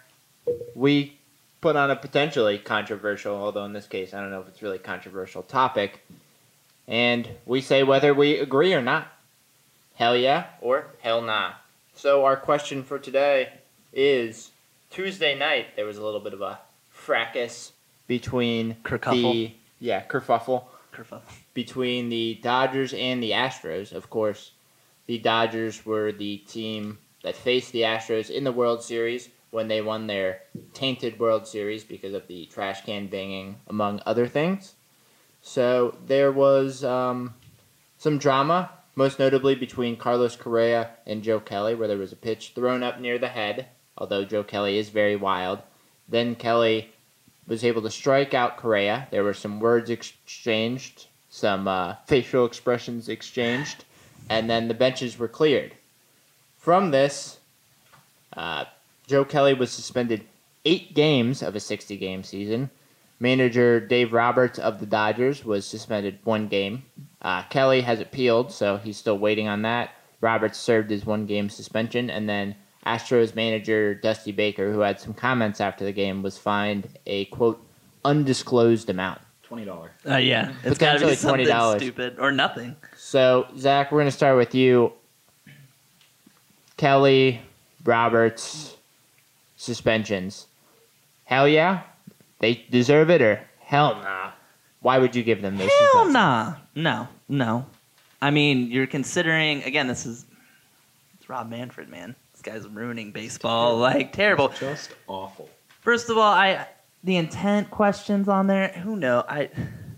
we 0.75 1.17
put 1.61 1.77
on 1.77 1.89
a 1.89 1.95
potentially 1.95 2.57
controversial, 2.57 3.37
although 3.37 3.63
in 3.63 3.71
this 3.71 3.87
case, 3.87 4.13
I 4.13 4.19
don't 4.19 4.29
know 4.29 4.41
if 4.41 4.49
it's 4.49 4.61
really 4.61 4.79
controversial 4.79 5.43
topic, 5.43 6.05
and 6.89 7.29
we 7.45 7.61
say 7.61 7.83
whether 7.83 8.13
we 8.13 8.37
agree 8.37 8.73
or 8.73 8.81
not. 8.81 9.07
Hell 9.95 10.17
yeah 10.17 10.47
or 10.59 10.87
hell 10.99 11.21
nah. 11.21 11.53
So 11.95 12.25
our 12.25 12.35
question 12.35 12.83
for 12.83 12.99
today 12.99 13.53
is 13.93 14.51
Tuesday 14.89 15.39
night 15.39 15.77
there 15.77 15.85
was 15.85 15.97
a 15.97 16.03
little 16.03 16.19
bit 16.19 16.33
of 16.33 16.41
a 16.41 16.59
fracas 16.89 17.71
between 18.07 18.75
Kerfuffle. 18.83 19.31
the 19.31 19.51
yeah 19.79 20.03
kerfuffle 20.03 20.65
Kerfuffle. 20.93 21.21
between 21.53 22.09
the 22.09 22.41
Dodgers 22.43 22.93
and 22.93 23.23
the 23.23 23.31
Astros. 23.31 23.93
Of 23.93 24.09
course, 24.09 24.51
the 25.07 25.17
Dodgers 25.17 25.85
were 25.85 26.11
the 26.11 26.37
team 26.37 26.99
that 27.23 27.35
faced 27.35 27.71
the 27.71 27.81
Astros 27.81 28.29
in 28.29 28.43
the 28.43 28.51
World 28.51 28.83
Series 28.83 29.29
when 29.49 29.67
they 29.67 29.81
won 29.81 30.07
their 30.07 30.41
tainted 30.73 31.19
World 31.19 31.47
Series 31.47 31.83
because 31.83 32.13
of 32.13 32.27
the 32.27 32.45
trash 32.47 32.85
can 32.85 33.07
banging, 33.07 33.55
among 33.67 34.01
other 34.05 34.27
things. 34.27 34.75
So 35.41 35.97
there 36.05 36.31
was 36.31 36.83
um, 36.83 37.33
some 37.97 38.17
drama, 38.17 38.69
most 38.95 39.19
notably 39.19 39.55
between 39.55 39.95
Carlos 39.95 40.35
Correa 40.35 40.91
and 41.05 41.23
Joe 41.23 41.39
Kelly, 41.39 41.75
where 41.75 41.87
there 41.87 41.97
was 41.97 42.11
a 42.11 42.17
pitch 42.17 42.51
thrown 42.53 42.83
up 42.83 42.99
near 42.99 43.17
the 43.17 43.29
head, 43.29 43.67
although 43.97 44.25
Joe 44.25 44.43
Kelly 44.43 44.77
is 44.77 44.89
very 44.89 45.15
wild. 45.15 45.59
Then 46.09 46.35
Kelly 46.35 46.91
was 47.47 47.63
able 47.63 47.81
to 47.83 47.89
strike 47.89 48.33
out 48.33 48.57
Correa. 48.57 49.07
There 49.11 49.23
were 49.23 49.33
some 49.33 49.59
words 49.59 49.89
exchanged, 49.89 51.07
some 51.29 51.67
uh, 51.67 51.95
facial 52.05 52.45
expressions 52.45 53.07
exchanged, 53.07 53.85
and 54.29 54.49
then 54.49 54.67
the 54.67 54.73
benches 54.73 55.17
were 55.17 55.27
cleared. 55.27 55.73
From 56.57 56.91
this, 56.91 57.39
uh, 58.33 58.65
Joe 59.07 59.25
Kelly 59.25 59.53
was 59.53 59.71
suspended 59.71 60.25
eight 60.65 60.93
games 60.93 61.41
of 61.41 61.55
a 61.55 61.59
60 61.59 61.95
game 61.97 62.23
season. 62.23 62.69
Manager 63.19 63.79
Dave 63.79 64.13
Roberts 64.13 64.59
of 64.59 64.79
the 64.79 64.85
Dodgers 64.85 65.43
was 65.43 65.65
suspended 65.65 66.19
one 66.23 66.47
game. 66.47 66.83
Uh, 67.21 67.43
Kelly 67.43 67.81
has 67.81 67.99
appealed, 67.99 68.51
so 68.51 68.77
he's 68.77 68.97
still 68.97 69.17
waiting 69.17 69.47
on 69.47 69.63
that. 69.63 69.91
Roberts 70.21 70.57
served 70.59 70.89
his 70.89 71.05
one 71.05 71.25
game 71.25 71.49
suspension, 71.49 72.09
and 72.09 72.27
then 72.29 72.55
Astros 72.85 73.35
manager 73.35 73.95
Dusty 73.95 74.31
Baker, 74.31 74.71
who 74.71 74.79
had 74.81 74.99
some 74.99 75.13
comments 75.13 75.59
after 75.59 75.83
the 75.83 75.91
game, 75.91 76.21
was 76.21 76.37
fined 76.37 76.89
a 77.05 77.25
quote 77.25 77.63
undisclosed 78.05 78.89
amount. 78.89 79.21
Twenty 79.47 79.63
dollar. 79.63 79.91
Uh, 80.05 80.17
yeah, 80.17 80.51
it's 80.65 80.77
got 80.77 80.99
to 80.99 81.07
be 81.07 81.15
something 81.15 81.47
$20. 81.47 81.77
stupid 81.77 82.17
or 82.19 82.33
nothing. 82.33 82.75
So 82.97 83.47
Zach, 83.57 83.93
we're 83.93 84.01
gonna 84.01 84.11
start 84.11 84.35
with 84.35 84.53
you. 84.53 84.91
Kelly, 86.75 87.39
Roberts, 87.85 88.75
suspensions. 89.55 90.47
Hell 91.23 91.47
yeah, 91.47 91.83
they 92.39 92.65
deserve 92.69 93.09
it, 93.09 93.21
or 93.21 93.39
hell 93.61 93.95
nah. 93.95 94.31
Why 94.81 94.99
would 94.99 95.15
you 95.15 95.23
give 95.23 95.41
them 95.41 95.55
this? 95.55 95.71
Hell 95.71 96.03
suspensions? 96.05 96.13
nah. 96.13 96.53
No, 96.75 97.07
no. 97.29 97.65
I 98.21 98.31
mean, 98.31 98.69
you're 98.69 98.85
considering 98.85 99.63
again. 99.63 99.87
This 99.87 100.05
is 100.05 100.25
it's 101.17 101.29
Rob 101.29 101.49
Manfred, 101.49 101.87
man. 101.87 102.17
This 102.33 102.41
guy's 102.41 102.67
ruining 102.67 103.11
baseball 103.11 103.77
like 103.77 104.11
terrible. 104.11 104.49
Just 104.49 104.91
awful. 105.07 105.49
First 105.79 106.09
of 106.09 106.17
all, 106.17 106.33
I 106.33 106.67
the 107.03 107.15
intent 107.15 107.69
questions 107.71 108.27
on 108.27 108.47
there. 108.47 108.69
Who 108.69 108.95
know? 108.95 109.23
I 109.27 109.49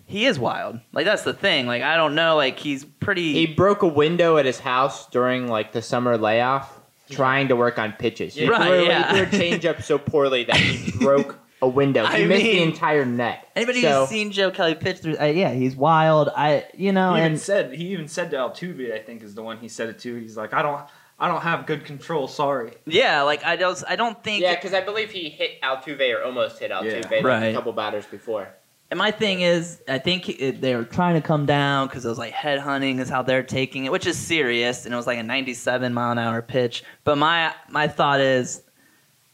he 0.05 0.25
is 0.25 0.39
wild. 0.39 0.79
Like 0.91 1.05
that's 1.05 1.23
the 1.23 1.33
thing. 1.33 1.67
Like 1.67 1.81
I 1.83 1.95
don't 1.95 2.15
know. 2.15 2.35
Like 2.35 2.57
he's 2.59 2.83
pretty. 2.85 3.33
He 3.33 3.45
broke 3.47 3.81
a 3.83 3.87
window 3.87 4.37
at 4.37 4.45
his 4.45 4.59
house 4.59 5.07
during 5.09 5.47
like 5.47 5.71
the 5.71 5.81
summer 5.81 6.17
layoff, 6.17 6.79
trying 7.09 7.47
to 7.49 7.55
work 7.55 7.77
on 7.77 7.93
pitches. 7.93 8.33
He 8.35 8.49
Right, 8.49 8.67
threw, 8.67 8.85
yeah. 8.85 9.15
he 9.15 9.25
threw 9.25 9.39
a 9.39 9.41
changeup 9.43 9.83
so 9.83 9.97
poorly 9.97 10.45
that 10.45 10.57
he 10.57 10.91
broke 10.99 11.37
a 11.61 11.67
window. 11.67 12.05
He 12.07 12.23
I 12.23 12.25
missed 12.25 12.43
the 12.43 12.63
entire 12.63 13.05
net. 13.05 13.47
Anybody 13.55 13.81
so, 13.81 14.01
who's 14.01 14.09
seen 14.09 14.31
Joe 14.31 14.49
Kelly 14.49 14.75
pitch 14.75 14.97
through? 14.99 15.17
Uh, 15.19 15.25
yeah, 15.25 15.51
he's 15.53 15.75
wild. 15.75 16.29
I 16.35 16.65
you 16.73 16.91
know 16.91 17.13
He 17.13 17.19
even 17.19 17.31
and 17.33 17.39
said 17.39 17.73
he 17.73 17.87
even 17.89 18.07
said 18.07 18.31
to 18.31 18.37
Altuve, 18.37 18.93
I 18.93 18.99
think 18.99 19.21
is 19.21 19.35
the 19.35 19.43
one 19.43 19.57
he 19.59 19.67
said 19.67 19.89
it 19.89 19.99
to. 19.99 20.15
He's 20.15 20.37
like, 20.37 20.53
I 20.53 20.61
don't, 20.61 20.81
I 21.20 21.28
don't 21.28 21.41
have 21.41 21.65
good 21.65 21.84
control. 21.86 22.28
Sorry. 22.28 22.74
yeah, 22.86 23.22
like 23.24 23.43
I 23.45 23.55
don't 23.55 23.84
I 23.88 23.95
don't 23.95 24.24
think. 24.24 24.41
Yeah, 24.41 24.55
because 24.55 24.74
I 24.74 24.82
believe 24.82 25.11
he 25.11 25.30
hit 25.30 25.61
Altuve 25.61 26.15
or 26.17 26.24
almost 26.24 26.59
hit 26.59 26.72
Altuve 26.72 27.11
like, 27.11 27.24
Right. 27.24 27.47
a 27.47 27.53
couple 27.53 27.74
batters 27.74 28.05
before. 28.05 28.47
And 28.91 28.97
my 28.97 29.11
thing 29.11 29.41
is, 29.41 29.82
I 29.88 29.99
think 29.99 30.28
it, 30.30 30.61
they 30.61 30.76
were 30.76 30.84
trying 30.84 31.13
to 31.13 31.22
come 31.22 31.45
down 31.45 31.88
because 31.88 32.03
it 32.05 32.09
was 32.09 32.17
like 32.17 32.34
head 32.34 32.57
hunting 32.59 32.97
is 32.97 33.07
how 33.07 33.22
they're 33.22 33.43
taking 33.43 33.86
it, 33.86 33.91
which 33.91 34.07
is 34.07 34.17
serious, 34.17 34.86
and 34.86 34.93
it 34.93 34.97
was 34.97 35.05
like 35.05 35.20
a 35.20 35.24
97 35.24 35.93
mile 35.93 36.11
an 36.11 36.17
hour 36.17 36.41
pitch. 36.41 36.84
But 37.03 37.17
my 37.17 37.53
my 37.70 37.88
thought 37.88 38.20
is, 38.20 38.63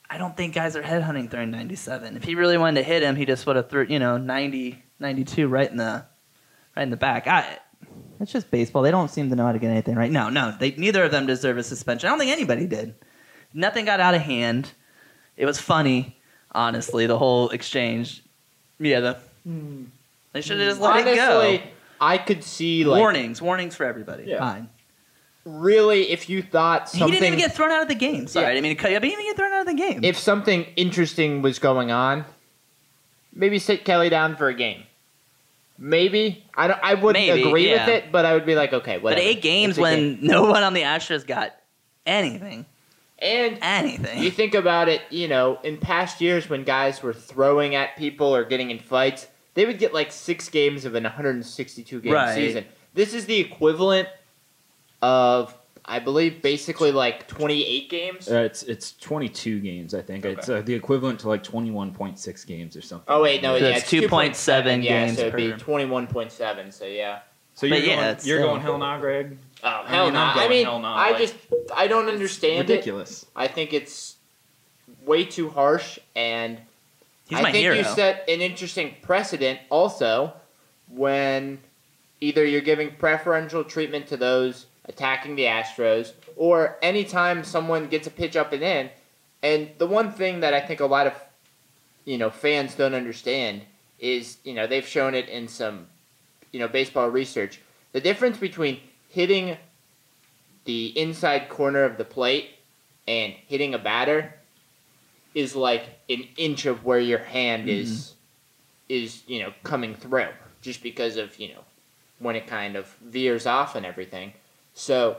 I 0.10 0.18
don't 0.18 0.36
think 0.36 0.56
guys 0.56 0.76
are 0.76 0.82
head 0.82 1.04
hunting 1.04 1.30
throwing 1.30 1.52
97. 1.52 2.18
If 2.18 2.24
he 2.26 2.36
really 2.36 2.58
wanted 2.58 2.82
to 2.82 2.84
hit 2.84 3.02
him, 3.02 3.16
he 3.16 3.26
just 3.26 3.46
would 3.46 3.56
have 3.56 3.70
threw 3.70 3.86
you 3.88 4.00
know 4.00 4.18
90 4.18 4.84
92 5.00 5.48
right 5.48 5.70
in 5.72 5.78
the 5.78 6.06
right 6.76 6.84
in 6.84 6.90
the 6.90 6.98
back. 6.98 7.26
I, 7.28 7.60
it's 8.20 8.32
just 8.32 8.50
baseball. 8.52 8.82
They 8.82 8.92
don't 8.92 9.10
seem 9.10 9.30
to 9.30 9.36
know 9.36 9.46
how 9.46 9.52
to 9.52 9.60
get 9.60 9.70
anything 9.72 9.96
right. 9.96 10.12
No, 10.12 10.30
no, 10.30 10.56
they 10.60 10.72
neither 10.72 11.04
of 11.04 11.12
them 11.12 11.26
deserve 11.26 11.58
a 11.58 11.64
suspension. 11.64 12.08
I 12.08 12.12
don't 12.12 12.20
think 12.20 12.32
anybody 12.32 12.66
did. 12.68 12.96
Nothing 13.54 13.86
got 13.86 14.00
out 14.00 14.14
of 14.16 14.22
hand. 14.22 14.72
It 15.38 15.46
was 15.46 15.60
funny, 15.60 16.18
honestly. 16.52 17.06
The 17.08 17.18
whole 17.18 17.50
exchange. 17.50 18.24
Yeah, 18.80 19.00
the 19.00 19.18
they 20.34 20.42
should 20.42 20.60
have 20.60 20.70
just 20.70 20.82
let 20.82 21.08
it 21.08 21.20
Honestly, 21.20 21.58
go. 21.60 21.64
I 22.02 22.18
could 22.18 22.44
see 22.44 22.84
like 22.84 23.00
warnings, 23.00 23.42
warnings 23.42 23.76
for 23.76 23.86
everybody. 23.86 24.26
Yeah. 24.28 24.40
Fine. 24.40 24.70
really 25.46 26.10
if 26.10 26.30
you 26.30 26.42
thought 26.42 26.90
He 26.92 27.00
didn't 27.00 27.24
even 27.24 27.40
get 27.40 27.54
thrown 27.54 27.72
out 27.72 27.84
of 27.84 27.88
the 27.88 27.96
game. 27.96 28.28
Sorry, 28.28 28.52
Yeah. 28.52 28.58
I 28.58 28.62
mean 28.62 28.76
to 28.76 28.82
cut 28.82 28.92
you. 28.92 28.98
But 28.98 29.04
he 29.04 29.10
didn't 29.12 29.22
even 29.22 29.32
get 29.32 29.38
thrown 29.38 29.54
out 29.54 29.62
of 29.62 29.68
the 29.68 29.74
game. 29.74 30.04
if 30.04 30.18
something 30.18 30.64
interesting 30.76 31.42
was 31.42 31.60
going 31.60 31.92
on, 31.92 32.26
maybe 33.34 33.60
sit 33.60 33.86
Kelly 33.86 34.10
down 34.10 34.36
for 34.36 34.48
a 34.48 34.54
game. 34.54 34.84
Maybe 35.78 36.46
I 36.56 36.68
don't. 36.68 36.80
I 36.82 36.94
wouldn't 36.94 37.26
Maybe, 37.28 37.44
agree 37.44 37.70
yeah. 37.70 37.86
with 37.86 37.96
it, 37.96 38.12
but 38.12 38.26
I 38.26 38.34
would 38.34 38.46
be 38.46 38.56
like, 38.56 38.72
okay, 38.74 38.98
but 38.98 39.18
eight 39.20 39.42
games 39.42 39.78
when 39.78 40.16
game. 40.16 40.20
no 40.28 40.44
one 40.46 40.64
on 40.64 40.74
the 40.74 40.82
Astros 40.84 41.28
got 41.28 41.54
anything, 42.06 42.66
and 43.20 43.58
anything. 43.62 44.24
you 44.24 44.32
think 44.32 44.54
about 44.56 44.88
it, 44.88 45.02
you 45.10 45.28
know, 45.28 45.60
in 45.64 45.78
past 45.78 46.22
years 46.22 46.50
when 46.50 46.64
guys 46.64 47.04
were 47.04 47.14
throwing 47.14 47.76
at 47.76 47.98
people 47.98 48.34
or 48.34 48.46
getting 48.46 48.72
in 48.72 48.80
fights, 48.80 49.28
they 49.54 49.66
would 49.66 49.78
get 49.80 49.94
like 49.94 50.12
six 50.14 50.48
games 50.50 50.86
of 50.86 50.96
an 50.96 51.04
162 51.04 52.00
game 52.02 52.14
Right. 52.14 52.36
season. 52.36 52.66
This 52.94 53.14
is 53.14 53.26
the 53.26 53.38
equivalent 53.40 54.08
of, 55.02 55.54
I 55.88 56.00
believe, 56.00 56.42
basically 56.42 56.92
like 56.92 57.28
28 57.28 57.90
games. 57.90 58.30
Uh, 58.30 58.40
it's 58.42 58.64
it's 58.64 58.94
22 58.94 59.60
games, 59.60 59.94
I 59.94 60.02
think. 60.02 60.26
It's 60.26 60.50
uh, 60.50 60.62
the 60.62 60.74
equivalent 60.74 61.20
to 61.22 61.28
like 61.28 61.44
21.6 61.44 62.48
games 62.48 62.76
or 62.76 62.82
something. 62.82 63.06
Oh 63.08 63.22
wait, 63.22 63.42
no, 63.44 63.58
So 63.60 63.68
yeah, 63.68 63.78
it's 63.78 63.92
2.7 63.92 64.84
yeah, 64.84 65.06
games 65.06 65.18
so 65.18 65.26
it'd 65.28 65.36
be 65.36 65.52
per- 65.52 65.58
21.7. 65.58 66.74
So 66.74 66.86
yeah. 66.86 67.20
So 67.54 67.68
you're 67.68 67.78
But 67.78 67.88
yeah, 67.88 67.96
going, 67.96 68.08
it's 68.10 68.28
you're 68.28 68.40
going 68.40 68.62
hell 68.62 68.78
nah, 68.78 69.00
Greg. 69.00 69.38
Oh 69.64 69.68
I 69.68 69.88
hell 69.88 70.06
mean, 70.06 70.14
no! 70.16 70.20
I'm 70.20 70.30
I 70.30 70.34
going 70.36 70.50
mean, 70.50 70.66
hell 70.66 70.80
nah, 70.80 70.96
I 70.96 71.12
like, 71.12 71.18
just 71.20 71.36
I 71.74 71.88
don't 71.88 72.08
understand 72.10 72.70
it. 72.70 72.74
Ridiculous. 72.74 73.26
I 73.36 73.48
think 73.48 73.72
it's 73.74 74.16
way 75.06 75.24
too 75.24 75.50
harsh, 75.50 75.98
and 76.16 76.60
He's 77.30 77.40
I 77.40 77.44
my 77.44 77.52
think 77.52 77.64
hero. 77.64 77.76
you 77.76 77.84
set 77.84 78.28
an 78.28 78.42
interesting 78.42 78.96
precedent 79.02 79.60
also 79.70 80.34
when 80.90 81.60
either 82.22 82.46
you're 82.46 82.62
giving 82.62 82.92
preferential 82.98 83.64
treatment 83.64 84.08
to 84.08 84.18
those 84.18 84.66
attacking 84.88 85.36
the 85.36 85.44
Astros, 85.44 86.14
or 86.36 86.78
anytime 86.82 87.44
someone 87.44 87.88
gets 87.88 88.08
a 88.08 88.12
pitch 88.12 88.36
up 88.36 88.54
and 88.54 88.64
in. 88.64 88.90
And 89.42 89.70
the 89.78 89.88
one 89.88 90.12
thing 90.12 90.40
that 90.40 90.54
I 90.54 90.62
think 90.62 90.80
a 90.80 90.86
lot 90.86 91.08
of 91.08 91.14
you 92.06 92.18
know 92.18 92.30
fans 92.30 92.76
don't 92.76 92.94
understand 92.94 93.62
is 94.00 94.38
you 94.44 94.54
know 94.54 94.68
they've 94.68 94.88
shown 94.88 95.16
it 95.16 95.30
in 95.30 95.48
some 95.48 95.88
you 96.52 96.60
know 96.60 96.68
baseball 96.68 97.10
research. 97.10 97.60
The 97.92 98.02
difference 98.02 98.38
between 98.38 98.80
hitting 99.10 99.58
the 100.66 100.88
inside 101.00 101.48
corner 101.48 101.84
of 101.84 101.98
the 101.98 102.06
plate 102.06 102.50
and 103.08 103.34
hitting 103.48 103.74
a 103.74 103.80
batter 103.80 104.34
is 105.34 105.56
like 105.56 106.00
an 106.10 106.28
inch 106.38 106.66
of 106.66 106.84
where 106.84 107.00
your 107.00 107.20
hand 107.20 107.70
is 107.70 107.92
mm-hmm. 107.92 108.16
is 108.90 109.24
you 109.28 109.42
know 109.42 109.54
coming 109.64 109.96
through 109.96 110.30
just 110.62 110.82
because 110.82 111.18
of 111.18 111.40
you 111.40 111.50
know 111.50 111.62
when 112.20 112.36
it 112.36 112.48
kind 112.48 112.76
of 112.76 112.88
veers 113.04 113.46
off 113.46 113.76
and 113.76 113.86
everything 113.86 114.34
so 114.76 115.18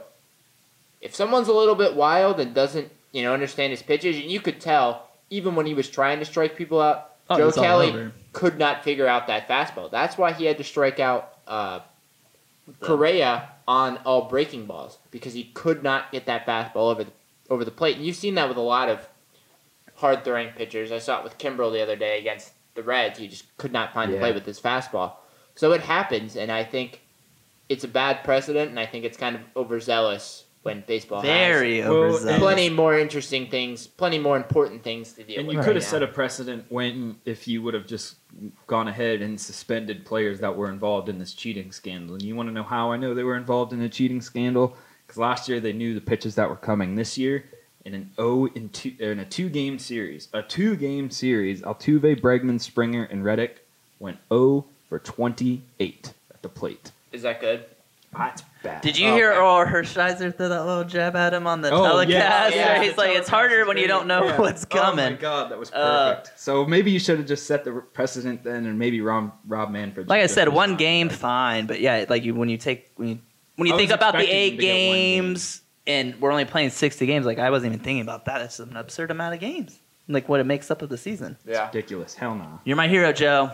if 1.01 1.15
someone's 1.15 1.49
a 1.49 1.53
little 1.53 1.75
bit 1.75 1.97
wild 1.97 2.39
and 2.39 2.55
doesn't 2.55 2.93
you 3.13 3.23
know 3.23 3.33
understand 3.35 3.73
his 3.73 3.83
pitches 3.83 4.15
and 4.17 4.31
you 4.31 4.39
could 4.41 4.61
tell 4.61 5.09
even 5.31 5.57
when 5.57 5.67
he 5.67 5.75
was 5.75 5.89
trying 5.91 6.21
to 6.21 6.25
strike 6.25 6.55
people 6.57 6.81
out 6.81 7.11
Oh, 7.29 7.37
joe 7.37 7.51
kelly 7.51 8.13
could 8.33 8.57
not 8.59 8.85
figure 8.85 9.07
out 9.09 9.27
that 9.27 9.49
fastball 9.49 9.91
that's 9.91 10.17
why 10.17 10.33
he 10.33 10.45
had 10.45 10.59
to 10.59 10.65
strike 10.65 11.01
out 11.01 11.33
uh, 11.49 11.81
Correa 12.81 13.51
on 13.69 13.99
all 13.99 14.23
breaking 14.29 14.67
balls 14.67 14.99
because 15.11 15.33
he 15.35 15.45
could 15.45 15.83
not 15.83 16.11
get 16.13 16.27
that 16.27 16.47
fastball 16.47 16.91
over 16.91 17.05
the 17.05 17.13
over 17.49 17.65
the 17.65 17.71
plate. 17.71 17.97
And 17.97 18.05
you've 18.05 18.17
seen 18.17 18.35
that 18.35 18.49
with 18.49 18.57
a 18.59 18.61
lot 18.63 18.89
of 18.89 19.09
hard 19.95 20.25
throwing 20.25 20.49
pitchers. 20.51 20.91
I 20.91 20.99
saw 20.99 21.19
it 21.19 21.25
with 21.25 21.39
Kimbrel 21.39 21.71
the 21.73 21.81
other 21.81 21.95
day 21.95 22.19
against 22.19 22.53
the 22.75 22.83
Reds. 22.83 23.21
He 23.21 23.29
just 23.29 23.57
could 23.57 23.71
not 23.73 23.95
find 23.95 24.11
the 24.11 24.17
Yeah. 24.17 24.21
plate 24.23 24.35
with 24.35 24.47
his 24.47 24.61
fastball. 24.61 25.13
So 25.55 25.73
it 25.73 25.81
happens, 25.83 26.37
and 26.37 26.51
I 26.51 26.65
think 26.65 27.03
it's 27.69 27.85
a 27.85 27.89
bad 27.89 28.23
precedent, 28.25 28.71
and 28.71 28.79
I 28.81 28.87
think 28.87 29.05
it's 29.05 29.17
kind 29.17 29.37
of 29.37 29.43
overzealous 29.57 30.45
when 30.63 30.83
baseball 30.87 31.23
Very 31.23 31.81
Well, 31.81 31.93
overzealous. 31.93 32.31
has 32.33 32.39
plenty 32.41 32.69
more 32.71 32.99
interesting 32.99 33.49
things, 33.49 33.87
plenty 33.87 34.19
more 34.19 34.37
important 34.37 34.83
things 34.83 35.13
to 35.13 35.23
deal 35.23 35.39
And 35.39 35.47
with. 35.47 35.55
you 35.55 35.61
right 35.61 35.67
could 35.67 35.77
have 35.77 35.85
now. 35.85 35.91
set 35.91 36.03
a 36.03 36.09
precedent 36.09 36.65
when 36.71 37.17
if 37.25 37.47
you 37.47 37.63
would 37.63 37.75
have 37.75 37.87
just 37.87 38.17
gone 38.67 38.89
ahead 38.89 39.23
and 39.23 39.41
suspended 39.41 40.05
players 40.05 40.41
that 40.41 40.57
were 40.57 40.69
involved 40.69 41.09
in 41.09 41.19
this 41.21 41.35
cheating 41.35 41.71
scandal. 41.71 42.15
And 42.17 42.23
you 42.25 42.35
want 42.35 42.49
to 42.49 42.53
know 42.53 42.65
how 42.65 42.91
I 42.91 42.97
know 42.97 43.15
they 43.15 43.23
were 43.23 43.37
involved 43.37 43.73
in 43.73 43.81
a 43.83 43.89
cheating 43.89 44.21
scandal? 44.21 44.77
Because 45.07 45.19
last 45.19 45.49
year 45.49 45.61
they 45.61 45.73
knew 45.73 45.95
the 45.95 46.01
pitches 46.01 46.35
that 46.35 46.49
were 46.51 46.57
coming. 46.57 46.97
This 46.97 47.17
year, 47.17 47.45
in 47.85 47.95
an 47.95 48.11
O 48.19 48.47
in 48.49 48.69
two 48.71 48.93
in 48.99 49.21
a 49.21 49.25
two 49.25 49.49
game 49.49 49.79
series, 49.79 50.27
a 50.33 50.43
two 50.43 50.75
game 50.75 51.11
series, 51.13 51.63
Altuve, 51.63 52.21
Bregman, 52.21 52.61
Springer, 52.61 53.05
and 53.05 53.25
Reddick 53.25 53.65
went 54.01 54.19
O 54.33 54.65
for 54.89 54.99
twenty 54.99 55.63
eight 55.79 56.13
at 56.35 56.43
the 56.43 56.49
plate. 56.49 56.91
Is 57.17 57.23
that 57.23 57.41
good? 57.41 57.65
That's 58.17 58.43
bad. 58.63 58.81
Did 58.83 58.97
you 58.99 59.09
Oh, 59.11 59.15
hear 59.17 59.33
okay. 59.33 59.41
Orel 59.41 59.67
Hershiser 59.71 60.35
throw 60.35 60.49
that 60.49 60.65
little 60.65 60.85
jab 60.85 61.17
at 61.17 61.35
him 61.35 61.47
on 61.47 61.61
the 61.61 61.71
Oh, 61.71 61.83
telecast? 61.85 62.55
yeah, 62.55 62.77
yeah, 62.77 62.83
he's 62.83 62.95
the 62.95 63.01
like, 63.01 63.17
it's 63.17 63.29
harder 63.29 63.67
when 63.67 63.77
you 63.77 63.87
don't 63.87 64.07
know 64.07 64.25
Yeah. 64.25 64.41
what's 64.41 64.65
coming. 64.65 65.05
Oh 65.07 65.11
my 65.11 65.17
god, 65.17 65.51
that 65.51 65.59
was 65.59 65.71
Uh, 65.73 66.15
perfect. 66.17 66.39
so 66.41 66.65
maybe 66.65 66.91
you 66.91 66.99
should 66.99 67.19
have 67.19 67.27
just 67.27 67.47
set 67.47 67.65
the 67.65 67.73
precedent 67.73 68.43
then, 68.45 68.65
and 68.67 68.79
maybe 68.79 69.01
Rob 69.03 69.33
Rob 69.47 69.71
Manfred. 69.71 70.09
like 70.09 70.23
I 70.23 70.27
said, 70.29 70.49
one 70.49 70.71
resign. 70.71 70.77
game, 70.79 71.09
fine, 71.11 71.67
but 71.67 71.81
yeah, 71.81 72.05
like 72.09 72.25
you 72.25 72.35
when 72.35 72.49
you 72.49 72.57
take 72.57 72.91
when 72.97 73.09
you 73.09 73.19
when 73.57 73.69
you 73.69 73.77
think 73.77 73.91
about 73.91 74.15
the 74.15 74.21
eight 74.23 74.51
them 74.51 74.59
to 74.59 74.63
get 74.63 74.73
one 74.89 74.95
game. 74.97 75.23
games 75.25 75.63
and 75.87 76.21
we're 76.21 76.31
only 76.31 76.45
playing 76.45 76.71
60 76.71 77.07
games, 77.07 77.25
like 77.27 77.39
I 77.39 77.51
wasn't 77.51 77.73
even 77.75 77.85
thinking 77.85 78.03
about 78.03 78.25
that. 78.27 78.41
It's 78.43 78.59
an 78.61 78.77
absurd 78.77 79.11
amount 79.11 79.35
of 79.35 79.41
games. 79.41 79.79
Like 80.09 80.29
what 80.29 80.41
it 80.41 80.45
makes 80.45 80.71
up 80.71 80.83
of 80.83 80.89
the 80.89 80.99
season. 80.99 81.37
Yeah. 81.47 81.67
Ridiculous. 81.67 82.15
Hell 82.15 82.35
no. 82.35 82.61
You're 82.65 82.77
my 82.77 82.89
hero, 82.89 83.13
Joe. 83.13 83.51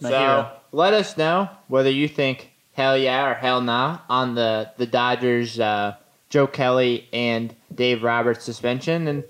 My 0.00 0.10
so 0.10 0.18
hero. 0.18 0.50
let 0.72 0.94
us 0.94 1.16
know 1.16 1.48
whether 1.68 1.90
you 1.90 2.08
think 2.08 2.51
hell 2.72 2.96
yeah 2.96 3.30
or 3.30 3.34
hell 3.34 3.60
nah 3.60 3.98
on 4.08 4.34
the 4.34 4.70
the 4.76 4.86
Dodgers, 4.86 5.58
uh, 5.58 5.96
Joe 6.30 6.46
Kelly 6.46 7.08
and 7.12 7.54
Dave 7.74 8.02
Roberts 8.02 8.44
suspension, 8.44 9.08
and 9.08 9.24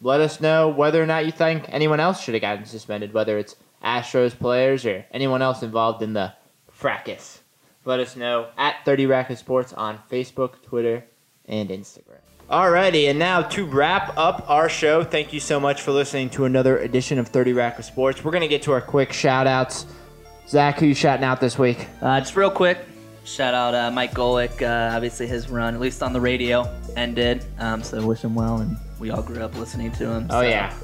let 0.00 0.20
us 0.20 0.40
know 0.40 0.68
whether 0.68 1.02
or 1.02 1.06
not 1.06 1.26
you 1.26 1.32
think 1.32 1.64
anyone 1.68 2.00
else 2.00 2.20
should 2.20 2.34
have 2.34 2.42
gotten 2.42 2.64
suspended, 2.66 3.12
whether 3.12 3.38
it's 3.38 3.56
Astros 3.82 4.38
players 4.38 4.86
or 4.86 5.04
anyone 5.12 5.42
else 5.42 5.62
involved 5.62 6.02
in 6.02 6.12
the 6.12 6.32
fracas. 6.70 7.40
Let 7.84 8.00
us 8.00 8.16
know 8.16 8.48
at 8.56 8.76
30 8.84 9.06
Racket 9.06 9.38
Sports 9.38 9.72
on 9.74 9.98
Facebook, 10.10 10.62
Twitter, 10.62 11.04
and 11.46 11.68
Instagram. 11.68 12.20
Alrighty, 12.50 13.08
and 13.08 13.18
now 13.18 13.42
to 13.42 13.64
wrap 13.64 14.16
up 14.18 14.48
our 14.48 14.68
show, 14.68 15.02
thank 15.02 15.32
you 15.32 15.40
so 15.40 15.58
much 15.58 15.80
for 15.80 15.92
listening 15.92 16.28
to 16.30 16.44
another 16.44 16.78
edition 16.78 17.18
of 17.18 17.28
30 17.28 17.54
Rack 17.54 17.78
of 17.78 17.84
Sports. 17.84 18.22
We're 18.22 18.32
going 18.32 18.42
to 18.42 18.48
get 18.48 18.62
to 18.62 18.72
our 18.72 18.82
quick 18.82 19.12
shout 19.12 19.46
outs. 19.46 19.86
Zach, 20.48 20.78
who 20.78 20.86
you 20.86 20.94
shouting 20.94 21.24
out 21.24 21.40
this 21.40 21.58
week? 21.58 21.86
Uh, 22.02 22.20
just 22.20 22.36
real 22.36 22.50
quick, 22.50 22.78
shout 23.24 23.54
out 23.54 23.74
uh, 23.74 23.90
Mike 23.90 24.12
Golic. 24.12 24.62
Uh, 24.62 24.94
obviously, 24.94 25.26
his 25.26 25.48
run, 25.48 25.74
at 25.74 25.80
least 25.80 26.02
on 26.02 26.12
the 26.12 26.20
radio, 26.20 26.70
ended. 26.96 27.44
Um, 27.58 27.82
so 27.82 28.04
wish 28.06 28.20
him 28.22 28.34
well, 28.34 28.58
and 28.58 28.76
we 28.98 29.10
all 29.10 29.22
grew 29.22 29.42
up 29.42 29.56
listening 29.56 29.90
to 29.92 30.10
him. 30.10 30.26
Oh, 30.30 30.42
so- 30.42 30.48
yeah. 30.48 30.74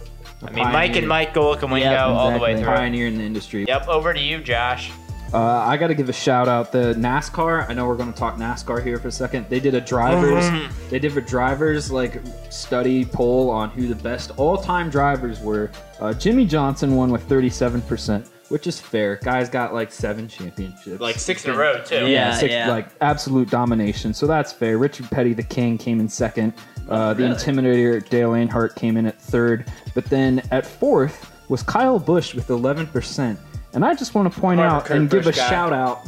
I 0.43 0.51
mean, 0.53 0.65
Mike 0.73 0.97
and 0.97 1.07
Mike 1.07 1.35
Golic 1.35 1.63
and 1.63 1.71
Wingo 1.71 1.91
Yep, 1.91 2.01
all 2.01 2.33
the 2.33 2.39
way 2.39 2.53
exactly. 2.53 2.65
through. 2.65 2.75
Pioneer 2.77 3.07
in 3.09 3.19
the 3.19 3.25
industry. 3.25 3.67
Yep, 3.69 3.89
over 3.89 4.15
to 4.15 4.21
you, 4.21 4.39
Josh. 4.43 4.91
Uh, 5.35 5.39
I 5.39 5.77
got 5.77 5.89
to 5.89 5.95
give 5.95 6.09
a 6.09 6.15
shout 6.15 6.49
out 6.49 6.73
the 6.73 6.95
NASCAR. 6.95 7.69
I 7.69 7.75
know 7.75 7.87
we're 7.87 7.95
going 7.97 8.11
to 8.11 8.19
talk 8.19 8.37
NASCAR 8.37 8.83
here 8.83 8.97
for 8.99 9.09
a 9.09 9.13
second. 9.13 9.47
They 9.51 9.61
did 9.61 9.75
a 9.75 9.83
drivers. 9.83 10.49
they 10.89 10.99
did 10.99 11.15
a 11.15 11.21
drivers 11.21 11.93
like 11.93 12.23
study 12.49 13.05
poll 13.05 13.51
on 13.51 13.69
who 13.69 13.87
the 13.87 13.95
best 13.97 14.31
all-time 14.39 14.89
drivers 14.89 15.41
were. 15.41 15.71
Uh, 16.01 16.15
Jimmie 16.15 16.47
Johnson 16.47 16.97
won 16.97 17.11
with 17.13 17.23
37 17.25 17.83
percent, 17.83 18.27
which 18.51 18.67
is 18.67 18.79
fair. 18.81 19.17
Guy's 19.23 19.49
got 19.49 19.73
like 19.73 19.93
seven 19.93 20.29
championships. 20.29 21.01
Like 21.01 21.19
six 21.19 21.45
in 21.45 21.53
a 21.53 21.57
row, 21.57 21.83
too. 21.83 22.09
Yeah. 22.09 22.35
six, 22.35 22.53
like 22.69 22.89
absolute 23.01 23.49
domination. 23.49 24.13
So 24.13 24.27
that's 24.27 24.53
fair. 24.53 24.77
Richard 24.77 25.11
Petty, 25.11 25.33
the 25.33 25.43
king, 25.43 25.79
came 25.79 26.01
in 26.01 26.09
second. 26.09 26.53
Uh, 26.89 27.15
the 27.15 27.23
Really? 27.23 27.37
Intimidator, 27.37 28.09
Dale 28.09 28.31
Earnhardt, 28.31 28.75
came 28.75 28.97
in 28.97 29.07
at 29.07 29.21
third. 29.21 29.71
But 29.95 30.05
then 30.07 30.43
at 30.51 30.67
fourth 30.67 31.33
was 31.49 31.63
Kyle 31.63 31.99
Busch 32.01 32.35
with 32.35 32.49
11%. 32.49 33.39
And 33.73 33.85
I 33.85 33.95
just 33.95 34.15
want 34.17 34.33
to 34.33 34.41
point 34.41 34.59
Harvard 34.59 34.77
out 34.83 34.85
Kurt 34.87 34.97
and 34.97 35.09
give 35.11 35.27
a 35.29 35.33
guy. 35.33 35.49
shout 35.49 35.73
out 35.73 36.07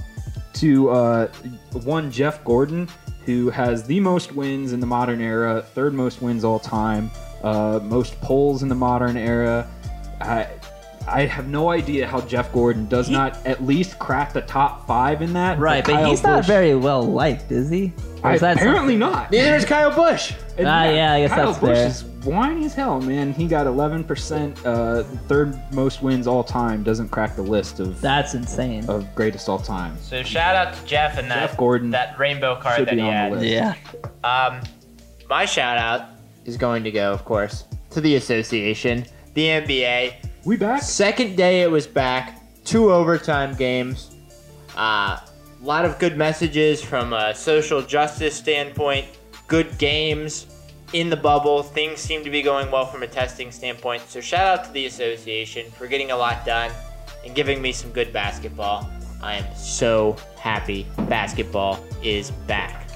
to 0.55 0.91
uh, 0.91 1.29
one 1.85 2.11
Jeff 2.11 2.43
Gordon, 2.45 2.89
who 3.25 3.51
has 3.51 3.85
the 3.85 4.01
most 4.01 4.33
wins 4.33 4.73
in 4.73 4.81
the 4.81 4.87
modern 4.87 5.21
era, 5.21 5.63
third 5.75 5.95
most 5.95 6.21
wins 6.21 6.43
all 6.43 6.59
time, 6.59 7.09
uh, 7.45 7.79
most 7.85 8.21
poles 8.21 8.65
in 8.65 8.69
the 8.69 8.75
modern 8.75 9.17
era. 9.17 9.69
I, 10.21 10.49
I 11.07 11.27
have 11.27 11.49
no 11.49 11.71
idea 11.71 12.07
how 12.07 12.21
Jeff 12.23 12.53
Gordon 12.53 12.87
does 12.87 13.09
not 13.11 13.45
at 13.47 13.65
least 13.65 13.99
crack 13.99 14.33
the 14.33 14.43
top 14.43 14.87
five 14.87 15.21
in 15.23 15.33
that. 15.35 15.59
Right, 15.59 15.85
but 15.85 15.93
Kyle 15.95 16.11
he's 16.11 16.23
not 16.23 16.45
very 16.47 16.75
well 16.75 17.03
liked, 17.03 17.51
is 17.53 17.69
he? 17.71 17.93
Or 18.23 18.31
I, 18.31 18.35
is 18.35 18.41
that 18.41 18.57
apparently 18.57 18.97
not. 18.97 19.31
Neither 19.33 19.57
is 19.57 19.65
Kyle 19.65 19.91
Busch. 19.95 20.33
And 20.57 20.69
Ah, 20.69 20.85
yeah, 20.85 21.13
I 21.15 21.21
guess 21.23 21.31
Kyle 21.33 21.47
that's 21.47 21.59
Busch 21.59 21.77
fair. 21.77 21.87
is 21.89 22.05
whiny 22.25 22.67
as 22.67 22.75
hell, 22.75 23.01
man. 23.01 23.33
He 23.33 23.47
got 23.49 23.67
11%, 23.67 24.65
uh, 24.65 25.03
third 25.27 25.59
most 25.75 26.03
wins 26.03 26.27
all 26.29 26.45
time. 26.45 26.83
Doesn't 26.85 27.09
crack 27.09 27.35
the 27.35 27.43
list 27.43 27.81
of 27.81 28.01
That's 28.01 28.35
insane. 28.35 28.89
of 28.89 29.13
greatest 29.17 29.49
all 29.49 29.59
time. 29.59 29.97
So 30.01 30.23
shout 30.23 30.55
out 30.55 30.73
to 30.75 30.85
Jeff 30.85 31.19
and 31.19 31.29
that 31.31 31.49
Jeff 31.49 31.57
Gordon 31.57 31.91
that 31.91 32.17
rainbow 32.19 32.55
card 32.61 32.87
that 32.87 32.91
be 32.95 32.97
he 32.97 33.03
on 33.03 33.07
the 33.09 33.13
had. 33.13 33.33
list. 33.33 33.45
Yeah. 33.47 33.75
Um, 34.23 34.61
my 35.29 35.45
shout 35.47 35.79
out 35.79 36.11
is 36.45 36.57
going 36.57 36.85
to 36.85 36.91
go, 36.93 37.13
of 37.13 37.25
course, 37.25 37.65
to 37.91 38.01
the 38.01 38.15
association, 38.17 39.05
the 39.35 39.47
NBA. 39.47 40.15
We 40.45 40.57
back? 40.57 40.83
Second 40.83 41.37
day 41.37 41.63
it 41.63 41.71
was 41.71 41.87
back, 41.87 42.43
two 42.65 42.93
overtime 42.93 43.55
games. 43.55 44.11
Uh, 44.77 45.21
a 45.21 45.65
lot 45.65 45.85
of 45.85 46.01
good 46.01 46.17
messages 46.17 46.83
from 46.83 47.13
a 47.13 47.33
social 47.33 47.81
justice 47.81 48.35
standpoint, 48.35 49.07
good 49.47 49.79
games 49.79 50.49
in 50.95 51.09
the 51.11 51.17
bubble. 51.17 51.63
Things 51.63 52.01
seem 52.01 52.25
to 52.25 52.31
be 52.31 52.43
going 52.43 52.73
well 52.73 52.87
from 52.87 53.05
a 53.05 53.07
testing 53.07 53.53
standpoint. 53.53 54.03
So 54.09 54.21
shout 54.21 54.59
out 54.59 54.65
to 54.65 54.73
the 54.73 54.87
association 54.87 55.71
for 55.71 55.87
getting 55.87 56.11
a 56.11 56.17
lot 56.17 56.45
done 56.45 56.73
and 57.25 57.37
giving 57.37 57.63
me 57.63 57.71
some 57.71 57.93
good 57.93 58.13
basketball. 58.13 58.91
I 59.23 59.37
am 59.37 59.55
so 59.55 60.17
happy 60.41 60.89
basketball 61.09 61.85
is 62.03 62.33
back. 62.49 62.89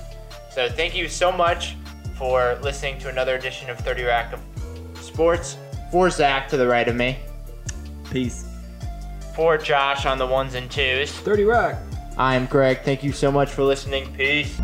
So 0.51 0.69
thank 0.69 0.97
you 0.97 1.09
so 1.09 1.31
much 1.31 1.77
for 2.19 2.59
listening 2.61 2.99
to 3.01 3.09
another 3.09 3.37
edition 3.37 3.71
of 3.71 3.79
30 3.79 4.03
Rack 4.03 4.33
of 4.33 4.41
Sports. 5.01 5.59
For 5.93 6.11
Zach 6.11 6.49
to 6.49 6.57
the 6.57 6.67
right 6.67 6.89
of 6.89 6.97
me. 6.97 7.17
Peace. 8.17 8.49
For 9.35 9.59
Josh 9.59 10.07
on 10.07 10.17
the 10.17 10.27
ones 10.27 10.55
and 10.55 10.71
twos. 10.71 11.13
30 11.13 11.45
Rock. 11.45 11.77
I'm 12.17 12.47
Greg. 12.47 12.81
Thank 12.81 13.05
you 13.05 13.13
so 13.13 13.31
much 13.31 13.51
for 13.51 13.63
listening. 13.63 14.11
Peace. 14.15 14.59